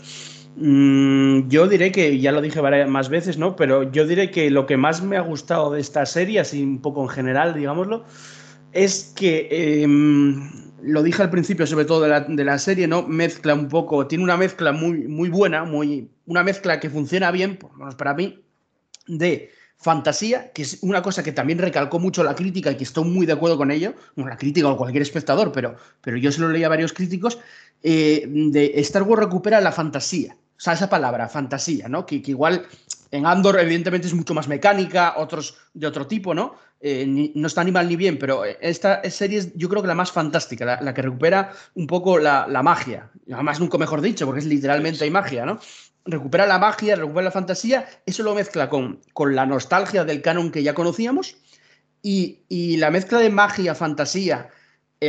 Mm, 0.56 1.48
yo 1.50 1.68
diré 1.68 1.92
que, 1.92 2.20
ya 2.20 2.32
lo 2.32 2.40
dije 2.42 2.62
varias 2.62 2.88
más 2.88 3.10
veces, 3.10 3.38
¿no? 3.40 3.56
Pero 3.56 3.92
yo 3.92 4.06
diré 4.06 4.30
que 4.30 4.52
lo 4.52 4.68
que 4.68 4.78
más 4.78 5.02
me 5.02 5.18
ha 5.18 5.22
gustado 5.22 5.72
de 5.72 5.82
esta 5.82 6.06
serie, 6.06 6.40
así 6.40 6.62
un 6.62 6.82
poco 6.82 7.02
en 7.02 7.10
general, 7.10 7.56
digámoslo, 7.56 8.06
es 8.72 9.12
que. 9.16 9.82
em, 9.84 10.72
lo 10.84 11.04
dije 11.04 11.22
al 11.22 11.30
principio, 11.30 11.66
sobre 11.66 11.86
todo 11.86 12.02
de 12.02 12.10
la, 12.10 12.22
de 12.22 12.44
la 12.44 12.58
serie, 12.60 12.88
¿no? 12.88 13.04
Mezcla 13.04 13.54
un 13.54 13.70
poco. 13.70 14.08
Tiene 14.08 14.24
una 14.24 14.38
mezcla 14.38 14.72
muy, 14.72 15.08
muy 15.08 15.30
buena, 15.30 15.64
muy, 15.64 16.10
una 16.26 16.44
mezcla 16.44 16.80
que 16.80 16.90
funciona 16.90 17.32
bien, 17.32 17.58
por 17.58 17.72
lo 17.72 17.78
menos 17.80 17.96
para 17.96 18.14
mí, 18.14 18.44
de 19.08 19.52
fantasía, 19.78 20.52
que 20.54 20.62
es 20.62 20.80
una 20.82 21.02
cosa 21.02 21.24
que 21.24 21.32
también 21.32 21.60
recalcó 21.60 22.00
mucho 22.00 22.24
la 22.24 22.36
crítica 22.36 22.72
y 22.72 22.78
que 22.78 22.86
estoy 22.86 23.04
muy 23.04 23.26
de 23.26 23.34
acuerdo 23.34 23.58
con 23.58 23.70
ello, 23.70 23.94
bueno, 24.16 24.30
la 24.30 24.38
crítica 24.38 24.70
o 24.70 24.78
cualquier 24.78 25.02
espectador, 25.02 25.52
pero, 25.52 25.76
pero 26.02 26.18
yo 26.18 26.32
se 26.32 26.40
lo 26.40 26.50
leí 26.50 26.64
a 26.64 26.70
varios 26.70 26.94
críticos, 26.94 27.38
eh, 27.82 28.26
de 28.26 28.72
Star 28.78 29.04
Wars 29.04 29.24
recupera 29.24 29.60
la 29.60 29.74
fantasía, 29.74 30.36
o 30.36 30.60
sea, 30.60 30.74
esa 30.74 30.90
palabra, 30.90 31.28
fantasía, 31.28 31.90
¿no? 31.90 32.06
Que, 32.06 32.22
que 32.22 32.32
igual 32.32 32.66
en 33.12 33.26
Andor 33.26 33.60
evidentemente 33.60 34.08
es 34.08 34.14
mucho 34.14 34.34
más 34.34 34.48
mecánica, 34.48 35.16
otros 35.18 35.58
de 35.74 35.86
otro 35.86 36.08
tipo, 36.08 36.34
¿no? 36.34 36.56
Eh, 36.86 37.06
ni- 37.08 37.32
no 37.36 37.48
está 37.48 37.64
ni 37.64 37.72
mal 37.72 37.88
ni 37.88 37.96
bien, 37.96 38.20
pero 38.20 38.44
esta 38.44 39.02
serie 39.10 39.40
es 39.40 39.54
yo 39.56 39.70
creo 39.70 39.82
que 39.82 39.88
la 39.88 39.96
más 39.96 40.12
fantástica, 40.12 40.66
la, 40.66 40.82
la 40.82 40.94
que 40.94 41.02
recupera 41.02 41.54
un 41.76 41.88
poco 41.88 42.18
la, 42.20 42.46
la 42.50 42.62
magia, 42.62 43.10
además 43.32 43.62
nunca 43.62 43.78
mejor 43.78 44.02
dicho, 44.02 44.26
porque 44.26 44.42
es 44.42 44.46
literalmente 44.46 45.02
hay 45.06 45.10
magia, 45.10 45.46
¿no? 45.46 45.60
recupera 46.04 46.46
la 46.46 46.60
magia, 46.60 46.98
recupera 46.98 47.22
la 47.24 47.32
fantasía, 47.32 47.88
eso 48.06 48.24
lo 48.24 48.36
mezcla 48.36 48.70
con, 48.70 49.00
con 49.14 49.34
la 49.34 49.46
nostalgia 49.46 50.04
del 50.04 50.22
canon 50.22 50.52
que 50.52 50.62
ya 50.62 50.74
conocíamos 50.74 51.38
y, 52.02 52.40
y 52.50 52.76
la 52.76 52.92
mezcla 52.92 53.20
de 53.20 53.30
magia, 53.30 53.76
fantasía, 53.76 54.50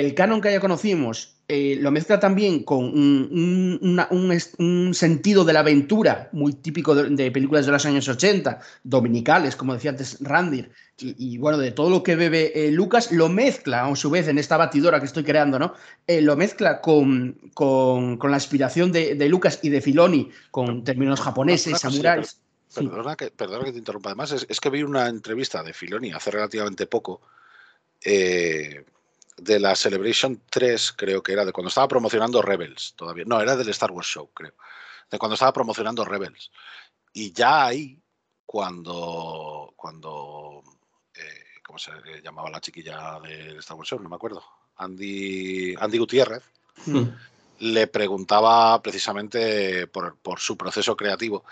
el 0.00 0.14
canon 0.14 0.40
que 0.40 0.50
ya 0.52 0.60
conocimos, 0.60 1.30
eh, 1.46 1.76
lo 1.78 1.90
mezcla 1.90 2.18
también 2.18 2.62
con 2.64 2.84
un, 2.84 3.28
un- 3.30 3.78
una- 3.90 4.08
un 4.10 4.32
est- 4.32 4.54
un 4.58 4.94
sentido 4.94 5.44
de 5.44 5.52
la 5.52 5.60
aventura 5.60 6.30
muy 6.32 6.54
típico 6.54 6.94
de, 6.94 7.10
de 7.10 7.30
películas 7.30 7.66
de 7.66 7.72
los 7.72 7.84
años 7.84 8.08
80, 8.08 8.60
dominicales, 8.82 9.54
como 9.54 9.74
decía 9.74 9.90
antes 9.90 10.16
Randir, 10.20 10.70
y, 10.98 11.14
y, 11.34 11.38
bueno, 11.38 11.58
de 11.58 11.72
todo 11.72 11.90
lo 11.90 12.02
que 12.02 12.16
bebe 12.16 12.52
eh, 12.66 12.70
Lucas, 12.70 13.12
lo 13.12 13.28
mezcla 13.28 13.84
a 13.86 13.94
su 13.96 14.08
vez 14.10 14.26
en 14.28 14.38
esta 14.38 14.56
batidora 14.56 15.00
que 15.00 15.06
estoy 15.06 15.22
creando, 15.24 15.58
¿no? 15.58 15.74
Eh, 16.06 16.22
lo 16.22 16.34
mezcla 16.36 16.80
con, 16.80 17.38
con- 17.52 18.16
con 18.16 18.30
la 18.30 18.38
inspiración 18.38 18.90
de, 18.90 19.14
de 19.14 19.28
Lucas 19.28 19.58
y 19.62 19.68
de 19.68 19.80
Filoni, 19.82 20.30
con 20.50 20.82
términos 20.82 21.20
japoneses, 21.20 21.78
samuráis. 21.78 22.38
Sí. 22.68 22.88
Perdona 22.88 23.14
que, 23.16 23.30
perdona 23.30 23.64
que 23.66 23.72
te 23.72 23.78
interrumpa. 23.78 24.08
Además, 24.10 24.32
es, 24.32 24.46
es 24.48 24.58
que 24.60 24.70
vi 24.70 24.82
una 24.82 25.08
entrevista 25.08 25.62
de 25.62 25.72
Filoni 25.74 26.10
hace 26.10 26.30
relativamente 26.32 26.86
poco 26.86 27.20
eh, 28.04 28.84
de 29.36 29.60
la 29.60 29.74
Celebration 29.74 30.42
3, 30.50 30.92
creo 30.96 31.22
que 31.22 31.32
era, 31.32 31.44
de 31.44 31.52
cuando 31.52 31.68
estaba 31.68 31.88
promocionando 31.88 32.42
Rebels 32.42 32.94
todavía. 32.96 33.24
No, 33.26 33.40
era 33.40 33.56
del 33.56 33.68
Star 33.70 33.90
Wars 33.90 34.06
Show, 34.06 34.30
creo. 34.32 34.54
De 35.10 35.18
cuando 35.18 35.34
estaba 35.34 35.52
promocionando 35.52 36.04
Rebels. 36.04 36.50
Y 37.12 37.32
ya 37.32 37.66
ahí, 37.66 38.00
cuando. 38.46 39.72
cuando 39.76 40.62
eh, 41.14 41.44
¿Cómo 41.66 41.78
se 41.78 41.92
llamaba 42.22 42.50
la 42.50 42.60
chiquilla 42.60 43.18
del 43.20 43.58
Star 43.58 43.76
Wars 43.76 43.88
Show? 43.88 44.00
No 44.00 44.08
me 44.08 44.16
acuerdo. 44.16 44.42
Andy, 44.76 45.74
Andy 45.78 45.98
Gutiérrez 45.98 46.42
Mm. 46.86 47.04
le 47.60 47.86
preguntaba 47.86 48.80
precisamente 48.82 49.86
por, 49.86 50.16
por 50.16 50.40
su 50.40 50.56
proceso 50.56 50.96
creativo. 50.96 51.44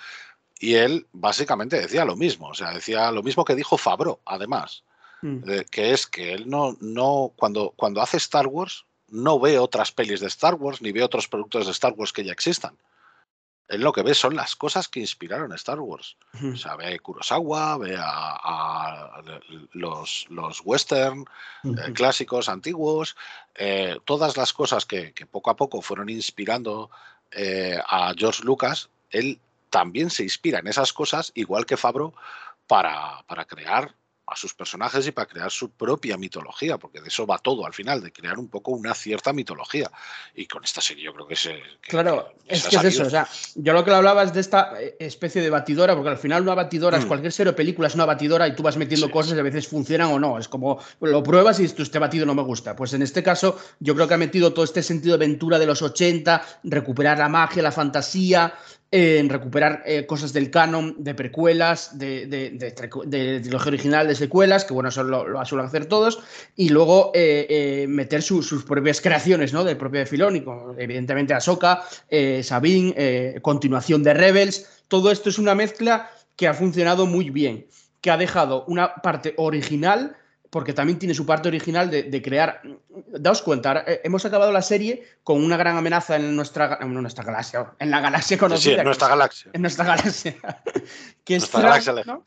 Y 0.59 0.75
él 0.75 1.07
básicamente 1.13 1.81
decía 1.81 2.05
lo 2.05 2.17
mismo, 2.17 2.49
o 2.49 2.55
sea, 2.55 2.73
decía 2.73 3.11
lo 3.11 3.23
mismo 3.23 3.45
que 3.45 3.55
dijo 3.55 3.77
Fabro, 3.77 4.21
además, 4.25 4.85
Mm. 5.23 5.49
eh, 5.49 5.65
que 5.71 5.93
es 5.93 6.07
que 6.07 6.35
él 6.35 6.49
no, 6.49 6.77
no 6.81 7.33
cuando, 7.37 7.73
cuando 7.77 8.03
hace 8.03 8.17
Star 8.17 8.47
Wars, 8.49 8.85
no 9.09 9.39
ve 9.39 9.59
otras 9.59 9.93
pelis 9.93 10.21
de 10.21 10.27
Star 10.27 10.55
Wars 10.55 10.83
ni 10.83 10.91
ve 10.91 11.03
otros 11.03 11.29
productos 11.29 11.67
de 11.67 11.73
Star 11.73 11.93
Wars 11.97 12.13
que 12.13 12.25
ya 12.25 12.33
existan. 12.33 12.77
Él 13.69 13.81
lo 13.81 13.93
que 13.93 14.03
ve 14.03 14.15
son 14.15 14.37
las 14.37 14.55
cosas 14.55 14.89
que 14.89 15.01
inspiraron 15.01 15.53
a 15.53 15.55
Star 15.55 15.81
Wars. 15.81 16.17
O 16.43 16.57
sea, 16.57 16.77
ve 16.77 16.95
a 16.95 16.99
Kurosawa, 16.99 17.79
ve 17.79 17.97
a, 17.97 18.03
a 18.05 19.23
los, 19.73 20.27
los 20.29 20.61
western 20.65 21.25
eh, 21.65 21.93
clásicos 21.95 22.49
antiguos, 22.51 23.17
eh, 23.55 23.99
todas 24.05 24.37
las 24.37 24.53
cosas 24.53 24.85
que, 24.85 25.13
que, 25.13 25.25
poco 25.25 25.51
a 25.51 25.57
poco 25.57 25.81
fueron 25.81 26.11
inspirando 26.11 26.91
eh, 27.31 27.79
a 27.87 28.13
George 28.15 28.43
Lucas, 28.45 28.91
él 29.11 29.41
también 29.71 30.11
se 30.11 30.23
inspira 30.23 30.59
en 30.59 30.67
esas 30.67 30.93
cosas, 30.93 31.33
igual 31.35 31.65
que 31.65 31.79
Fabro, 31.79 32.13
para, 32.67 33.23
para 33.27 33.47
crear 33.47 33.95
a 34.33 34.37
sus 34.37 34.55
personajes 34.55 35.07
y 35.07 35.13
para 35.13 35.27
crear 35.27 35.51
su 35.51 35.71
propia 35.71 36.17
mitología, 36.17 36.79
porque 36.79 37.01
de 37.01 37.09
eso 37.09 37.27
va 37.27 37.39
todo 37.39 37.67
al 37.67 37.75
final, 37.75 38.03
de 38.03 38.13
crear 38.13 38.39
un 38.39 38.49
poco 38.49 38.71
una 38.73 38.95
cierta 38.95 39.33
mitología. 39.33 39.91
Y 40.35 40.47
con 40.47 40.65
esta 40.65 40.81
serie 40.81 41.05
yo 41.05 41.13
creo 41.13 41.27
que 41.27 41.37
se... 41.37 41.61
claro, 41.83 42.35
es 42.47 42.67
que 42.67 42.77
es 42.77 42.85
eso, 42.85 43.05
o 43.05 43.11
sea, 43.11 43.29
yo 43.55 43.73
lo 43.73 43.85
que 43.85 43.91
hablaba 43.93 44.23
es 44.23 44.33
de 44.33 44.41
esta 44.41 44.81
eh, 44.81 44.97
especie 44.99 45.43
de 45.43 45.51
batidora, 45.51 45.95
porque 45.95 46.11
al 46.11 46.19
final 46.19 46.43
una 46.43 46.55
batidora 46.55 46.99
es 46.99 47.05
mm. 47.05 47.09
cualquier 47.09 47.33
serie 47.33 47.53
o 47.53 47.57
película, 47.57 47.89
es 47.89 47.95
una 47.95 48.07
batidora 48.07 48.49
y 48.49 48.55
tú 48.55 48.63
vas 48.63 48.77
metiendo 48.77 49.11
cosas 49.11 49.37
y 49.37 49.41
a 49.41 49.43
veces 49.43 49.69
funcionan 49.69 50.11
o 50.11 50.19
no, 50.19 50.39
es 50.39 50.49
como 50.49 50.81
lo 51.01 51.23
pruebas 51.23 51.61
y 51.61 51.65
este 51.65 51.99
batido 51.99 52.27
no 52.27 52.35
me 52.35 52.43
gusta. 52.43 52.75
Pues 52.75 52.95
en 52.95 53.03
este 53.03 53.23
caso 53.23 53.59
yo 53.81 53.95
creo 53.95 54.09
que 54.09 54.15
ha 54.15 54.19
metido 54.19 54.53
todo 54.53 54.65
este 54.65 54.83
sentido 54.83 55.17
de 55.17 55.25
aventura 55.25 55.59
de 55.59 55.67
los 55.67 55.83
80, 55.83 56.43
recuperar 56.65 57.19
la 57.19 57.29
magia, 57.29 57.63
la 57.63 57.73
fantasía, 57.73 58.55
en 58.95 59.31
recuperar 59.31 59.83
eh, 59.87 60.05
cosas 60.05 60.35
del 60.35 60.51
canon, 60.51 60.97
de 60.99 61.15
precuelas, 61.15 61.99
de, 61.99 62.27
de, 62.27 63.41
trilogía 63.41 63.69
original, 63.69 64.07
de 64.07 64.15
secuelas, 64.15 64.67
que 64.67 64.75
bueno, 64.75 64.91
eso 64.91 65.03
lo, 65.03 65.45
suelen 65.47 65.67
hacer 65.67 65.87
todos, 65.87 66.21
y 66.57 66.69
luego 66.69 67.11
eh, 67.15 67.47
eh, 67.49 67.87
meter 67.89 68.21
sus 68.21 68.65
propias 68.65 69.01
creaciones, 69.01 69.55
¿no? 69.55 69.65
Del 69.65 69.79
propio 69.79 70.07
Filoni, 70.07 70.45
evidentemente 70.77 71.33
Ahsoka, 71.33 71.83
Sabine, 72.43 73.41
continuación 73.41 74.03
de 74.03 74.13
Rebels, 74.13 74.67
todo 74.89 75.11
esto 75.11 75.31
es 75.31 75.39
una 75.39 75.55
mezcla 75.55 76.11
que 76.37 76.47
ha 76.47 76.53
funcionado 76.53 77.07
muy 77.07 77.31
bien, 77.31 77.67
que 78.03 78.11
ha 78.11 78.19
dejado 78.19 78.67
una 78.67 78.97
parte 78.97 79.33
original 79.39 80.17
porque 80.53 80.75
también 80.75 80.99
tiene 80.99 81.15
su 81.15 81.25
parte 81.25 81.49
original 81.49 81.91
de, 81.91 82.23
crear. 82.23 82.61
Daos 83.09 83.41
cuenta, 83.41 83.85
eh, 83.87 84.03
hemos 84.05 84.23
acabado 84.27 84.53
la 84.53 84.61
serie 84.61 85.03
con 85.25 85.43
una 85.43 85.57
gran 85.57 85.79
amenaza 85.79 86.17
en 86.17 86.37
nuestra, 86.37 86.79
en 86.79 86.93
nuestra 86.93 87.25
galaxia, 87.25 87.73
en 87.79 87.91
la 87.91 88.01
galaxia 88.01 88.37
conocida. 88.37 88.75
Sí, 88.75 88.79
en 88.79 88.85
nuestra 88.85 89.09
galaxia. 89.09 89.51
En 89.55 89.63
nuestra 89.63 89.85
galaxia. 89.87 90.37
que 91.25 91.37
es 91.37 91.45
Straun, 91.45 92.03
¿no? 92.05 92.27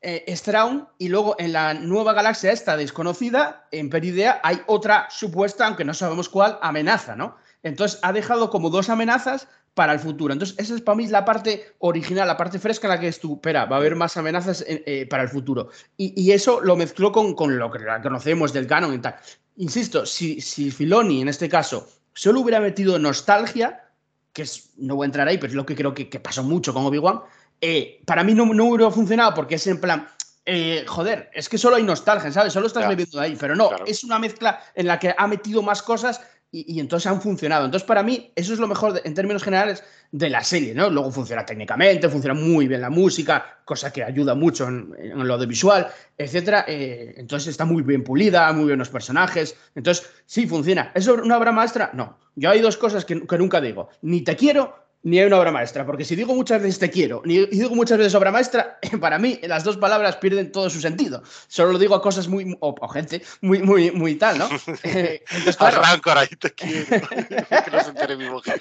Eh, 0.00 0.24
Straun, 0.36 0.88
y 0.98 1.10
luego 1.10 1.36
en 1.38 1.52
la 1.52 1.74
nueva 1.74 2.12
galaxia 2.12 2.50
esta 2.50 2.76
desconocida, 2.76 3.68
en 3.70 3.88
Peridea, 3.88 4.40
hay 4.42 4.62
otra 4.66 5.06
supuesta, 5.08 5.68
aunque 5.68 5.84
no 5.84 5.94
sabemos 5.94 6.28
cuál, 6.28 6.58
amenaza, 6.62 7.14
¿no? 7.14 7.36
Entonces 7.62 8.00
ha 8.02 8.12
dejado 8.12 8.50
como 8.50 8.70
dos 8.70 8.90
amenazas 8.90 9.46
para 9.80 9.94
el 9.94 9.98
futuro. 9.98 10.34
Entonces, 10.34 10.54
esa 10.58 10.74
es 10.74 10.82
para 10.82 10.96
mí 10.96 11.06
la 11.06 11.24
parte 11.24 11.72
original, 11.78 12.28
la 12.28 12.36
parte 12.36 12.58
fresca 12.58 12.86
en 12.86 12.90
la 12.90 13.00
que 13.00 13.08
es 13.08 13.18
tú, 13.18 13.36
espera, 13.36 13.64
va 13.64 13.76
a 13.76 13.78
haber 13.78 13.96
más 13.96 14.14
amenazas 14.18 14.62
eh, 14.68 15.06
para 15.08 15.22
el 15.22 15.30
futuro. 15.30 15.70
Y, 15.96 16.30
eso 16.32 16.60
lo 16.60 16.76
mezcló 16.76 17.10
con, 17.10 17.34
con, 17.34 17.58
lo 17.58 17.70
que 17.70 17.78
conocemos 18.02 18.52
del 18.52 18.66
canon 18.66 18.92
y 18.92 18.98
tal. 18.98 19.16
Insisto, 19.56 20.04
si, 20.04 20.42
si 20.42 20.70
Filoni, 20.70 21.22
en 21.22 21.28
este 21.28 21.48
caso, 21.48 21.88
solo 22.12 22.40
hubiera 22.40 22.60
metido 22.60 22.98
nostalgia, 22.98 23.88
que 24.34 24.42
es, 24.42 24.68
no 24.76 24.96
voy 24.96 25.06
a 25.06 25.06
entrar 25.06 25.26
ahí, 25.26 25.38
pero 25.38 25.48
es 25.48 25.56
lo 25.56 25.64
que 25.64 25.74
creo 25.74 25.94
que, 25.94 26.04
pasó 26.20 26.42
mucho 26.42 26.74
con 26.74 26.84
Obi-Wan, 26.84 27.22
eh, 27.62 28.02
para 28.04 28.22
mí 28.22 28.34
no, 28.34 28.44
no 28.52 28.66
hubiera 28.66 28.90
funcionado 28.90 29.32
porque 29.32 29.54
es 29.54 29.66
en 29.66 29.80
plan, 29.80 30.06
eh, 30.44 30.84
joder, 30.86 31.30
es 31.32 31.48
que 31.48 31.56
solo 31.56 31.76
hay 31.76 31.84
nostalgia, 31.84 32.30
¿sabes? 32.30 32.52
Solo 32.52 32.66
estás 32.66 32.86
bebiendo 32.86 33.18
de 33.18 33.24
ahí, 33.24 33.36
pero 33.40 33.56
no, 33.56 33.70
es 33.86 34.04
una 34.04 34.18
mezcla 34.18 34.62
en 34.74 34.88
la 34.88 34.98
que 34.98 35.14
ha 35.16 35.26
metido 35.26 35.62
más 35.62 35.80
cosas 35.80 36.20
y, 36.52 36.80
entonces 36.80 37.10
han 37.10 37.20
funcionado. 37.20 37.64
Entonces, 37.64 37.86
para 37.86 38.02
mí, 38.02 38.32
eso 38.34 38.52
es 38.52 38.58
lo 38.58 38.66
mejor 38.66 39.00
en 39.04 39.14
términos 39.14 39.42
generales 39.42 39.84
de 40.10 40.28
la 40.28 40.42
serie, 40.42 40.74
¿no? 40.74 40.90
Luego 40.90 41.12
funciona 41.12 41.44
técnicamente, 41.44 42.08
funciona 42.08 42.34
muy 42.34 42.66
bien 42.66 42.80
la 42.80 42.90
música, 42.90 43.60
cosa 43.64 43.92
que 43.92 44.02
ayuda 44.02 44.34
mucho 44.34 44.66
en, 44.66 44.92
lo 45.26 45.38
de 45.38 45.46
visual, 45.46 45.88
etcétera. 46.18 46.64
Eh, 46.66 47.14
entonces 47.16 47.48
está 47.50 47.64
muy 47.64 47.82
bien 47.82 48.02
pulida, 48.02 48.52
muy 48.52 48.66
bien 48.66 48.78
los 48.78 48.88
personajes. 48.88 49.56
Entonces, 49.74 50.10
sí, 50.26 50.46
funciona. 50.46 50.90
¿Es 50.94 51.06
una 51.06 51.38
obra 51.38 51.52
maestra? 51.52 51.90
No. 51.94 52.18
Yo 52.34 52.50
hay 52.50 52.60
dos 52.60 52.76
cosas 52.76 53.04
que 53.04 53.14
nunca 53.38 53.60
digo. 53.60 53.88
Ni 54.02 54.22
te 54.22 54.34
quiero 54.34 54.89
ni 55.02 55.18
hay 55.18 55.26
una 55.26 55.38
obra 55.38 55.50
maestra, 55.50 55.86
porque 55.86 56.04
si 56.04 56.14
digo 56.14 56.34
muchas 56.34 56.60
veces 56.60 56.78
te 56.78 56.90
quiero, 56.90 57.22
ni 57.24 57.46
digo 57.46 57.74
muchas 57.74 57.98
veces 57.98 58.14
obra 58.14 58.30
maestra, 58.30 58.78
para 59.00 59.18
mí 59.18 59.40
las 59.42 59.64
dos 59.64 59.76
palabras 59.76 60.16
pierden 60.16 60.52
todo 60.52 60.68
su 60.68 60.80
sentido. 60.80 61.22
Solo 61.48 61.72
lo 61.72 61.78
digo 61.78 61.94
a 61.94 62.02
cosas 62.02 62.28
muy, 62.28 62.56
o, 62.60 62.88
gente, 62.88 63.22
muy, 63.40 63.62
muy, 63.62 63.90
muy 63.90 64.16
tal, 64.16 64.38
¿no? 64.38 64.48
Eh, 64.82 65.22
entonces, 65.30 65.56
claro, 65.56 66.20
ahí 66.20 66.28
te 66.28 66.52
quiero, 66.52 66.86
que 67.08 67.70
no 67.70 67.82
se 67.82 67.90
entere 67.90 68.16
mi 68.16 68.28
mujer. 68.28 68.60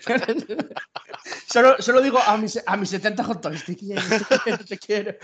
solo, 1.47 1.75
solo 1.79 2.01
digo 2.01 2.19
a 2.19 2.37
mis, 2.37 2.61
a 2.65 2.77
mis 2.77 2.89
70 2.89 3.23
hot 3.23 3.41
dogs, 3.41 3.65
te 3.65 3.75
quiero, 3.75 4.01
te 4.67 4.77
quiero, 4.77 5.15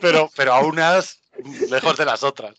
Pero, 0.00 0.30
pero 0.36 0.52
a 0.52 0.60
unas 0.60 1.20
lejos 1.68 1.96
de 1.96 2.04
las 2.04 2.22
otras. 2.22 2.54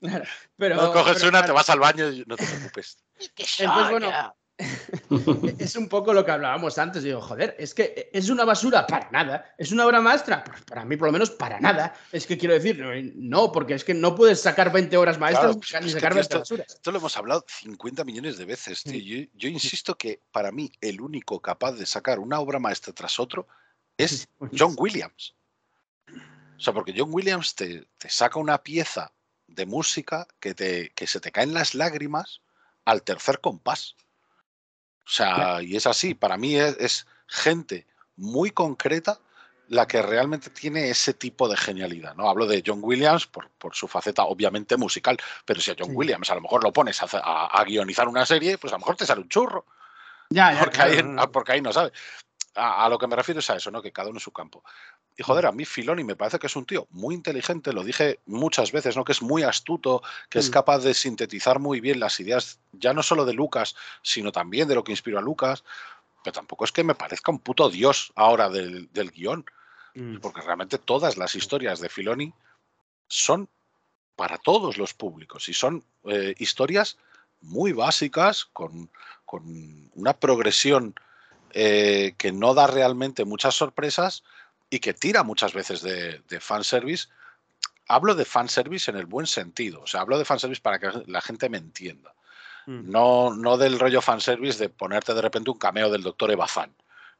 Claro, 0.00 0.24
pero, 0.56 0.76
no 0.76 0.92
coges 0.92 1.22
una, 1.22 1.44
te 1.44 1.52
vas 1.52 1.68
al 1.70 1.80
baño 1.80 2.10
y 2.10 2.24
no 2.26 2.36
te 2.36 2.46
preocupes. 2.46 2.98
Entonces, 3.18 3.90
bueno, 3.90 4.10
es 5.58 5.76
un 5.76 5.88
poco 5.88 6.12
lo 6.12 6.24
que 6.24 6.30
hablábamos 6.30 6.78
antes. 6.78 7.02
Digo, 7.02 7.20
joder, 7.20 7.56
es 7.58 7.74
que 7.74 8.10
es 8.12 8.28
una 8.28 8.44
basura 8.44 8.86
para 8.86 9.10
nada. 9.10 9.54
¿Es 9.58 9.72
una 9.72 9.86
obra 9.86 10.00
maestra? 10.00 10.44
Pues 10.44 10.62
para 10.62 10.84
mí, 10.84 10.96
por 10.96 11.08
lo 11.08 11.12
menos, 11.12 11.30
para 11.30 11.58
nada. 11.60 11.94
Es 12.12 12.26
que 12.26 12.38
quiero 12.38 12.54
decir, 12.54 12.80
no, 13.16 13.50
porque 13.52 13.74
es 13.74 13.84
que 13.84 13.94
no 13.94 14.14
puedes 14.14 14.40
sacar 14.40 14.72
20 14.72 14.96
horas 14.96 15.18
maestras 15.18 15.56
ni 15.82 15.90
sacar 15.90 16.14
20 16.14 16.38
basuras. 16.38 16.66
Esto 16.68 16.92
lo 16.92 16.98
hemos 16.98 17.16
hablado 17.16 17.44
50 17.48 18.04
millones 18.04 18.38
de 18.38 18.44
veces, 18.44 18.82
tío. 18.82 19.28
Yo, 19.34 19.48
insisto 19.48 19.96
que 19.96 20.20
para 20.30 20.52
mí 20.52 20.70
el 20.80 21.00
único 21.00 21.40
capaz 21.40 21.72
de 21.72 21.86
sacar 21.86 22.18
una 22.18 22.40
obra 22.40 22.58
maestra 22.58 22.92
tras 22.92 23.18
otro 23.18 23.46
es 23.96 24.28
John 24.58 24.74
Williams. 24.76 25.34
O 26.56 26.60
sea, 26.64 26.72
porque 26.72 26.94
John 26.96 27.08
Williams 27.12 27.54
te, 27.54 27.88
te 27.98 28.08
saca 28.08 28.38
una 28.38 28.62
pieza 28.62 29.12
de 29.48 29.66
música 29.66 30.26
que, 30.40 30.54
te, 30.54 30.90
que 30.90 31.06
se 31.06 31.20
te 31.20 31.32
caen 31.32 31.54
las 31.54 31.74
lágrimas 31.74 32.40
al 32.84 33.02
tercer 33.02 33.40
compás. 33.40 33.96
O 35.04 35.10
sea, 35.10 35.62
y 35.62 35.76
es 35.76 35.86
así, 35.86 36.14
para 36.14 36.36
mí 36.36 36.56
es, 36.56 37.06
gente 37.26 37.86
muy 38.16 38.50
concreta 38.50 39.20
la 39.68 39.86
que 39.86 40.02
realmente 40.02 40.50
tiene 40.50 40.90
ese 40.90 41.14
tipo 41.14 41.48
de 41.48 41.56
genialidad. 41.56 42.14
¿no? 42.14 42.28
Hablo 42.28 42.46
de 42.46 42.62
John 42.64 42.80
Williams 42.82 43.26
por, 43.26 43.48
su 43.74 43.88
faceta 43.88 44.24
obviamente 44.24 44.76
musical, 44.76 45.16
pero 45.44 45.60
si 45.60 45.70
a 45.70 45.76
John 45.78 45.92
Williams 45.94 46.30
a 46.30 46.34
lo 46.34 46.42
mejor 46.42 46.62
lo 46.62 46.72
pones 46.72 47.00
a, 47.02 47.64
guionizar 47.64 48.06
una 48.06 48.26
serie, 48.26 48.58
pues 48.58 48.72
a 48.72 48.76
lo 48.76 48.80
mejor 48.80 48.96
te 48.96 49.06
sale 49.06 49.22
un 49.22 49.28
churro. 49.28 49.64
Ya, 50.28 50.56
porque, 50.60 50.82
ahí, 50.82 51.02
porque 51.32 51.52
ahí 51.52 51.60
no 51.62 51.72
sabe. 51.72 51.92
A, 52.54 52.84
a, 52.84 52.88
lo 52.90 52.98
que 52.98 53.06
me 53.06 53.16
refiero 53.16 53.40
es 53.40 53.48
a 53.48 53.56
eso, 53.56 53.70
¿no? 53.70 53.80
Que 53.80 53.92
cada 53.92 54.10
uno 54.10 54.18
en 54.18 54.22
su 54.22 54.30
campo. 54.30 54.62
Y 55.16 55.22
joder, 55.22 55.46
a 55.46 55.52
mí 55.52 55.64
Filoni 55.64 56.04
me 56.04 56.16
parece 56.16 56.38
que 56.38 56.46
es 56.46 56.56
un 56.56 56.64
tío 56.64 56.86
muy 56.90 57.14
inteligente, 57.14 57.72
lo 57.72 57.84
dije 57.84 58.20
muchas 58.26 58.72
veces, 58.72 58.96
¿no? 58.96 59.04
Que 59.04 59.12
es 59.12 59.20
muy 59.20 59.42
astuto, 59.42 60.02
que 60.30 60.38
es 60.38 60.48
mm. 60.48 60.52
capaz 60.52 60.78
de 60.78 60.94
sintetizar 60.94 61.58
muy 61.58 61.80
bien 61.80 62.00
las 62.00 62.18
ideas, 62.20 62.60
ya 62.72 62.94
no 62.94 63.02
solo 63.02 63.24
de 63.26 63.34
Lucas, 63.34 63.74
sino 64.02 64.32
también 64.32 64.68
de 64.68 64.74
lo 64.74 64.84
que 64.84 64.92
inspiró 64.92 65.18
a 65.18 65.22
Lucas. 65.22 65.64
Pero 66.24 66.32
tampoco 66.32 66.64
es 66.64 66.72
que 66.72 66.84
me 66.84 66.94
parezca 66.94 67.30
un 67.30 67.40
puto 67.40 67.68
dios 67.68 68.12
ahora 68.14 68.48
del, 68.48 68.88
guion. 69.14 69.44
Mm. 69.94 70.18
Porque 70.18 70.40
realmente 70.40 70.78
todas 70.78 71.18
las 71.18 71.34
historias 71.34 71.80
de 71.80 71.90
Filoni 71.90 72.32
son 73.06 73.48
para 74.16 74.38
todos 74.38 74.78
los 74.78 74.94
públicos 74.94 75.48
y 75.48 75.52
son 75.52 75.84
eh, 76.04 76.34
historias 76.38 76.96
muy 77.42 77.72
básicas, 77.72 78.46
con, 78.46 78.90
con 79.26 79.90
una 79.94 80.14
progresión 80.14 80.94
eh, 81.54 82.14
que 82.16 82.32
no 82.32 82.54
da 82.54 82.66
realmente 82.66 83.26
muchas 83.26 83.54
sorpresas 83.54 84.22
y 84.72 84.80
que 84.80 84.94
tira 84.94 85.22
muchas 85.22 85.52
veces 85.52 85.82
de, 85.82 86.40
fanservice. 86.40 87.08
Hablo 87.88 88.14
de 88.14 88.24
fanservice 88.24 88.90
en 88.90 88.96
el 88.96 89.04
buen 89.04 89.26
sentido, 89.26 89.82
o 89.82 89.86
sea, 89.86 90.00
hablo 90.00 90.16
de 90.16 90.24
fanservice 90.24 90.62
para 90.62 90.78
que 90.78 90.90
la 91.08 91.20
gente 91.20 91.50
me 91.50 91.58
entienda. 91.58 92.14
Mm. 92.64 92.90
No, 92.90 93.34
no 93.34 93.58
del 93.58 93.78
rollo 93.78 94.00
fanservice 94.00 94.58
de 94.58 94.70
ponerte 94.70 95.12
de 95.12 95.20
repente 95.20 95.50
un 95.50 95.58
cameo 95.58 95.90
del 95.90 96.02
doctor 96.02 96.30
Evazan. 96.30 96.74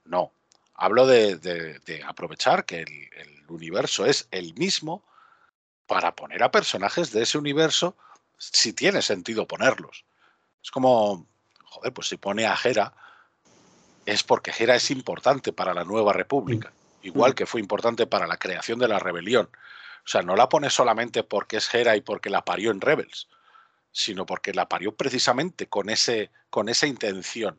No. 0.07 0.33
Hablo 0.75 1.07
de, 1.07 2.03
aprovechar 2.07 2.65
que 2.65 2.81
el, 2.81 3.45
universo 3.49 4.07
es 4.07 4.29
el 4.31 4.55
mismo 4.55 5.05
para 5.87 6.17
poner 6.17 6.43
a 6.43 6.51
personajes 6.51 7.13
de 7.13 7.25
ese 7.25 7.37
universo 7.37 7.95
si 8.39 8.73
tiene 8.73 9.03
sentido 9.03 9.47
ponerlos. 9.47 10.07
Es 10.65 10.71
como, 10.71 11.27
joder, 11.65 11.93
pues 11.93 12.09
si 12.09 12.17
pone 12.17 12.47
a 12.47 12.57
Hera, 12.65 12.95
es 14.07 14.23
porque 14.23 14.55
Hera 14.59 14.75
es 14.75 14.91
importante 14.91 15.53
para 15.53 15.75
la 15.75 15.85
nueva 15.85 16.15
república. 16.15 16.71
Mm 16.71 16.82
igual 17.03 17.33
mm. 17.33 17.35
que 17.35 17.47
fue 17.47 17.61
importante 17.61 18.07
para 18.07 18.27
la 18.27 18.39
creación 18.39 18.79
de 18.79 18.89
la 18.89 18.99
rebelión. 18.99 19.49
O 20.05 20.09
sea, 20.09 20.23
no 20.23 20.35
la 20.35 20.49
pone 20.49 20.71
solamente 20.71 21.23
porque 21.23 21.59
es 21.59 21.73
Hera 21.73 21.97
y 21.97 22.01
porque 22.01 22.31
la 22.31 22.45
parió 22.45 22.71
en 22.71 22.81
Rebels, 22.81 23.29
sino 23.93 24.27
porque 24.27 24.53
la 24.53 24.69
parió 24.69 24.95
precisamente 24.97 25.69
con, 25.69 25.91
ese, 25.91 26.31
con 26.51 26.69
esa 26.69 26.87
intención. 26.87 27.59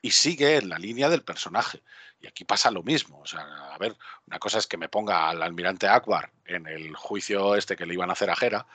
Y 0.00 0.10
sigue 0.10 0.56
en 0.56 0.68
la 0.68 0.78
línea 0.78 1.08
del 1.08 1.22
personaje. 1.22 1.80
Y 2.20 2.26
aquí 2.26 2.44
pasa 2.44 2.70
lo 2.70 2.82
mismo. 2.82 3.20
O 3.20 3.26
sea, 3.26 3.42
a 3.72 3.78
ver, 3.78 3.96
una 4.26 4.38
cosa 4.40 4.58
es 4.58 4.66
que 4.66 4.76
me 4.76 4.88
ponga 4.88 5.28
al 5.28 5.42
almirante 5.42 5.86
Akbar 5.86 6.30
en 6.44 6.66
el 6.66 6.96
juicio 6.96 7.54
este 7.54 7.76
que 7.76 7.86
le 7.86 7.94
iban 7.94 8.10
a 8.10 8.14
hacer 8.14 8.30
a 8.30 8.36
Hera, 8.40 8.66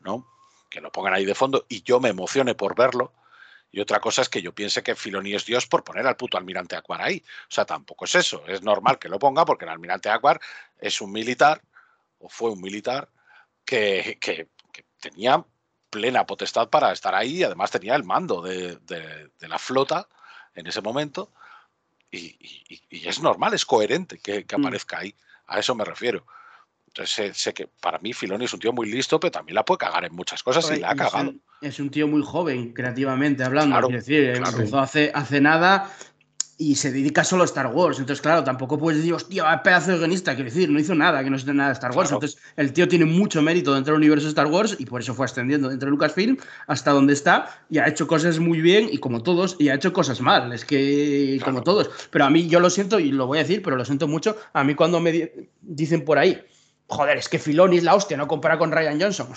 ¿no? 0.00 0.26
Que 0.68 0.82
lo 0.82 0.92
pongan 0.92 1.14
ahí 1.14 1.24
de 1.24 1.34
fondo 1.34 1.64
y 1.68 1.82
yo 1.82 2.00
me 2.00 2.10
emocione 2.10 2.54
por 2.54 2.74
verlo. 2.74 3.12
Y 3.74 3.80
otra 3.80 3.98
cosa 3.98 4.22
es 4.22 4.28
que 4.28 4.40
yo 4.40 4.54
piense 4.54 4.84
que 4.84 4.94
Filoni 4.94 5.34
es 5.34 5.44
Dios 5.44 5.66
por 5.66 5.82
poner 5.82 6.06
al 6.06 6.16
puto 6.16 6.38
almirante 6.38 6.76
Aquar 6.76 7.02
ahí. 7.02 7.20
O 7.48 7.52
sea, 7.52 7.64
tampoco 7.64 8.04
es 8.04 8.14
eso. 8.14 8.46
Es 8.46 8.62
normal 8.62 9.00
que 9.00 9.08
lo 9.08 9.18
ponga 9.18 9.44
porque 9.44 9.64
el 9.64 9.70
almirante 9.72 10.08
Aquar 10.08 10.40
es 10.78 11.00
un 11.00 11.10
militar, 11.10 11.60
o 12.20 12.28
fue 12.28 12.50
un 12.50 12.60
militar, 12.60 13.08
que, 13.64 14.16
que- 14.20 14.46
que 14.72 14.84
tenía 15.00 15.44
plena 15.90 16.24
potestad 16.24 16.68
para 16.68 16.92
estar 16.92 17.16
ahí 17.16 17.38
y 17.38 17.42
además 17.42 17.72
tenía 17.72 17.96
el 17.96 18.04
mando 18.04 18.42
de, 18.42 18.76
de- 18.76 19.30
de 19.40 19.48
la 19.48 19.58
flota 19.58 20.08
en 20.54 20.68
ese 20.68 20.80
momento. 20.80 21.32
Y, 22.12 22.36
y- 22.68 22.80
y 22.90 23.08
es 23.08 23.20
normal, 23.20 23.54
es 23.54 23.66
coherente 23.66 24.20
que, 24.20 24.44
que 24.44 24.56
Mm. 24.56 24.60
aparezca 24.60 24.98
ahí. 24.98 25.12
A 25.48 25.58
eso 25.58 25.74
me 25.74 25.84
refiero. 25.84 26.24
Entonces 26.96 27.12
sé, 27.14 27.34
sé 27.34 27.52
que 27.52 27.66
para 27.80 27.98
mí 27.98 28.12
Filoni 28.12 28.44
es 28.44 28.52
un 28.54 28.60
tío 28.60 28.72
muy 28.72 28.88
listo, 28.88 29.18
pero 29.18 29.32
también 29.32 29.56
la 29.56 29.64
puede 29.64 29.78
cagar 29.78 30.04
en 30.04 30.14
muchas 30.14 30.44
cosas 30.44 30.64
y 30.66 30.68
Joder, 30.68 30.80
la 30.82 30.88
ha 30.90 30.92
y 30.92 30.94
es 30.94 31.02
cagado. 31.10 31.30
un- 31.30 31.42
Es 31.60 31.80
un 31.80 31.90
tío 31.90 32.06
muy 32.06 32.22
joven, 32.22 32.72
creativamente 32.72 33.42
hablando. 33.42 33.72
Claro, 33.74 33.88
quiero 33.88 34.00
decir, 34.00 34.32
claro. 34.40 34.56
empezó 34.58 34.78
hace, 34.78 35.10
hace 35.12 35.40
nada 35.40 35.90
y 36.56 36.76
se 36.76 36.92
dedica 36.92 37.24
solo 37.24 37.42
a 37.42 37.46
Star 37.46 37.66
Wars. 37.68 37.98
Entonces, 37.98 38.20
claro, 38.22 38.44
tampoco 38.44 38.78
puedes 38.78 38.98
decir, 38.98 39.12
hostia, 39.14 39.60
pedazo 39.64 39.90
de 39.92 39.98
guionista. 39.98 40.34
Quiero 40.36 40.50
decir, 40.50 40.70
no 40.70 40.78
hizo 40.78 40.94
nada, 40.94 41.24
que 41.24 41.30
no 41.30 41.36
hizo 41.36 41.52
nada 41.52 41.70
de 41.70 41.72
Star 41.72 41.90
Wars. 41.96 42.10
Claro. 42.10 42.16
Entonces, 42.24 42.40
el 42.56 42.72
tío 42.72 42.86
tiene 42.86 43.06
mucho 43.06 43.42
mérito 43.42 43.74
dentro 43.74 43.94
del 43.94 43.98
universo 44.02 44.26
de 44.26 44.28
Star 44.28 44.46
Wars 44.46 44.76
y 44.78 44.84
por 44.86 45.00
eso 45.00 45.14
fue 45.14 45.24
ascendiendo 45.24 45.68
dentro 45.70 45.86
de 45.86 45.90
Lucasfilm 45.90 46.36
hasta 46.68 46.92
donde 46.92 47.14
está 47.14 47.64
y 47.70 47.78
ha 47.78 47.88
hecho 47.88 48.06
cosas 48.06 48.38
muy 48.38 48.60
bien 48.60 48.88
y 48.92 48.98
como 48.98 49.20
todos, 49.22 49.56
y 49.58 49.68
ha 49.70 49.74
hecho 49.74 49.92
cosas 49.92 50.20
mal. 50.20 50.52
Es 50.52 50.64
que, 50.64 51.40
como 51.42 51.62
Claro. 51.62 51.64
todos. 51.64 51.90
Pero 52.10 52.24
a 52.26 52.30
mí, 52.30 52.46
yo 52.46 52.60
lo 52.60 52.70
siento 52.70 53.00
y 53.00 53.10
lo 53.10 53.26
voy 53.26 53.38
a 53.38 53.42
decir, 53.42 53.62
pero 53.62 53.74
lo 53.76 53.84
siento 53.84 54.06
mucho. 54.06 54.36
A 54.52 54.62
mí, 54.62 54.74
cuando 54.76 55.00
me 55.00 55.10
di- 55.10 55.30
dicen 55.60 56.04
por 56.04 56.18
ahí. 56.18 56.40
Joder, 56.86 57.16
es 57.16 57.28
que 57.28 57.38
Filoni 57.38 57.78
es 57.78 57.82
la 57.82 57.94
hostia, 57.94 58.16
no 58.16 58.28
compara 58.28 58.58
con 58.58 58.70
Ryan 58.70 59.00
Johnson. 59.00 59.28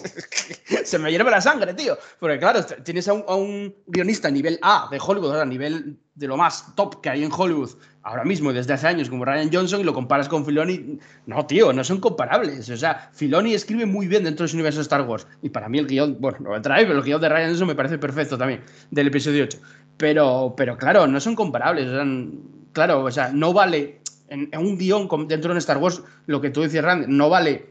Se 0.84 0.98
me 0.98 1.10
hierve 1.10 1.30
la 1.30 1.40
sangre, 1.40 1.72
tío. 1.72 1.96
Porque 2.20 2.38
claro, 2.38 2.64
tienes 2.84 3.08
a 3.08 3.14
un, 3.14 3.74
guionista 3.86 4.28
a 4.28 4.30
nivel 4.30 4.58
A 4.60 4.88
de 4.90 4.98
Hollywood, 5.00 5.40
a 5.40 5.46
nivel 5.46 5.98
de 6.14 6.26
lo 6.26 6.36
más 6.36 6.74
top 6.74 7.00
que 7.00 7.10
hay 7.10 7.24
en 7.24 7.32
Hollywood 7.32 7.70
ahora 8.06 8.24
mismo 8.24 8.52
desde 8.52 8.72
hace 8.72 8.86
años 8.86 9.10
como 9.10 9.24
Ryan 9.24 9.50
Johnson 9.52 9.80
y 9.80 9.84
lo 9.84 9.92
comparas 9.92 10.28
con 10.28 10.44
Filoni. 10.44 10.98
No, 11.26 11.44
tío, 11.46 11.72
no 11.72 11.82
son 11.82 11.98
comparables. 11.98 12.70
O 12.70 12.76
sea, 12.76 13.10
Filoni 13.12 13.54
escribe 13.54 13.84
muy 13.84 14.06
bien 14.06 14.22
dentro 14.22 14.44
de 14.44 14.48
su 14.48 14.56
universo 14.56 14.78
de 14.78 14.82
Star 14.82 15.02
Wars. 15.02 15.26
Y 15.42 15.48
para 15.48 15.68
mí 15.68 15.78
el 15.78 15.86
guion, 15.86 16.18
bueno, 16.20 16.38
no 16.40 16.54
entra 16.54 16.76
ahí, 16.76 16.84
pero 16.84 16.98
el 16.98 17.04
guion 17.04 17.20
de 17.20 17.28
Ryan 17.28 17.48
Johnson 17.48 17.68
me 17.68 17.74
parece 17.74 17.98
perfecto 17.98 18.38
también, 18.38 18.62
del 18.90 19.08
episodio 19.08 19.44
8. 19.44 19.58
Pero, 19.96 20.54
pero 20.56 20.76
claro, 20.76 21.06
no 21.06 21.20
son 21.20 21.34
comparables. 21.34 21.88
Claro, 22.72 23.02
o 23.02 23.10
sea, 23.10 23.30
no 23.32 23.52
vale 23.52 24.02
en, 24.28 24.48
en 24.52 24.60
un 24.60 24.76
guion 24.78 25.08
dentro 25.28 25.52
de 25.52 25.58
Star 25.58 25.78
Wars, 25.78 26.02
lo 26.26 26.40
que 26.40 26.50
tú 26.50 26.62
decías, 26.62 26.84
Randy, 26.84 27.06
no 27.08 27.28
vale 27.28 27.66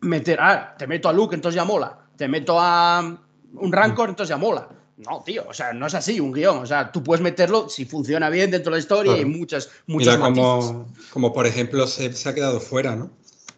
meter, 0.00 0.38
ah, 0.40 0.74
te 0.78 0.86
meto 0.86 1.08
a 1.08 1.12
Luke, 1.12 1.34
entonces 1.34 1.56
ya 1.56 1.64
mola. 1.64 1.98
Te 2.16 2.28
meto 2.28 2.58
a 2.58 3.18
un 3.54 3.72
Rancor, 3.72 4.08
entonces 4.10 4.30
ya 4.30 4.36
mola. 4.36 4.68
No, 4.98 5.22
tío, 5.24 5.44
o 5.48 5.54
sea, 5.54 5.72
no 5.72 5.86
es 5.86 5.94
así 5.94 6.20
un 6.20 6.30
guion. 6.32 6.58
O 6.58 6.66
sea, 6.66 6.92
tú 6.92 7.02
puedes 7.02 7.22
meterlo 7.22 7.68
si 7.70 7.86
funciona 7.86 8.28
bien 8.28 8.50
dentro 8.50 8.70
de 8.70 8.76
la 8.76 8.80
historia 8.80 9.12
y 9.12 9.22
Claro. 9.24 9.28
muchas, 9.30 9.70
muchos 9.86 10.14
Mira 10.14 10.20
como, 10.20 10.86
como 11.10 11.32
por 11.32 11.46
ejemplo 11.46 11.86
Seb 11.86 12.12
se 12.12 12.28
ha 12.28 12.34
quedado 12.34 12.60
fuera, 12.60 12.96
¿no? 12.96 13.10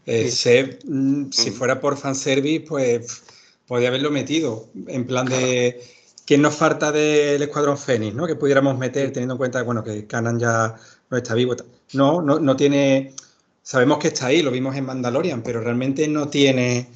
Eh, 0.06 0.30
Sí. 0.30 0.36
Seb, 0.36 0.78
mm, 0.84 1.30
si 1.32 1.50
Mm. 1.50 1.54
fuera 1.54 1.80
por 1.80 1.96
fanservice, 1.96 2.64
pues 2.68 2.98
pf, 3.00 3.22
podía 3.66 3.88
haberlo 3.88 4.10
metido. 4.10 4.68
En 4.86 5.04
plan 5.06 5.26
de. 5.26 5.80
¿Quién 6.24 6.42
nos 6.42 6.54
falta 6.54 6.92
del 6.92 7.42
Escuadrón 7.42 7.76
Fénix, 7.76 8.14
¿no? 8.14 8.28
Que 8.28 8.36
pudiéramos 8.36 8.78
meter, 8.78 9.12
teniendo 9.12 9.34
en 9.34 9.38
cuenta 9.38 9.62
bueno, 9.64 9.82
que 9.82 10.06
Canan 10.06 10.38
ya 10.38 10.76
no 11.12 11.18
está 11.18 11.34
vivo. 11.34 11.54
No, 11.92 12.22
no, 12.22 12.40
no 12.40 12.56
tiene. 12.56 13.14
Sabemos 13.62 13.98
que 13.98 14.08
está 14.08 14.26
ahí, 14.26 14.42
lo 14.42 14.50
vimos 14.50 14.74
en 14.74 14.86
Mandalorian, 14.86 15.42
pero 15.42 15.60
realmente 15.60 16.08
no 16.08 16.28
tiene. 16.28 16.88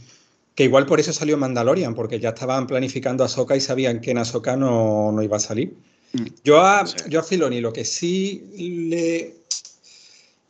Que 0.54 0.64
igual 0.64 0.86
por 0.86 0.98
eso 0.98 1.12
salió 1.12 1.36
Mandalorian, 1.36 1.94
porque 1.94 2.18
ya 2.18 2.30
estaban 2.30 2.66
planificando 2.66 3.22
a 3.22 3.26
Ahsoka 3.26 3.54
y 3.54 3.60
sabían 3.60 4.00
que 4.00 4.12
en 4.12 4.18
Ahsoka 4.18 4.56
no, 4.56 5.12
no 5.12 5.22
iba 5.22 5.36
a 5.36 5.40
salir. 5.40 5.76
Mm. 6.14 6.24
Yo 6.44 6.62
a, 6.62 6.86
Sí. 6.86 6.96
yo 7.10 7.20
a 7.20 7.22
Filoni 7.22 7.60
lo 7.60 7.74
que 7.74 7.84
sí 7.84 8.42
le, 8.88 9.34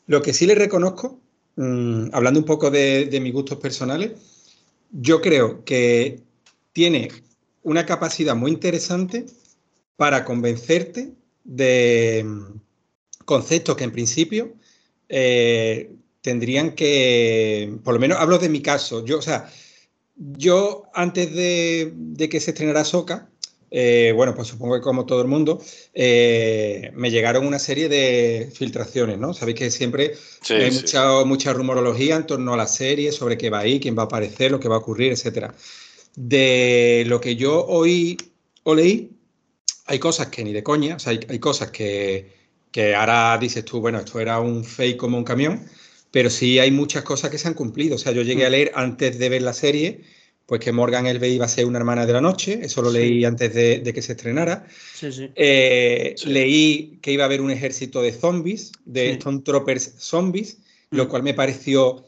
lo 0.06 0.22
que 0.22 0.32
sí 0.32 0.46
le 0.46 0.54
reconozco, 0.54 1.18
mm, 1.56 2.10
hablando 2.12 2.38
un 2.38 2.46
poco 2.46 2.70
de, 2.70 3.06
de 3.06 3.20
mis 3.20 3.32
gustos 3.32 3.58
personales, 3.58 4.12
yo 4.92 5.20
creo 5.20 5.64
que 5.64 6.20
tiene 6.72 7.10
una 7.64 7.84
capacidad 7.84 8.36
muy 8.36 8.52
interesante 8.52 9.26
para 9.96 10.24
convencerte 10.24 11.14
de 11.42 12.24
conceptos 13.26 13.76
que 13.76 13.84
en 13.84 13.92
principio 13.92 14.54
eh, 15.10 15.90
tendrían 16.22 16.74
que, 16.74 17.76
por 17.84 17.92
lo 17.92 18.00
menos 18.00 18.18
hablo 18.18 18.38
de 18.38 18.48
mi 18.48 18.62
caso, 18.62 19.04
yo, 19.04 19.18
o 19.18 19.22
sea, 19.22 19.52
yo 20.16 20.84
antes 20.94 21.34
de, 21.34 21.92
de 21.94 22.28
que 22.30 22.40
se 22.40 22.52
estrenara 22.52 22.84
Soca, 22.84 23.28
bueno, 24.14 24.34
pues 24.34 24.48
supongo 24.48 24.76
que 24.76 24.80
como 24.80 25.04
todo 25.04 25.20
el 25.20 25.28
mundo, 25.28 25.60
eh, 25.92 26.90
me 26.94 27.10
llegaron 27.10 27.46
una 27.46 27.58
serie 27.58 27.88
de 27.90 28.50
filtraciones, 28.54 29.18
¿no? 29.18 29.34
Sabéis 29.34 29.58
que 29.58 29.70
siempre 29.70 30.14
Sí, 30.40 30.54
hay 30.54 30.70
sí. 30.70 30.80
mucha, 30.80 31.24
mucha 31.24 31.52
rumorología 31.52 32.16
en 32.16 32.26
torno 32.26 32.54
a 32.54 32.56
la 32.56 32.66
serie, 32.66 33.12
sobre 33.12 33.36
qué 33.36 33.50
va 33.50 33.60
a 33.60 33.66
ir, 33.66 33.80
quién 33.80 33.96
va 33.96 34.02
a 34.02 34.06
aparecer, 34.06 34.50
lo 34.50 34.60
que 34.60 34.68
va 34.68 34.76
a 34.76 34.78
ocurrir, 34.78 35.12
etcétera. 35.12 35.54
De 36.14 37.04
lo 37.06 37.20
que 37.20 37.36
yo 37.36 37.66
oí 37.66 38.16
o 38.62 38.74
leí, 38.74 39.10
hay 39.84 39.98
cosas 39.98 40.28
que 40.28 40.42
ni 40.42 40.52
de 40.52 40.62
coña, 40.62 40.96
o 40.96 40.98
sea, 40.98 41.12
hay, 41.12 41.20
hay 41.28 41.38
cosas 41.38 41.70
que, 41.70 42.35
que 42.70 42.94
ahora 42.94 43.38
dices 43.38 43.64
tú, 43.64 43.80
bueno, 43.80 43.98
esto 43.98 44.20
era 44.20 44.40
un 44.40 44.64
fake 44.64 44.96
como 44.96 45.16
un 45.18 45.24
camión, 45.24 45.64
pero 46.10 46.30
sí 46.30 46.58
hay 46.58 46.70
muchas 46.70 47.02
cosas 47.04 47.30
que 47.30 47.38
se 47.38 47.48
han 47.48 47.54
cumplido. 47.54 47.96
O 47.96 47.98
sea, 47.98 48.12
yo 48.12 48.22
llegué 48.22 48.46
a 48.46 48.50
leer 48.50 48.72
antes 48.74 49.18
de 49.18 49.28
ver 49.28 49.42
la 49.42 49.52
serie, 49.52 50.02
pues 50.46 50.60
que 50.60 50.70
Morgan 50.72 51.06
Elbe 51.06 51.28
iba 51.28 51.44
a 51.44 51.48
ser 51.48 51.66
una 51.66 51.78
hermana 51.78 52.06
de 52.06 52.12
la 52.12 52.20
noche, 52.20 52.60
eso 52.62 52.80
lo 52.82 52.90
Sí. 52.92 52.98
leí 52.98 53.24
antes 53.24 53.52
de, 53.52 53.80
de 53.80 53.92
que 53.92 54.00
se 54.02 54.12
estrenara. 54.12 54.66
Sí, 54.94 55.10
sí. 55.10 55.30
Eh. 55.34 56.14
Leí 56.24 56.98
que 57.02 57.10
iba 57.12 57.24
a 57.24 57.26
haber 57.26 57.40
un 57.40 57.50
ejército 57.50 58.00
de 58.02 58.12
zombies, 58.12 58.70
de 58.84 59.06
Sí. 59.08 59.12
Stone 59.18 59.40
Troopers 59.40 59.94
zombies, 59.98 60.58
Mm. 60.90 60.96
lo 60.96 61.08
cual 61.08 61.22
me 61.24 61.34
pareció 61.34 62.04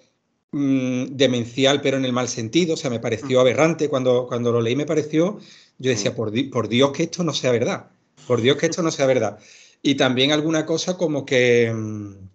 mm, 0.51 1.09
demencial, 1.17 1.83
pero 1.83 1.99
en 1.99 2.07
el 2.07 2.13
mal 2.15 2.27
sentido. 2.27 2.73
O 2.73 2.77
sea, 2.79 2.89
me 2.89 2.99
Mm. 2.99 3.03
pareció 3.03 3.41
aberrante. 3.41 3.89
Cuando, 3.91 4.27
cuando 4.27 4.51
lo 4.51 4.63
leí, 4.63 4.75
me 4.77 4.87
pareció. 4.87 5.39
Yo 5.79 5.91
decía, 5.91 6.13
Mm. 6.13 6.15
por, 6.15 6.31
di- 6.31 6.45
por 6.45 6.69
Dios 6.71 6.93
que 6.93 7.03
esto 7.03 7.23
no 7.23 7.35
sea 7.35 7.53
verdad. 7.53 7.91
Por 8.27 8.41
Dios 8.41 8.57
que 8.57 8.65
esto 8.67 8.83
no 8.83 8.91
sea 8.91 9.05
verdad. 9.05 9.39
Y 9.83 9.95
también 9.95 10.33
alguna 10.33 10.67
cosa 10.67 10.97
como 10.97 11.25
que. 11.25 11.73
mm, 11.75 12.29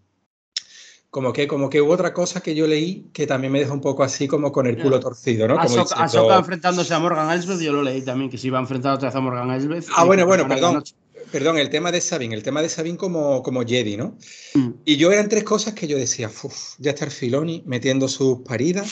Como 1.10 1.32
que, 1.32 1.48
como 1.48 1.70
que 1.70 1.80
hubo 1.80 1.94
otra 1.94 2.11
cosa 2.11 2.41
que 2.41 2.56
yo 2.56 2.65
leí 2.65 3.10
que 3.14 3.28
también 3.28 3.53
me 3.53 3.60
dejó 3.60 3.74
un 3.76 3.82
poco 3.82 4.02
así 4.03 4.28
como 4.28 4.52
con 4.52 4.65
el 4.65 4.82
culo 4.82 4.99
torcido, 4.99 5.48
¿no? 5.48 5.53
Como 5.53 5.65
Ahsoka, 5.65 5.82
diciendo- 6.06 6.06
Ahsoka 6.06 6.38
enfrentándose 6.40 6.91
a 6.91 6.98
Morgan 6.98 7.30
Elsbeth, 7.32 7.60
yo 7.60 7.72
lo 7.72 7.84
leí 7.84 8.02
también, 8.02 8.32
que 8.32 8.38
se 8.40 8.48
iba 8.48 8.57
a 8.57 8.61
enfrentar 8.61 8.95
otra 8.95 9.10
vez 9.10 9.15
a 9.15 9.20
Morgan 9.20 9.52
Elsbeth. 9.52 9.86
Ah, 9.95 10.06
bueno, 10.06 10.26
bueno, 10.26 10.48
perdón. 10.48 10.84
Perdón, 11.32 11.57
el 11.60 11.70
tema 11.70 11.91
de 11.91 12.02
Sabine, 12.02 12.34
el 12.36 12.41
tema 12.41 12.61
de 12.64 12.70
Sabine 12.70 12.98
como, 12.98 13.44
como 13.44 13.64
Jedi, 13.64 13.95
¿no? 13.95 14.18
Mm. 14.56 14.70
Y 14.86 14.98
yo 14.98 15.11
eran 15.11 15.30
tres 15.30 15.44
cosas 15.44 15.74
que 15.76 15.86
yo 15.88 15.98
decía, 15.98 16.30
"Uf, 16.30 16.76
ya 16.80 16.91
está 16.91 17.06
el 17.06 17.11
Filoni 17.11 17.61
metiendo 17.68 18.07
sus 18.07 18.40
paridas, 18.40 18.91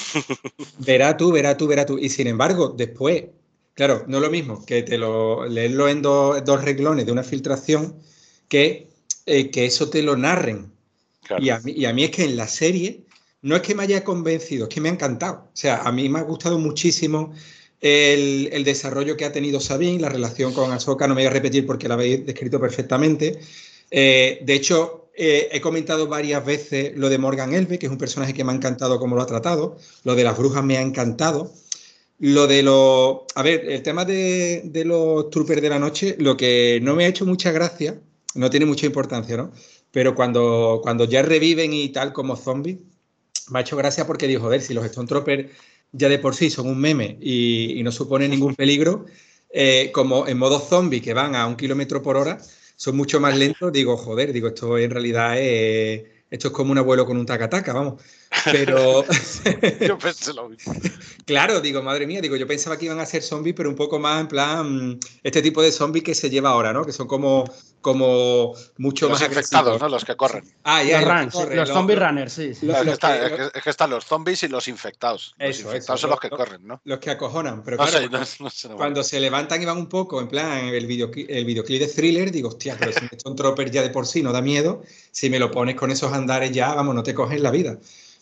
verá 0.80 1.18
tú, 1.18 1.32
verá 1.32 1.58
tú, 1.58 1.66
verá 1.68 1.86
tú. 1.88 1.98
Y 1.98 2.10
sin 2.10 2.28
embargo, 2.28 2.70
después, 2.78 3.26
claro, 3.74 4.04
no 4.08 4.18
es 4.18 4.24
lo 4.24 4.30
mismo 4.30 4.64
que 4.66 4.84
te 4.84 4.98
lo 5.00 5.46
leerlo 5.48 5.88
en 5.90 6.02
dos, 6.04 6.44
dos 6.46 6.64
reglones 6.64 7.06
de 7.08 7.12
una 7.12 7.24
filtración 7.24 7.96
que 8.52 8.92
eh, 9.26 9.50
que 9.50 9.66
eso 9.66 9.90
te 9.90 10.02
lo 10.02 10.18
narren. 10.18 10.74
Claro. 11.24 11.42
Y, 11.42 11.50
a 11.50 11.60
mí, 11.60 11.72
y 11.72 11.86
a 11.86 11.94
mí 11.94 12.04
es 12.04 12.12
que 12.12 12.26
en 12.26 12.36
la 12.36 12.48
serie 12.48 13.06
no 13.42 13.56
es 13.56 13.62
que 13.62 13.76
me 13.76 13.84
haya 13.84 14.04
convencido, 14.04 14.68
es 14.68 14.74
que 14.74 14.82
me 14.82 14.90
ha 14.90 14.92
encantado. 14.92 15.46
O 15.46 15.56
sea, 15.56 15.84
a 15.84 15.92
mí 15.92 16.10
me 16.10 16.20
ha 16.20 16.24
gustado 16.24 16.60
muchísimo 16.60 17.34
el, 17.80 18.50
el 18.52 18.64
desarrollo 18.66 19.16
que 19.16 19.24
ha 19.24 19.32
tenido 19.32 19.62
Sabine, 19.62 20.02
la 20.02 20.10
relación 20.10 20.54
con 20.54 20.72
Ahsoka, 20.72 21.08
no 21.08 21.16
me 21.16 21.22
voy 21.22 21.28
a 21.28 21.32
repetir 21.32 21.66
porque 21.66 21.88
la 21.88 21.94
habéis 21.94 22.26
descrito 22.26 22.60
perfectamente. 22.60 23.40
Eh, 23.90 24.42
de 24.44 24.54
hecho, 24.54 25.10
eh, 25.16 25.48
he 25.52 25.62
comentado 25.62 26.08
varias 26.08 26.44
veces 26.46 26.92
lo 26.98 27.08
de 27.08 27.18
Morgan 27.18 27.54
Elbe, 27.54 27.80
que 27.80 27.86
es 27.86 27.92
un 27.92 27.98
personaje 27.98 28.34
que 28.34 28.44
me 28.44 28.52
ha 28.52 28.56
encantado 28.56 29.00
cómo 29.00 29.16
lo 29.16 29.22
ha 29.22 29.28
tratado. 29.28 29.78
Lo 30.04 30.16
de 30.16 30.24
las 30.26 30.38
brujas 30.38 30.64
me 30.64 30.78
ha 30.78 30.82
encantado. 30.82 31.54
Lo 32.20 32.48
de 32.48 32.64
los. 32.64 33.22
A 33.36 33.44
ver, 33.44 33.66
el 33.70 33.82
tema 33.82 34.04
de, 34.04 34.62
de 34.66 34.84
los 34.84 35.30
troopers 35.30 35.62
de 35.62 35.70
la 35.70 35.80
noche, 35.80 36.16
lo 36.20 36.36
que 36.36 36.80
no 36.84 36.96
me 36.96 37.06
ha 37.06 37.08
hecho 37.08 37.26
mucha 37.26 37.52
gracia, 37.52 38.00
no 38.36 38.50
tiene 38.50 38.66
mucha 38.66 38.86
importancia, 38.86 39.38
¿no? 39.38 39.52
Pero 39.92 40.16
cuando, 40.16 40.80
cuando 40.84 41.06
ya 41.06 41.22
reviven 41.22 41.74
y 41.74 41.90
tal 41.90 42.14
como 42.14 42.36
zombies, 42.36 42.80
me 43.50 43.60
ha 43.60 43.62
hecho 43.62 43.78
gracia 43.78 44.08
porque 44.08 44.28
digo, 44.28 44.42
joder, 44.42 44.62
si 44.62 44.74
los 44.74 44.86
Stone 44.86 45.08
Troopers 45.08 45.52
ya 45.92 46.10
de 46.10 46.20
por 46.20 46.36
sí 46.36 46.50
son 46.50 46.68
un 46.68 46.80
meme 46.80 47.18
y, 47.22 47.82
no 47.84 47.92
suponen 47.92 48.32
ningún 48.32 48.56
peligro, 48.56 49.06
eh, 49.50 49.92
como 49.94 50.28
en 50.28 50.38
modo 50.38 50.60
zombie 50.60 51.02
que 51.02 51.14
van 51.14 51.36
a 51.36 51.46
un 51.48 51.56
kilómetro 51.58 52.02
por 52.02 52.18
hora, 52.18 52.40
son 52.76 52.96
mucho 52.96 53.20
más 53.20 53.38
lentos, 53.38 53.72
digo, 53.74 53.98
joder, 53.98 54.34
digo, 54.34 54.48
esto 54.48 54.78
en 54.78 54.92
realidad 54.92 55.38
es, 55.40 56.04
esto 56.30 56.48
es 56.48 56.54
como 56.54 56.72
un 56.72 56.78
abuelo 56.78 57.06
con 57.06 57.18
un 57.18 57.26
tacataca, 57.26 57.74
vamos. 57.74 58.02
Pero 58.46 59.06
Yo 59.82 59.98
pensé 60.00 60.34
lo 60.34 60.50
mismo. 60.50 60.74
claro, 61.26 61.60
digo, 61.62 61.82
madre 61.84 62.08
mía, 62.08 62.22
digo, 62.22 62.36
yo 62.38 62.48
pensaba 62.48 62.78
que 62.78 62.86
iban 62.86 63.00
a 63.00 63.06
ser 63.06 63.22
zombies, 63.22 63.56
pero 63.56 63.70
un 63.70 63.76
poco 63.76 64.00
más 64.00 64.22
en 64.22 64.28
plan, 64.28 65.00
este 65.22 65.42
tipo 65.42 65.62
de 65.62 65.72
zombies 65.72 66.04
que 66.06 66.16
se 66.16 66.30
lleva 66.30 66.50
ahora, 66.52 66.72
¿no? 66.74 66.86
Que 66.86 66.94
son 66.94 67.08
como, 67.08 67.44
como 67.82 68.54
mucho 68.78 69.10
los 69.10 69.20
más 69.20 69.28
infectados, 69.30 69.68
agresivos. 69.68 69.82
¿no? 69.82 69.90
Los 69.90 70.06
que 70.06 70.16
corren. 70.16 70.44
Ah, 70.64 70.82
ya, 70.82 71.02
los 71.02 71.10
runs, 71.10 71.34
los 71.56 71.68
lo- 71.70 71.74
zombie 71.76 71.96
runners, 71.96 72.34
sí. 72.34 72.44
Es 72.52 72.60
que, 72.60 72.66
los 72.68 72.88
está- 72.88 73.20
que- 73.20 73.26
es 73.26 73.32
que- 73.52 73.58
es 73.58 73.64
que 73.64 73.70
están 73.70 73.90
los 73.90 74.06
zombies 74.06 74.44
y 74.44 74.48
los 74.48 74.68
infectados. 74.70 75.36
Los 75.38 75.50
Eso, 75.50 75.68
infectados 75.68 76.00
eso, 76.00 76.08
son 76.08 76.10
los 76.12 76.20
que 76.20 76.30
corren, 76.30 76.66
¿no? 76.66 76.82
los 76.86 77.00
que 77.00 77.10
acojonan. 77.12 77.64
Pero 77.64 77.78
No 77.78 77.84
claro, 77.84 77.98
sé, 78.00 78.04
no, 78.06 78.10
cuando, 78.12 78.30
no 78.40 78.50
sé, 78.50 78.70
no. 78.70 78.76
cuando 78.78 79.04
se 79.04 79.20
levantan 79.20 79.62
y 79.62 79.66
van 79.66 79.78
un 79.78 79.90
poco, 79.90 80.22
en 80.22 80.28
plan, 80.30 80.66
el, 80.68 80.86
videoclip, 80.88 81.28
el 81.30 81.44
videoclip 81.46 81.82
de 81.82 81.88
thriller, 81.88 82.32
digo, 82.32 82.48
hostia, 82.50 82.78
pero 82.80 82.94
si 82.94 83.00
son 83.22 83.36
tropper 83.36 83.70
ya 83.70 83.82
de 83.82 83.90
por 83.90 84.08
sí 84.08 84.24
no 84.24 84.32
da 84.32 84.42
miedo, 84.42 84.84
si 85.12 85.30
me 85.30 85.38
lo 85.38 85.52
pones 85.52 85.76
con 85.76 85.92
esos 85.92 86.14
andares 86.14 86.52
ya, 86.52 86.74
vamos, 86.74 86.96
no 86.96 87.04
te 87.04 87.14
coges 87.14 87.42
la 87.42 87.52
vida. 87.52 87.78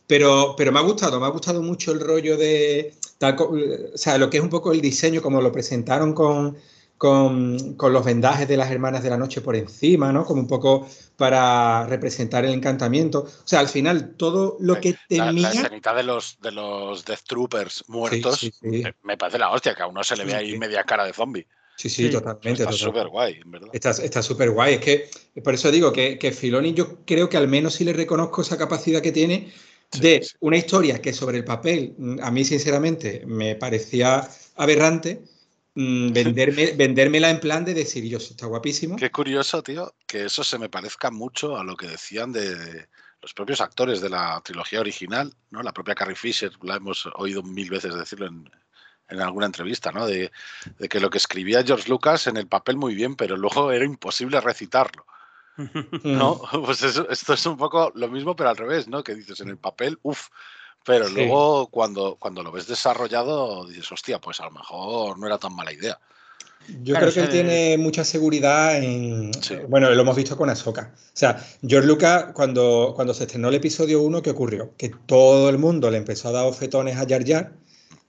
Pero, 0.10 0.56
pero 0.58 0.72
me 0.72 0.80
ha 0.80 0.82
gustado, 0.82 1.20
me 1.20 1.28
ha 1.28 1.30
gustado 1.30 1.62
mucho 1.62 1.92
el 1.92 2.00
rollo 2.00 2.36
de, 2.36 2.96
tal 3.20 3.36
co- 3.36 3.52
o 3.94 3.96
sea, 3.96 4.18
lo 4.18 4.28
que 4.28 4.38
es 4.38 4.44
un 4.44 4.50
poco 4.50 4.72
el 4.72 4.82
diseño, 4.82 5.22
como 5.22 5.40
lo 5.40 5.52
presentaron 5.52 6.14
con, 6.14 6.58
con, 6.98 7.76
con 7.76 7.94
los 7.94 8.04
vendajes 8.04 8.48
de 8.48 8.58
las 8.58 8.72
hermanas 8.72 9.04
de 9.04 9.12
la 9.12 9.18
noche 9.18 9.42
por 9.42 9.56
encima, 9.56 10.12
¿no? 10.12 10.26
Como 10.26 10.42
un 10.42 10.48
poco 10.48 10.88
para 11.16 11.86
representar 11.86 12.44
el 12.44 12.54
encantamiento. 12.54 13.20
O 13.20 13.48
sea, 13.48 13.60
al 13.60 13.68
final, 13.68 14.16
todo 14.18 14.58
lo 14.60 14.82
que 14.82 14.94
La, 15.10 15.28
temía... 15.28 15.42
la 15.44 15.52
escenita 15.52 15.94
de 15.94 16.02
los, 16.02 16.38
de 16.42 16.54
los 16.54 17.06
Death 17.06 17.26
Troopers 17.28 17.84
muertos 17.88 18.40
sí, 18.40 18.52
sí. 18.52 18.82
eh, 18.82 18.94
me 19.04 19.16
parece 19.16 19.38
la 19.38 19.52
hostia, 19.52 19.76
que 19.76 19.84
a 19.84 19.88
uno 19.88 20.04
se 20.04 20.16
le 20.18 20.26
ve 20.26 20.32
Sí, 20.32 20.38
ahí 20.38 20.52
sí. 20.54 20.58
media 20.58 20.84
cara 20.86 21.06
de 21.06 21.14
zombie. 21.14 21.46
Sí, 21.78 21.88
sí, 21.88 22.08
Sí. 22.08 22.12
totalmente. 22.12 22.64
Está 22.64 22.72
súper 22.72 23.10
guay, 23.10 23.40
en 23.46 23.52
verdad. 23.52 23.70
Está 23.74 23.92
está 23.92 24.24
súper 24.24 24.50
guay. 24.50 24.74
Es 24.74 24.82
que 24.82 25.10
por 25.44 25.54
eso 25.54 25.70
digo 25.70 25.94
que, 25.94 26.18
que 26.18 26.32
Filoni 26.32 26.74
yo 26.74 27.06
creo 27.06 27.30
que 27.30 27.38
al 27.38 27.48
menos 27.48 27.76
sí 27.76 27.84
le 27.86 27.94
reconozco 27.94 28.42
esa 28.42 28.58
capacidad 28.58 29.02
que 29.02 29.12
tiene 29.12 29.54
de 29.92 30.26
una 30.40 30.58
historia 30.58 31.02
que 31.02 31.14
sobre 31.14 31.38
el 31.38 31.44
papel 31.44 31.96
mm, 31.98 32.20
a 32.22 32.32
mí 32.32 32.46
sinceramente 32.46 33.24
me 33.26 33.56
parecía 33.56 34.28
aberrante, 34.56 35.24
mm, 35.76 36.12
venderme, 36.14 36.74
vendérmela 36.74 37.30
en 37.30 37.40
plan 37.40 37.66
de 37.66 37.74
decir, 37.74 38.04
yo, 38.06 38.18
está 38.18 38.46
guapísimo. 38.46 38.96
Qué 38.96 39.12
curioso, 39.12 39.64
tío, 39.64 39.94
que 40.06 40.26
eso 40.26 40.44
se 40.44 40.60
me 40.60 40.70
parezca 40.70 41.12
mucho 41.12 41.58
a 41.58 41.64
lo 41.64 41.76
que 41.76 41.88
decían 41.88 42.32
de 42.32 42.88
los 43.22 43.34
propios 43.34 43.62
actores 43.62 44.00
de 44.02 44.10
la 44.10 44.42
trilogía 44.44 44.80
original, 44.80 45.34
¿no? 45.50 45.62
La 45.62 45.74
propia 45.74 45.96
Carrie 45.96 46.16
Fisher, 46.16 46.52
la 46.62 46.76
hemos 46.76 47.06
oído 47.16 47.44
mil 47.44 47.70
veces 47.70 47.94
decirlo 47.94 48.28
en, 48.28 48.50
en 49.10 49.20
alguna 49.20 49.46
entrevista, 49.46 49.92
¿no? 49.92 50.06
De, 50.06 50.32
de 50.78 50.90
que 50.90 51.00
lo 51.00 51.10
que 51.10 51.18
escribía 51.18 51.64
George 51.64 51.90
Lucas 51.90 52.28
en 52.28 52.38
el 52.38 52.48
papel 52.48 52.78
muy 52.78 52.96
bien, 52.96 53.16
pero 53.16 53.36
luego 53.36 53.72
era 53.72 53.84
imposible 53.84 54.40
recitarlo, 54.40 55.06
¿no? 56.04 56.42
Pues 56.66 56.82
eso- 56.84 57.10
esto 57.10 57.34
es 57.34 57.46
un 57.46 57.58
poco 57.58 57.92
lo 57.96 58.08
mismo, 58.08 58.36
pero 58.36 58.50
al 58.50 58.58
revés, 58.58 58.88
¿no? 58.88 59.04
Que 59.04 59.16
dices 59.16 59.40
en 59.42 59.50
el 59.50 59.58
papel, 59.58 59.98
uff, 60.04 60.28
pero 60.86 61.08
Sí. 61.08 61.14
luego 61.16 61.68
cuando, 61.68 62.16
cuando 62.18 62.42
lo 62.44 62.52
ves 62.52 62.68
desarrollado 62.68 63.66
dices, 63.68 63.92
hostia, 63.92 64.20
pues 64.20 64.40
a 64.40 64.46
lo 64.46 64.52
mejor 64.52 65.18
no 65.20 65.28
era 65.28 65.38
tan 65.38 65.54
mala 65.56 65.74
idea. 65.74 66.00
Yo 66.84 66.94
Claro, 66.94 67.08
creo 67.12 67.14
que 67.14 67.20
él 67.22 67.30
tiene 67.30 67.78
mucha 67.78 68.04
seguridad 68.04 68.78
en. 68.78 69.32
Sí. 69.42 69.56
Bueno, 69.68 69.90
lo 69.90 70.02
hemos 70.02 70.16
visto 70.16 70.38
con 70.38 70.50
Ahsoka. 70.50 70.94
O 70.94 71.00
sea, 71.14 71.44
George 71.66 71.88
Lucas, 71.88 72.28
cuando, 72.34 72.92
cuando 72.96 73.14
se 73.14 73.24
estrenó 73.24 73.48
el 73.50 73.56
episodio 73.56 74.02
1, 74.02 74.22
¿qué 74.22 74.30
ocurrió? 74.30 74.74
Que 74.78 74.90
todo 75.08 75.50
el 75.50 75.58
mundo 75.58 75.90
le 75.90 75.98
empezó 75.98 76.28
a 76.30 76.32
dar 76.34 76.46
ofetones 76.46 76.96
a 76.98 77.06
Jar 77.08 77.26
Jar 77.26 77.54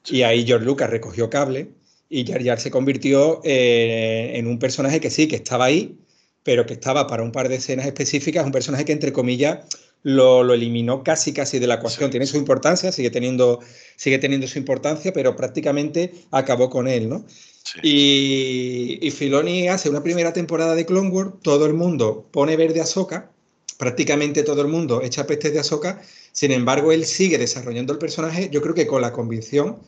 y 0.06 0.22
ahí 0.22 0.44
George 0.46 0.66
Lucas 0.66 0.90
recogió 0.90 1.30
cable 1.30 1.70
y 2.10 2.26
Jar 2.26 2.44
Jar 2.44 2.60
se 2.60 2.70
convirtió 2.70 3.40
eh, 3.44 4.32
en 4.34 4.46
un 4.46 4.58
personaje 4.58 5.00
que 5.00 5.10
sí, 5.10 5.26
que 5.26 5.36
estaba 5.36 5.64
ahí, 5.66 5.96
pero 6.42 6.66
que 6.66 6.74
estaba 6.74 7.06
para 7.06 7.22
un 7.22 7.32
par 7.32 7.48
de 7.48 7.56
escenas 7.56 7.86
específicas, 7.86 8.44
un 8.44 8.52
personaje 8.52 8.84
que 8.84 8.92
entre 8.92 9.12
comillas 9.12 9.58
lo, 10.02 10.42
lo 10.42 10.54
eliminó 10.54 11.04
casi 11.04 11.32
casi 11.32 11.58
de 11.58 11.66
la 11.66 11.74
ecuación. 11.74 12.08
Sí, 12.08 12.10
Tiene 12.12 12.26
su 12.26 12.36
importancia, 12.36 12.92
sigue 12.92 13.10
teniendo, 13.10 13.60
sigue 13.96 14.18
teniendo 14.18 14.46
su 14.46 14.58
importancia, 14.58 15.12
pero 15.12 15.36
prácticamente 15.36 16.12
acabó 16.30 16.70
con 16.70 16.88
él, 16.88 17.08
¿no? 17.08 17.24
Sí. 17.28 17.80
Y, 17.82 19.06
y 19.06 19.10
Filoni 19.10 19.68
hace 19.68 19.90
una 19.90 20.02
primera 20.02 20.32
temporada 20.32 20.74
de 20.74 20.86
Clone 20.86 21.10
Wars, 21.10 21.32
todo 21.42 21.66
el 21.66 21.74
mundo 21.74 22.26
pone 22.30 22.56
verde 22.56 22.80
a 22.80 22.84
Ahsoka, 22.84 23.30
prácticamente 23.76 24.42
todo 24.42 24.62
el 24.62 24.68
mundo 24.68 25.02
echa 25.02 25.26
pestes 25.26 25.52
de 25.52 25.60
Ahsoka, 25.60 26.00
sin 26.32 26.52
embargo 26.52 26.92
él 26.92 27.04
sigue 27.04 27.36
desarrollando 27.38 27.92
el 27.92 27.98
personaje, 27.98 28.48
yo 28.50 28.62
creo 28.62 28.74
que 28.74 28.86
con 28.86 29.02
la 29.02 29.12
convicción 29.12 29.78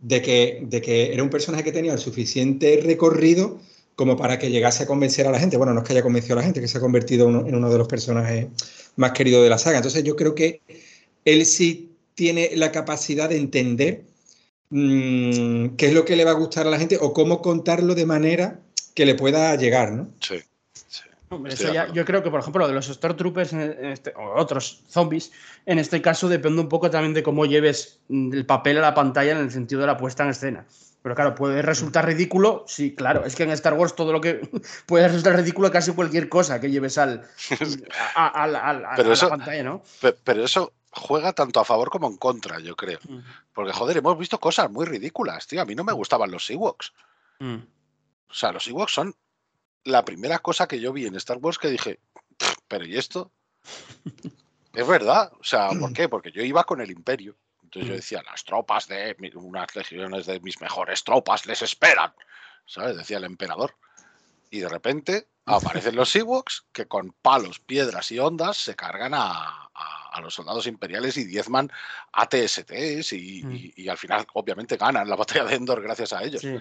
de 0.00 0.20
que, 0.20 0.62
de 0.62 0.80
que 0.80 1.12
era 1.12 1.22
un 1.22 1.30
personaje 1.30 1.64
que 1.64 1.72
tenía 1.72 1.92
el 1.92 1.98
suficiente 1.98 2.80
recorrido 2.82 3.60
como 3.96 4.16
para 4.16 4.38
que 4.38 4.50
llegase 4.50 4.84
a 4.84 4.86
convencer 4.86 5.26
a 5.26 5.30
la 5.30 5.38
gente. 5.38 5.56
Bueno, 5.56 5.72
no 5.74 5.80
es 5.80 5.86
que 5.86 5.92
haya 5.92 6.02
convencido 6.02 6.34
a 6.34 6.36
la 6.38 6.44
gente, 6.44 6.60
que 6.60 6.68
se 6.68 6.78
ha 6.78 6.80
convertido 6.80 7.26
uno- 7.26 7.46
en 7.46 7.54
uno 7.54 7.70
de 7.70 7.78
los 7.78 7.88
personajes 7.88 8.46
más 8.96 9.12
queridos 9.12 9.42
de 9.42 9.50
la 9.50 9.58
saga. 9.58 9.78
Entonces 9.78 10.02
yo 10.04 10.16
creo 10.16 10.34
que 10.34 10.60
él 11.24 11.44
sí 11.46 11.90
tiene 12.14 12.50
la 12.56 12.72
capacidad 12.72 13.28
de 13.28 13.36
entender 13.38 14.04
mm, 14.70 15.76
qué 15.76 15.86
es 15.88 15.92
lo 15.92 16.04
que 16.04 16.16
le 16.16 16.24
va 16.24 16.30
a 16.30 16.34
gustar 16.34 16.66
a 16.66 16.70
la 16.70 16.78
gente 16.78 16.96
o 17.00 17.12
cómo 17.12 17.42
contarlo 17.42 17.94
de 17.94 18.06
manera 18.06 18.60
que 18.94 19.04
le 19.04 19.14
pueda 19.14 19.54
llegar, 19.56 19.92
¿no? 19.92 20.08
Sí, 20.20 20.36
sí. 20.88 21.02
Hombre, 21.28 21.52
Estoy 21.54 21.66
eso 21.70 21.74
ya- 21.74 21.92
yo 21.92 22.04
creo 22.04 22.22
que, 22.22 22.30
por 22.30 22.40
ejemplo, 22.40 22.60
lo 22.60 22.68
de 22.68 22.74
los 22.74 22.86
Stormtroopers 22.86 23.52
en 23.54 23.84
este- 23.86 24.12
o 24.16 24.34
otros 24.40 24.82
zombies, 24.88 25.30
en 25.66 25.78
este 25.78 26.00
caso 26.02 26.28
depende 26.28 26.60
un 26.60 26.68
poco 26.68 26.90
también 26.90 27.14
de 27.14 27.22
cómo 27.22 27.44
lleves 27.46 27.98
mm, 28.08 28.32
el 28.32 28.46
papel 28.46 28.78
a 28.78 28.80
la 28.82 28.94
pantalla 28.94 29.32
en 29.32 29.38
el 29.38 29.50
sentido 29.50 29.80
de 29.82 29.86
la 29.86 29.96
puesta 29.98 30.22
en 30.24 30.30
escena. 30.30 30.66
Pero 31.02 31.14
claro, 31.16 31.34
puede 31.34 31.62
resultar 31.62 32.06
ridículo, 32.06 32.64
sí, 32.68 32.94
claro. 32.94 33.24
Es 33.24 33.34
que 33.34 33.42
en 33.42 33.50
Star 33.50 33.74
Wars 33.74 33.94
todo 33.96 34.12
lo 34.12 34.20
que 34.20 34.48
puede 34.86 35.08
resultar 35.08 35.34
ridículo 35.36 35.70
casi 35.70 35.92
cualquier 35.92 36.28
cosa 36.28 36.60
que 36.60 36.70
lleves 36.70 36.96
al, 36.98 37.28
a, 38.14 38.26
a- 38.26 38.44
a 38.44 38.46
la- 38.72 38.92
a 38.92 38.96
pantalla, 39.28 39.62
¿no? 39.64 39.82
Pe- 40.00 40.12
Pero 40.24 40.44
eso 40.44 40.72
juega 40.92 41.32
tanto 41.32 41.58
a 41.58 41.64
favor 41.64 41.90
como 41.90 42.06
en 42.06 42.16
contra, 42.18 42.60
yo 42.60 42.76
creo. 42.76 43.00
Porque, 43.52 43.72
joder, 43.72 43.96
hemos 43.96 44.16
visto 44.18 44.38
cosas 44.38 44.70
muy 44.70 44.86
ridículas, 44.86 45.46
tío. 45.46 45.60
A 45.60 45.64
mí 45.64 45.74
no 45.74 45.84
me 45.84 45.92
gustaban 45.92 46.30
los 46.30 46.48
Ewoks. 46.50 46.92
Mm. 47.40 47.56
O 48.28 48.34
sea, 48.34 48.52
los 48.52 48.66
Ewoks 48.68 48.92
son 48.92 49.14
la 49.84 50.04
primera 50.04 50.38
cosa 50.38 50.68
que 50.68 50.78
yo 50.80 50.92
vi 50.92 51.06
en 51.06 51.16
Star 51.16 51.38
Wars 51.38 51.58
que 51.58 51.68
dije, 51.68 51.98
"Pff, 52.38 52.54
pero 52.68 52.84
¿y 52.86 52.96
esto? 52.96 53.32
es 54.74 54.86
verdad. 54.86 55.32
O 55.40 55.44
sea, 55.44 55.70
¿por 55.70 55.92
qué? 55.92 56.08
Porque 56.08 56.30
yo 56.32 56.42
iba 56.42 56.62
con 56.64 56.80
el 56.80 56.90
Imperio. 56.90 57.34
Entonces 57.74 57.88
yo 57.88 57.94
Mm. 57.94 57.96
decía, 57.96 58.22
las 58.30 58.44
tropas 58.44 58.86
de 58.86 59.16
unas 59.34 59.74
legiones 59.74 60.26
de 60.26 60.40
mis 60.40 60.60
mejores 60.60 61.02
tropas 61.04 61.46
les 61.46 61.62
esperan. 61.62 62.12
¿Sabes? 62.66 62.98
Decía 62.98 63.16
el 63.16 63.24
emperador. 63.24 63.74
Y 64.50 64.60
de 64.60 64.68
repente 64.68 65.28
aparecen 65.86 65.96
los 65.96 66.14
Ewoks 66.14 66.66
que 66.70 66.86
con 66.86 67.12
palos, 67.22 67.60
piedras 67.60 68.12
y 68.12 68.18
ondas 68.18 68.58
se 68.58 68.76
cargan 68.76 69.14
a, 69.14 69.70
a- 69.74 70.10
a 70.12 70.20
los 70.20 70.34
soldados 70.34 70.66
imperiales 70.66 71.16
y 71.16 71.24
diezman 71.24 71.72
ATSTs 72.12 73.14
y, 73.14 73.42
Mm. 73.42 73.52
y- 73.54 73.72
y 73.76 73.88
al 73.88 73.96
final 73.96 74.26
obviamente 74.34 74.76
ganan 74.76 75.08
la 75.08 75.16
batalla 75.40 75.44
de 75.46 75.54
Endor 75.54 75.80
gracias 75.82 76.12
a 76.12 76.22
ellos. 76.22 76.42
Sí, 76.42 76.54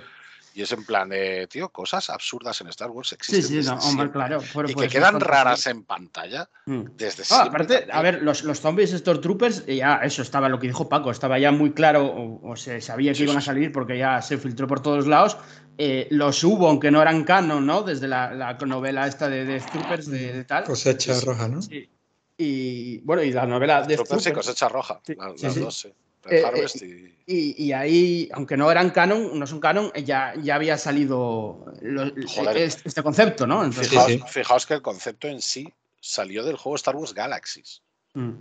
Y 0.53 0.61
es 0.63 0.71
en 0.73 0.83
plan 0.85 1.07
de, 1.07 1.47
tío, 1.47 1.69
cosas 1.69 2.09
absurdas 2.09 2.59
en 2.61 2.67
Star 2.67 2.89
Wars 2.91 3.09
sí, 3.09 3.15
existen. 3.15 3.43
sí, 3.43 3.55
desde 3.55 3.71
no, 3.71 3.77
hombre, 3.79 4.11
claro. 4.11 4.41
pero 4.53 4.69
Y 4.69 4.73
pues 4.73 4.83
que 4.91 4.97
es 4.97 5.03
quedan 5.03 5.19
raras 5.19 5.65
en 5.67 5.83
pantalla 5.85 6.49
Mm. 6.65 6.81
desde 6.97 7.19
No, 7.21 7.25
siempre. 7.25 7.47
aparte, 7.49 7.87
a 7.91 8.01
ver, 8.01 8.21
los, 8.21 8.43
los 8.43 8.59
zombies 8.59 8.91
Stormtroopers, 8.91 9.63
eh, 9.67 9.77
ya 9.77 9.95
eso 10.03 10.21
estaba 10.21 10.49
lo 10.49 10.59
que 10.59 10.67
dijo 10.67 10.89
Paco, 10.89 11.09
estaba 11.11 11.39
ya 11.39 11.51
muy 11.51 11.71
claro, 11.71 12.05
o, 12.05 12.51
o 12.51 12.55
se 12.55 12.81
sabía 12.81 13.11
que 13.11 13.15
Sí, 13.19 13.23
iban 13.23 13.37
a 13.37 13.39
sí, 13.39 13.45
sí. 13.45 13.47
salir 13.47 13.71
porque 13.71 13.97
ya 13.97 14.21
se 14.21 14.37
filtró 14.37 14.67
por 14.67 14.81
todos 14.81 15.07
lados. 15.07 15.37
Eh, 15.77 16.07
los 16.11 16.43
hubo, 16.43 16.67
aunque 16.67 16.91
no 16.91 17.01
eran 17.01 17.23
canon, 17.23 17.65
¿no? 17.65 17.81
Desde 17.83 18.07
la, 18.07 18.33
la 18.35 18.53
novela 18.53 19.07
esta 19.07 19.29
de 19.29 19.45
Death 19.45 19.69
Troopers, 19.71 20.07
de, 20.07 20.33
de 20.33 20.43
tal. 20.43 20.65
Cosecha 20.65 21.13
Sí, 21.13 21.19
sí. 21.21 21.25
roja, 21.25 21.47
¿no? 21.47 21.61
Sí. 21.61 21.89
Y 22.37 22.97
bueno, 22.99 23.23
y 23.23 23.31
la 23.31 23.45
novela 23.45 23.81
Death 23.83 23.99
Troopers 23.99 24.27
y 24.27 24.31
cosecha 24.33 24.67
roja. 24.67 24.99
Sí, 25.05 25.15
la- 25.15 25.33
sí, 25.37 25.43
las 25.45 25.53
sí. 25.53 25.59
dos, 25.59 25.79
sí. 25.79 25.93
Eh, 26.29 26.43
Harvest 26.45 26.81
y. 26.83 27.11
Y, 27.27 27.55
y 27.65 27.71
ahí, 27.71 28.29
aunque 28.33 28.57
no 28.57 28.69
eran 28.69 28.89
canon, 28.89 29.37
no 29.39 29.47
son 29.47 29.59
canon, 29.59 29.91
eh, 29.93 30.03
ya, 30.03 30.33
ya 30.41 30.55
había 30.55 30.77
salido 30.77 31.65
lo- 31.81 32.11
Joder. 32.27 32.57
este, 32.57 32.89
este 32.89 33.03
concepto, 33.03 33.47
¿no? 33.47 33.63
Entonces, 33.63 33.89
Fijaos, 33.89 34.11
sí. 34.11 34.21
fijaos 34.27 34.65
que 34.65 34.73
el 34.73 34.81
concepto 34.81 35.27
en 35.27 35.41
sí 35.41 35.71
salió 36.01 36.43
del 36.43 36.57
juego 36.57 36.75
Star 36.75 36.95
Wars 36.95 37.13
Galaxies, 37.13 37.83
mm, 38.15 38.31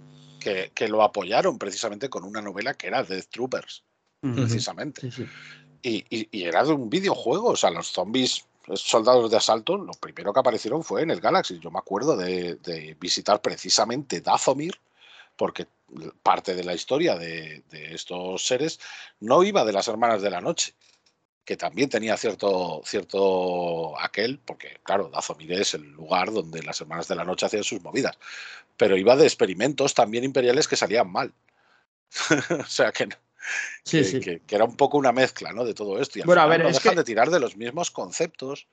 que, 0.41 0.73
que 0.75 0.89
lo 0.89 1.03
apoyaron 1.03 1.59
precisamente 1.59 2.09
con 2.09 2.25
una 2.25 2.41
novela 2.41 2.75
que 2.75 2.89
era 2.89 3.05
Death 3.05 3.27
Troopers, 3.31 3.85
mm, 4.23 4.35
precisamente. 4.35 5.01
sí, 5.03 5.11
sí. 5.13 5.27
Y, 5.83 6.05
y- 6.11 6.29
y 6.33 6.45
era 6.45 6.65
de 6.65 6.73
un 6.73 6.91
videojuego, 6.91 7.51
o 7.51 7.57
sea, 7.57 7.71
los 7.71 7.89
zombies 7.89 8.45
los 8.67 8.83
soldados 8.83 9.31
de 9.31 9.37
asalto, 9.37 9.77
lo 9.77 9.93
primero 9.95 10.33
que 10.33 10.41
aparecieron 10.41 10.85
fue 10.85 11.03
en 11.03 11.11
el 11.11 11.21
Galaxy. 11.21 11.59
Yo 11.59 11.71
me 11.71 11.79
acuerdo 11.79 12.17
de, 12.17 12.55
de 12.57 12.97
visitar 13.01 13.41
precisamente 13.41 14.21
Dathomir, 14.21 14.75
porque 15.37 15.67
parte 16.23 16.55
de 16.55 16.65
la 16.65 16.75
historia 16.75 17.17
de, 17.17 17.63
de 17.71 17.95
estos 17.95 18.47
seres 18.47 18.79
no 19.21 19.43
iba 19.43 19.65
de 19.65 19.73
las 19.73 19.89
hermanas 19.89 20.23
de 20.23 20.31
la 20.31 20.41
noche, 20.41 20.75
que 21.45 21.57
también 21.57 21.89
tenía 21.89 22.17
cierto, 22.17 22.81
cierto 22.85 23.99
aquel, 24.01 24.39
porque 24.39 24.79
claro, 24.83 25.09
Dathomir 25.09 25.53
es 25.53 25.75
el 25.75 25.83
lugar 25.93 26.31
donde 26.33 26.63
las 26.63 26.81
hermanas 26.81 27.09
de 27.09 27.17
la 27.17 27.25
noche 27.25 27.47
hacían 27.47 27.65
sus 27.65 27.83
movidas, 27.83 28.19
pero 28.77 28.97
iba 28.97 29.17
de 29.17 29.25
experimentos 29.25 29.95
también 29.95 30.25
imperiales 30.25 30.69
que 30.69 30.77
salían 30.77 31.11
mal. 31.11 31.33
o 32.61 32.65
sea 32.67 32.93
que, 32.93 33.09
Sí, 33.85 33.99
que, 33.99 34.05
sí. 34.05 34.21
que- 34.21 34.41
que 34.41 34.55
era 34.55 34.65
un 34.65 34.77
poco 34.77 34.99
una 34.99 35.13
mezcla 35.13 35.53
¿no? 35.53 35.65
de 35.65 35.73
todo 35.75 35.99
esto. 36.01 36.19
Y 36.19 36.23
al 36.23 36.27
Bueno, 36.27 36.43
a 36.43 36.45
final 36.45 36.59
ver, 36.59 36.65
no 36.67 36.71
es 36.71 36.77
dejan 36.77 36.93
que- 36.93 36.99
de 36.99 37.05
tirar 37.05 37.31
de 37.31 37.41
los 37.41 37.57
mismos 37.57 37.91
conceptos 37.91 38.67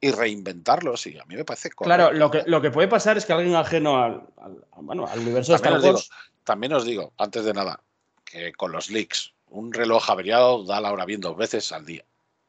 y 0.00 0.10
reinventarlos, 0.10 1.06
y 1.08 1.18
a 1.18 1.24
mí 1.24 1.34
me 1.36 1.44
parece 1.44 1.70
Claro, 1.70 2.04
correcto. 2.04 2.18
lo 2.18 2.30
que, 2.30 2.42
lo 2.50 2.60
que 2.60 2.70
puede 2.70 2.88
pasar 2.88 3.16
es 3.16 3.26
que 3.26 3.32
alguien 3.32 3.54
ajeno 3.56 4.02
al, 4.02 4.22
al- 4.38 4.64
bueno, 4.76 5.06
al 5.06 5.18
universo 5.18 5.52
de 5.52 5.58
También 5.58 5.74
Star 5.74 5.76
os, 5.76 5.82
digo, 5.82 5.94
Wars. 5.94 6.10
también 6.44 6.72
os 6.72 6.84
digo, 6.84 7.12
antes 7.18 7.44
de 7.44 7.52
nada, 7.54 7.80
que 8.24 8.52
con 8.52 8.70
los 8.72 8.90
leaks, 8.90 9.32
un 9.50 9.72
reloj 9.72 10.08
averiado 10.10 10.64
da 10.64 10.80
la 10.80 10.92
hora 10.92 11.04
bien 11.04 11.20
dos 11.20 11.36
veces 11.36 11.72
al 11.72 11.84
día. 11.84 12.04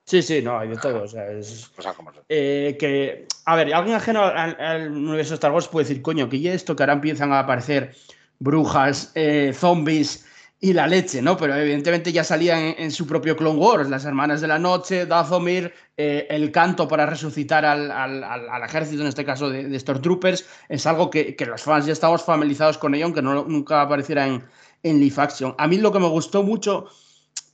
Sí, 0.05 0.21
sí, 0.21 0.41
no, 0.41 0.57
hay 0.59 0.69
de 0.69 0.77
todo. 0.77 1.03
O 1.03 1.07
sea, 1.07 1.29
es, 1.31 1.69
como 1.97 2.13
son. 2.13 2.23
eh, 2.29 2.75
que, 2.79 3.25
a 3.45 3.55
ver, 3.55 3.73
alguien 3.73 3.95
ajeno 3.95 4.23
al, 4.23 4.59
al 4.59 4.91
universo 4.91 5.31
de 5.31 5.35
Star 5.35 5.51
Wars 5.51 5.67
puede 5.67 5.87
decir, 5.87 6.01
coño, 6.01 6.29
que 6.29 6.39
ya 6.39 6.53
esto 6.53 6.75
que 6.75 6.83
ahora 6.83 6.93
empiezan 6.93 7.31
a 7.33 7.39
aparecer 7.39 7.95
brujas, 8.39 9.11
eh, 9.15 9.53
zombies 9.53 10.25
y 10.61 10.73
la 10.73 10.87
leche, 10.87 11.21
¿no? 11.21 11.37
Pero 11.37 11.55
evidentemente 11.55 12.11
ya 12.11 12.23
salían 12.23 12.75
en, 12.77 12.91
su 12.91 13.07
propio 13.07 13.37
Clone 13.37 13.57
Wars, 13.59 13.89
las 13.89 14.03
hermanas 14.05 14.41
de 14.41 14.47
la 14.47 14.59
noche, 14.59 15.05
Dathomir, 15.05 15.73
eh, 15.95 16.27
el 16.29 16.51
canto 16.51 16.87
para 16.87 17.05
resucitar 17.05 17.63
al, 17.65 17.89
al- 17.91 18.23
al- 18.23 18.63
ejército, 18.63 19.01
en 19.01 19.07
este 19.07 19.23
caso 19.23 19.49
de, 19.49 19.69
de 19.69 19.79
Stormtroopers, 19.79 20.45
es 20.67 20.85
algo 20.85 21.09
que, 21.09 21.35
que 21.35 21.45
los 21.45 21.61
fans 21.61 21.85
ya 21.85 21.93
estamos 21.93 22.23
familiarizados 22.23 22.77
con 22.77 22.93
ello, 22.93 23.05
aunque 23.05 23.21
no, 23.21 23.45
nunca 23.45 23.81
apareciera 23.81 24.27
en, 24.27 24.43
en 24.83 24.99
Live 24.99 25.15
Action. 25.17 25.55
A 25.57 25.67
mí 25.67 25.77
lo 25.77 25.91
que 25.93 25.99
me 25.99 26.09
gustó 26.09 26.43
mucho 26.43 26.87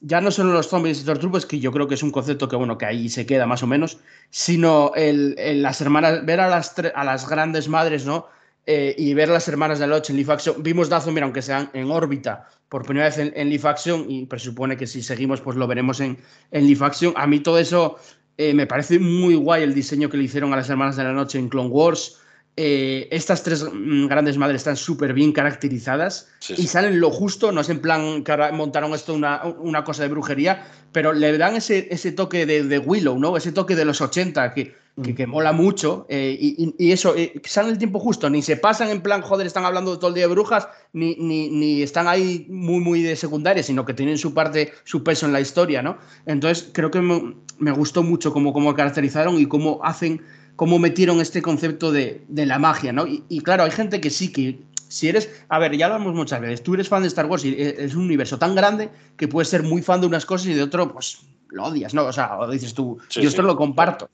ya 0.02 0.22
no 0.22 0.32
solo 0.32 0.53
los 0.53 0.68
zombies 0.68 0.99
y 0.99 1.02
Stormtroopers, 1.02 1.45
que 1.45 1.60
yo 1.60 1.72
creo 1.72 1.88
que 1.88 1.95
es 1.95 2.03
un 2.03 2.11
concepto 2.11 2.48
que, 2.48 2.56
bueno, 2.56 2.77
que 2.77 2.86
ahí 2.86 3.10
se 3.10 3.26
queda 3.26 3.45
más 3.45 3.64
o 3.64 3.68
menos, 3.68 3.98
sino 4.30 4.91
el, 4.95 5.36
las 5.61 5.82
hermanas, 5.82 6.26
ver 6.26 6.40
a 6.41 6.49
las, 6.49 6.76
a 6.94 7.03
las 7.03 7.27
grandes 7.30 7.68
madres, 7.69 8.06
¿no? 8.06 8.27
Eh, 8.68 8.96
y 8.98 9.14
ver 9.14 9.30
a 9.30 9.34
las 9.34 9.48
hermanas 9.48 9.78
de 9.78 9.86
la 9.86 9.96
noche 9.96 10.12
en 10.12 10.18
Live 10.18 10.34
Action. 10.34 10.64
Vimos 10.64 10.90
Dathomir, 10.90 11.22
aunque 11.22 11.44
sean 11.44 11.70
en 11.74 11.92
órbita, 11.92 12.50
por 12.68 12.84
primera 12.84 13.06
vez 13.06 13.20
en, 13.20 13.32
en 13.36 13.50
Live 13.50 13.70
Action, 13.70 14.10
y 14.10 14.26
presupone 14.26 14.76
que 14.76 14.88
si 14.88 15.04
seguimos, 15.04 15.40
pues 15.40 15.56
lo 15.56 15.68
veremos 15.68 16.00
en, 16.00 16.18
en 16.50 16.66
Live 16.66 16.84
Action. 16.84 17.14
A 17.16 17.28
mí 17.28 17.42
todo 17.42 17.60
eso 17.60 17.98
eh, 18.38 18.56
me 18.56 18.66
parece 18.66 18.98
muy 18.98 19.36
guay 19.36 19.62
el 19.62 19.76
diseño 19.76 20.10
que 20.10 20.18
le 20.18 20.24
hicieron 20.24 20.52
a 20.52 20.56
las 20.56 20.70
hermanas 20.70 20.96
de 20.96 21.04
la 21.04 21.14
noche 21.14 21.38
en 21.38 21.48
Clone 21.48 21.70
Wars. 21.70 22.18
Eh, 22.58 23.08
estas 23.12 23.44
tres 23.44 23.64
mm, 23.72 24.08
grandes 24.08 24.38
madres 24.38 24.62
están 24.62 24.78
súper 24.78 25.14
bien 25.14 25.34
caracterizadas 25.34 26.30
Sí, 26.40 26.56
y 26.58 26.68
salen 26.68 27.02
lo 27.02 27.12
justo, 27.12 27.52
no 27.52 27.60
es 27.60 27.68
en 27.68 27.82
plan 27.82 28.24
que 28.24 28.32
ahora 28.32 28.50
montaron 28.54 28.94
esto 28.94 29.14
una, 29.14 29.44
una 29.44 29.84
cosa 29.84 30.04
de 30.04 30.10
brujería, 30.10 30.66
pero 30.94 31.12
le 31.12 31.38
dan 31.38 31.58
ese, 31.58 31.90
ese 31.92 32.14
toque 32.14 32.46
de, 32.46 32.64
de 32.64 32.80
Willow, 32.80 33.20
¿no? 33.20 33.36
Ese 33.36 33.52
toque 33.52 33.76
de 33.76 33.84
los 33.84 34.00
80 34.00 34.54
que, 34.54 34.74
que, 35.04 35.14
que 35.14 35.28
mola 35.28 35.52
mucho 35.52 36.06
eh, 36.10 36.38
y, 36.40 36.74
y- 36.78 36.92
eso, 36.92 37.16
eh, 37.16 37.34
que 37.42 37.50
sale 37.50 37.70
el 37.70 37.78
tiempo 37.78 38.00
justo, 38.00 38.30
ni 38.30 38.42
se 38.42 38.56
pasan 38.58 38.90
en 38.90 39.02
plan, 39.02 39.22
joder, 39.22 39.46
están 39.46 39.66
hablando 39.66 39.98
todo 40.00 40.10
el 40.10 40.16
día 40.16 40.28
de 40.28 40.32
brujas, 40.34 40.68
ni, 40.94 41.16
ni, 41.16 41.50
ni 41.50 41.82
están 41.82 42.08
ahí 42.08 42.46
muy, 42.50 42.80
muy 42.80 43.02
de 43.02 43.16
secundaria, 43.16 43.62
sino 43.62 43.84
que 43.86 43.94
tienen 43.94 44.18
su 44.18 44.34
parte, 44.34 44.72
su 44.86 45.04
peso 45.04 45.26
en 45.26 45.34
la 45.34 45.42
historia, 45.42 45.82
¿no? 45.82 45.98
Entonces 46.26 46.70
creo 46.72 46.92
que 46.92 47.02
me, 47.02 47.36
me 47.60 47.72
gustó 47.72 48.04
mucho 48.04 48.32
cómo, 48.32 48.54
cómo 48.54 48.74
caracterizaron 48.74 49.38
y 49.40 49.48
cómo 49.48 49.82
hacen, 49.84 50.22
cómo 50.56 50.80
metieron 50.80 51.20
este 51.20 51.42
concepto 51.42 51.92
de, 51.92 52.24
de 52.30 52.46
la 52.46 52.58
magia, 52.60 52.94
¿no? 52.94 53.06
Y, 53.06 53.24
y 53.28 53.42
claro, 53.42 53.64
hay 53.64 53.72
gente 53.72 54.00
que 54.00 54.10
sí 54.10 54.32
que 54.32 54.60
si 54.88 55.10
eres, 55.10 55.30
a 55.50 55.60
ver, 55.60 55.76
ya 55.76 55.90
lo 55.90 55.96
hablamos 55.96 56.16
muchas 56.16 56.40
veces, 56.40 56.64
tú 56.64 56.74
eres 56.76 56.88
fan 56.88 57.02
de 57.02 57.10
Star 57.10 57.26
Wars 57.26 57.44
y 57.44 57.50
e, 57.50 57.84
es 57.84 57.96
un 57.96 58.04
universo 58.04 58.38
tan 58.40 58.56
grande 58.56 58.90
que 59.18 59.28
puedes 59.28 59.50
ser 59.50 59.64
muy 59.64 59.82
fan 59.82 60.00
de 60.00 60.08
unas 60.08 60.26
cosas 60.26 60.48
y 60.48 60.54
de 60.54 60.64
otro, 60.64 60.94
pues 60.94 61.18
lo 61.50 61.66
odias, 61.66 61.94
¿no? 61.94 62.06
O 62.06 62.14
sea, 62.14 62.40
o 62.40 62.50
dices 62.50 62.74
tú, 62.74 62.98
Sí, 63.10 63.22
yo 63.22 63.28
esto 63.28 63.42
sí. 63.42 63.48
lo 63.48 63.58
comparto. 63.58 64.10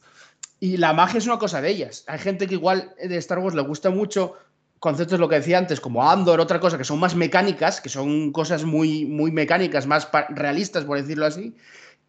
Y 0.61 0.77
la 0.77 0.93
magia 0.93 1.17
es 1.17 1.25
una 1.25 1.39
cosa 1.39 1.59
de 1.59 1.69
ellas. 1.71 2.05
Hay 2.07 2.19
gente 2.19 2.47
que 2.47 2.53
igual 2.53 2.93
de 3.03 3.17
Star 3.17 3.39
Wars 3.39 3.55
le 3.55 3.63
gusta 3.63 3.89
mucho 3.89 4.35
conceptos, 4.79 5.19
lo 5.19 5.27
que 5.27 5.35
decía 5.35 5.57
antes, 5.57 5.81
como 5.81 6.07
Andor, 6.09 6.39
otra 6.39 6.59
cosa, 6.59 6.77
que 6.77 6.83
son 6.83 6.99
más 6.99 7.15
mecánicas, 7.15 7.81
que 7.81 7.89
son 7.89 8.31
cosas 8.31 8.63
muy, 8.63 9.05
muy 9.05 9.31
mecánicas, 9.31 9.87
más 9.87 10.07
realistas, 10.29 10.85
por 10.85 11.01
decirlo 11.01 11.25
así. 11.25 11.55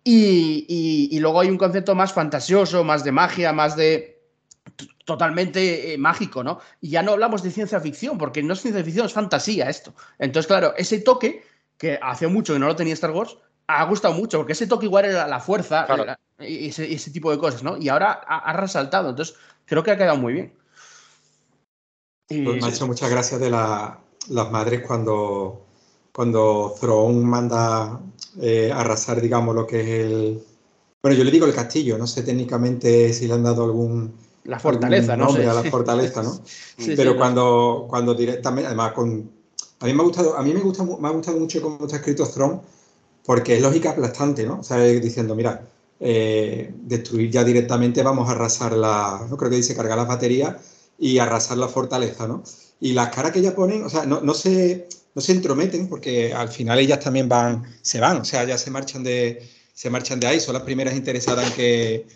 Y, 0.04 0.66
y- 1.10 1.20
luego 1.20 1.40
hay 1.40 1.48
un 1.48 1.58
concepto 1.58 1.94
más 1.94 2.12
fantasioso, 2.12 2.84
más 2.84 3.04
de 3.04 3.12
magia, 3.12 3.52
más 3.54 3.76
de 3.76 4.20
totalmente 5.04 5.94
eh, 5.94 5.98
mágico, 5.98 6.44
¿no? 6.44 6.60
Y 6.80 6.90
ya 6.90 7.02
no 7.02 7.12
hablamos 7.12 7.42
de 7.42 7.50
ciencia 7.50 7.80
ficción, 7.80 8.18
porque 8.18 8.42
no 8.42 8.52
es 8.54 8.60
ciencia 8.60 8.84
ficción, 8.84 9.06
es 9.06 9.12
fantasía 9.12 9.68
esto. 9.70 9.94
Entonces, 10.18 10.46
claro, 10.46 10.74
ese 10.76 11.00
toque, 11.00 11.42
que 11.78 11.98
hace 12.02 12.26
mucho 12.28 12.52
que 12.52 12.58
no 12.58 12.66
lo 12.66 12.76
tenía 12.76 12.94
Star 12.94 13.10
Wars, 13.12 13.36
ha 13.66 13.84
gustado 13.84 14.14
mucho, 14.14 14.38
porque 14.38 14.52
ese 14.52 14.66
toque 14.66 14.86
igual 14.86 15.04
era 15.06 15.26
la 15.26 15.40
fuerza 15.40 15.86
Claro. 15.86 16.04
la- 16.04 16.18
y 16.38 16.68
ese, 16.68 16.92
ese 16.92 17.10
tipo 17.10 17.30
de 17.30 17.38
cosas, 17.38 17.62
¿no? 17.62 17.76
Y 17.76 17.88
ahora 17.88 18.20
ha, 18.26 18.38
ha 18.38 18.52
resaltado, 18.54 19.10
entonces 19.10 19.36
creo 19.64 19.82
que 19.82 19.92
ha 19.92 19.96
quedado 19.96 20.18
muy 20.18 20.32
bien. 20.32 20.54
Y- 22.28 22.44
Pues 22.44 22.60
me 22.60 22.66
ha 22.66 22.70
hecho 22.70 22.86
muchas 22.86 23.10
gracias 23.10 23.40
de 23.40 23.50
la- 23.50 23.98
las 24.28 24.50
madres 24.50 24.82
cuando, 24.86 25.66
cuando 26.12 26.74
Thrawn 26.80 27.24
manda 27.24 28.00
eh, 28.40 28.72
arrasar, 28.74 29.20
digamos, 29.20 29.54
lo 29.54 29.66
que 29.66 29.80
es 29.80 29.88
el. 29.88 30.42
Bueno, 31.02 31.18
yo 31.18 31.24
le 31.24 31.30
digo 31.30 31.44
el 31.46 31.54
castillo, 31.54 31.98
no 31.98 32.06
sé 32.06 32.22
técnicamente 32.22 33.12
si 33.12 33.26
le 33.26 33.34
han 33.34 33.42
dado 33.42 33.64
algún, 33.64 34.16
la 34.44 34.58
fortaleza, 34.58 35.12
algún 35.12 35.26
¿no? 35.26 35.26
nombre 35.26 35.44
sé. 35.44 35.50
a 35.50 35.54
la 35.54 35.64
fortaleza, 35.64 36.22
¿no? 36.22 36.32
Sí, 36.78 36.94
Pero 36.96 37.12
sí, 37.12 37.18
cuando, 37.18 37.86
cuando 37.90 38.14
directamente, 38.14 38.68
además 38.68 38.92
con. 38.92 39.30
A 39.80 39.84
mí 39.84 39.92
me 39.92 40.00
ha 40.00 40.04
gustado, 40.04 40.38
a 40.38 40.42
mí 40.42 40.54
me 40.54 40.60
gusta, 40.60 40.84
me 40.84 41.08
ha 41.08 41.10
gustado 41.10 41.38
mucho 41.38 41.60
cómo 41.60 41.84
está 41.84 41.96
escrito 41.96 42.26
Thrawn, 42.26 42.62
porque 43.24 43.56
es 43.56 43.62
lógica 43.62 43.90
aplastante, 43.90 44.44
¿no? 44.44 44.60
O 44.60 44.62
sea, 44.62 44.78
diciendo, 44.78 45.34
mira, 45.34 45.66
eh, 46.00 46.72
destruir 46.82 47.30
ya 47.30 47.44
directamente, 47.44 48.02
vamos 48.02 48.28
a 48.28 48.32
arrasar 48.32 48.72
la. 48.72 49.26
No 49.30 49.36
creo 49.36 49.50
que 49.50 49.56
dice 49.56 49.76
cargar 49.76 49.96
las 49.96 50.08
baterías 50.08 50.56
y 50.98 51.18
arrasar 51.18 51.58
la 51.58 51.68
fortaleza, 51.68 52.26
¿no? 52.26 52.42
Y 52.80 52.92
las 52.92 53.10
caras 53.10 53.32
que 53.32 53.38
ellas 53.38 53.54
ponen, 53.54 53.84
o 53.84 53.88
sea, 53.88 54.04
no, 54.06 54.20
no 54.20 54.34
se, 54.34 54.88
no 55.14 55.22
se 55.22 55.32
entrometen, 55.32 55.88
porque 55.88 56.32
al 56.34 56.48
final 56.48 56.78
ellas 56.80 57.00
también 57.00 57.28
van, 57.28 57.64
se 57.82 58.00
van, 58.00 58.18
o 58.18 58.24
sea, 58.24 58.44
ya 58.44 58.58
se 58.58 58.70
marchan 58.70 59.04
de, 59.04 59.48
se 59.74 59.90
marchan 59.90 60.18
de 60.20 60.26
ahí, 60.26 60.40
son 60.40 60.54
las 60.54 60.64
primeras 60.64 60.94
interesadas 60.96 61.46
en 61.48 61.52
que, 61.54 62.06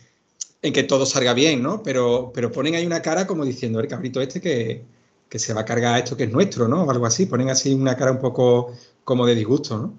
en 0.63 0.73
que 0.73 0.83
todo 0.83 1.07
salga 1.07 1.35
bien, 1.35 1.63
¿no? 1.63 1.83
Pero, 1.83 2.33
pero 2.35 2.51
ponen 2.51 2.75
ahí 2.75 2.87
una 2.87 3.03
cara 3.03 3.27
como 3.27 3.45
diciendo, 3.45 3.79
el 3.81 3.89
cabrito 3.89 4.21
este 4.21 4.41
que, 4.41 4.85
que 5.29 5.39
se 5.39 5.55
va 5.55 5.63
a 5.63 5.65
cargar 5.65 5.99
esto 5.99 6.17
que 6.17 6.25
es 6.25 6.33
nuestro, 6.33 6.69
¿no? 6.69 6.83
O 6.85 6.91
algo 6.91 7.07
así, 7.07 7.27
ponen 7.27 7.51
así 7.51 7.73
una 7.75 7.97
cara 7.97 8.11
un 8.13 8.19
poco 8.19 8.73
como 9.05 9.27
de 9.27 9.35
disgusto, 9.37 9.79
¿no? 9.79 9.95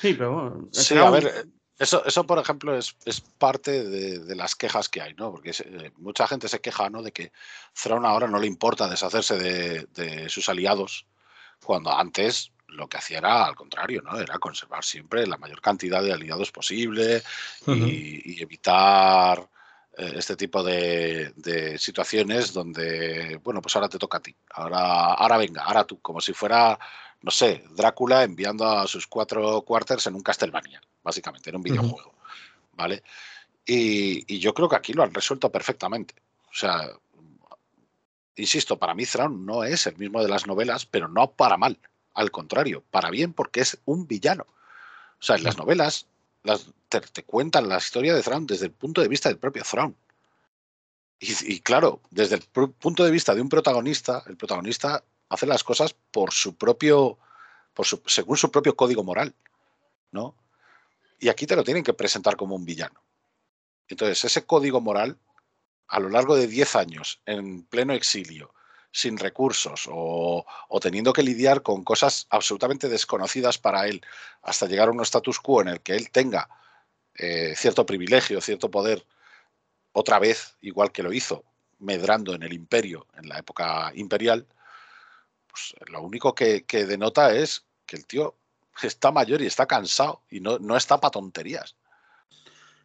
Sí, 0.00 0.14
pero 0.14 0.32
bueno. 0.32 0.68
Sí, 0.72 0.96
a 0.96 1.04
un- 1.04 1.12
ver, 1.12 1.46
eso, 1.78 2.04
eso 2.04 2.26
por 2.26 2.38
ejemplo 2.38 2.76
es, 2.76 2.96
es 3.04 3.20
parte 3.20 3.84
de, 3.84 4.18
de 4.20 4.36
las 4.36 4.54
quejas 4.54 4.88
que 4.88 5.00
hay, 5.02 5.14
¿no? 5.14 5.30
Porque 5.32 5.52
se- 5.52 5.68
eh, 5.68 5.92
mucha 5.96 6.26
gente 6.26 6.48
se 6.48 6.60
queja, 6.60 6.90
¿no? 6.90 7.02
De 7.02 7.12
que 7.12 7.32
Thrawn 7.80 8.04
ahora 8.06 8.26
no 8.28 8.38
le 8.38 8.46
importa 8.46 8.88
deshacerse 8.88 9.36
de, 9.38 9.86
de 9.94 10.28
sus 10.28 10.48
aliados, 10.48 11.06
cuando 11.64 11.90
antes 11.90 12.52
lo 12.68 12.88
que 12.88 12.96
hacía 12.98 13.18
era 13.18 13.44
al 13.46 13.54
contrario, 13.54 14.02
¿no? 14.02 14.18
Era 14.18 14.38
conservar 14.38 14.84
siempre 14.84 15.26
la 15.26 15.36
mayor 15.36 15.60
cantidad 15.60 16.02
de 16.02 16.12
aliados 16.12 16.50
posible 16.50 17.22
y, 17.66 17.70
Ujú. 17.70 17.84
y 18.36 18.42
evitar 18.42 19.48
eh, 19.96 20.12
este 20.16 20.34
tipo 20.36 20.62
de, 20.62 21.32
de 21.36 21.78
situaciones 21.78 22.52
donde, 22.52 23.40
bueno, 23.44 23.62
pues 23.62 23.76
ahora 23.76 23.88
te 23.88 23.98
toca 23.98 24.18
a 24.18 24.22
ti, 24.22 24.34
ahora, 24.50 25.14
ahora 25.14 25.36
venga, 25.36 25.62
ahora 25.62 25.84
tú, 25.84 26.00
como 26.00 26.20
si 26.20 26.32
fuera 26.32 26.76
no 27.24 27.30
sé, 27.30 27.64
Drácula 27.70 28.22
enviando 28.22 28.68
a 28.68 28.86
sus 28.86 29.06
cuatro 29.06 29.62
quarters 29.62 30.06
en 30.06 30.14
un 30.14 30.22
Castlevania, 30.22 30.82
básicamente, 31.02 31.48
en 31.48 31.56
un 31.56 31.62
videojuego. 31.62 32.12
¿Vale? 32.74 33.02
Y, 33.64 34.34
y 34.34 34.38
yo 34.40 34.52
creo 34.52 34.68
que 34.68 34.76
aquí 34.76 34.92
lo 34.92 35.02
han 35.02 35.14
resuelto 35.14 35.50
perfectamente. 35.50 36.14
O 36.50 36.54
sea, 36.54 36.90
insisto, 38.36 38.78
para 38.78 38.92
mí 38.92 39.06
Thrawn 39.06 39.46
no 39.46 39.64
es 39.64 39.86
el 39.86 39.96
mismo 39.96 40.22
de 40.22 40.28
las 40.28 40.46
novelas, 40.46 40.84
pero 40.84 41.08
no 41.08 41.30
para 41.30 41.56
mal. 41.56 41.78
Al 42.12 42.30
contrario, 42.30 42.84
para 42.90 43.08
bien 43.08 43.32
porque 43.32 43.60
es 43.60 43.78
un 43.86 44.06
villano. 44.06 44.44
O 45.18 45.22
sea, 45.22 45.36
en 45.36 45.44
las 45.44 45.56
novelas 45.56 46.06
las, 46.42 46.66
te, 46.90 47.00
te 47.00 47.22
cuentan 47.22 47.70
la 47.70 47.78
historia 47.78 48.14
de 48.14 48.22
Thrawn 48.22 48.46
desde 48.46 48.66
el 48.66 48.72
punto 48.72 49.00
de 49.00 49.08
vista 49.08 49.30
del 49.30 49.38
propio 49.38 49.62
Thrawn. 49.62 49.96
Y, 51.20 51.54
y 51.54 51.60
claro, 51.60 52.02
desde 52.10 52.34
el 52.34 52.42
punto 52.42 53.02
de 53.02 53.10
vista 53.10 53.34
de 53.34 53.40
un 53.40 53.48
protagonista, 53.48 54.22
el 54.26 54.36
protagonista 54.36 55.02
hace 55.34 55.46
las 55.46 55.64
cosas 55.64 55.94
por 56.10 56.32
su 56.32 56.56
propio, 56.56 57.18
por 57.74 57.86
su, 57.86 58.02
según 58.06 58.36
su 58.36 58.50
propio 58.50 58.76
código 58.76 59.04
moral, 59.04 59.34
¿no? 60.10 60.36
Y 61.18 61.28
aquí 61.28 61.46
te 61.46 61.56
lo 61.56 61.64
tienen 61.64 61.84
que 61.84 61.94
presentar 61.94 62.36
como 62.36 62.54
un 62.54 62.64
villano. 62.64 63.02
Entonces, 63.88 64.24
ese 64.24 64.44
código 64.46 64.80
moral, 64.80 65.18
a 65.88 66.00
lo 66.00 66.08
largo 66.08 66.36
de 66.36 66.46
10 66.46 66.76
años, 66.76 67.20
en 67.26 67.64
pleno 67.64 67.92
exilio, 67.92 68.54
sin 68.90 69.18
recursos 69.18 69.88
o, 69.90 70.46
teniendo 70.80 71.12
que 71.12 71.24
lidiar 71.24 71.62
con 71.62 71.82
cosas 71.82 72.26
absolutamente 72.30 72.88
desconocidas 72.88 73.58
para 73.58 73.88
él, 73.88 74.02
hasta 74.42 74.66
llegar 74.66 74.88
a 74.88 74.92
un 74.92 75.00
status 75.00 75.40
quo 75.40 75.62
en 75.62 75.68
el 75.68 75.80
que 75.80 75.96
él 75.96 76.10
tenga 76.10 76.48
eh, 77.16 77.54
cierto 77.56 77.84
privilegio, 77.86 78.40
cierto 78.40 78.70
poder, 78.70 79.04
otra 79.92 80.18
vez, 80.18 80.56
igual 80.60 80.92
que 80.92 81.02
lo 81.02 81.12
hizo, 81.12 81.44
medrando 81.78 82.34
en 82.34 82.44
el 82.44 82.52
imperio, 82.52 83.06
en 83.14 83.28
la 83.28 83.38
época 83.38 83.92
imperial, 83.94 84.46
pues 85.54 85.72
lo 85.88 86.02
único 86.02 86.34
que, 86.34 86.64
que 86.64 86.84
denota 86.84 87.32
es 87.32 87.64
que 87.86 87.94
el 87.94 88.06
tío 88.06 88.34
está 88.82 89.12
mayor 89.12 89.40
y 89.40 89.46
está 89.46 89.66
cansado 89.66 90.22
y 90.28 90.40
no, 90.40 90.58
no 90.58 90.76
está 90.76 90.98
para 91.00 91.12
tonterías. 91.12 91.76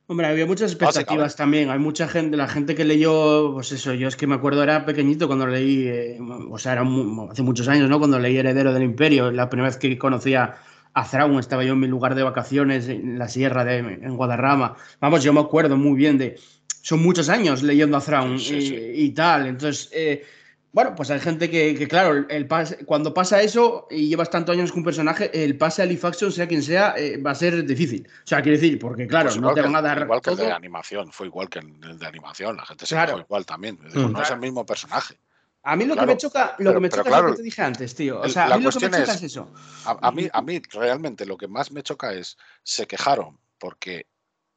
Hombre, 0.05 0.27
había 0.27 0.45
muchas 0.45 0.71
expectativas 0.71 1.35
también. 1.35 1.71
Hay 1.71 1.79
mucha 1.79 2.07
gente, 2.07 2.37
la 2.37 2.47
gente 2.47 2.75
que 2.75 2.85
leyó, 2.85 3.53
pues 3.53 3.71
eso, 3.71 3.93
yo 3.95 4.07
es 4.07 4.15
que 4.15 4.27
me 4.27 4.35
acuerdo, 4.35 4.61
era 4.61 4.85
pequeñito 4.85 5.25
cuando 5.25 5.47
leí, 5.47 5.87
eh, 5.87 6.19
o 6.49 6.59
sea, 6.59 6.73
era 6.73 6.83
hace 7.31 7.41
muchos 7.41 7.67
años, 7.67 7.89
¿no? 7.89 7.97
Cuando 7.97 8.19
leí 8.19 8.37
Heredero 8.37 8.71
del 8.71 8.83
Imperio, 8.83 9.31
la 9.31 9.49
primera 9.49 9.69
vez 9.69 9.77
que 9.77 9.97
conocía 9.97 10.57
a 10.93 11.09
Thrawn, 11.09 11.39
estaba 11.39 11.63
yo 11.63 11.73
en 11.73 11.79
mi 11.79 11.87
lugar 11.87 12.13
de 12.13 12.23
vacaciones 12.23 12.87
en 12.87 13.17
la 13.17 13.27
sierra 13.27 13.65
de 13.65 13.77
en 13.77 14.15
Guadarrama. 14.15 14.75
Vamos, 14.99 15.23
yo 15.23 15.33
me 15.33 15.41
acuerdo 15.41 15.75
muy 15.75 15.95
bien 15.95 16.19
de, 16.19 16.39
son 16.81 17.01
muchos 17.01 17.29
años 17.29 17.63
leyendo 17.63 17.97
a 17.97 18.01
Thrawn 18.01 18.37
Sí, 18.39 18.45
sí, 18.45 18.55
y, 18.57 18.67
sí. 18.67 18.91
y 18.95 19.09
tal. 19.11 19.47
Entonces, 19.47 19.89
eh, 19.91 20.23
Bueno, 20.71 20.93
pues 20.93 21.09
hay 21.09 21.19
gente 21.19 21.49
que, 21.49 21.73
que 21.73 21.87
claro, 21.87 22.13
el, 22.13 22.27
el 22.29 22.47
pase- 22.47 22.85
cuando 22.85 23.11
pasa 23.11 23.41
eso 23.41 23.87
y 23.89 24.07
llevas 24.07 24.29
tantos 24.29 24.55
años 24.55 24.71
con 24.71 24.79
un 24.81 24.85
personaje, 24.85 25.31
el 25.43 25.57
pase 25.57 25.81
a 25.81 25.85
live 25.85 25.99
action, 26.03 26.31
sea 26.31 26.47
quien 26.47 26.61
sea, 26.61 26.93
eh, 26.95 27.17
va 27.17 27.31
a 27.31 27.35
ser 27.35 27.65
difícil. 27.65 28.07
O 28.07 28.27
sea, 28.27 28.41
quiero 28.43 28.57
decir, 28.59 28.77
porque 28.77 29.07
claro, 29.07 29.29
Pues 29.29 29.41
no 29.41 29.51
te 29.55 29.61
van 29.61 29.75
a 29.75 29.79
el- 29.79 29.83
dar 29.83 30.01
Igual 30.03 30.21
que 30.21 30.29
el 30.29 30.35
de 30.37 30.51
animación, 30.51 31.11
fue 31.11 31.25
igual 31.25 31.49
que 31.49 31.59
el 31.59 31.97
de 31.97 32.05
animación, 32.05 32.55
la 32.55 32.65
gente 32.65 32.85
se 32.85 32.93
Claro. 32.93 33.13
quejó 33.15 33.25
igual 33.25 33.45
también. 33.47 33.79
Digo, 33.91 34.09
Mm. 34.09 34.11
No 34.13 34.21
es 34.21 34.29
el 34.29 34.39
mismo 34.39 34.63
personaje. 34.65 35.19
A 35.63 35.75
mí 35.75 35.85
lo 35.85 35.93
Claro, 35.95 36.07
que 36.07 36.13
me 36.13 36.17
choca, 36.19 36.45
lo 36.51 36.55
pero- 36.57 36.73
que 36.73 36.79
me 36.79 36.89
choca 36.89 37.09
es 37.17 37.21
lo 37.23 37.29
que 37.31 37.37
te 37.37 37.43
dije 37.43 37.61
antes, 37.63 37.95
tío. 37.95 38.21
O 38.21 38.23
el- 38.25 38.31
sea, 38.31 38.47
la 38.47 38.55
a 38.55 38.57
mí 38.59 38.63
lo 38.63 38.69
que 38.71 38.79
me 38.89 38.97
choca 38.99 39.01
es- 39.03 39.09
es 39.17 39.23
eso. 39.23 39.51
A, 39.85 40.07
a 40.07 40.11
mí, 40.11 40.29
a 40.31 40.41
mí 40.43 40.61
realmente 40.71 41.25
lo 41.25 41.35
que 41.35 41.47
más 41.47 41.71
me 41.71 41.81
choca 41.81 42.13
es, 42.13 42.37
se 42.63 42.85
quejaron 42.85 43.39
porque, 43.57 44.05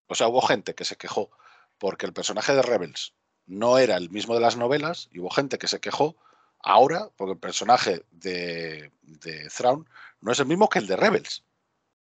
o 0.08 0.14
sea, 0.14 0.28
hubo 0.28 0.42
gente 0.42 0.74
que 0.74 0.84
se 0.84 0.96
quejó 0.96 1.30
porque 1.78 2.04
el 2.06 2.12
personaje 2.12 2.54
de 2.54 2.60
Rebels 2.62 3.14
no 3.46 3.78
era 3.78 3.96
el 3.96 4.10
mismo 4.10 4.34
de 4.34 4.40
las 4.40 4.56
novelas 4.56 5.08
y 5.12 5.20
hubo 5.20 5.30
gente 5.30 5.58
que 5.58 5.68
se 5.68 5.80
quejó 5.80 6.16
ahora 6.60 7.08
porque 7.16 7.32
el 7.32 7.38
personaje 7.38 8.04
de, 8.10 8.92
de 9.02 9.48
Thrawn 9.48 9.88
no 10.20 10.32
es 10.32 10.40
el 10.40 10.46
mismo 10.46 10.68
que 10.68 10.78
el 10.78 10.86
de 10.86 10.96
Rebels. 10.96 11.44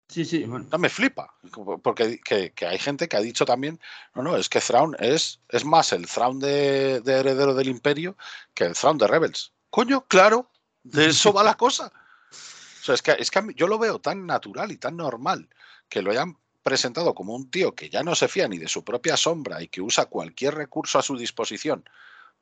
Sí, 0.08 0.24
sí, 0.24 0.44
bueno. 0.44 0.66
No 0.72 0.78
me 0.78 0.88
flipa, 0.88 1.34
porque 1.82 2.18
que, 2.20 2.52
que 2.52 2.66
hay 2.66 2.78
gente 2.78 3.08
que 3.08 3.16
ha 3.18 3.20
dicho 3.20 3.44
también, 3.44 3.78
no, 4.14 4.22
no, 4.22 4.36
es 4.36 4.48
que 4.48 4.60
Thrawn 4.60 4.96
es, 4.98 5.40
es 5.50 5.66
más 5.66 5.92
el 5.92 6.06
Thrawn 6.06 6.40
de, 6.40 7.02
de 7.02 7.12
Heredero 7.12 7.54
del 7.54 7.68
Imperio 7.68 8.16
que 8.54 8.64
el 8.64 8.74
Thrawn 8.74 8.96
de 8.96 9.06
Rebels. 9.06 9.52
Coño, 9.68 10.06
claro, 10.06 10.50
de 10.82 11.08
eso 11.08 11.32
va 11.32 11.42
la 11.42 11.56
cosa. 11.56 11.92
O 12.80 12.90
sea, 12.90 12.94
es 12.94 13.02
que, 13.02 13.12
es 13.18 13.30
que 13.30 13.42
yo 13.54 13.66
lo 13.66 13.78
veo 13.78 13.98
tan 13.98 14.24
natural 14.24 14.72
y 14.72 14.78
tan 14.78 14.96
normal 14.96 15.46
que 15.90 16.00
lo 16.00 16.10
hayan 16.10 16.38
presentado 16.68 17.14
como 17.14 17.34
un 17.34 17.50
tío 17.50 17.74
que 17.74 17.88
ya 17.88 18.02
no 18.02 18.14
se 18.14 18.28
fía 18.28 18.46
ni 18.46 18.58
de 18.58 18.68
su 18.68 18.84
propia 18.84 19.16
sombra 19.16 19.62
y 19.62 19.68
que 19.68 19.80
usa 19.80 20.04
cualquier 20.04 20.54
recurso 20.54 20.98
a 20.98 21.02
su 21.02 21.16
disposición 21.16 21.88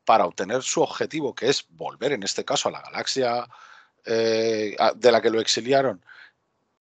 para 0.04 0.26
obtener 0.26 0.64
su 0.64 0.82
objetivo, 0.82 1.32
que 1.32 1.48
es 1.48 1.64
volver, 1.68 2.12
en 2.12 2.24
este 2.24 2.44
caso, 2.44 2.68
a 2.68 2.72
la 2.72 2.82
galaxia 2.82 3.48
eh, 4.04 4.76
de 4.96 5.12
la 5.12 5.22
que 5.22 5.30
lo 5.30 5.40
exiliaron, 5.40 6.04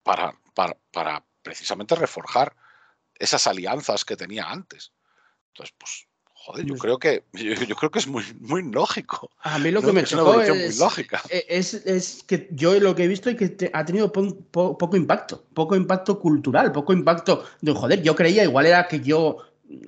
para, 0.03 0.35
para, 0.55 0.75
para 0.91 1.23
precisamente 1.43 1.95
reforjar 1.95 2.57
esas 3.15 3.47
alianzas 3.47 4.07
que 4.07 4.17
tenía 4.17 4.51
antes. 4.51 4.93
Entonces, 5.49 5.75
pues, 5.79 6.09
joder, 6.45 6.65
yo 6.67 6.75
Pues- 6.75 6.83
creo 6.83 6.99
que 6.99 7.23
yo, 7.33 7.55
yo 7.65 7.75
creo 7.77 7.91
que 7.91 7.99
es 7.99 8.07
muy, 8.07 8.23
muy 8.41 8.63
lógico. 8.63 9.31
A 9.43 9.59
mí 9.59 9.71
lo 9.71 9.81
¿no? 9.81 9.87
que 9.89 9.93
me 9.93 10.01
es 10.03 10.09
chocó 10.11 10.31
evolución 10.33 10.59
es, 10.59 10.77
muy 10.77 10.85
lógica. 10.85 11.23
e- 11.31 11.45
es, 11.49 11.75
es 11.75 12.23
que 12.27 12.49
yo 12.53 12.79
lo 12.81 12.95
que 12.95 13.05
he 13.05 13.09
visto 13.09 13.31
es 13.31 13.37
que 13.37 13.49
te- 13.49 13.71
ha 13.73 13.85
tenido 13.85 14.13
po- 14.13 14.37
po- 14.51 14.77
poco 14.79 14.97
impacto, 14.97 15.45
poco 15.55 15.75
impacto 15.77 16.19
cultural, 16.19 16.73
poco 16.73 16.93
impacto 16.93 17.45
de, 17.61 17.73
joder, 17.73 18.03
yo 18.03 18.15
creía, 18.15 18.45
igual 18.45 18.67
era 18.67 18.87
que 18.89 19.01
yo, 19.01 19.39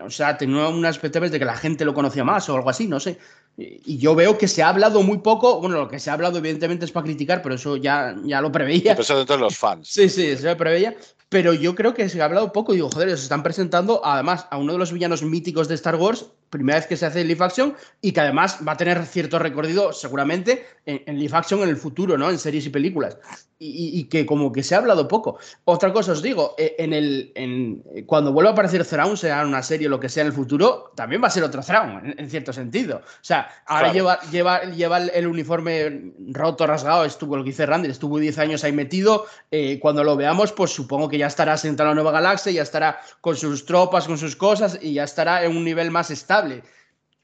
o 0.03 0.11
sea, 0.11 0.37
tenía 0.37 0.69
unas 0.69 0.97
expectativas 0.97 1.31
de 1.31 1.39
que 1.39 1.45
la 1.45 1.57
gente 1.57 1.85
lo 1.85 1.95
conocía 1.95 2.25
más 2.25 2.49
o 2.49 2.57
algo 2.57 2.71
así, 2.71 2.87
no 2.89 2.99
sé. 3.01 3.19
Y 3.59 3.97
yo 3.97 4.15
veo 4.15 4.37
que 4.37 4.49
se 4.49 4.63
ha 4.63 4.69
hablado 4.69 5.03
muy 5.03 5.19
poco, 5.19 5.61
bueno, 5.61 5.77
lo 5.79 5.89
que 5.89 5.99
se 5.99 6.11
ha 6.11 6.13
hablado 6.13 6.39
evidentemente 6.39 6.85
es 6.85 6.91
para 6.93 7.05
criticar, 7.05 7.41
pero 7.43 7.55
eso 7.55 7.77
ya, 7.77 8.15
ya 8.25 8.41
lo 8.43 8.53
preveía. 8.53 8.93
Pero 8.93 9.03
eso 9.03 9.17
dentro 9.17 9.37
de 9.37 9.43
los 9.43 9.57
fans. 9.57 9.89
Sí, 9.89 10.09
sí, 10.11 10.37
se 10.37 10.43
lo 10.47 10.57
preveía. 10.59 10.95
Pero 11.29 11.53
yo 11.53 11.75
creo 11.75 11.93
que 11.95 12.09
se 12.09 12.21
ha 12.23 12.25
hablado 12.25 12.53
poco. 12.53 12.73
Digo, 12.73 12.89
joder, 12.89 13.09
se 13.11 13.25
están 13.25 13.43
presentando 13.43 14.01
además 14.05 14.47
a 14.51 14.59
uno 14.59 14.73
de 14.75 14.79
los 14.79 14.93
villanos 14.93 15.23
míticos 15.23 15.67
de 15.69 15.75
Star 15.75 15.97
Wars, 15.97 16.27
primera 16.51 16.79
vez 16.79 16.87
que 16.87 16.97
se 16.97 17.05
hace 17.05 17.25
live 17.25 17.45
action, 17.45 17.75
y 18.01 18.13
que 18.13 18.21
además 18.21 18.59
va 18.67 18.73
a 18.73 18.77
tener 18.77 19.05
cierto 19.07 19.39
recorrido 19.41 19.93
seguramente 19.93 20.65
en, 20.87 21.03
en 21.07 21.19
live 21.19 21.37
action 21.37 21.61
en 21.63 21.69
el 21.69 21.77
futuro, 21.77 22.17
¿no? 22.17 22.31
En 22.31 22.39
series 22.39 22.65
y 22.67 22.71
películas. 22.71 23.19
Y, 23.59 23.99
y- 23.99 24.05
que 24.05 24.27
como 24.27 24.53
que 24.53 24.63
se 24.63 24.75
ha 24.75 24.79
hablado 24.79 25.09
poco. 25.09 25.39
Otra 25.65 25.91
cosa 25.93 26.13
os 26.13 26.23
digo, 26.23 26.55
eh, 26.59 26.77
en 26.79 26.93
el, 26.93 27.33
en, 27.35 27.83
cuando 28.05 28.31
vuelva 28.31 28.51
a 28.51 28.53
aparecer 28.53 28.85
Thrawn, 28.87 29.17
sea 29.17 29.41
en 29.41 29.49
una 29.49 29.63
serie 29.63 29.87
o 29.89 29.91
lo 29.91 29.99
que 29.99 30.11
sea 30.11 30.21
en 30.21 30.27
el 30.29 30.33
futuro, 30.35 30.93
también 30.95 31.23
va 31.23 31.29
a 31.29 31.31
ser 31.31 31.43
otro 31.43 31.63
Thrawn, 31.63 32.07
en, 32.07 32.15
en 32.21 32.31
cierto 32.31 32.53
sentido. 32.53 32.99
O 32.99 33.25
sea, 33.25 33.49
ahora 33.67 33.91
Claro. 33.91 33.95
lleva, 33.95 34.21
lleva, 34.31 34.63
lleva 34.65 34.99
el, 34.99 35.11
el 35.15 35.27
uniforme 35.27 36.13
roto, 36.33 36.67
rasgado, 36.67 37.05
estuvo 37.07 37.35
lo 37.37 37.43
que 37.45 37.51
dice 37.51 37.65
Randy, 37.67 37.89
estuvo 37.89 38.19
10 38.19 38.39
años 38.39 38.63
ahí 38.63 38.73
metido. 38.73 39.25
eh, 39.51 39.79
cuando 39.81 40.05
lo 40.05 40.15
veamos, 40.17 40.53
pues 40.53 40.71
supongo 40.71 41.09
que 41.09 41.16
ya 41.19 41.27
estará 41.27 41.57
sentado 41.57 41.91
en 41.91 41.97
la 41.97 42.03
nueva 42.03 42.19
galaxia, 42.19 42.53
ya 42.53 42.63
estará 42.63 43.01
con 43.21 43.37
sus 43.37 43.65
tropas, 43.67 44.07
con 44.07 44.19
sus 44.19 44.37
cosas 44.37 44.79
y 44.81 44.95
ya 44.95 45.05
estará 45.05 45.45
en 45.45 45.57
un 45.57 45.65
nivel 45.65 45.91
más 45.91 46.11
estable. 46.11 46.63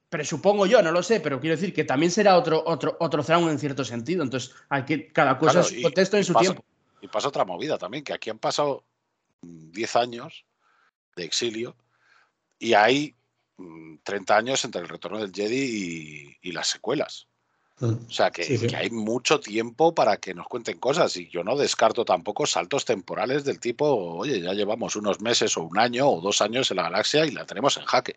Presupongo 0.09 0.66
yo, 0.66 0.82
no 0.82 0.93
lo 0.93 1.02
sé, 1.02 1.20
pero 1.20 1.40
quiero 1.40 1.56
decir 1.56 1.73
que 1.73 1.85
también 1.85 2.10
será 2.12 2.36
otro, 2.36 2.62
otro, 2.66 2.97
otro 3.01 3.24
Thrawn 3.24 3.48
en 3.48 3.59
cierto 3.59 3.85
sentido. 3.85 4.23
Entonces, 4.23 4.55
hay 4.69 4.85
que 4.85 5.10
cada 5.10 5.39
cosa 5.39 5.52
Claro, 5.60 5.69
en 5.69 5.74
su 5.77 5.82
contexto 5.82 6.16
en 6.16 6.20
y 6.23 6.24
su 6.24 6.32
pasa- 6.35 6.43
tiempo. 6.44 6.64
Y 7.01 7.09
pasa 7.09 7.28
otra 7.28 7.44
movida 7.44 7.78
también, 7.78 8.05
que 8.05 8.12
aquí 8.12 8.28
han 8.31 8.39
pasado 8.39 8.85
mm, 9.40 9.70
10 9.73 9.97
años 9.97 10.44
de 11.16 11.24
exilio 11.24 11.74
y 12.59 12.74
hay 12.74 13.14
mm, 13.56 13.97
30 14.05 14.36
años 14.36 14.64
entre 14.64 14.82
el 14.82 14.89
retorno 14.89 15.19
del 15.19 15.32
Jedi 15.32 16.36
y, 16.43 16.48
y 16.48 16.52
las 16.52 16.69
secuelas. 16.69 17.27
Mm. 17.81 18.07
O 18.07 18.11
sea 18.11 18.31
que, 18.31 18.44
Sí, 18.44 18.59
sí. 18.59 18.66
que 18.66 18.77
hay 18.77 18.90
mucho 18.90 19.40
tiempo 19.40 19.94
para 19.94 20.16
que 20.19 20.35
nos 20.35 20.47
cuenten 20.47 20.78
cosas 20.78 21.16
y 21.16 21.28
yo 21.28 21.43
no 21.43 21.57
descarto 21.57 22.05
tampoco 22.05 22.47
saltos 22.47 22.85
temporales 22.85 23.44
del 23.44 23.59
tipo, 23.59 23.86
oye, 23.86 24.40
ya 24.40 24.53
llevamos 24.53 24.94
unos 24.97 25.20
meses 25.20 25.57
o 25.57 25.62
un 25.62 25.78
año 25.78 26.09
o 26.09 26.20
dos 26.20 26.40
años 26.43 26.70
en 26.70 26.77
la 26.77 26.85
galaxia 26.85 27.27
y 27.27 27.31
la 27.32 27.44
tenemos 27.47 27.77
en 27.77 27.85
jaque. 27.85 28.16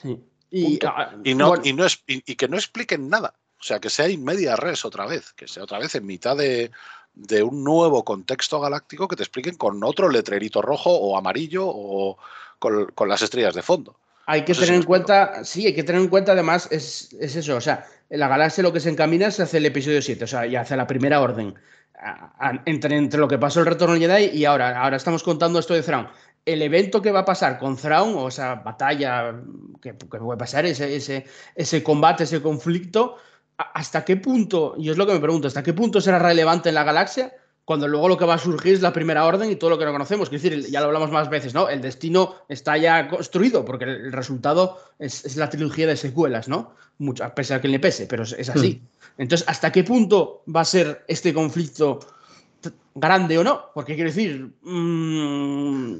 Sí. 0.00 0.18
Y, 0.50 0.64
Punto. 0.78 0.88
ah, 0.88 1.12
Y, 1.24 1.34
no, 1.34 1.48
bueno, 1.48 1.62
y, 1.66 1.72
no 1.72 1.84
es, 1.84 2.02
y, 2.06 2.22
y 2.30 2.36
que 2.36 2.48
no 2.48 2.56
expliquen 2.56 3.08
nada. 3.08 3.34
O 3.58 3.62
sea, 3.62 3.80
que 3.80 3.90
sea 3.90 4.08
in 4.08 4.22
media 4.22 4.54
res 4.54 4.84
otra 4.84 5.06
vez, 5.06 5.32
que 5.32 5.48
sea 5.48 5.64
otra 5.64 5.78
vez 5.78 5.94
en 5.94 6.06
mitad 6.06 6.36
de, 6.36 6.70
de 7.14 7.42
un 7.42 7.64
nuevo 7.64 8.04
contexto 8.04 8.60
galáctico 8.60 9.08
que 9.08 9.16
te 9.16 9.22
expliquen 9.24 9.56
con 9.56 9.82
otro 9.82 10.08
letrerito 10.08 10.62
rojo 10.62 10.90
o 10.90 11.16
amarillo 11.16 11.64
o 11.66 12.16
con, 12.58 12.86
con 12.94 13.08
las 13.08 13.22
estrellas 13.22 13.54
de 13.54 13.62
fondo. 13.62 13.96
Hay 14.26 14.44
que 14.44 14.52
No 14.52 14.54
sé 14.56 14.60
si 14.62 14.66
tener 14.66 14.80
en 14.80 14.86
cuenta, 14.86 15.44
sí, 15.44 15.66
hay 15.66 15.74
que 15.74 15.84
tener 15.84 16.02
en 16.02 16.08
cuenta 16.08 16.32
además, 16.32 16.68
es, 16.72 17.12
es 17.20 17.36
eso, 17.36 17.56
o 17.56 17.60
sea, 17.60 17.86
en 18.10 18.18
la 18.20 18.28
galaxia 18.28 18.62
lo 18.62 18.72
que 18.72 18.80
se 18.80 18.90
encamina 18.90 19.28
es 19.28 19.38
hacia 19.40 19.58
el 19.58 19.66
episodio 19.66 20.02
7, 20.02 20.24
o 20.24 20.26
sea, 20.26 20.46
y 20.46 20.56
hacia 20.56 20.76
la 20.76 20.86
primera 20.86 21.20
orden. 21.20 21.54
A- 21.98 22.34
a- 22.48 22.62
Entre, 22.66 22.96
entre 22.96 23.20
lo 23.20 23.28
que 23.28 23.38
pasó 23.38 23.60
el 23.60 23.66
retorno 23.66 23.96
Jedi 23.96 24.36
y 24.36 24.44
ahora, 24.44 24.80
ahora 24.82 24.96
estamos 24.96 25.22
contando 25.22 25.58
esto 25.60 25.74
de 25.74 25.82
Thrawn. 25.82 26.08
El 26.44 26.60
evento 26.62 27.00
que 27.02 27.10
va 27.12 27.20
a 27.20 27.24
pasar 27.24 27.58
con 27.58 27.76
Thrawn, 27.76 28.14
o 28.16 28.28
esa 28.28 28.56
batalla 28.56 29.34
que, 29.80 29.90
que 29.96 30.18
puede 30.18 30.38
pasar, 30.38 30.66
ese, 30.66 30.94
ese, 30.96 31.24
ese 31.54 31.82
combate, 31.82 32.24
ese 32.24 32.42
conflicto, 32.42 33.16
¿hasta 33.56 34.04
qué 34.04 34.16
punto, 34.16 34.74
y 34.76 34.90
es 34.90 34.96
lo 34.96 35.06
que 35.06 35.12
me 35.14 35.20
pregunto, 35.20 35.46
¿hasta 35.48 35.62
qué 35.62 35.72
punto 35.72 36.00
será 36.00 36.18
relevante 36.18 36.68
en 36.68 36.74
la 36.74 36.84
galaxia? 36.84 37.32
Cuando 37.66 37.88
luego 37.88 38.08
lo 38.08 38.16
que 38.16 38.24
va 38.24 38.34
a 38.34 38.38
surgir 38.38 38.74
es 38.74 38.80
la 38.80 38.92
primera 38.92 39.26
orden 39.26 39.50
y 39.50 39.56
todo 39.56 39.70
lo 39.70 39.78
que 39.78 39.84
no 39.84 39.90
conocemos. 39.90 40.32
Es 40.32 40.40
decir, 40.40 40.70
ya 40.70 40.80
lo 40.80 40.86
hablamos 40.86 41.10
más 41.10 41.28
veces, 41.28 41.52
¿no? 41.52 41.68
El 41.68 41.82
destino 41.82 42.36
está 42.48 42.76
ya 42.78 43.08
construido, 43.08 43.64
porque 43.64 43.84
el 43.84 44.12
resultado 44.12 44.78
es, 45.00 45.24
es 45.24 45.36
la 45.36 45.50
trilogía 45.50 45.88
de 45.88 45.96
secuelas, 45.96 46.46
¿no? 46.46 46.74
Mucho, 46.98 47.24
a 47.24 47.34
pesar 47.34 47.60
que 47.60 47.66
le 47.66 47.80
pese, 47.80 48.06
pero 48.06 48.22
es, 48.22 48.32
es 48.38 48.48
así. 48.50 48.80
Entonces, 49.18 49.48
¿hasta 49.48 49.72
qué 49.72 49.82
punto 49.82 50.44
va 50.54 50.60
a 50.60 50.64
ser 50.64 51.04
este 51.08 51.34
conflicto 51.34 51.98
grande 52.94 53.36
o 53.36 53.42
no? 53.42 53.64
Porque 53.74 53.96
quiero 53.96 54.10
decir, 54.10 54.48
mm, 54.62 55.96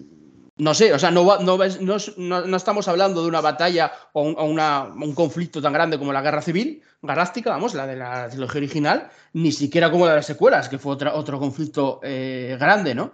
no 0.59 0.73
sé, 0.75 0.93
o 0.93 0.99
sea, 0.99 1.11
no, 1.11 1.25
va- 1.27 1.39
no, 1.41 1.59
ves- 1.59 1.81
no, 1.81 1.97
es- 1.97 2.17
no- 2.17 2.47
no 2.47 2.57
estamos 2.57 2.89
hablando 2.89 3.23
de 3.23 3.29
una 3.29 3.41
batalla 3.41 3.93
o 4.13 4.23
un, 4.23 4.35
o 4.39 4.45
una- 4.45 4.85
un 4.85 5.15
conflicto 5.15 5.61
tan 5.61 5.73
grande 5.73 5.99
como 5.99 6.13
la 6.13 6.23
guerra 6.23 6.41
civil 6.43 6.83
galáctica, 7.03 7.51
vamos, 7.51 7.75
la 7.75 7.87
de 7.87 7.97
la 7.97 8.29
trilogía 8.29 8.59
original, 8.61 9.09
ni 9.35 9.53
siquiera 9.53 9.91
como 9.91 10.07
la 10.07 10.13
de 10.13 10.17
las 10.19 10.27
secuelas, 10.27 10.69
que 10.69 10.79
fue 10.79 10.93
otra, 10.93 11.15
otro 11.15 11.39
conflicto 11.39 12.01
eh, 12.03 12.57
grande, 12.59 12.95
¿no? 12.95 13.13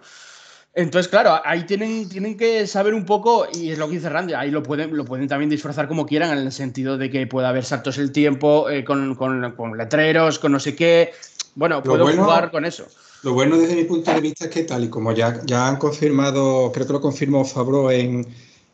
Entonces, 0.75 1.07
claro, 1.07 1.39
ahí 1.45 1.65
tienen, 1.65 2.09
tienen 2.09 2.35
que 2.35 2.65
saber 2.65 2.95
un 2.95 3.05
poco, 3.05 3.45
y 3.53 3.69
es 3.69 3.77
lo 3.77 3.87
que 3.87 3.95
dice 3.95 4.09
Randy, 4.09 4.33
ahí 4.33 4.49
lo 4.49 4.63
pueden, 4.63 4.95
lo 4.97 5.05
pueden 5.05 5.27
también 5.27 5.49
disfrazar 5.49 5.87
como 5.87 6.05
quieran, 6.07 6.31
en 6.35 6.39
el 6.45 6.51
sentido 6.51 6.97
de 6.97 7.11
que 7.11 7.27
puede 7.27 7.45
haber 7.47 7.63
saltos 7.63 7.99
el 7.99 8.11
tiempo, 8.11 8.67
eh, 8.69 8.83
con, 8.83 9.13
con- 9.13 9.51
con 9.51 9.77
letreros, 9.77 10.39
con 10.39 10.51
no 10.53 10.59
sé 10.59 10.75
qué. 10.75 11.13
Bueno, 11.53 11.83
puedo 11.83 12.03
bueno- 12.05 12.23
jugar 12.23 12.49
con 12.49 12.65
eso. 12.65 12.87
Lo 13.23 13.33
bueno 13.33 13.57
desde 13.57 13.75
mi 13.75 13.85
punto 13.85 14.13
de 14.13 14.19
vista 14.19 14.45
es 14.45 14.51
que 14.51 14.63
tal 14.63 14.83
y 14.83 14.89
como 14.89 15.13
ya, 15.13 15.41
ya 15.45 15.69
han 15.69 15.77
confirmado, 15.77 16.71
creo 16.73 16.85
que 16.85 16.93
lo 16.93 16.99
confirmó 17.01 17.45
Fabro 17.45 17.89
en, 17.89 18.27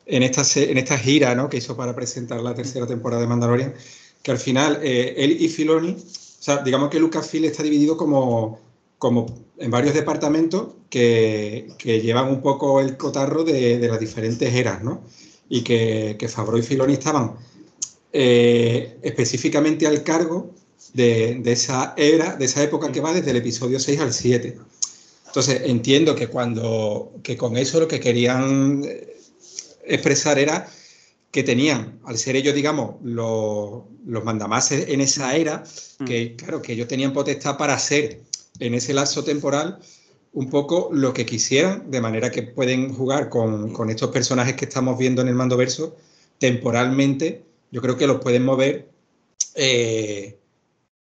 en, 0.08 0.24
esta, 0.24 0.44
en 0.60 0.78
esta 0.80 0.98
gira 0.98 1.36
¿no? 1.36 1.50
que 1.50 1.58
hizo 1.58 1.78
para 1.78 1.96
presentar 1.96 2.42
la 2.42 2.56
tercera 2.56 2.88
temporada 2.88 3.22
de 3.22 3.28
Mandalorian, 3.28 3.76
que 4.24 4.32
al 4.32 4.40
final 4.40 4.80
eh, 4.82 5.14
él 5.18 5.38
y 5.40 5.50
Filoni, 5.50 5.92
o 5.92 6.44
sea, 6.44 6.64
digamos 6.64 6.90
que 6.90 7.00
Lucasfilm 7.00 7.46
está 7.46 7.62
dividido 7.62 7.96
como, 7.96 8.60
como 8.98 9.28
en 9.60 9.70
varios 9.70 9.94
departamentos 9.94 10.70
que, 10.90 11.70
que 11.78 12.02
llevan 12.02 12.28
un 12.30 12.42
poco 12.42 12.82
el 12.82 12.98
cotarro 12.98 13.44
de, 13.44 13.78
de 13.78 13.88
las 13.88 14.00
diferentes 14.00 14.52
eras, 14.52 14.84
¿no? 14.84 15.04
Y 15.48 15.62
que, 15.64 16.16
que 16.18 16.28
Favreau 16.28 16.58
y 16.58 16.64
Filoni 16.64 16.94
estaban 16.94 17.36
eh, 18.14 18.98
específicamente 19.04 19.86
al 19.86 20.04
cargo 20.04 20.56
de, 20.94 21.36
de 21.36 21.52
esa 21.52 21.94
era, 21.98 22.36
de 22.36 22.46
esa 22.46 22.64
época 22.64 22.92
que 22.92 23.02
va 23.02 23.14
desde 23.14 23.32
el 23.32 23.38
episodio 23.38 23.80
6 23.80 24.00
al 24.00 24.14
7. 24.14 24.58
Entonces, 25.28 25.62
entiendo 25.66 26.16
que 26.16 26.28
cuando 26.28 27.14
que 27.24 27.38
con 27.38 27.56
eso 27.56 27.80
lo 27.80 27.88
que 27.88 28.00
querían 28.00 28.84
eh, 28.84 29.16
expresar 29.86 30.40
era 30.40 30.68
que 31.32 31.44
tenían, 31.44 32.00
al 32.06 32.18
ser 32.18 32.36
ellos, 32.36 32.56
digamos, 32.56 32.96
los, 33.04 33.84
los 34.06 34.24
mandamases 34.24 34.90
en 34.90 35.02
esa 35.02 35.36
era, 35.36 35.64
que 36.06 36.36
claro, 36.36 36.62
que 36.62 36.74
ellos 36.74 36.88
tenían 36.88 37.14
potestad 37.14 37.58
para 37.58 37.76
hacer 37.76 38.22
en 38.60 38.74
ese 38.74 38.94
lapso 38.94 39.24
temporal 39.24 39.80
un 40.34 40.50
poco 40.50 40.90
lo 40.92 41.14
que 41.14 41.26
quisieran, 41.26 41.92
de 41.92 42.02
manera 42.02 42.32
que 42.32 42.44
pueden 42.44 42.94
jugar 42.94 43.30
con, 43.30 43.74
con 43.74 43.92
estos 43.92 44.10
personajes 44.10 44.56
que 44.56 44.66
estamos 44.66 44.98
viendo 44.98 45.22
en 45.22 45.28
el 45.28 45.36
Mandoverso 45.36 45.96
temporalmente. 46.40 47.44
Yo 47.72 47.82
creo 47.82 47.98
que 47.98 48.08
los 48.08 48.20
pueden 48.22 48.46
mover 48.46 48.90
eh, 49.54 50.39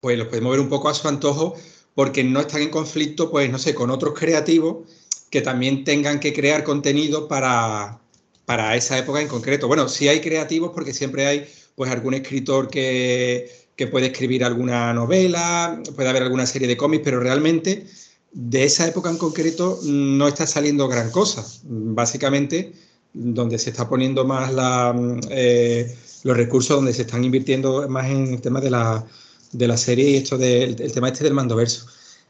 pues 0.00 0.16
los 0.18 0.28
puede 0.28 0.42
mover 0.42 0.60
un 0.60 0.68
poco 0.68 0.88
a 0.88 0.94
su 0.94 1.06
antojo 1.08 1.54
porque 1.94 2.24
no 2.24 2.40
están 2.40 2.62
en 2.62 2.70
conflicto, 2.70 3.30
pues 3.30 3.50
no 3.50 3.58
sé, 3.58 3.74
con 3.74 3.90
otros 3.90 4.18
creativos 4.18 4.88
que 5.30 5.42
también 5.42 5.84
tengan 5.84 6.18
que 6.18 6.32
crear 6.32 6.64
contenido 6.64 7.28
para, 7.28 8.00
para 8.46 8.74
esa 8.76 8.98
época 8.98 9.20
en 9.20 9.28
concreto. 9.28 9.68
Bueno, 9.68 9.88
sí 9.88 10.08
hay 10.08 10.20
creativos 10.20 10.72
porque 10.74 10.94
siempre 10.94 11.26
hay 11.26 11.46
pues 11.74 11.90
algún 11.90 12.14
escritor 12.14 12.68
que, 12.68 13.50
que 13.76 13.86
puede 13.86 14.06
escribir 14.06 14.44
alguna 14.44 14.92
novela, 14.92 15.80
puede 15.94 16.08
haber 16.08 16.22
alguna 16.22 16.46
serie 16.46 16.66
de 16.66 16.76
cómics, 16.76 17.02
pero 17.04 17.20
realmente 17.20 17.86
de 18.32 18.64
esa 18.64 18.86
época 18.88 19.10
en 19.10 19.18
concreto 19.18 19.80
no 19.84 20.26
está 20.26 20.46
saliendo 20.46 20.88
gran 20.88 21.10
cosa. 21.10 21.44
Básicamente, 21.64 22.72
donde 23.12 23.58
se 23.58 23.70
está 23.70 23.88
poniendo 23.88 24.24
más 24.24 24.52
la, 24.52 24.94
eh, 25.30 25.94
los 26.24 26.36
recursos, 26.36 26.76
donde 26.76 26.94
se 26.94 27.02
están 27.02 27.24
invirtiendo 27.24 27.88
más 27.88 28.08
en 28.08 28.34
el 28.34 28.40
tema 28.40 28.60
de 28.60 28.70
la, 28.70 29.06
de 29.52 29.68
la 29.68 29.76
serie 29.76 30.10
y 30.10 30.16
esto 30.16 30.38
del 30.38 30.76
tema 30.92 31.08
este 31.08 31.24
del 31.24 31.34
mandoverso. 31.34 31.86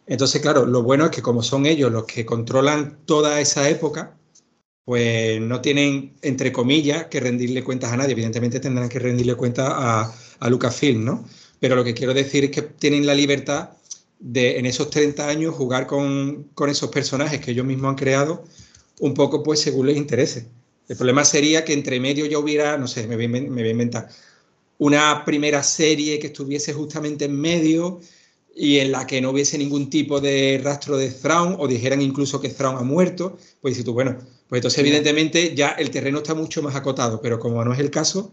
Entonces, 0.07 0.41
claro, 0.41 0.67
lo 0.67 0.83
bueno 0.83 1.05
es 1.05 1.11
que 1.11 1.23
como 1.23 1.43
son 1.43 1.67
ellos 1.67 1.93
los 1.93 2.05
que 2.05 2.27
controlan 2.27 2.99
toda 3.05 3.41
esa 3.41 3.69
época, 3.69 4.17
pues 4.85 5.41
no 5.41 5.61
tienen, 5.61 6.15
entre 6.23 6.53
comillas, 6.53 7.07
que 7.07 7.21
rendirle 7.21 7.63
cuentas 7.63 7.93
a 7.93 7.97
nadie. 7.97 8.13
Evidentemente 8.13 8.59
tendrán 8.59 8.89
que 8.89 8.99
rendirle 8.99 9.37
cuentas 9.37 9.69
a, 9.71 10.13
a 10.41 10.51
Lucasfilm, 10.51 11.05
¿no? 11.05 11.25
Pero 11.61 11.77
lo 11.77 11.85
que 11.85 11.95
quiero 11.95 12.15
decir 12.15 12.45
es 12.45 12.51
que 12.51 12.63
tienen 12.63 13.07
la 13.07 13.15
libertad 13.15 13.71
de, 14.19 14.59
en 14.59 14.67
esos 14.67 14.91
30 14.91 15.29
años, 15.29 15.55
jugar 15.55 15.87
con, 15.87 16.45
con 16.55 16.71
esos 16.71 16.91
personajes 16.91 17.41
que 17.41 17.53
ellos 17.53 17.67
mismos 17.67 17.91
han 17.91 17.97
creado, 17.97 18.45
un 19.01 19.15
poco, 19.15 19.43
pues, 19.43 19.61
según 19.61 19.87
les 19.87 19.97
interese. 19.97 20.49
El 20.89 20.97
problema 20.97 21.25
sería 21.25 21.65
que 21.65 21.73
entre 21.73 22.01
medio 22.01 22.27
ya 22.27 22.39
hubiera, 22.39 22.77
no 22.77 22.89
sé, 22.89 23.07
me 23.07 23.15
voy, 23.15 23.29
me 23.29 23.41
voy 23.49 23.69
a 23.69 23.71
inventar, 23.71 24.09
una 24.81 25.27
primera 25.27 25.63
serie 25.63 26.19
que 26.19 26.29
estuviese 26.29 26.73
justamente 26.73 27.27
en 27.27 27.39
medio 27.39 28.01
y 28.57 28.79
en 28.79 28.93
la 28.93 29.07
que 29.07 29.21
no 29.21 29.31
hubiese 29.31 29.59
ningún 29.59 29.91
tipo 29.91 30.23
de 30.23 30.59
rastro 30.65 30.97
de 30.97 31.11
Thrawn 31.11 31.57
o 31.59 31.69
dijeran 31.69 32.01
incluso 32.01 32.41
que 32.41 32.49
Thrawn 32.49 32.79
ha 32.79 32.83
muerto, 32.83 33.37
pues 33.61 33.73
dices 33.73 33.85
tú, 33.85 33.93
bueno, 33.93 34.17
pues 34.49 34.61
entonces 34.61 34.79
evidentemente 34.79 35.55
ya 35.55 35.73
el 35.73 35.91
terreno 35.91 36.19
está 36.19 36.35
mucho 36.35 36.63
más 36.63 36.75
acotado, 36.75 37.21
pero 37.21 37.39
como 37.39 37.63
no 37.63 37.75
es 37.75 37.79
el 37.79 37.91
caso, 37.91 38.33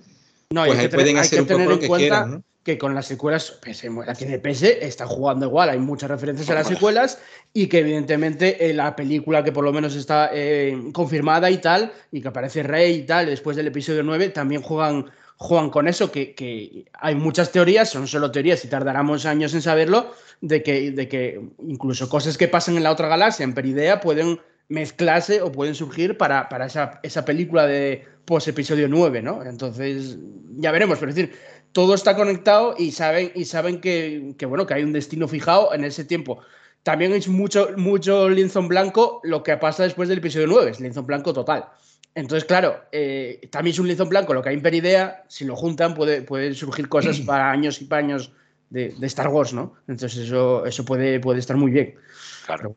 no, 0.50 0.66
pues 0.66 0.80
ahí 0.80 0.88
pueden 0.88 1.18
hacer 1.18 1.42
un 1.42 1.48
poco 1.48 1.66
lo 1.66 1.80
que 1.80 1.90
quieran, 1.90 2.32
¿no? 2.32 2.44
que 2.64 2.78
con 2.78 2.96
las 2.96 3.08
secuelas, 3.08 3.52
pese, 3.62 3.90
la 3.90 4.14
tiene 4.14 4.40
pese, 4.40 4.86
está 4.86 5.06
jugando 5.06 5.46
igual, 5.46 5.70
hay 5.70 5.80
muchas 5.80 6.10
referencias 6.10 6.50
a 6.50 6.54
las 6.54 6.68
secuelas 6.68 7.20
y 7.54 7.68
que 7.68 7.80
evidentemente 7.80 8.70
eh, 8.70 8.74
la 8.74 8.96
película 8.96 9.44
que 9.44 9.52
por 9.52 9.66
lo 9.66 9.74
menos 9.74 9.96
está 9.96 10.30
eh, 10.34 10.92
confirmada 10.94 11.52
y 11.52 11.58
tal, 11.58 11.92
y 12.10 12.22
que 12.22 12.28
aparece 12.30 12.64
Rey 12.64 12.96
y 12.96 13.04
tal, 13.04 13.26
después 13.26 13.58
del 13.58 13.68
episodio 13.68 14.04
9, 14.04 14.30
también 14.30 14.62
juegan 14.62 15.12
juegan 15.38 15.70
con 15.70 15.88
eso, 15.88 16.12
que, 16.12 16.34
que, 16.34 16.86
hay 16.94 17.16
muchas 17.16 17.52
teorías, 17.52 17.90
son 17.90 18.08
solo 18.08 18.32
teorías 18.32 18.64
y 18.66 18.68
tardaremos 18.68 19.26
años 19.26 19.54
en 19.54 19.62
saberlo, 19.62 20.14
de 20.42 20.64
que, 20.64 20.92
de 20.92 21.08
que 21.08 21.42
incluso 21.64 22.10
cosas 22.10 22.38
que 22.38 22.48
pasan 22.48 22.78
en 22.78 22.84
la 22.84 22.92
otra 22.92 23.08
galaxia, 23.08 23.44
en 23.44 23.54
Peridea, 23.54 24.02
pueden 24.02 24.40
mezclarse 24.70 25.42
o 25.42 25.52
pueden 25.52 25.76
surgir 25.76 26.18
para, 26.18 26.50
para 26.50 26.66
esa, 26.66 27.00
esa, 27.04 27.24
película 27.24 27.68
de 27.68 28.06
post 28.26 28.48
episodio 28.48 28.88
9, 28.90 29.22
¿no? 29.22 29.44
Entonces, 29.44 30.18
ya 30.58 30.72
veremos, 30.72 31.00
pero 31.00 31.12
es 31.12 31.16
decir, 31.16 31.36
todo 31.72 31.94
está 31.94 32.16
conectado 32.16 32.76
y 32.78 32.92
saben, 32.92 33.32
y 33.36 33.46
saben 33.46 33.80
que, 33.80 34.34
que, 34.38 34.46
bueno, 34.46 34.66
que 34.66 34.74
hay 34.74 34.84
un 34.84 34.92
destino 34.92 35.28
fijado 35.28 35.74
en 35.74 35.86
ese 35.86 36.04
tiempo. 36.04 36.40
También 36.84 37.14
es 37.14 37.28
mucho, 37.28 37.70
mucho 37.78 38.28
lienzo 38.30 38.60
en 38.60 38.68
blanco 38.68 39.22
lo 39.24 39.44
que 39.44 39.56
pasa 39.58 39.84
después 39.84 40.10
del 40.10 40.20
episodio 40.20 40.48
9, 40.48 40.72
es 40.72 40.80
lienzo 40.80 41.02
en 41.02 41.08
blanco 41.08 41.34
total. 41.34 41.66
Entonces, 42.18 42.46
claro, 42.46 42.80
eh, 42.92 43.48
también 43.52 43.76
es 43.76 43.80
un 43.80 43.86
lienzo 43.86 44.02
en 44.02 44.10
blanco 44.10 44.34
lo 44.34 44.42
que 44.42 44.50
hay 44.50 44.56
en 44.56 44.64
Peridea, 44.64 45.24
si 45.28 45.46
lo 45.46 45.56
juntan 45.56 45.94
puede, 45.94 46.24
pueden 46.24 46.56
surgir 46.56 46.90
cosas 46.90 47.20
para 47.28 47.52
años 47.52 47.80
y 47.80 47.86
para 47.86 48.02
años 48.02 48.32
de, 48.72 48.96
de, 48.98 49.06
Star 49.06 49.28
Wars, 49.28 49.54
¿no? 49.54 49.76
Entonces 49.88 50.26
eso, 50.26 50.66
eso 50.66 50.84
puede, 50.84 51.20
puede 51.20 51.38
estar 51.38 51.58
muy 51.58 51.70
bien. 51.70 51.94
Claro. 52.48 52.76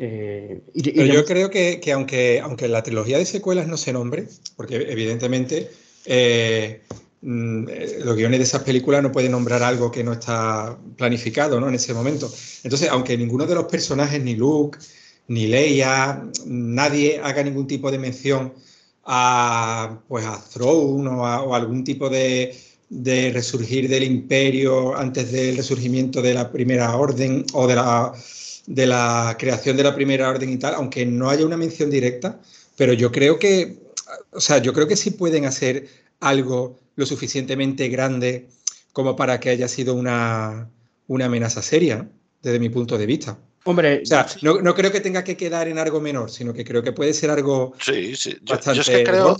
Eh, 0.00 0.62
y, 0.74 0.90
Pero 0.90 1.14
yo 1.14 1.24
creo 1.24 1.48
que, 1.48 1.78
que, 1.78 1.92
aunque, 1.92 2.40
aunque 2.40 2.66
la 2.66 2.82
trilogía 2.82 3.18
de 3.18 3.24
secuelas 3.24 3.68
no 3.68 3.76
se 3.76 3.92
nombre, 3.92 4.26
porque 4.56 4.74
evidentemente 4.74 5.70
eh, 6.04 6.82
mm, 7.20 7.66
los 8.04 8.16
guiones 8.16 8.40
de 8.40 8.44
esas 8.44 8.64
películas 8.64 9.00
no 9.00 9.12
pueden 9.12 9.30
nombrar 9.30 9.62
algo 9.62 9.92
que 9.92 10.02
no 10.02 10.14
está 10.14 10.76
planificado 10.96 11.60
¿no? 11.60 11.68
en 11.68 11.76
ese 11.76 11.94
momento. 11.94 12.28
Entonces, 12.64 12.88
aunque 12.88 13.16
ninguno 13.16 13.46
de 13.46 13.54
los 13.54 13.66
personajes, 13.66 14.20
ni 14.20 14.34
Luke, 14.34 14.76
ni 15.28 15.46
Leia, 15.46 16.20
nadie 16.46 17.20
haga 17.22 17.44
ningún 17.44 17.68
tipo 17.68 17.88
de 17.88 17.98
mención 18.00 18.52
a, 19.04 20.00
pues 20.08 20.24
a 20.24 20.42
Throne 20.52 21.08
o 21.08 21.26
a, 21.26 21.56
algún 21.56 21.84
tipo 21.84 22.08
de, 22.08 22.56
de, 22.88 23.32
resurgir 23.32 23.88
del 23.88 24.04
imperio 24.04 24.96
antes 24.96 25.32
del 25.32 25.56
resurgimiento 25.56 26.22
de 26.22 26.34
la 26.34 26.50
primera 26.50 26.96
orden 26.96 27.44
o 27.52 27.66
de 27.66 27.74
la, 27.74 28.12
de 28.66 28.86
la 28.86 29.36
creación 29.38 29.76
de 29.76 29.82
la 29.84 29.94
primera 29.94 30.28
orden 30.28 30.50
y 30.50 30.56
tal, 30.58 30.74
aunque 30.74 31.04
no 31.06 31.30
haya 31.30 31.46
una 31.46 31.56
mención 31.56 31.90
directa, 31.90 32.40
pero 32.76 32.92
yo 32.92 33.10
creo 33.10 33.38
que, 33.38 33.78
o 34.32 34.40
sea, 34.40 34.58
yo 34.58 34.72
creo 34.72 34.86
que 34.86 34.96
sí 34.96 35.10
pueden 35.10 35.44
hacer 35.46 35.88
algo 36.20 36.78
lo 36.96 37.06
suficientemente 37.06 37.88
grande 37.88 38.48
como 38.92 39.16
para 39.16 39.40
que 39.40 39.50
haya 39.50 39.68
sido 39.68 39.94
una, 39.94 40.70
una 41.08 41.26
amenaza 41.26 41.62
seria, 41.62 42.08
desde 42.42 42.58
mi 42.58 42.68
punto 42.68 42.98
de 42.98 43.06
vista. 43.06 43.38
Hombre, 43.64 44.02
o 44.02 44.06
sea, 44.06 44.26
no, 44.40 44.60
no, 44.60 44.74
creo 44.74 44.90
que 44.90 45.00
tenga 45.00 45.22
que 45.22 45.36
quedar 45.36 45.68
en 45.68 45.78
algo 45.78 46.00
menor, 46.00 46.30
sino 46.30 46.52
que 46.52 46.64
creo 46.64 46.82
que 46.82 46.92
puede 46.92 47.14
ser 47.14 47.30
algo. 47.30 47.74
Sí, 47.80 48.16
sí. 48.16 48.36
Yo, 48.42 48.58
yo, 48.60 48.72
es, 48.72 48.88
que 48.88 49.04
creo, 49.04 49.36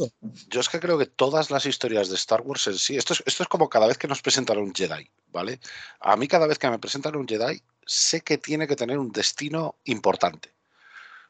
yo 0.48 0.60
es 0.60 0.68
que 0.68 0.78
creo 0.78 0.96
que 0.96 1.06
todas 1.06 1.50
las 1.50 1.66
historias 1.66 2.08
de 2.08 2.14
Star 2.14 2.40
Wars 2.42 2.68
en 2.68 2.78
sí, 2.78 2.96
esto 2.96 3.14
es, 3.14 3.22
esto 3.26 3.42
es 3.42 3.48
como 3.48 3.68
cada 3.68 3.88
vez 3.88 3.98
que 3.98 4.06
nos 4.06 4.22
presentan 4.22 4.58
un 4.58 4.72
Jedi, 4.72 5.10
¿vale? 5.32 5.58
A 6.00 6.16
mí, 6.16 6.28
cada 6.28 6.46
vez 6.46 6.58
que 6.58 6.70
me 6.70 6.78
presentan 6.78 7.16
un 7.16 7.26
Jedi, 7.26 7.62
sé 7.84 8.20
que 8.20 8.38
tiene 8.38 8.68
que 8.68 8.76
tener 8.76 8.96
un 8.96 9.10
destino 9.10 9.76
importante. 9.84 10.50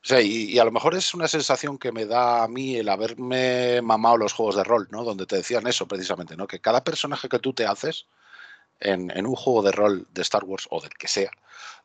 O 0.04 0.06
sea, 0.06 0.20
y, 0.20 0.50
y, 0.50 0.58
a 0.58 0.64
lo 0.64 0.72
mejor 0.72 0.94
es 0.94 1.14
una 1.14 1.28
sensación 1.28 1.78
que 1.78 1.92
me 1.92 2.04
da 2.04 2.42
a 2.42 2.48
mí 2.48 2.76
el 2.76 2.90
haberme 2.90 3.80
mamado 3.80 4.18
los 4.18 4.34
juegos 4.34 4.56
de 4.56 4.64
rol, 4.64 4.88
¿no? 4.90 5.02
Donde 5.02 5.24
te 5.24 5.36
decían 5.36 5.66
eso 5.66 5.88
precisamente, 5.88 6.36
¿no? 6.36 6.46
Que 6.46 6.60
cada 6.60 6.84
personaje 6.84 7.30
que 7.30 7.38
tú 7.38 7.54
te 7.54 7.64
haces 7.64 8.06
en, 8.80 9.10
en 9.16 9.26
un 9.26 9.36
juego 9.36 9.62
de 9.62 9.72
rol 9.72 10.06
de 10.12 10.22
Star 10.22 10.44
Wars 10.44 10.66
o 10.70 10.80
del 10.80 10.90
que 10.90 11.08
sea, 11.08 11.30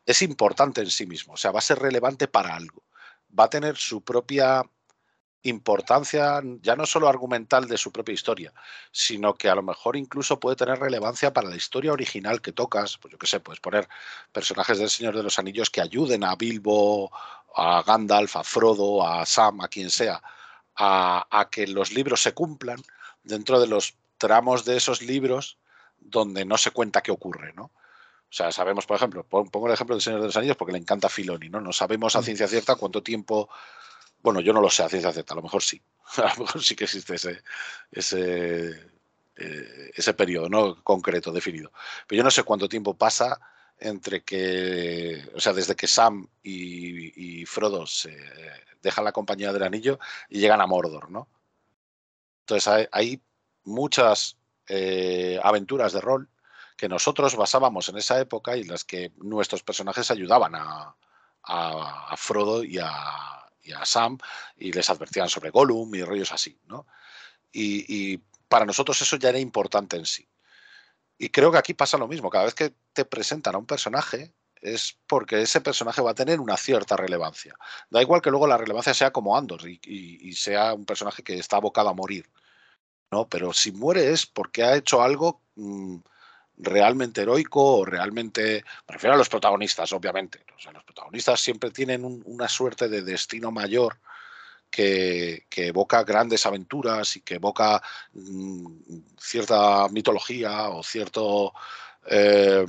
es 0.08 0.22
importante 0.24 0.82
en 0.82 0.90
sí 0.90 1.06
mismo, 1.06 1.34
o 1.34 1.38
sea, 1.38 1.52
va 1.52 1.60
a 1.60 1.62
ser 1.62 1.80
relevante 1.80 2.28
para 2.28 2.56
algo, 2.56 2.82
va 3.38 3.44
a 3.44 3.50
tener 3.50 3.76
su 3.76 4.02
propia 4.02 4.64
importancia, 5.44 6.42
ya 6.62 6.76
no 6.76 6.86
solo 6.86 7.08
argumental 7.08 7.68
de 7.68 7.78
su 7.78 7.92
propia 7.92 8.14
historia, 8.14 8.54
sino 8.92 9.36
que 9.36 9.50
a 9.50 9.56
lo 9.56 9.62
mejor 9.62 9.98
incluso 9.98 10.40
puede 10.40 10.56
tener 10.56 10.80
relevancia 10.80 11.34
para 11.34 11.50
la 11.50 11.58
historia 11.58 11.92
original 11.92 12.42
que 12.42 12.54
tocas, 12.54 12.98
pues 12.98 13.12
yo 13.12 13.18
qué 13.18 13.28
sé, 13.28 13.42
puedes 13.42 13.60
poner 13.60 13.88
personajes 14.32 14.80
del 14.80 14.90
Señor 14.90 15.16
de 15.16 15.24
los 15.24 15.40
Anillos 15.40 15.70
que 15.70 15.82
ayuden 15.82 16.24
a 16.24 16.36
Bilbo, 16.36 17.12
a 17.56 17.84
Gandalf, 17.84 18.38
a 18.38 18.44
Frodo, 18.44 19.06
a 19.06 19.26
Sam, 19.26 19.62
a 19.62 19.68
quien 19.68 19.90
sea, 19.90 20.22
a, 20.76 21.50
que 21.52 21.68
los 21.68 21.92
libros 21.92 22.22
se 22.22 22.34
cumplan 22.34 22.82
dentro 23.24 23.60
de 23.60 23.68
los 23.68 23.96
tramos 24.18 24.64
de 24.64 24.78
esos 24.78 25.02
libros 25.02 25.58
donde 26.00 26.46
no 26.46 26.58
se 26.58 26.72
cuenta 26.72 27.02
qué 27.02 27.12
ocurre, 27.12 27.54
¿no? 27.54 27.72
O 28.30 28.34
sea, 28.34 28.52
sabemos, 28.52 28.86
por 28.86 28.98
ejemplo, 28.98 29.24
pongo 29.26 29.68
el 29.68 29.74
ejemplo 29.74 29.96
del 29.96 30.02
Señor 30.02 30.20
de 30.20 30.28
los 30.28 30.36
Anillos 30.36 30.58
porque 30.58 30.74
le 30.74 30.80
encanta 30.80 31.08
Filoni, 31.08 31.50
¿no? 31.50 31.62
No 31.62 31.72
sabemos 31.72 32.16
a 32.16 32.22
ciencia 32.22 32.48
cierta 32.48 32.76
cuánto 32.76 33.02
tiempo. 33.02 33.50
Bueno, 34.22 34.42
yo 34.42 34.52
no 34.52 34.60
lo 34.60 34.70
sé 34.70 34.84
a 34.84 34.90
ciencia 34.90 35.14
cierta, 35.14 35.34
a 35.34 35.38
lo 35.38 35.44
mejor 35.44 35.64
sí. 35.64 35.82
A 36.18 36.34
lo 36.36 36.46
mejor 36.46 36.64
sí 36.64 36.76
que 36.76 36.86
existe 36.86 37.16
ese, 37.16 37.42
ese, 37.92 38.70
eh, 39.38 39.92
ese 39.96 40.14
periodo 40.14 40.50
¿no? 40.50 40.84
concreto, 40.84 41.32
definido. 41.32 41.72
Pero 42.06 42.18
yo 42.18 42.24
no 42.24 42.32
sé 42.32 42.44
cuánto 42.44 42.68
tiempo 42.68 42.98
pasa 42.98 43.40
entre 43.80 44.24
que, 44.24 45.30
o 45.36 45.40
sea, 45.40 45.54
desde 45.54 45.76
que 45.76 45.88
Sam 45.88 46.28
y, 46.44 47.42
y 47.42 47.46
Frodo 47.46 47.86
se 47.86 48.18
dejan 48.82 49.06
la 49.06 49.12
compañía 49.12 49.54
del 49.54 49.64
anillo 49.64 50.00
y 50.30 50.40
llegan 50.40 50.62
a 50.62 50.68
Mordor, 50.68 51.12
¿no? 51.12 51.28
Entonces 52.42 52.68
hay, 52.68 52.88
hay 52.92 53.22
muchas 53.64 54.38
eh, 54.68 55.40
aventuras 55.44 55.94
de 55.94 56.02
rol 56.02 56.30
que 56.78 56.88
nosotros 56.88 57.36
basábamos 57.36 57.90
en 57.90 57.98
esa 57.98 58.20
época 58.20 58.56
y 58.56 58.64
las 58.64 58.86
que 58.86 59.12
nuestros 59.18 59.64
personajes 59.64 60.12
ayudaban 60.12 60.54
a, 60.56 60.96
Frodo 62.16 62.64
y 62.64 62.78
a, 62.78 63.84
Sam 63.84 64.18
y 64.56 64.72
les 64.72 64.90
advertían 64.90 65.28
sobre 65.28 65.50
Gollum 65.50 65.94
y 65.96 66.04
rollos 66.04 66.32
así, 66.32 66.60
¿no? 66.68 66.86
Y, 67.52 68.22
para 68.48 68.66
nosotros 68.66 69.02
eso 69.02 69.18
ya 69.18 69.30
era 69.30 69.40
importante 69.40 69.98
en 69.98 70.06
sí. 70.06 70.26
Y 71.18 71.30
creo 71.30 71.52
que 71.52 71.58
aquí 71.58 71.74
pasa 71.74 71.98
lo 71.98 72.08
mismo. 72.08 72.30
Cada 72.30 72.46
vez 72.46 72.54
que 72.54 72.74
te 72.94 73.04
presentan 73.04 73.56
a 73.56 73.58
un 73.58 73.66
personaje 73.66 74.34
es 74.62 74.98
porque 75.06 75.42
ese 75.42 75.60
personaje 75.60 76.02
va 76.02 76.12
a 76.12 76.16
tener 76.16 76.40
una 76.40 76.56
cierta 76.56 76.96
relevancia. 76.96 77.56
Da 77.90 78.02
igual 78.02 78.22
que 78.22 78.30
luego 78.30 78.48
la 78.48 78.58
relevancia 78.58 78.94
sea 78.94 79.12
como 79.12 79.36
Andor 79.36 79.68
y, 79.68 80.32
sea 80.34 80.74
un 80.74 80.86
personaje 80.86 81.24
que 81.24 81.38
está 81.38 81.58
abocado 81.58 81.90
a 81.90 81.94
morir. 81.94 82.30
¿no? 83.12 83.28
Pero 83.28 83.52
si 83.52 83.74
muere 83.74 84.12
es 84.12 84.26
porque 84.26 84.64
ha 84.64 84.78
hecho 84.78 85.02
algo 85.02 85.42
mmm, 85.56 85.98
realmente 86.58 87.22
heroico 87.22 87.80
o 87.80 87.86
realmente. 87.86 88.64
Me 88.88 88.94
refiero 88.94 89.14
a 89.14 89.18
los 89.18 89.30
protagonistas, 89.30 89.92
obviamente. 89.94 90.44
Los 90.74 90.84
protagonistas 90.84 91.40
siempre 91.40 91.72
tienen 91.72 92.04
un, 92.04 92.22
una 92.26 92.48
suerte 92.48 92.88
de 92.88 93.02
destino 93.02 93.52
mayor 93.52 93.98
que, 94.70 95.46
evoca 95.56 96.04
grandes 96.04 96.46
aventuras 96.46 97.16
y 97.16 97.22
que 97.22 97.36
evoca 97.36 97.82
mmm, 98.14 98.68
cierta 99.20 99.88
mitología 99.90 100.70
o 100.70 100.84
cierto. 100.84 101.54
Eh, 102.10 102.66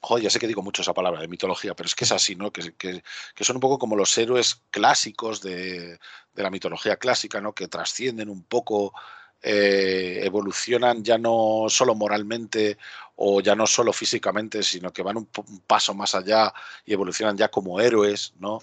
joder, 0.00 0.24
ya 0.24 0.30
sé 0.30 0.38
que 0.38 0.46
digo 0.46 0.62
mucho 0.62 0.82
esa 0.82 0.94
palabra 0.94 1.20
de 1.20 1.28
mitología, 1.28 1.74
pero 1.74 1.86
es 1.86 1.94
que 1.94 2.04
es 2.04 2.12
así, 2.12 2.36
¿no? 2.36 2.50
Que, 2.52 2.72
que, 2.72 3.02
que 3.34 3.44
son 3.44 3.56
un 3.56 3.60
poco 3.60 3.78
como 3.78 3.96
los 3.96 4.16
héroes 4.16 4.62
clásicos 4.70 5.40
de, 5.42 5.98
de, 6.34 6.42
la 6.42 6.50
mitología 6.50 6.96
clásica, 6.96 7.40
¿no? 7.40 7.52
Que 7.54 7.68
trascienden 7.68 8.28
un 8.28 8.42
poco, 8.44 8.94
eh, 9.42 10.20
evolucionan 10.22 11.02
ya 11.02 11.16
no 11.16 11.66
solo 11.68 11.94
moralmente 11.94 12.76
o 13.16 13.40
ya 13.40 13.54
no 13.54 13.66
solo 13.66 13.92
físicamente, 13.92 14.62
sino 14.62 14.92
que 14.92 15.02
van 15.02 15.16
un, 15.16 15.28
paso 15.66 15.94
más 15.94 16.14
allá 16.14 16.52
y 16.84 16.92
evolucionan 16.92 17.36
ya 17.36 17.48
como 17.48 17.80
héroes, 17.80 18.34
¿no? 18.38 18.60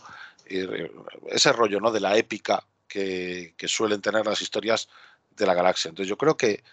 Ese 1.30 1.52
rollo, 1.52 1.80
¿no? 1.80 1.92
De 1.92 2.00
la 2.00 2.16
épica 2.18 2.64
que, 2.88 3.54
suelen 3.68 4.02
tener 4.02 4.26
las 4.26 4.42
historias 4.42 4.88
de 5.36 5.46
la 5.46 5.54
galaxia. 5.54 5.90
Entonces 5.90 6.10
yo 6.10 6.18
creo 6.18 6.38
que 6.38 6.64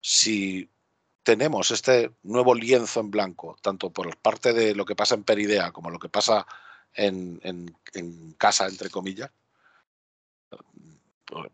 si 0.00 0.70
tenemos 1.22 1.70
este 1.70 2.12
nuevo 2.22 2.54
lienzo 2.54 3.00
en 3.00 3.10
blanco, 3.10 3.56
tanto 3.62 3.90
por 3.90 4.16
parte 4.18 4.52
de 4.52 4.74
lo 4.74 4.84
que 4.84 4.96
pasa 4.96 5.14
en 5.14 5.24
Peridea 5.24 5.72
como 5.72 5.90
lo 5.90 5.98
que 5.98 6.08
pasa 6.08 6.46
en 6.94 7.74
casa, 8.38 8.66
entre 8.66 8.90
comillas, 8.90 9.30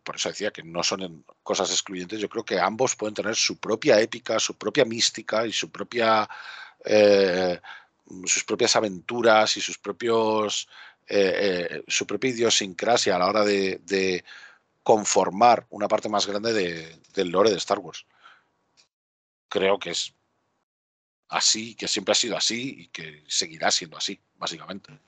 por, 0.02 0.16
eso 0.16 0.28
decía 0.28 0.50
que 0.50 0.62
no 0.62 0.82
son 0.82 1.24
cosas 1.42 1.70
excluyentes, 1.70 2.20
yo 2.20 2.28
creo 2.28 2.44
que 2.44 2.58
ambos 2.58 2.96
pueden 2.96 3.14
tener 3.14 3.36
su 3.36 3.58
propia 3.58 4.00
épica, 4.00 4.38
su 4.40 4.56
propia 4.56 4.84
mística 4.84 5.46
y 5.46 5.52
su 5.52 5.70
propia, 5.70 6.28
eh, 6.84 7.60
sus 8.24 8.44
propias 8.44 8.74
aventuras 8.76 9.56
y 9.56 9.60
sus 9.60 9.78
propios, 9.78 10.68
eh, 11.08 11.68
eh, 11.70 11.84
su 11.86 12.06
propia 12.06 12.30
idiosincrasia 12.30 13.16
a 13.16 13.18
la 13.18 13.26
hora 13.26 13.44
de, 13.44 13.80
de 13.84 14.24
conformar 14.82 15.66
una 15.70 15.88
parte 15.88 16.08
más 16.08 16.26
grande 16.26 16.52
de, 16.52 16.98
del 17.14 17.28
lore 17.28 17.50
de 17.50 17.56
Star 17.56 17.78
Wars 17.78 18.06
creo 19.48 19.78
que 19.78 19.90
es 19.90 20.14
así, 21.28 21.74
que 21.74 21.88
siempre 21.88 22.12
ha 22.12 22.14
sido 22.14 22.36
así 22.36 22.82
y 22.82 22.88
que 22.88 23.24
seguirá 23.26 23.70
siendo 23.70 23.96
así, 23.96 24.20
básicamente. 24.38 24.98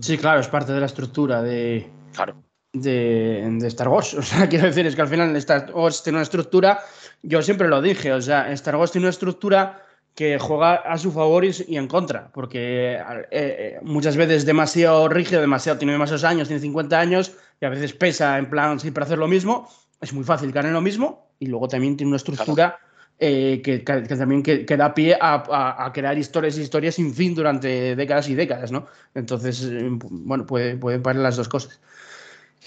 Sí, 0.00 0.18
claro, 0.18 0.40
es 0.40 0.48
parte 0.48 0.72
de 0.72 0.80
la 0.80 0.86
estructura 0.86 1.42
de, 1.42 1.90
claro. 2.14 2.42
De, 2.80 3.46
de, 3.60 3.68
Star 3.68 3.88
Wars. 3.88 4.14
O 4.18 4.22
sea, 4.22 4.48
quiero 4.48 4.66
decir, 4.66 4.86
es 4.86 4.94
que 4.94 5.02
al 5.02 5.08
final 5.08 5.34
Star 5.36 5.70
Wars 5.74 6.02
tiene 6.02 6.18
una 6.18 6.22
estructura, 6.22 6.80
yo 7.22 7.42
siempre 7.42 7.68
lo 7.68 7.80
dije, 7.82 8.12
o 8.12 8.20
sea, 8.20 8.52
Star 8.52 8.76
Wars 8.76 8.92
tiene 8.92 9.06
una 9.06 9.10
estructura 9.10 9.82
que 10.14 10.38
juega 10.38 10.76
a 10.76 10.96
su 10.96 11.12
favor 11.12 11.44
y, 11.44 11.50
y 11.68 11.76
en 11.76 11.88
contra, 11.88 12.30
porque 12.32 12.94
eh, 12.94 13.26
eh, 13.30 13.78
muchas 13.82 14.16
veces 14.16 14.46
demasiado 14.46 15.08
rígido, 15.08 15.40
demasiado, 15.40 15.78
tiene 15.78 15.92
demasiados 15.92 16.24
años, 16.24 16.48
tiene 16.48 16.62
50 16.62 16.98
años 16.98 17.32
y 17.60 17.66
a 17.66 17.68
veces 17.68 17.92
pesa 17.92 18.38
en 18.38 18.48
plan 18.48 18.80
siempre 18.80 19.04
hacer 19.04 19.18
lo 19.18 19.28
mismo, 19.28 19.68
es 20.00 20.12
muy 20.12 20.24
fácil 20.24 20.56
en 20.56 20.72
lo 20.72 20.80
mismo 20.80 21.28
y 21.38 21.46
luego 21.46 21.68
también 21.68 21.96
tiene 21.96 22.08
una 22.08 22.16
estructura... 22.16 22.54
Claro 22.54 22.86
eh, 23.18 23.62
que, 23.64 23.82
que, 23.82 24.02
que, 24.02 24.16
también 24.16 24.42
que, 24.42 24.66
que 24.66 24.76
da 24.76 24.92
pie 24.92 25.16
a, 25.18 25.42
a, 25.48 25.86
a, 25.86 25.92
crear 25.92 26.18
historias 26.18 26.58
y 26.58 26.60
historias 26.60 26.96
sin 26.96 27.14
fin 27.14 27.34
durante 27.34 27.96
décadas 27.96 28.28
y 28.28 28.34
décadas, 28.34 28.70
¿no? 28.70 28.86
Entonces, 29.14 29.64
eh, 29.64 29.88
bueno, 29.88 30.44
puede, 30.44 30.76
pueden 30.76 31.02
pasar 31.02 31.22
las 31.22 31.36
dos 31.36 31.48
cosas. 31.48 31.80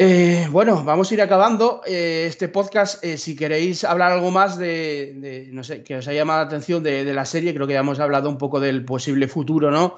Eh, 0.02 0.48
bueno, 0.50 0.82
vamos 0.86 1.12
a 1.12 1.14
ir 1.14 1.22
acabando 1.22 1.82
eh, 1.86 2.24
este 2.26 2.48
podcast. 2.48 3.04
Eh, 3.04 3.18
si 3.18 3.36
queréis 3.36 3.84
hablar 3.84 4.14
algo 4.14 4.32
más 4.32 4.58
de, 4.58 5.50
no 5.52 5.62
sé, 5.62 5.84
que 5.84 5.98
os 5.98 6.08
haya 6.08 6.22
llamado 6.22 6.40
la 6.40 6.46
atención 6.46 6.82
de, 6.82 7.04
la 7.14 7.26
serie, 7.26 7.54
creo 7.54 7.68
que 7.68 7.74
ya 7.74 7.82
hemos 7.82 8.00
hablado 8.00 8.30
un 8.30 8.38
poco 8.38 8.62
del 8.62 8.86
posible 8.86 9.28
futuro, 9.28 9.72
¿no? 9.72 9.98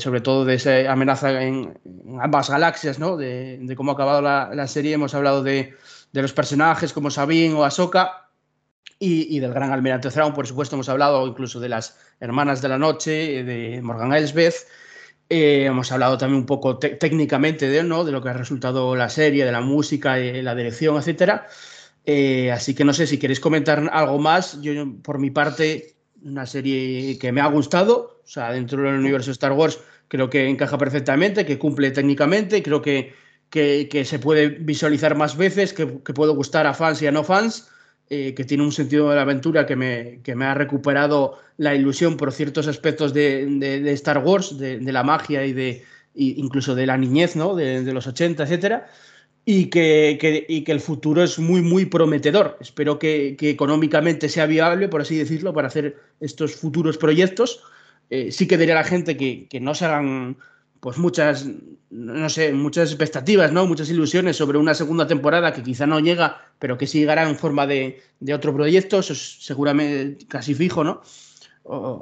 Sobre 0.00 0.20
todo 0.20 0.44
de 0.44 0.54
esa 0.54 0.90
amenaza 0.90 1.40
en, 1.40 1.78
ambas 2.20 2.50
galaxias, 2.50 2.98
¿no? 2.98 3.16
De, 3.16 3.72
cómo 3.76 3.92
ha 3.92 3.94
acabado 3.94 4.20
la, 4.20 4.66
serie. 4.66 4.94
Hemos 4.94 5.14
hablado 5.14 5.44
de, 5.44 5.74
los 6.12 6.32
personajes 6.32 6.92
como 6.92 7.08
Sabine 7.12 7.54
o 7.54 7.62
Ahsoka 7.62 8.28
y, 8.98 9.36
y, 9.36 9.38
del 9.38 9.54
gran 9.54 9.70
almirante 9.70 10.10
Thrawn, 10.10 10.34
por 10.34 10.48
supuesto, 10.48 10.74
hemos 10.74 10.88
hablado 10.88 11.24
incluso 11.24 11.60
de 11.60 11.68
las 11.68 11.96
hermanas 12.18 12.60
de 12.62 12.68
la 12.68 12.78
noche, 12.78 13.44
de 13.44 13.80
Morgan 13.80 14.12
Elsbeth. 14.12 14.66
Eh, 15.30 15.66
hemos 15.66 15.92
hablado 15.92 16.16
también 16.16 16.40
un 16.40 16.46
poco 16.46 16.78
técnicamente 16.78 17.68
de 17.68 17.80
él, 17.80 17.88
¿no? 17.88 18.04
De 18.04 18.12
lo 18.12 18.22
que 18.22 18.30
ha 18.30 18.32
resultado 18.32 18.96
la 18.96 19.10
serie, 19.10 19.44
de 19.44 19.52
la 19.52 19.60
música, 19.60 20.18
eh, 20.18 20.42
la 20.42 20.54
dirección, 20.54 20.96
etcétera. 20.96 21.46
Eh, 22.06 22.50
así 22.50 22.74
que 22.74 22.84
no 22.84 22.94
sé 22.94 23.06
si 23.06 23.18
queréis 23.18 23.40
comentar 23.40 23.90
algo 23.92 24.18
más. 24.18 24.60
Yo, 24.62 24.72
por 25.02 25.18
mi 25.18 25.30
parte, 25.30 25.96
una 26.22 26.46
serie 26.46 27.18
que 27.18 27.32
me 27.32 27.42
ha 27.42 27.46
gustado, 27.46 28.20
o 28.24 28.26
sea, 28.26 28.52
dentro 28.52 28.82
del 28.82 28.98
universo 28.98 29.30
Star 29.32 29.52
Wars, 29.52 29.78
creo 30.08 30.30
que 30.30 30.48
encaja 30.48 30.78
perfectamente, 30.78 31.44
que 31.44 31.58
cumple 31.58 31.90
técnicamente, 31.90 32.62
creo 32.62 32.80
que, 32.80 33.12
que, 33.50 33.88
que 33.90 34.04
se 34.06 34.18
puede 34.18 34.48
visualizar 34.48 35.14
más 35.14 35.36
veces, 35.36 35.74
que, 35.74 36.02
que 36.02 36.14
puede 36.14 36.32
gustar 36.32 36.66
a 36.66 36.72
fans 36.72 37.02
y 37.02 37.06
a 37.06 37.12
no 37.12 37.24
fans 37.24 37.68
eh, 38.10 38.34
que 38.34 38.44
tiene 38.44 38.62
un 38.62 38.72
sentido 38.72 39.10
de 39.10 39.16
la 39.16 39.22
aventura 39.22 39.66
que 39.66 39.76
me, 39.76 40.20
que 40.22 40.34
me, 40.34 40.46
ha 40.46 40.54
recuperado 40.54 41.38
la 41.58 41.74
ilusión 41.74 42.16
por 42.16 42.32
ciertos 42.32 42.66
aspectos 42.66 43.12
de, 43.12 43.44
de, 43.46 43.92
Star 43.92 44.18
Wars, 44.24 44.56
de, 44.58 44.80
la 44.80 45.02
magia 45.02 45.44
y 45.44 45.52
de 45.52 45.84
incluso 46.14 46.74
de 46.74 46.86
la 46.86 46.96
niñez, 46.96 47.36
¿no? 47.36 47.54
De, 47.54 47.82
los 47.92 48.06
80, 48.06 48.44
etcétera. 48.44 48.88
Y 49.44 49.66
que, 49.66 50.16
que, 50.20 50.46
y 50.48 50.64
que, 50.64 50.72
el 50.72 50.80
futuro 50.80 51.22
es 51.22 51.38
muy, 51.38 51.60
muy 51.60 51.84
prometedor. 51.84 52.56
Espero 52.60 52.98
que, 52.98 53.36
económicamente 53.40 54.28
sea 54.28 54.46
viable, 54.46 54.88
por 54.88 55.02
así 55.02 55.16
decirlo, 55.16 55.52
para 55.52 55.68
hacer 55.68 55.96
estos 56.20 56.54
futuros 56.54 56.96
proyectos. 56.96 57.62
Eh, 58.08 58.32
sí 58.32 58.48
que 58.48 58.56
diría 58.56 58.74
a 58.74 58.82
la 58.82 58.84
gente 58.84 59.16
que 59.16 59.60
no 59.60 59.74
se 59.74 59.84
hagan 59.84 60.38
pues 60.80 60.98
muchas, 60.98 61.46
no 61.90 62.28
sé, 62.28 62.52
muchas 62.52 62.90
expectativas, 62.90 63.52
¿no? 63.52 63.66
Muchas 63.66 63.90
ilusiones 63.90 64.36
sobre 64.36 64.58
una 64.58 64.74
segunda 64.74 65.06
temporada 65.06 65.52
que 65.52 65.62
quizá 65.62 65.86
no 65.86 66.00
llega, 66.00 66.40
pero 66.58 66.78
que 66.78 66.86
sí 66.86 67.00
llegará 67.00 67.28
en 67.28 67.36
forma 67.36 67.66
de, 67.66 68.02
de 68.20 68.34
otro 68.34 68.54
proyecto, 68.54 69.00
eso 69.00 69.12
es 69.12 69.38
seguramente 69.40 70.26
casi 70.26 70.54
fijo, 70.54 70.84
¿no? 70.84 71.02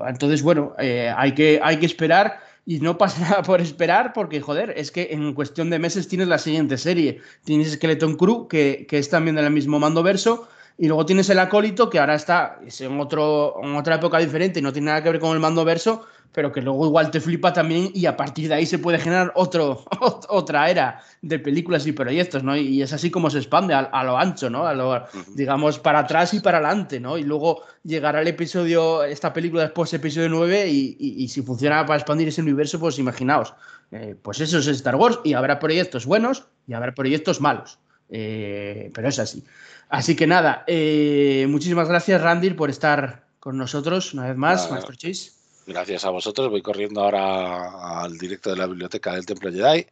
Entonces, 0.06 0.42
bueno, 0.42 0.74
eh, 0.78 1.12
hay, 1.16 1.34
que, 1.34 1.60
hay 1.62 1.78
que 1.78 1.86
esperar 1.86 2.40
y 2.64 2.80
no 2.80 2.98
pasa 2.98 3.20
nada 3.28 3.42
por 3.42 3.60
esperar 3.60 4.12
porque, 4.12 4.40
joder, 4.40 4.74
es 4.76 4.90
que 4.90 5.08
en 5.10 5.34
cuestión 5.34 5.70
de 5.70 5.78
meses 5.78 6.08
tienes 6.08 6.28
la 6.28 6.38
siguiente 6.38 6.78
serie. 6.78 7.20
Tienes 7.44 7.72
Skeleton 7.72 8.16
Crew, 8.16 8.48
que, 8.48 8.86
que 8.88 8.98
es 8.98 9.08
también 9.08 9.36
del 9.36 9.50
mismo 9.50 9.78
mando 9.78 10.02
verso, 10.02 10.48
y 10.78 10.88
luego 10.88 11.06
tienes 11.06 11.30
el 11.30 11.38
acólito, 11.38 11.88
que 11.88 11.98
ahora 11.98 12.14
está 12.14 12.60
en, 12.80 13.00
otro, 13.00 13.56
en 13.62 13.76
otra 13.76 13.96
época 13.96 14.18
diferente 14.18 14.58
y 14.60 14.62
no 14.62 14.72
tiene 14.72 14.86
nada 14.86 15.02
que 15.02 15.10
ver 15.10 15.20
con 15.20 15.32
el 15.32 15.40
mando 15.40 15.64
verso, 15.64 16.06
pero 16.32 16.52
que 16.52 16.60
luego 16.60 16.86
igual 16.86 17.10
te 17.10 17.20
flipa 17.20 17.52
también 17.52 17.90
y 17.94 18.06
a 18.06 18.16
partir 18.16 18.48
de 18.48 18.54
ahí 18.54 18.66
se 18.66 18.78
puede 18.78 18.98
generar 18.98 19.32
otro, 19.34 19.84
otra 20.28 20.70
era 20.70 21.00
de 21.22 21.38
películas 21.38 21.86
y 21.86 21.92
proyectos, 21.92 22.42
¿no? 22.42 22.56
Y 22.56 22.82
es 22.82 22.92
así 22.92 23.10
como 23.10 23.30
se 23.30 23.38
expande 23.38 23.74
a, 23.74 23.80
a 23.80 24.04
lo 24.04 24.18
ancho, 24.18 24.50
¿no? 24.50 24.66
A 24.66 24.74
lo, 24.74 25.04
digamos, 25.34 25.78
para 25.78 26.00
atrás 26.00 26.34
y 26.34 26.40
para 26.40 26.58
adelante, 26.58 27.00
¿no? 27.00 27.18
Y 27.18 27.22
luego 27.24 27.62
llegará 27.82 28.20
el 28.20 28.28
episodio, 28.28 29.02
esta 29.04 29.32
película 29.32 29.62
después, 29.62 29.92
episodio 29.94 30.28
9, 30.28 30.68
y, 30.68 30.96
y, 30.98 31.24
y 31.24 31.28
si 31.28 31.42
funciona 31.42 31.84
para 31.86 31.98
expandir 31.98 32.28
ese 32.28 32.42
universo, 32.42 32.78
pues 32.78 32.98
imaginaos, 32.98 33.54
eh, 33.92 34.16
pues 34.20 34.40
eso 34.40 34.58
es 34.58 34.66
Star 34.66 34.96
Wars 34.96 35.20
y 35.24 35.34
habrá 35.34 35.58
proyectos 35.58 36.06
buenos 36.06 36.44
y 36.66 36.72
habrá 36.72 36.92
proyectos 36.94 37.40
malos, 37.40 37.78
eh, 38.08 38.90
pero 38.94 39.08
es 39.08 39.18
así. 39.18 39.44
Así 39.88 40.16
que 40.16 40.26
nada, 40.26 40.64
eh, 40.66 41.46
muchísimas 41.48 41.88
gracias, 41.88 42.20
Randir, 42.20 42.56
por 42.56 42.70
estar 42.70 43.26
con 43.38 43.56
nosotros 43.56 44.12
una 44.12 44.26
vez 44.26 44.36
más, 44.36 44.70
Maestro 44.70 44.96
Chase. 44.96 45.35
Gracias 45.66 46.04
a 46.04 46.10
vosotros. 46.10 46.48
Voy 46.48 46.62
corriendo 46.62 47.02
ahora 47.02 48.02
al 48.02 48.16
directo 48.16 48.50
de 48.50 48.56
la 48.56 48.68
biblioteca 48.68 49.12
del 49.12 49.26
Templo 49.26 49.50
Jedi. 49.50 49.84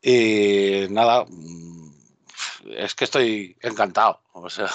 Y 0.00 0.86
nada, 0.90 1.26
es 2.76 2.94
que 2.94 3.04
estoy 3.04 3.56
encantado. 3.60 4.20
O 4.36 4.50
sea, 4.50 4.68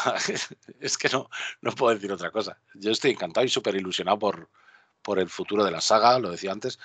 es 0.79 0.97
que 0.97 1.09
no, 1.09 1.29
no 1.61 1.73
puedo 1.73 1.93
decir 1.93 2.11
otra 2.11 2.31
cosa. 2.31 2.57
Yo 2.73 2.91
estoy 2.91 3.11
encantado 3.11 3.45
y 3.45 3.49
súper 3.49 3.75
ilusionado 3.75 4.17
por, 4.17 4.49
por 5.01 5.19
el 5.19 5.29
futuro 5.29 5.65
de 5.65 5.71
la 5.71 5.81
saga, 5.81 6.17
lo 6.17 6.31
decía 6.31 6.53
antes, 6.53 6.79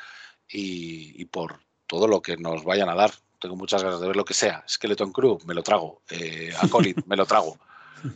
y, 0.48 1.22
y, 1.22 1.24
por 1.26 1.60
todo 1.86 2.08
lo 2.08 2.20
que 2.20 2.36
nos 2.36 2.64
vayan 2.64 2.88
a 2.88 2.96
dar. 2.96 3.12
Tengo 3.40 3.54
muchas 3.54 3.84
ganas 3.84 4.00
de 4.00 4.08
ver 4.08 4.16
lo 4.16 4.24
que 4.24 4.34
sea. 4.34 4.64
Skeleton 4.68 5.12
Crew, 5.12 5.38
me 5.46 5.54
lo 5.54 5.62
trago. 5.62 6.02
Eh, 6.10 6.52
Acolyte, 6.60 7.04
me 7.06 7.16
lo 7.16 7.26
trago. 7.26 7.56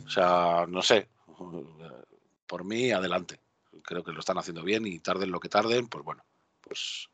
O 0.05 0.09
sea, 0.09 0.65
no 0.67 0.81
sé. 0.81 1.07
Por 2.45 2.65
mí, 2.65 2.91
adelante 2.91 3.39
creo 3.83 4.03
que 4.03 4.11
lo 4.11 4.19
están 4.19 4.37
haciendo 4.37 4.63
bien 4.63 4.85
y 4.85 4.99
tarden 4.99 5.31
lo 5.31 5.39
que 5.39 5.49
tarden, 5.49 5.87
pues 5.87 6.03
bueno, 6.03 6.23
pues 6.61 7.09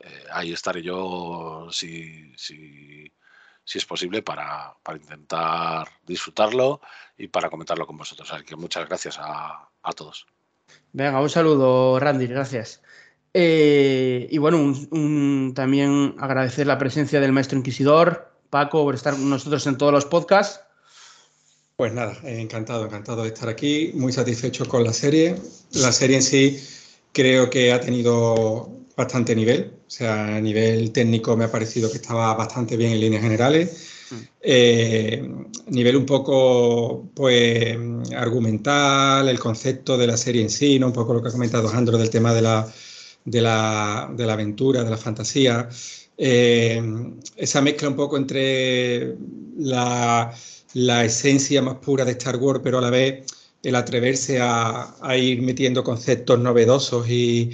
eh, 0.00 0.24
ahí 0.32 0.52
estaré 0.52 0.82
yo 0.82 1.68
si, 1.70 2.32
si, 2.36 3.12
es 3.74 3.84
posible 3.84 4.22
para, 4.22 4.74
para, 4.82 4.98
intentar 4.98 5.88
disfrutarlo 6.06 6.80
y 7.16 7.28
para 7.28 7.50
comentarlo 7.50 7.86
con 7.86 7.96
vosotros. 7.96 8.32
Así 8.32 8.44
que 8.44 8.56
muchas 8.56 8.88
gracias 8.88 9.18
a, 9.18 9.68
a 9.82 9.92
todos. 9.92 10.26
Venga, 10.92 11.20
un 11.20 11.30
saludo, 11.30 11.98
Randy, 11.98 12.26
gracias. 12.26 12.82
Eh, 13.34 14.26
y 14.30 14.38
bueno, 14.38 14.58
un, 14.58 15.52
también 15.54 16.16
agradecer 16.18 16.66
la 16.66 16.78
presencia 16.78 17.20
del 17.20 17.32
maestro 17.32 17.58
inquisidor, 17.58 18.32
Paco, 18.50 18.84
por 18.84 18.94
estar 18.94 19.14
con 19.14 19.28
nosotros 19.28 19.66
en 19.66 19.76
todos 19.76 19.92
los 19.92 20.06
podcasts. 20.06 20.60
Pues 21.78 21.92
nada, 21.92 22.18
encantado, 22.24 22.86
encantado 22.86 23.22
de 23.22 23.28
estar 23.28 23.48
aquí, 23.48 23.92
muy 23.94 24.12
satisfecho 24.12 24.66
con 24.66 24.82
la 24.82 24.92
serie. 24.92 25.36
La 25.74 25.92
serie 25.92 26.16
en 26.16 26.24
sí 26.24 26.60
creo 27.12 27.48
que 27.48 27.72
ha 27.72 27.80
tenido 27.80 28.68
bastante 28.96 29.36
nivel, 29.36 29.74
o 29.86 29.88
sea, 29.88 30.38
a 30.38 30.40
nivel 30.40 30.90
técnico 30.90 31.36
me 31.36 31.44
ha 31.44 31.52
parecido 31.52 31.88
que 31.88 31.98
estaba 31.98 32.34
bastante 32.34 32.76
bien 32.76 32.90
en 32.90 33.00
líneas 33.00 33.22
generales. 33.22 33.90
eh, 34.40 35.22
nivel 35.68 35.96
un 35.98 36.04
poco 36.04 37.10
pues 37.14 37.78
argumental, 38.16 39.28
el 39.28 39.38
concepto 39.38 39.96
de 39.96 40.08
la 40.08 40.16
serie 40.16 40.42
en 40.42 40.50
sí, 40.50 40.80
¿no? 40.80 40.88
un 40.88 40.92
poco 40.92 41.14
lo 41.14 41.22
que 41.22 41.28
ha 41.28 41.32
comentado 41.32 41.68
Jandro 41.68 41.96
del 41.96 42.10
tema 42.10 42.34
de 42.34 42.42
la, 42.42 42.74
de 43.24 43.40
la, 43.40 44.10
de 44.16 44.26
la 44.26 44.32
aventura, 44.32 44.82
de 44.82 44.90
la 44.90 44.96
fantasía. 44.96 45.68
Eh, 46.16 46.82
esa 47.36 47.60
mezcla 47.60 47.88
un 47.88 47.94
poco 47.94 48.16
entre 48.16 49.14
la, 49.58 50.34
la, 50.74 51.04
esencia 51.04 51.62
más 51.62 51.76
pura 51.76 52.04
de 52.04 52.12
Star 52.12 52.36
Wars, 52.36 52.60
pero 52.62 52.78
a 52.78 52.80
la 52.80 52.90
vez 52.90 53.24
el 53.62 53.74
atreverse 53.74 54.38
a, 54.40 54.94
ir 55.16 55.42
metiendo 55.42 55.82
conceptos 55.84 56.38
novedosos 56.38 57.08
y, 57.08 57.50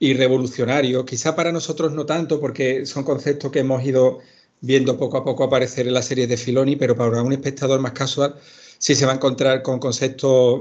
revolucionarios. 0.00 1.04
Quizá 1.04 1.36
para 1.36 1.52
nosotros 1.52 1.92
no 1.92 2.04
tanto, 2.04 2.40
porque 2.40 2.86
son 2.86 3.04
conceptos 3.04 3.52
que 3.52 3.60
hemos 3.60 3.84
ido 3.84 4.18
viendo 4.60 4.98
poco 4.98 5.16
a 5.18 5.24
poco 5.24 5.44
aparecer 5.44 5.86
en 5.86 5.94
la 5.94 6.02
serie 6.02 6.26
de 6.26 6.36
Filoni, 6.36 6.76
pero 6.76 6.96
para 6.96 7.22
un 7.22 7.32
espectador 7.32 7.80
más 7.80 7.92
casual 7.92 8.34
sí 8.78 8.96
se 8.96 9.06
va 9.06 9.12
a 9.12 9.14
encontrar 9.16 9.62
con 9.62 9.78
conceptos 9.78 10.60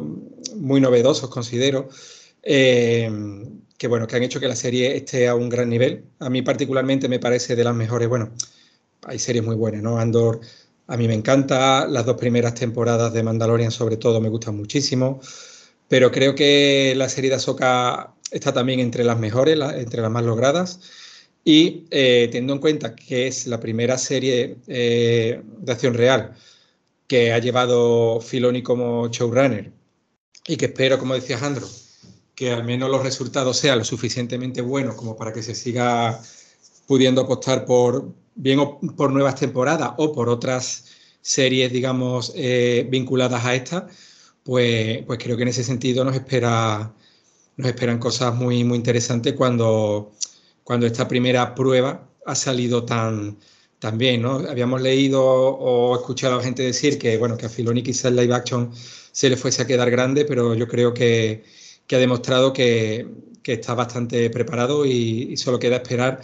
muy 0.55 0.79
novedosos, 0.79 1.29
considero, 1.29 1.89
eh, 2.43 3.09
que 3.77 3.87
bueno, 3.87 4.05
que 4.05 4.15
han 4.15 4.23
hecho 4.23 4.39
que 4.39 4.47
la 4.47 4.55
serie 4.55 4.95
esté 4.95 5.27
a 5.27 5.33
un 5.33 5.49
gran 5.49 5.69
nivel. 5.69 6.05
A 6.19 6.29
mí 6.29 6.43
particularmente 6.43 7.09
me 7.09 7.17
parece 7.17 7.55
de 7.55 7.63
las 7.63 7.73
mejores, 7.75 8.07
bueno, 8.07 8.29
hay 9.03 9.17
series 9.17 9.43
muy 9.43 9.55
buenas, 9.55 9.81
¿no? 9.81 9.97
Andor 9.97 10.41
a 10.87 10.97
mí 10.97 11.07
me 11.07 11.13
encanta, 11.13 11.87
las 11.87 12.05
dos 12.05 12.17
primeras 12.17 12.55
temporadas 12.55 13.13
de 13.13 13.23
Mandalorian 13.23 13.71
sobre 13.71 13.97
todo 13.97 14.19
me 14.19 14.29
gustan 14.29 14.57
muchísimo, 14.57 15.21
pero 15.87 16.11
creo 16.11 16.35
que 16.35 16.93
la 16.95 17.09
serie 17.09 17.29
de 17.29 17.37
Ahsoka 17.37 18.13
está 18.31 18.53
también 18.53 18.79
entre 18.79 19.03
las 19.03 19.19
mejores, 19.19 19.59
entre 19.75 20.01
las 20.01 20.11
más 20.11 20.23
logradas. 20.23 20.79
Y 21.43 21.85
eh, 21.89 22.29
teniendo 22.31 22.53
en 22.53 22.59
cuenta 22.59 22.95
que 22.95 23.27
es 23.27 23.47
la 23.47 23.59
primera 23.59 23.97
serie 23.97 24.57
eh, 24.67 25.41
de 25.57 25.71
acción 25.71 25.95
real 25.95 26.35
que 27.07 27.33
ha 27.33 27.39
llevado 27.39 28.21
Filoni 28.21 28.61
como 28.63 29.09
showrunner 29.09 29.71
y 30.47 30.55
que 30.55 30.65
espero, 30.67 30.97
como 30.99 31.15
decía 31.15 31.37
Jandro, 31.37 31.67
que 32.35 32.51
al 32.51 32.63
menos 32.63 32.89
los 32.89 33.03
resultados 33.03 33.57
sean 33.57 33.79
lo 33.79 33.83
suficientemente 33.83 34.61
buenos 34.61 34.95
como 34.95 35.17
para 35.17 35.33
que 35.33 35.43
se 35.43 35.55
siga 35.55 36.21
pudiendo 36.87 37.21
apostar 37.21 37.65
por 37.65 38.13
bien 38.35 38.59
por 38.95 39.11
nuevas 39.11 39.35
temporadas 39.35 39.91
o 39.97 40.11
por 40.13 40.29
otras 40.29 40.85
series, 41.21 41.71
digamos, 41.71 42.33
eh, 42.35 42.87
vinculadas 42.89 43.45
a 43.45 43.55
esta, 43.55 43.87
pues, 44.43 45.03
pues 45.05 45.19
creo 45.19 45.37
que 45.37 45.43
en 45.43 45.49
ese 45.49 45.63
sentido 45.63 46.03
nos 46.03 46.15
espera 46.15 46.93
nos 47.57 47.67
esperan 47.67 47.99
cosas 47.99 48.33
muy, 48.33 48.63
muy 48.63 48.77
interesantes 48.77 49.33
cuando 49.33 50.13
cuando 50.63 50.85
esta 50.87 51.07
primera 51.07 51.53
prueba 51.55 52.07
ha 52.25 52.35
salido 52.35 52.85
tan, 52.85 53.37
tan 53.79 53.97
bien, 53.97 54.21
¿no? 54.21 54.35
Habíamos 54.49 54.81
leído 54.81 55.21
o 55.23 55.95
escuchado 55.95 56.39
a 56.39 56.43
gente 56.43 56.63
decir 56.63 56.97
que, 56.97 57.17
bueno, 57.17 57.37
que 57.37 57.47
a 57.47 57.49
Filoni 57.49 57.83
quizás 57.83 58.05
el 58.05 58.15
live 58.15 58.33
action 58.33 58.71
se 59.11 59.29
le 59.29 59.37
fuese 59.37 59.63
a 59.63 59.67
quedar 59.67 59.91
grande, 59.91 60.25
pero 60.25 60.55
yo 60.55 60.67
creo 60.67 60.93
que, 60.93 61.43
que 61.87 61.95
ha 61.95 61.99
demostrado 61.99 62.53
que, 62.53 63.07
que, 63.43 63.53
está 63.53 63.73
bastante 63.73 64.29
preparado 64.29 64.85
y, 64.85 65.33
y, 65.33 65.37
solo 65.37 65.59
queda 65.59 65.77
esperar 65.77 66.21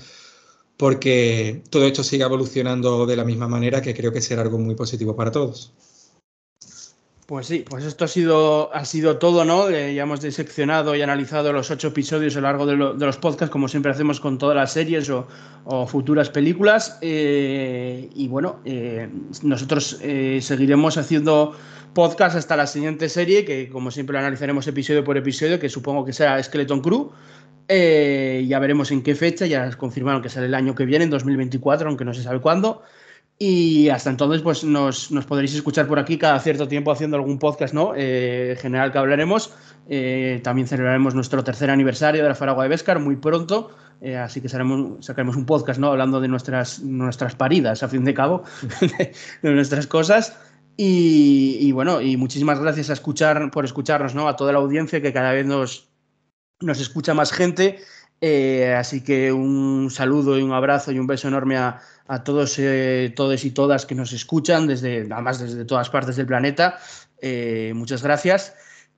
porque 0.77 1.63
todo 1.69 1.85
esto 1.85 2.03
siga 2.03 2.27
evolucionando 2.27 3.05
de 3.05 3.15
la 3.17 3.25
misma 3.25 3.47
manera, 3.47 3.81
que 3.81 3.95
creo 3.95 4.11
que 4.11 4.21
será 4.21 4.43
algo 4.43 4.59
muy 4.59 4.75
positivo 4.75 5.15
para 5.15 5.31
todos. 5.31 5.73
Pues 7.27 7.47
sí, 7.47 7.65
pues 7.69 7.83
esto 7.83 8.05
ha 8.05 8.07
sido, 8.07 8.73
ha 8.73 8.85
sido 8.85 9.17
todo, 9.17 9.43
¿no? 9.43 9.67
Eh, 9.67 9.93
ya 9.93 10.03
hemos 10.03 10.21
diseccionado 10.21 10.95
y 10.95 11.01
analizado 11.01 11.51
los 11.51 11.69
ocho 11.69 11.89
episodios 11.89 12.37
a 12.37 12.39
lo 12.39 12.47
largo 12.47 12.65
de, 12.65 12.77
lo, 12.77 12.93
los 12.93 13.17
podcasts, 13.17 13.51
como 13.51 13.67
siempre 13.67 13.91
hacemos 13.91 14.21
con 14.21 14.37
todas 14.37 14.55
las 14.55 14.71
series 14.71 15.09
o, 15.09 15.27
futuras 15.87 16.29
películas. 16.29 16.97
Eh, 17.01 18.09
y 18.15 18.29
bueno, 18.29 18.61
eh, 18.63 19.09
nosotros 19.43 19.99
seguiremos 20.39 20.95
haciendo 20.95 21.53
podcast 21.93 22.37
hasta 22.37 22.55
la 22.55 22.65
siguiente 22.65 23.09
serie, 23.09 23.43
que 23.43 23.67
como 23.67 23.91
siempre 23.91 24.17
analizaremos 24.17 24.65
episodio 24.65 25.03
por 25.03 25.17
episodio, 25.17 25.59
que 25.59 25.67
supongo 25.67 26.05
que 26.05 26.13
será 26.13 26.41
Skeleton 26.41 26.79
Crew. 26.79 27.11
Ya 27.69 28.59
veremos 28.59 28.91
en 28.91 29.03
qué 29.03 29.15
fecha, 29.15 29.45
ya 29.45 29.69
confirmaron 29.71 30.21
que 30.21 30.29
sale 30.29 30.45
el 30.47 30.53
año 30.55 30.75
que 30.75 30.85
viene, 30.85 31.05
en 31.05 31.09
2024, 31.09 31.87
aunque 31.87 32.05
no 32.05 32.13
se 32.13 32.23
sabe 32.23 32.39
cuándo. 32.39 32.83
Y 33.39 33.89
hasta 33.89 34.09
entonces, 34.09 34.41
pues 34.41 34.63
nos, 34.63 35.11
nos, 35.11 35.25
podréis 35.25 35.53
escuchar 35.53 35.87
por 35.87 35.99
aquí 35.99 36.17
cada 36.17 36.39
cierto 36.39 36.67
tiempo 36.67 36.91
haciendo 36.91 37.17
algún 37.17 37.37
podcast, 37.37 37.71
¿no? 37.71 37.93
Eh, 37.95 38.57
general 38.59 38.91
que 38.91 38.97
hablaremos. 38.97 39.53
Eh, 39.87 40.41
también 40.43 40.67
celebraremos 40.67 41.13
nuestro 41.13 41.43
tercer 41.43 41.69
aniversario 41.69 42.23
de 42.23 42.29
la 42.29 42.35
Faragua 42.35 42.63
de 42.63 42.69
Vescar 42.69 42.99
muy 42.99 43.15
pronto. 43.15 43.69
Eh, 44.01 44.17
así 44.17 44.41
que 44.41 44.49
sacaremos, 44.49 45.35
un 45.35 45.45
podcast, 45.45 45.79
¿no? 45.79 45.89
Hablando 45.89 46.19
de 46.19 46.27
nuestras, 46.27 46.79
nuestras 46.79 47.35
paridas, 47.35 47.83
a 47.83 47.87
fin 47.87 48.03
de 48.05 48.15
cabo, 48.15 48.43
de, 48.81 49.13
de 49.43 49.51
nuestras 49.51 49.85
cosas. 49.85 50.35
Y, 50.75 51.57
y, 51.61 51.71
bueno, 51.73 52.01
y 52.01 52.17
muchísimas 52.17 52.59
gracias 52.59 52.89
a 52.89 52.93
escuchar, 52.93 53.51
por 53.51 53.65
escucharnos, 53.65 54.15
¿no? 54.15 54.27
A 54.27 54.35
toda 54.35 54.51
la 54.51 54.57
audiencia 54.57 54.99
que 54.99 55.13
cada 55.13 55.31
vez 55.31 55.45
nos, 55.45 55.89
nos 56.61 56.79
escucha 56.79 57.13
más 57.13 57.31
gente. 57.31 57.79
Eh, 58.19 58.73
así 58.73 59.01
que 59.01 59.31
un 59.31 59.89
saludo 59.91 60.39
y 60.39 60.41
un 60.41 60.51
abrazo 60.51 60.91
y 60.91 60.97
un 60.97 61.05
beso 61.05 61.27
enorme 61.27 61.57
a, 61.57 61.81
a 62.07 62.23
todos, 62.23 62.55
eh, 62.57 63.13
todos 63.15 63.43
y 63.45 63.51
todas 63.51 63.85
que 63.85 63.95
nos 63.95 64.13
escuchan, 64.13 64.67
desde, 64.67 65.07
además 65.11 65.39
desde 65.39 65.65
todas 65.65 65.89
partes 65.89 66.15
del 66.15 66.25
planeta. 66.25 66.79
Eh, 67.21 67.73
muchas 67.75 68.01
gracias. 68.01 68.55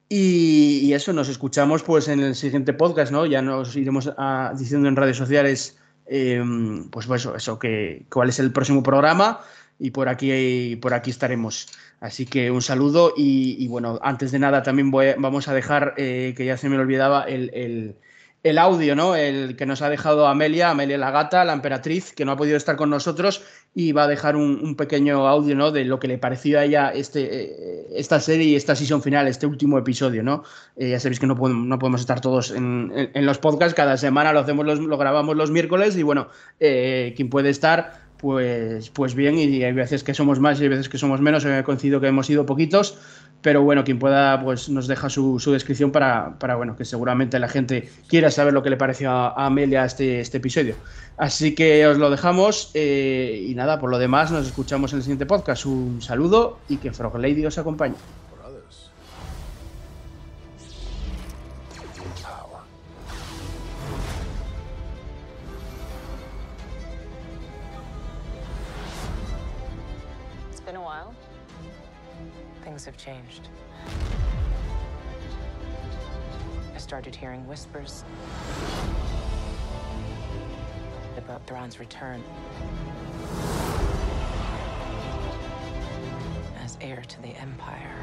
Y, 0.07 0.91
eso, 0.93 1.13
nos 1.13 1.29
escuchamos 1.29 1.83
pues 1.83 2.07
en 2.07 2.19
el 2.19 2.35
siguiente 2.35 2.73
podcast, 2.73 3.11
¿no? 3.11 3.27
Ya 3.27 3.41
nos 3.43 3.75
iremos 3.75 4.11
a, 4.17 4.53
diciendo 4.57 4.87
en 4.87 4.95
redes 4.95 5.17
sociales, 5.17 5.77
eh, 6.07 6.41
pues, 6.89 7.05
pues 7.05 7.21
eso, 7.21 7.35
eso 7.35 7.59
que, 7.59 8.05
cuál 8.11 8.29
es 8.29 8.39
el 8.39 8.51
próximo 8.51 8.81
programa 8.81 9.41
y 9.77 9.91
por 9.91 10.09
aquí, 10.09 10.75
por 10.77 10.95
aquí 10.95 11.11
estaremos. 11.11 11.67
Así 11.99 12.25
que 12.25 12.49
un 12.49 12.61
saludo 12.61 13.13
y, 13.15 13.67
bueno, 13.67 13.99
antes 14.01 14.31
de 14.31 14.39
nada 14.39 14.63
también 14.63 14.89
voy, 14.89 15.07
vamos 15.17 15.47
a 15.49 15.53
dejar, 15.53 15.95
eh, 15.97 16.33
que 16.35 16.45
ya 16.45 16.55
se 16.55 16.69
me 16.69 16.77
olvidaba, 16.77 17.23
el, 17.23 17.97
audio, 18.57 18.95
¿no? 18.95 19.17
El 19.17 19.57
que 19.57 19.65
nos 19.65 19.81
ha 19.81 19.89
dejado 19.89 20.25
Amelia, 20.25 20.69
Amelia 20.69 20.97
la 20.97 21.11
gata, 21.11 21.43
la 21.43 21.51
emperatriz, 21.51 22.13
que 22.13 22.23
no 22.23 22.31
ha 22.31 22.37
podido 22.37 22.55
estar 22.55 22.77
con 22.77 22.89
nosotros 22.89 23.43
y 23.75 23.91
va 23.91 24.03
a 24.03 24.07
dejar 24.07 24.37
un, 24.37 24.75
pequeño 24.77 25.27
audio, 25.27 25.55
¿no? 25.57 25.71
De 25.71 25.83
lo 25.83 25.99
que 25.99 26.07
le 26.07 26.17
pareció 26.17 26.59
a 26.59 26.63
ella 26.63 26.89
este, 26.89 27.43
eh, 27.43 27.87
esta 27.95 28.21
serie 28.21 28.47
y 28.47 28.55
esta 28.55 28.77
season 28.77 29.03
final, 29.03 29.27
este 29.27 29.45
último 29.45 29.77
episodio, 29.77 30.23
¿no? 30.23 30.43
Eh, 30.77 30.91
ya 30.91 31.01
sabéis 31.01 31.19
que 31.19 31.27
no 31.27 31.35
podemos, 31.35 31.67
no 31.67 31.79
podemos 31.79 31.99
estar 31.99 32.21
todos 32.21 32.51
en, 32.51 32.93
en, 33.13 33.25
los 33.25 33.39
podcasts, 33.39 33.75
cada 33.75 33.97
semana 33.97 34.31
lo 34.31 34.39
hacemos, 34.39 34.65
los, 34.65 34.79
lo 34.79 34.97
grabamos 34.97 35.35
los 35.35 35.51
miércoles 35.51 35.97
y 35.97 36.03
bueno, 36.03 36.29
quien 36.59 37.29
puede 37.29 37.49
estar, 37.49 38.08
pues, 38.19 38.89
pues 38.89 39.15
bien, 39.15 39.37
y 39.37 39.63
hay 39.63 39.71
veces 39.71 40.03
que 40.03 40.13
somos 40.13 40.39
más 40.39 40.59
y 40.59 40.63
hay 40.63 40.69
veces 40.69 40.89
que 40.89 40.97
somos 40.97 41.21
menos, 41.21 41.45
he 41.45 41.63
coincidido 41.63 42.01
que 42.01 42.07
hemos 42.07 42.27
sido 42.27 42.45
poquitos, 42.45 42.97
pero 43.41 43.63
bueno, 43.63 43.85
quien 43.85 43.97
pueda, 43.97 44.41
pues 44.43 44.67
nos 44.67 44.87
deja 44.87 45.09
su, 45.09 45.39
su 45.39 45.53
descripción 45.53 45.91
para, 45.91 46.37
para, 46.37 46.55
bueno, 46.55 46.75
que 46.75 46.83
seguramente 46.83 47.39
la 47.39 47.47
gente 47.47 47.89
quiera 48.07 48.29
saber 48.29 48.53
lo 48.53 48.61
que 48.61 48.69
le 48.69 48.77
pareció 48.77 49.09
a, 49.09 49.29
a 49.29 49.45
Amelia 49.45 49.85
este, 49.85 50.19
este 50.19 50.37
episodio. 50.37 50.75
Así 51.17 51.55
que 51.55 51.87
os 51.87 51.97
lo 51.97 52.09
dejamos 52.09 52.71
eh, 52.73 53.45
y 53.47 53.55
nada, 53.55 53.79
por 53.79 53.89
lo 53.89 53.97
demás 53.97 54.31
nos 54.31 54.47
escuchamos 54.47 54.91
en 54.91 54.97
el 54.97 55.03
siguiente 55.03 55.25
podcast. 55.25 55.65
Un 55.65 56.01
saludo 56.01 56.59
y 56.67 56.77
que 56.77 56.91
Frog 56.91 57.17
Lady 57.17 57.45
os 57.45 57.57
acompañe. 57.57 57.95
Things 72.79 72.85
have 72.85 72.97
changed. 72.97 73.49
I 76.73 76.77
started 76.77 77.13
hearing 77.13 77.45
whispers 77.45 78.05
about 81.17 81.45
Thrawn's 81.45 81.77
return 81.79 82.23
as 86.63 86.77
heir 86.79 87.03
to 87.05 87.21
the 87.21 87.29
Empire. 87.29 87.95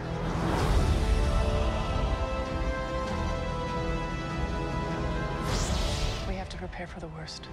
We 6.28 6.34
have 6.34 6.50
to 6.50 6.56
prepare 6.58 6.86
for 6.86 7.00
the 7.00 7.08
worst. 7.08 7.48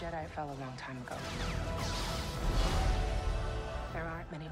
Jedi 0.00 0.26
fell 0.34 0.44
a 0.44 0.56
long 0.64 0.74
time 0.78 0.96
ago. 1.04 1.14
There 3.92 4.02
aren't 4.02 4.30
many. 4.32 4.48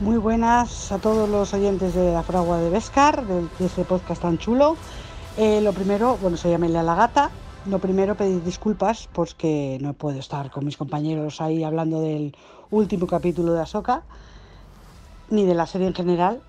Muy 0.00 0.18
buenas 0.18 0.92
a 0.92 0.98
todos 0.98 1.26
los 1.26 1.54
oyentes 1.54 1.94
de 1.94 2.12
la 2.12 2.22
fragua 2.22 2.58
de 2.58 2.68
Vescar, 2.68 3.24
de, 3.24 3.48
de 3.58 3.66
este 3.66 3.84
podcast 3.84 4.20
tan 4.20 4.36
chulo. 4.36 4.76
Eh, 5.38 5.62
lo 5.62 5.72
primero, 5.72 6.18
bueno, 6.20 6.36
soy 6.36 6.52
Amelia 6.52 6.82
la 6.82 6.94
Gata. 6.94 7.30
Lo 7.64 7.78
primero, 7.78 8.14
pedir 8.14 8.44
disculpas 8.44 9.08
porque 9.10 9.78
no 9.80 9.94
puedo 9.94 10.18
estar 10.18 10.50
con 10.50 10.66
mis 10.66 10.76
compañeros 10.76 11.40
ahí 11.40 11.64
hablando 11.64 12.02
del 12.02 12.36
último 12.70 13.06
capítulo 13.06 13.54
de 13.54 13.62
Ahsoka, 13.62 14.02
ni 15.30 15.46
de 15.46 15.54
la 15.54 15.66
serie 15.66 15.86
en 15.86 15.94
general, 15.94 16.42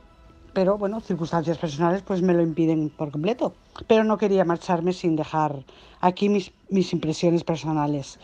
pero 0.53 0.77
bueno, 0.77 1.01
circunstancias 1.01 1.57
personales 1.57 2.03
pues 2.03 2.21
me 2.21 2.33
lo 2.33 2.41
impiden 2.41 2.89
por 2.89 3.11
completo. 3.11 3.53
Pero 3.87 4.03
no 4.03 4.17
quería 4.17 4.45
marcharme 4.45 4.93
sin 4.93 5.15
dejar 5.15 5.63
aquí 5.99 6.29
mis, 6.29 6.51
mis 6.69 6.93
impresiones 6.93 7.43
personales. 7.43 8.19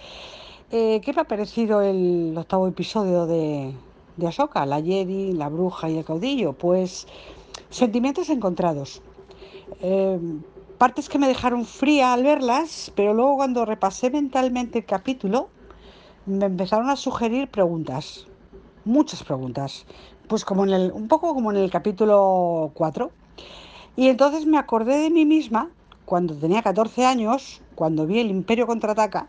Eh, 0.72 1.02
¿Qué 1.04 1.14
me 1.14 1.22
ha 1.22 1.24
parecido 1.24 1.82
el 1.82 2.36
octavo 2.38 2.68
episodio 2.68 3.26
de, 3.26 3.74
de 4.18 4.28
Ahsoka, 4.28 4.66
la 4.66 4.82
Jedi, 4.82 5.34
la 5.34 5.50
bruja 5.50 5.90
y 5.90 5.98
el 5.98 6.06
caudillo? 6.06 6.54
Pues 6.54 7.08
sentimientos 7.72 8.30
encontrados. 8.30 9.02
Eh, 9.82 10.20
partes 10.78 11.10
que 11.10 11.18
me 11.18 11.28
dejaron 11.28 11.66
fría 11.66 12.14
al 12.14 12.24
verlas, 12.24 12.92
pero 12.96 13.14
luego 13.14 13.38
cuando 13.38 13.66
repasé 13.66 14.12
mentalmente 14.12 14.80
el 14.80 14.86
capítulo, 14.86 15.50
me 16.26 16.46
empezaron 16.46 16.90
a 16.90 16.96
sugerir 16.96 17.50
preguntas, 17.50 18.28
muchas 18.86 19.24
preguntas, 19.24 19.86
pues 20.30 20.46
como 20.46 20.64
en 20.64 20.70
el, 20.70 20.92
un 20.92 21.08
poco 21.08 21.34
como 21.34 21.52
en 21.52 21.58
el 21.58 21.72
capítulo 21.72 22.72
4. 22.76 23.12
Y 23.98 24.08
entonces 24.08 24.46
me 24.46 24.58
acordé 24.58 25.00
de 25.00 25.10
mí 25.10 25.26
misma 25.26 25.70
cuando 26.06 26.36
tenía 26.36 26.62
14 26.62 27.06
años, 27.06 27.62
cuando 27.76 28.06
vi 28.06 28.20
el 28.20 28.30
Imperio 28.30 28.68
contraataca, 28.68 29.28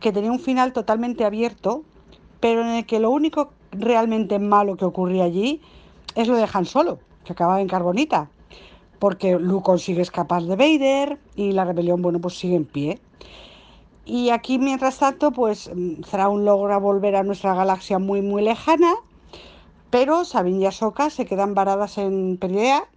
que 0.00 0.12
tenía 0.12 0.32
un 0.32 0.40
final 0.40 0.72
totalmente 0.72 1.24
abierto, 1.24 1.84
pero 2.40 2.62
en 2.62 2.68
el 2.68 2.84
que 2.84 2.98
lo 2.98 3.10
único 3.10 3.52
realmente 3.70 4.40
malo 4.40 4.76
que 4.76 4.84
ocurría 4.84 5.24
allí 5.24 5.60
es 6.16 6.26
lo 6.26 6.34
de 6.34 6.48
Han 6.52 6.66
Solo, 6.66 6.98
que 7.24 7.32
acababa 7.32 7.60
en 7.60 7.68
carbonita, 7.68 8.28
porque 8.98 9.38
Luke 9.38 9.64
consigue 9.64 10.02
escapar 10.02 10.42
de 10.42 10.56
Vader 10.56 11.20
y 11.36 11.52
la 11.52 11.64
rebelión, 11.64 12.02
bueno, 12.02 12.20
pues 12.20 12.36
sigue 12.36 12.56
en 12.56 12.64
pie. 12.64 12.98
Y 14.04 14.30
aquí, 14.30 14.58
mientras 14.58 14.98
tanto, 14.98 15.30
pues 15.30 15.70
Thrawn 16.10 16.44
logra 16.44 16.78
volver 16.78 17.14
a 17.14 17.22
nuestra 17.22 17.54
galaxia 17.54 18.00
muy, 18.00 18.20
muy 18.20 18.42
lejana, 18.42 18.94
pero 19.92 20.24
Sabine 20.24 20.60
y 20.60 20.64
Ahsoka 20.64 21.10
se 21.10 21.26
quedan 21.26 21.54
varadas 21.54 21.98
en 21.98 22.38
Peridea 22.38 22.88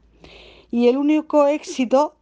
y 0.71 0.87
el 0.87 0.95
único 0.95 1.45
éxito 1.45 2.15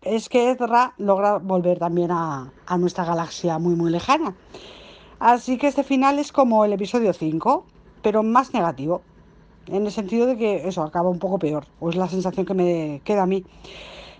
es 0.00 0.28
que 0.28 0.52
Ezra 0.52 0.94
logra 0.96 1.38
volver 1.38 1.80
también 1.80 2.12
a, 2.12 2.52
a 2.66 2.78
nuestra 2.78 3.04
galaxia 3.04 3.58
muy, 3.58 3.74
muy 3.74 3.90
lejana. 3.90 4.36
Así 5.18 5.58
que 5.58 5.66
este 5.66 5.82
final 5.82 6.20
es 6.20 6.30
como 6.30 6.64
el 6.64 6.72
episodio 6.72 7.12
5, 7.12 7.66
pero 8.00 8.22
más 8.22 8.54
negativo. 8.54 9.02
En 9.66 9.86
el 9.86 9.92
sentido 9.92 10.26
de 10.26 10.36
que 10.36 10.68
eso 10.68 10.84
acaba 10.84 11.08
un 11.08 11.18
poco 11.18 11.40
peor, 11.40 11.66
o 11.80 11.90
es 11.90 11.96
la 11.96 12.08
sensación 12.08 12.46
que 12.46 12.54
me 12.54 13.00
queda 13.04 13.24
a 13.24 13.26
mí. 13.26 13.44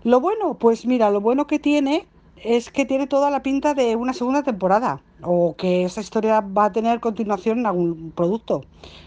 Lo 0.03 0.21
bueno, 0.21 0.55
pues 0.55 0.85
mira, 0.85 1.11
lo 1.11 1.21
bueno 1.21 1.47
que 1.47 1.61
tiene 1.61 2.09
es 2.45 2.71
que 2.71 2.85
tiene 2.85 3.07
toda 3.07 3.31
la 3.31 3.43
pinta 3.43 3.75
de 3.75 3.95
una 3.95 4.13
segunda 4.13 4.43
temporada 4.43 5.01
o 5.23 5.55
que 5.57 5.85
esta 5.85 6.01
historia 6.01 6.41
va 6.41 6.67
a 6.67 6.73
tener 6.73 6.99
continuación 6.99 7.61
en 7.61 7.67
algún 7.67 8.13
producto, 8.15 8.65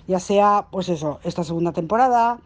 ya 0.07 0.19
sea 0.19 0.67
pues 0.71 0.87
eso, 0.87 1.19
esta 1.23 1.43
segunda 1.43 1.73
temporada 1.73 2.39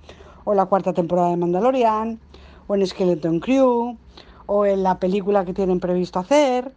o 0.46 0.56
la 0.56 0.66
cuarta 0.66 0.94
temporada 0.94 1.30
de 1.30 1.38
Mandalorian 1.38 2.20
o 2.68 2.76
en 2.76 2.88
Skeleton 2.88 3.40
Crew 3.40 3.98
o 4.48 4.66
en 4.66 4.82
la 4.82 4.98
película 5.00 5.46
que 5.46 5.54
tienen 5.54 5.80
previsto 5.80 6.18
hacer, 6.18 6.74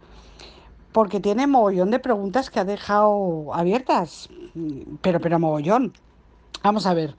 porque 0.91 1.19
tiene 1.19 1.47
mogollón 1.47 1.89
de 1.89 1.97
preguntas 1.97 2.51
que 2.51 2.59
ha 2.59 2.65
dejado 2.65 3.51
abiertas, 3.51 4.29
pero 5.01 5.19
pero 5.19 5.39
mogollón. 5.39 5.93
Vamos 6.63 6.85
a 6.85 6.93
ver, 6.93 7.15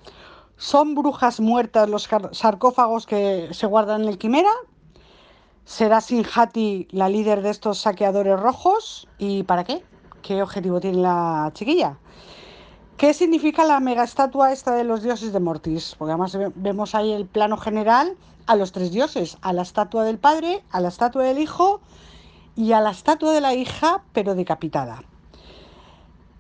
¿son 0.56 0.94
brujas 0.94 1.40
muertas 1.40 1.88
los 1.88 2.08
sarcófagos 2.30 3.04
que 3.06 3.48
se 3.50 3.66
guardan 3.66 4.02
en 4.02 4.08
el 4.10 4.18
Quimera? 4.18 4.52
¿Será 5.64 6.02
Sinjati 6.02 6.88
la 6.90 7.08
líder 7.08 7.40
de 7.40 7.48
estos 7.48 7.78
saqueadores 7.78 8.38
rojos? 8.38 9.08
¿Y 9.18 9.44
para 9.44 9.64
qué? 9.64 9.82
¿Qué 10.20 10.42
objetivo 10.42 10.78
tiene 10.78 10.98
la 10.98 11.50
chiquilla? 11.54 11.96
¿Qué 12.98 13.14
significa 13.14 13.64
la 13.64 13.80
mega 13.80 14.04
estatua 14.04 14.52
esta 14.52 14.74
de 14.74 14.84
los 14.84 15.02
dioses 15.02 15.32
de 15.32 15.40
Mortis? 15.40 15.96
Porque 15.98 16.12
además 16.12 16.36
vemos 16.54 16.94
ahí 16.94 17.12
el 17.12 17.26
plano 17.26 17.56
general 17.56 18.14
a 18.46 18.56
los 18.56 18.72
tres 18.72 18.92
dioses, 18.92 19.38
a 19.40 19.54
la 19.54 19.62
estatua 19.62 20.04
del 20.04 20.18
padre, 20.18 20.62
a 20.70 20.80
la 20.80 20.88
estatua 20.88 21.24
del 21.24 21.38
hijo 21.38 21.80
y 22.56 22.72
a 22.72 22.80
la 22.80 22.90
estatua 22.90 23.32
de 23.32 23.40
la 23.40 23.54
hija, 23.54 24.02
pero 24.12 24.34
decapitada. 24.34 25.02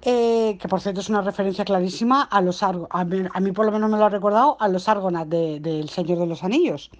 Eh, 0.02 0.58
que 0.60 0.68
por 0.68 0.82
cierto 0.82 1.00
es 1.00 1.08
una 1.08 1.22
referencia 1.22 1.64
clarísima 1.64 2.22
a 2.22 2.42
los 2.42 2.62
a 2.62 2.72
mí, 2.72 3.22
a 3.32 3.52
por 3.54 3.64
lo 3.64 3.72
menos 3.72 3.88
me 3.88 3.96
lo 3.96 4.04
ha 4.04 4.10
recordado 4.10 4.58
a 4.60 4.68
los 4.68 4.86
Argonas 4.86 5.26
del 5.30 5.62
de, 5.62 5.88
Señor 5.88 6.18
de 6.18 6.26
los 6.26 6.44
Anillos. 6.44 6.90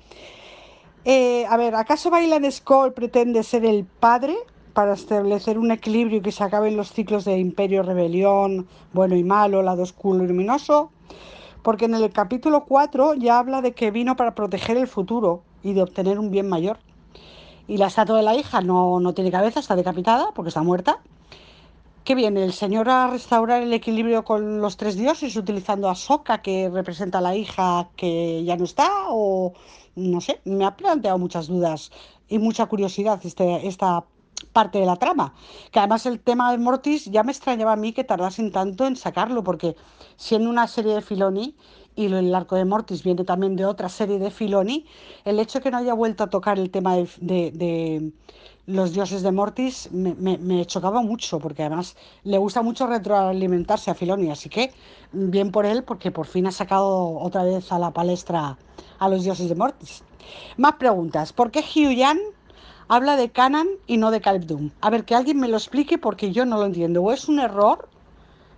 Eh, 1.05 1.45
a 1.47 1.57
ver, 1.59 1.75
¿acaso 1.75 2.09
Bailan 2.09 2.51
Skull 2.51 2.95
pretende 2.95 3.43
ser 3.43 3.67
el 3.67 3.85
padre 3.85 4.35
para 4.73 4.95
establecer 4.95 5.59
un 5.59 5.71
equilibrio 5.71 6.23
que 6.23 6.33
se 6.33 6.43
acaben 6.43 6.79
los 6.79 6.93
ciclos 6.93 7.27
de 7.27 7.39
imperio, 7.39 7.83
rebelión, 7.83 8.67
bueno 8.95 9.15
y 9.15 9.23
malo, 9.23 9.63
lado 9.63 9.83
oscuro 9.83 10.25
y 10.25 10.29
luminoso? 10.29 10.91
Porque 11.63 11.85
en 11.85 11.95
el 11.95 12.11
capítulo 12.11 12.65
4 12.65 13.15
ya 13.15 13.39
habla 13.39 13.61
de 13.61 13.73
que 13.73 13.91
vino 13.91 14.17
para 14.17 14.35
proteger 14.35 14.79
el 14.79 14.89
futuro 14.89 15.43
y 15.63 15.75
de 15.75 15.83
obtener 15.83 16.19
un 16.19 16.31
bien 16.31 16.49
mayor. 16.49 16.79
Y 17.69 17.77
la 17.77 17.89
estatua 17.89 18.17
de 18.17 18.23
la 18.23 18.35
hija 18.35 18.63
no, 18.63 18.99
no 18.99 19.13
tiene 19.13 19.31
cabeza, 19.31 19.61
está 19.61 19.77
decapitada 19.77 20.33
porque 20.35 20.49
está 20.49 20.63
muerta. 20.63 21.01
¿Qué 22.05 22.15
viene? 22.15 22.45
¿El 22.45 22.53
Señor 22.53 22.91
a 22.91 23.09
restaurar 23.09 23.63
el 23.63 23.73
equilibrio 23.73 24.25
con 24.25 24.61
los 24.61 24.77
tres 24.77 24.97
dioses 24.97 25.37
utilizando 25.37 25.89
a 25.89 25.95
Soka, 25.95 26.43
que 26.43 26.71
representa 26.71 27.19
a 27.19 27.23
la 27.23 27.35
hija 27.35 27.89
que 27.97 28.45
ya 28.45 28.57
no 28.57 28.65
está? 28.65 28.91
¿O 29.09 29.55
no 29.97 30.21
sé? 30.21 30.41
Me 30.45 30.65
ha 30.65 30.77
planteado 30.77 31.19
muchas 31.19 31.47
dudas 31.47 31.91
y 32.29 32.39
mucha 32.39 32.67
curiosidad 32.67 33.21
este, 33.25 33.67
esta 33.67 34.05
parte 34.53 34.79
de 34.79 34.87
la 34.87 34.97
trama. 34.97 35.35
Que 35.71 35.79
además 35.79 36.07
el 36.07 36.21
tema 36.21 36.51
de 36.53 36.59
Mortis 36.59 37.07
ya 37.07 37.23
me 37.23 37.33
extrañaba 37.33 37.73
a 37.73 37.77
mí 37.77 37.93
que 37.93 38.05
tardasen 38.05 38.53
tanto 38.53 38.87
en 38.87 38.97
sacarlo, 38.97 39.45
porque 39.45 39.77
siendo 40.17 40.51
una 40.51 40.67
serie 40.67 40.95
de 40.95 41.03
Filoni 41.03 41.55
y 41.97 42.07
el 42.07 42.35
arco 42.35 42.57
de 42.57 42.65
Mortis 42.65 43.03
viene 43.03 43.25
también 43.25 43.57
de 43.57 43.67
otra 43.67 43.89
serie 43.89 44.19
de 44.19 44.31
Filoni, 44.31 44.87
el 45.25 45.39
hecho 45.39 45.59
de 45.59 45.63
que 45.63 45.71
no 45.71 45.79
haya 45.79 45.95
vuelto 45.95 46.25
a 46.25 46.31
tocar 46.31 46.59
el 46.59 46.71
tema 46.71 46.97
de, 46.97 48.13
los 48.67 48.93
dioses 48.95 49.23
de 49.23 49.31
Mortis 49.31 49.91
me, 49.93 50.15
me, 50.15 50.39
me, 50.39 50.65
chocaba 50.67 51.03
mucho, 51.03 51.39
porque 51.39 51.63
además 51.63 51.97
le 52.23 52.39
gusta 52.39 52.63
mucho 52.63 52.87
retroalimentarse 52.87 53.91
a 53.91 53.95
Filoni, 53.95 54.31
así 54.31 54.49
que 54.49 54.73
bien 55.13 55.51
por 55.51 55.67
él, 55.67 55.85
porque 55.85 56.11
por 56.11 56.27
fin 56.27 56.47
ha 56.47 56.53
sacado 56.53 57.19
otra 57.19 57.45
vez 57.45 57.71
a 57.73 57.79
la 57.79 57.91
palestra 57.91 58.57
a 58.99 59.09
los 59.09 59.25
dioses 59.25 59.49
de 59.49 59.55
Mortis. 59.55 60.03
Más 60.57 60.75
preguntas. 60.75 61.33
¿Por 61.33 61.51
qué 61.51 61.61
Hugh 61.61 62.19
habla 62.89 63.17
de 63.17 63.31
Canan 63.31 63.69
y 63.87 63.99
no 63.99 64.11
de 64.11 64.21
Caleb? 64.21 64.71
A 64.81 64.91
ver, 64.91 65.05
que 65.05 65.15
alguien 65.15 65.39
me 65.39 65.49
lo 65.49 65.57
explique 65.57 65.99
porque 65.99 66.33
yo 66.33 66.47
no 66.47 66.57
lo 66.57 66.65
entiendo. 66.65 67.03
¿O 67.03 67.13
es 67.13 67.29
un 67.29 67.41
error 67.41 67.89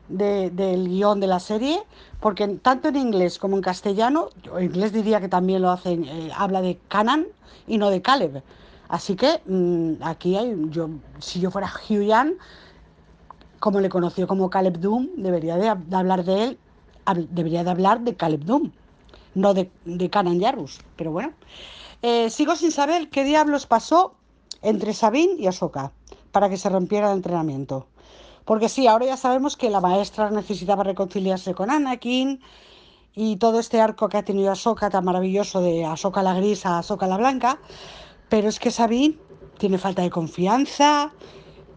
de, 0.09 0.51
del 0.51 0.89
guion 0.89 1.20
de 1.20 1.27
la 1.27 1.41
serie? 1.41 1.83
Porque 2.20 2.47
tanto 2.49 2.89
en 2.89 2.97
inglés 2.97 3.39
como 3.39 3.57
en 3.57 3.62
castellano, 3.62 4.28
en 4.57 4.65
inglés 4.65 4.93
diría 4.93 5.20
que 5.20 5.28
también 5.28 5.62
lo 5.62 5.70
hacen, 5.70 6.05
eh, 6.05 6.31
habla 6.37 6.61
de 6.62 6.78
Canan 6.89 7.27
y 7.66 7.78
no 7.78 7.91
de 7.91 8.03
Caleb. 8.03 8.43
Así 8.89 9.17
que 9.17 9.41
mmm, 9.47 10.03
aquí 10.03 10.37
hay, 10.37 10.55
yo, 10.71 10.89
si 11.19 11.41
yo 11.41 11.51
fuera 11.51 11.71
Hugh 11.89 12.03
Yan, 12.03 12.35
como 13.59 13.81
le 13.81 13.89
conoció 13.89 14.27
como 14.27 14.51
Caleb 14.51 14.79
Doom, 14.79 15.09
debería 15.17 15.57
de, 15.57 15.69
hablar 15.69 16.25
de 16.25 16.45
él, 16.45 16.59
debería 17.31 17.65
de 17.65 17.71
hablar 17.71 18.01
de 18.01 18.15
Caleb 18.15 18.45
Doom, 18.45 18.71
no 19.35 19.55
de, 19.55 19.71
de 19.85 20.11
Canan 20.11 20.39
Yarus. 20.39 20.81
Pero 20.97 21.11
bueno, 21.11 21.33
eh, 22.03 22.31
sigo 22.31 22.57
sin 22.57 22.73
saber 22.73 23.09
qué 23.11 23.25
diablos 23.25 23.67
pasó 23.67 24.15
entre 24.63 24.93
Sabine 24.93 25.35
y 25.39 25.47
Ahsoka 25.47 25.93
para 26.33 26.49
que 26.49 26.57
se 26.57 26.69
rompiera 26.69 27.11
el 27.11 27.19
entrenamiento. 27.19 27.87
Porque 28.45 28.69
sí, 28.69 28.87
ahora 28.87 29.07
ya 29.07 29.17
sabemos 29.17 29.57
que 29.57 29.71
la 29.71 29.81
maestra 29.81 30.31
necesitaba 30.31 30.85
reconciliarse 30.85 31.55
con 31.55 31.71
Anakin 31.71 32.41
y 33.15 33.37
todo 33.37 33.59
este 33.59 33.81
arco 33.81 34.09
que 34.09 34.19
ha 34.19 34.25
tenido 34.25 34.53
Ahsoka 34.53 34.91
tan 34.91 35.05
maravilloso 35.05 35.61
de 35.63 35.85
Ahsoka 35.85 36.23
la 36.23 36.35
gris 36.35 36.65
a 36.67 36.79
Ahsoka 36.79 37.07
la 37.07 37.17
blanca, 37.17 37.59
pero 38.28 38.48
es 38.48 38.59
que 38.59 38.70
Sabine 38.70 39.16
tiene 39.59 39.78
falta 39.78 40.03
de 40.03 40.11
confianza, 40.11 41.12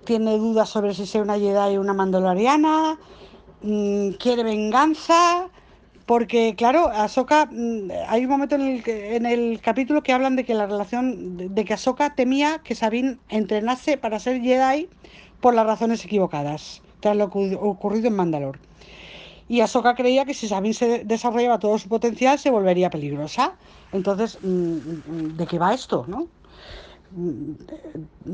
tiene 0.03 0.37
dudas 0.37 0.69
sobre 0.69 0.93
si 0.93 1.05
sea 1.05 1.21
una 1.21 1.37
Jedi 1.37 1.77
o 1.77 1.81
una 1.81 1.93
Mandaloriana, 1.93 2.97
mmm, 3.61 4.11
quiere 4.11 4.43
venganza, 4.43 5.49
porque 6.05 6.55
claro, 6.55 6.87
Ahsoka, 6.87 7.47
mmm, 7.51 7.91
hay 8.07 8.23
un 8.23 8.31
momento 8.31 8.55
en 8.55 8.61
el, 8.61 8.83
en 8.87 9.25
el, 9.25 9.61
capítulo 9.61 10.01
que 10.01 10.13
hablan 10.13 10.35
de 10.35 10.43
que 10.43 10.55
la 10.55 10.65
relación, 10.65 11.37
de, 11.37 11.49
de 11.49 11.65
que 11.65 11.73
Ahsoka 11.73 12.15
temía 12.15 12.59
que 12.63 12.75
Sabine 12.75 13.17
entrenase 13.29 13.97
para 13.97 14.19
ser 14.19 14.41
Jedi 14.41 14.89
por 15.41 15.53
las 15.53 15.65
razones 15.65 16.03
equivocadas, 16.03 16.81
tras 16.99 17.15
lo 17.15 17.25
ocurrido 17.25 18.07
en 18.07 18.15
Mandalor. 18.15 18.59
Y 19.47 19.61
Ahsoka 19.61 19.95
creía 19.95 20.25
que 20.25 20.35
si 20.35 20.47
Sabine 20.47 20.75
se 20.75 21.03
desarrollaba 21.05 21.57
todo 21.57 21.77
su 21.79 21.89
potencial 21.89 22.37
se 22.37 22.51
volvería 22.51 22.91
peligrosa. 22.91 23.55
Entonces, 23.91 24.37
¿de 24.43 25.47
qué 25.47 25.57
va 25.57 25.73
esto? 25.73 26.05
¿no? 26.07 26.27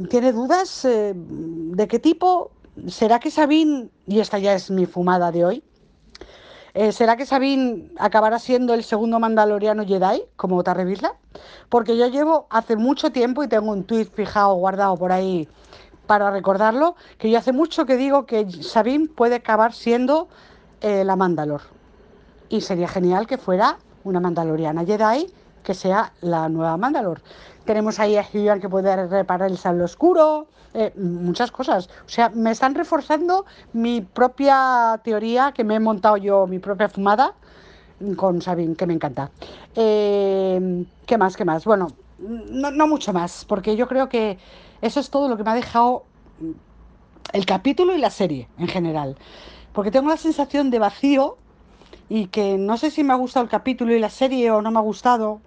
¿Tiene 0.10 0.32
dudas 0.32 0.86
eh, 0.86 1.14
de 1.16 1.88
qué 1.88 2.00
tipo? 2.00 2.52
¿Será 2.88 3.20
que 3.20 3.32
Sabine, 3.32 3.90
y 4.06 4.20
esta 4.20 4.38
ya 4.38 4.54
es 4.54 4.70
mi 4.70 4.86
fumada 4.86 5.32
de 5.32 5.46
hoy, 5.46 5.64
eh, 6.74 6.92
¿será 6.92 7.16
que 7.16 7.26
Sabine 7.26 7.90
acabará 7.98 8.38
siendo 8.38 8.74
el 8.74 8.84
segundo 8.84 9.18
mandaloriano 9.18 9.86
Jedi, 9.86 10.24
como 10.36 10.62
Tarrevisla? 10.62 11.14
Porque 11.70 11.96
yo 11.96 12.08
llevo 12.08 12.48
hace 12.50 12.76
mucho 12.76 13.12
tiempo 13.12 13.44
y 13.44 13.48
tengo 13.48 13.72
un 13.72 13.86
tuit 13.86 14.14
fijado, 14.14 14.56
guardado 14.56 14.98
por 14.98 15.14
ahí 15.14 15.48
para 16.06 16.32
recordarlo, 16.32 16.96
que 17.18 17.32
yo 17.32 17.38
hace 17.38 17.54
mucho 17.54 17.86
que 17.86 17.96
digo 17.96 18.26
que 18.26 18.52
Sabine 18.62 19.08
puede 19.08 19.36
acabar 19.36 19.72
siendo 19.74 20.28
eh, 20.82 21.06
la 21.06 21.16
Mandalor. 21.16 21.62
Y 22.50 22.60
sería 22.60 22.90
genial 22.90 23.26
que 23.26 23.38
fuera 23.38 23.78
una 24.04 24.20
Mandaloriana 24.20 24.86
Jedi 24.86 25.34
que 25.64 25.74
sea 25.74 26.14
la 26.22 26.48
nueva 26.50 26.78
Mandalor. 26.78 27.22
Tenemos 27.66 28.00
ahí 28.00 28.16
a 28.16 28.24
Hyun 28.24 28.60
que 28.60 28.70
puede 28.70 29.08
reparar 29.08 29.50
el 29.50 29.58
sable 29.58 29.84
oscuro, 29.84 30.48
eh, 30.74 30.94
muchas 30.96 31.52
cosas. 31.52 31.90
O 32.06 32.10
sea, 32.10 32.30
me 32.30 32.52
están 32.52 32.76
reforzando 32.76 33.46
mi 33.74 34.02
propia 34.02 35.00
teoría 35.04 35.52
que 35.52 35.64
me 35.64 35.76
he 35.76 35.80
montado 35.80 36.18
yo, 36.18 36.48
mi 36.48 36.60
propia 36.60 36.90
fumada 36.90 37.34
con 38.18 38.42
Sabine, 38.42 38.76
que 38.76 38.86
me 38.86 38.94
encanta. 38.94 39.32
Eh, 39.76 40.86
¿Qué 41.06 41.18
más? 41.18 41.36
¿Qué 41.36 41.46
más? 41.46 41.66
Bueno, 41.66 41.88
no, 42.20 42.72
no 42.72 42.88
mucho 42.88 43.14
más, 43.14 43.46
porque 43.46 43.76
yo 43.76 43.88
creo 43.88 44.10
que 44.10 44.38
eso 44.82 45.00
es 45.00 45.10
todo 45.10 45.28
lo 45.28 45.38
que 45.38 45.44
me 45.44 45.52
ha 45.52 45.56
dejado 45.56 46.04
el 47.34 47.46
capítulo 47.46 47.96
y 47.96 48.00
la 48.00 48.10
serie 48.10 48.48
en 48.58 48.68
general. 48.68 49.18
Porque 49.74 49.92
tengo 49.92 50.10
la 50.10 50.18
sensación 50.18 50.70
de 50.70 50.80
vacío 50.80 51.38
y 52.10 52.28
que 52.28 52.58
no 52.58 52.78
sé 52.78 52.92
si 52.92 53.04
me 53.04 53.14
ha 53.14 53.18
gustado 53.18 53.44
el 53.44 53.50
capítulo 53.50 53.94
y 53.94 54.00
la 54.00 54.10
serie 54.10 54.52
o 54.52 54.62
no 54.62 54.72
me 54.72 54.78
ha 54.78 54.82
gustado. 54.82 55.42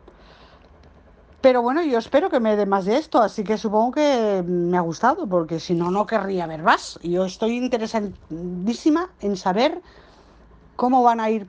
Pero 1.40 1.62
bueno, 1.62 1.82
yo 1.84 1.98
espero 1.98 2.30
que 2.30 2.40
me 2.40 2.56
dé 2.56 2.66
más 2.66 2.84
de 2.84 2.96
esto, 2.96 3.22
así 3.22 3.44
que 3.44 3.56
supongo 3.58 3.92
que 3.92 4.42
me 4.44 4.76
ha 4.76 4.80
gustado, 4.80 5.28
porque 5.28 5.60
si 5.60 5.74
no, 5.74 5.90
no 5.90 6.04
querría 6.04 6.46
ver 6.48 6.62
más. 6.62 6.98
Yo 7.02 7.24
estoy 7.24 7.58
interesadísima 7.58 9.10
en 9.20 9.36
saber 9.36 9.80
cómo 10.74 11.02
van 11.04 11.20
a 11.20 11.30
ir 11.30 11.46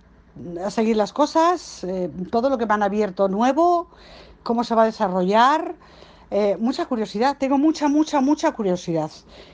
a 0.63 0.69
seguir 0.69 0.95
las 0.95 1.11
cosas, 1.11 1.83
eh, 1.83 2.09
todo 2.31 2.49
lo 2.49 2.57
que 2.59 2.65
van 2.65 2.83
abierto 2.83 3.27
nuevo, 3.27 3.87
cómo 4.43 4.63
se 4.63 4.75
va 4.75 4.83
a 4.83 4.85
desarrollar. 4.85 5.75
Eh, 6.29 6.55
mucha 6.59 6.85
curiosidad, 6.85 7.37
tengo 7.39 7.57
mucha, 7.57 7.87
mucha, 7.87 8.21
mucha 8.21 8.51
curiosidad. 8.51 9.09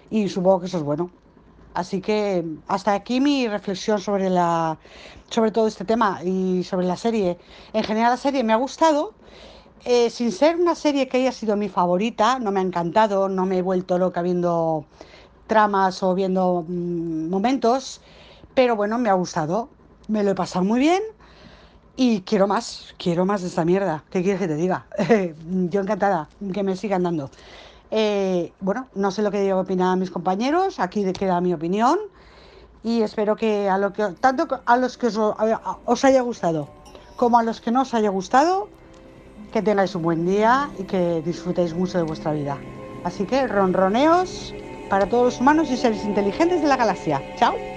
Y 0.09 0.27
supongo 0.27 0.59
que 0.59 0.65
eso 0.65 0.77
es 0.77 0.83
bueno. 0.83 1.11
Así 1.73 2.01
que 2.01 2.45
hasta 2.67 2.93
aquí 2.93 3.19
mi 3.21 3.47
reflexión 3.47 3.99
sobre 3.99 4.29
la 4.29 4.77
sobre 5.29 5.51
todo 5.51 5.67
este 5.67 5.85
tema 5.85 6.21
y 6.23 6.63
sobre 6.63 6.85
la 6.85 6.97
serie. 6.97 7.37
En 7.73 7.83
general 7.83 8.11
la 8.11 8.17
serie 8.17 8.43
me 8.43 8.53
ha 8.53 8.57
gustado. 8.57 9.13
Eh, 9.87 10.09
sin 10.09 10.31
ser 10.31 10.55
una 10.55 10.73
serie 10.73 11.07
que 11.07 11.17
haya 11.17 11.31
sido 11.31 11.55
mi 11.55 11.69
favorita, 11.69 12.39
no 12.39 12.51
me 12.51 12.59
ha 12.59 12.63
encantado, 12.63 13.29
no 13.29 13.45
me 13.45 13.59
he 13.59 13.61
vuelto 13.61 13.99
loca 13.99 14.23
viendo 14.23 14.83
tramas 15.45 16.01
o 16.01 16.15
viendo 16.15 16.65
mm, 16.67 17.29
momentos, 17.29 18.01
pero 18.55 18.75
bueno, 18.75 18.97
me 18.97 19.09
ha 19.09 19.13
gustado. 19.13 19.69
Me 20.07 20.23
lo 20.23 20.31
he 20.31 20.35
pasado 20.35 20.65
muy 20.65 20.79
bien 20.79 21.03
y 21.95 22.21
quiero 22.21 22.47
más, 22.47 22.95
quiero 22.97 23.25
más 23.25 23.43
de 23.43 23.49
esta 23.49 23.63
mierda. 23.63 24.03
¿Qué 24.09 24.23
quieres 24.23 24.41
que 24.41 24.47
te 24.47 24.55
diga? 24.55 24.87
Yo 25.69 25.81
encantada, 25.81 26.29
que 26.51 26.63
me 26.63 26.75
sigan 26.75 27.03
dando. 27.03 27.29
Eh, 27.91 28.53
bueno, 28.61 28.87
no 28.95 29.11
sé 29.11 29.21
lo 29.21 29.29
que 29.29 29.53
opinar 29.53 29.97
mis 29.97 30.09
compañeros, 30.09 30.79
aquí 30.79 31.03
queda 31.13 31.39
mi 31.41 31.53
opinión 31.53 31.99
y 32.83 33.03
espero 33.03 33.35
que 33.35 33.69
a 33.69 33.77
lo 33.77 33.93
que 33.93 34.03
tanto 34.19 34.47
a 34.65 34.77
los 34.77 34.97
que 34.97 35.07
os 35.85 36.05
haya 36.05 36.21
gustado 36.21 36.67
como 37.15 37.37
a 37.37 37.43
los 37.43 37.61
que 37.61 37.71
no 37.71 37.83
os 37.83 37.93
haya 37.93 38.09
gustado, 38.09 38.67
que 39.55 39.61
tengáis 39.61 39.95
un 39.95 40.01
buen 40.01 40.25
día 40.25 40.69
y 40.77 40.83
que 40.83 41.21
disfrutéis 41.21 41.73
mucho 41.73 41.97
de 41.97 42.03
vuestra 42.03 42.33
vida. 42.33 42.57
Así 43.05 43.23
que 43.23 43.47
ronroneos 43.47 44.53
para 44.89 45.07
todos 45.07 45.23
los 45.23 45.39
humanos 45.39 45.71
y 45.71 45.77
seres 45.77 46.03
inteligentes 46.03 46.61
de 46.61 46.67
la 46.67 46.75
galaxia. 46.75 47.23
Chao. 47.37 47.74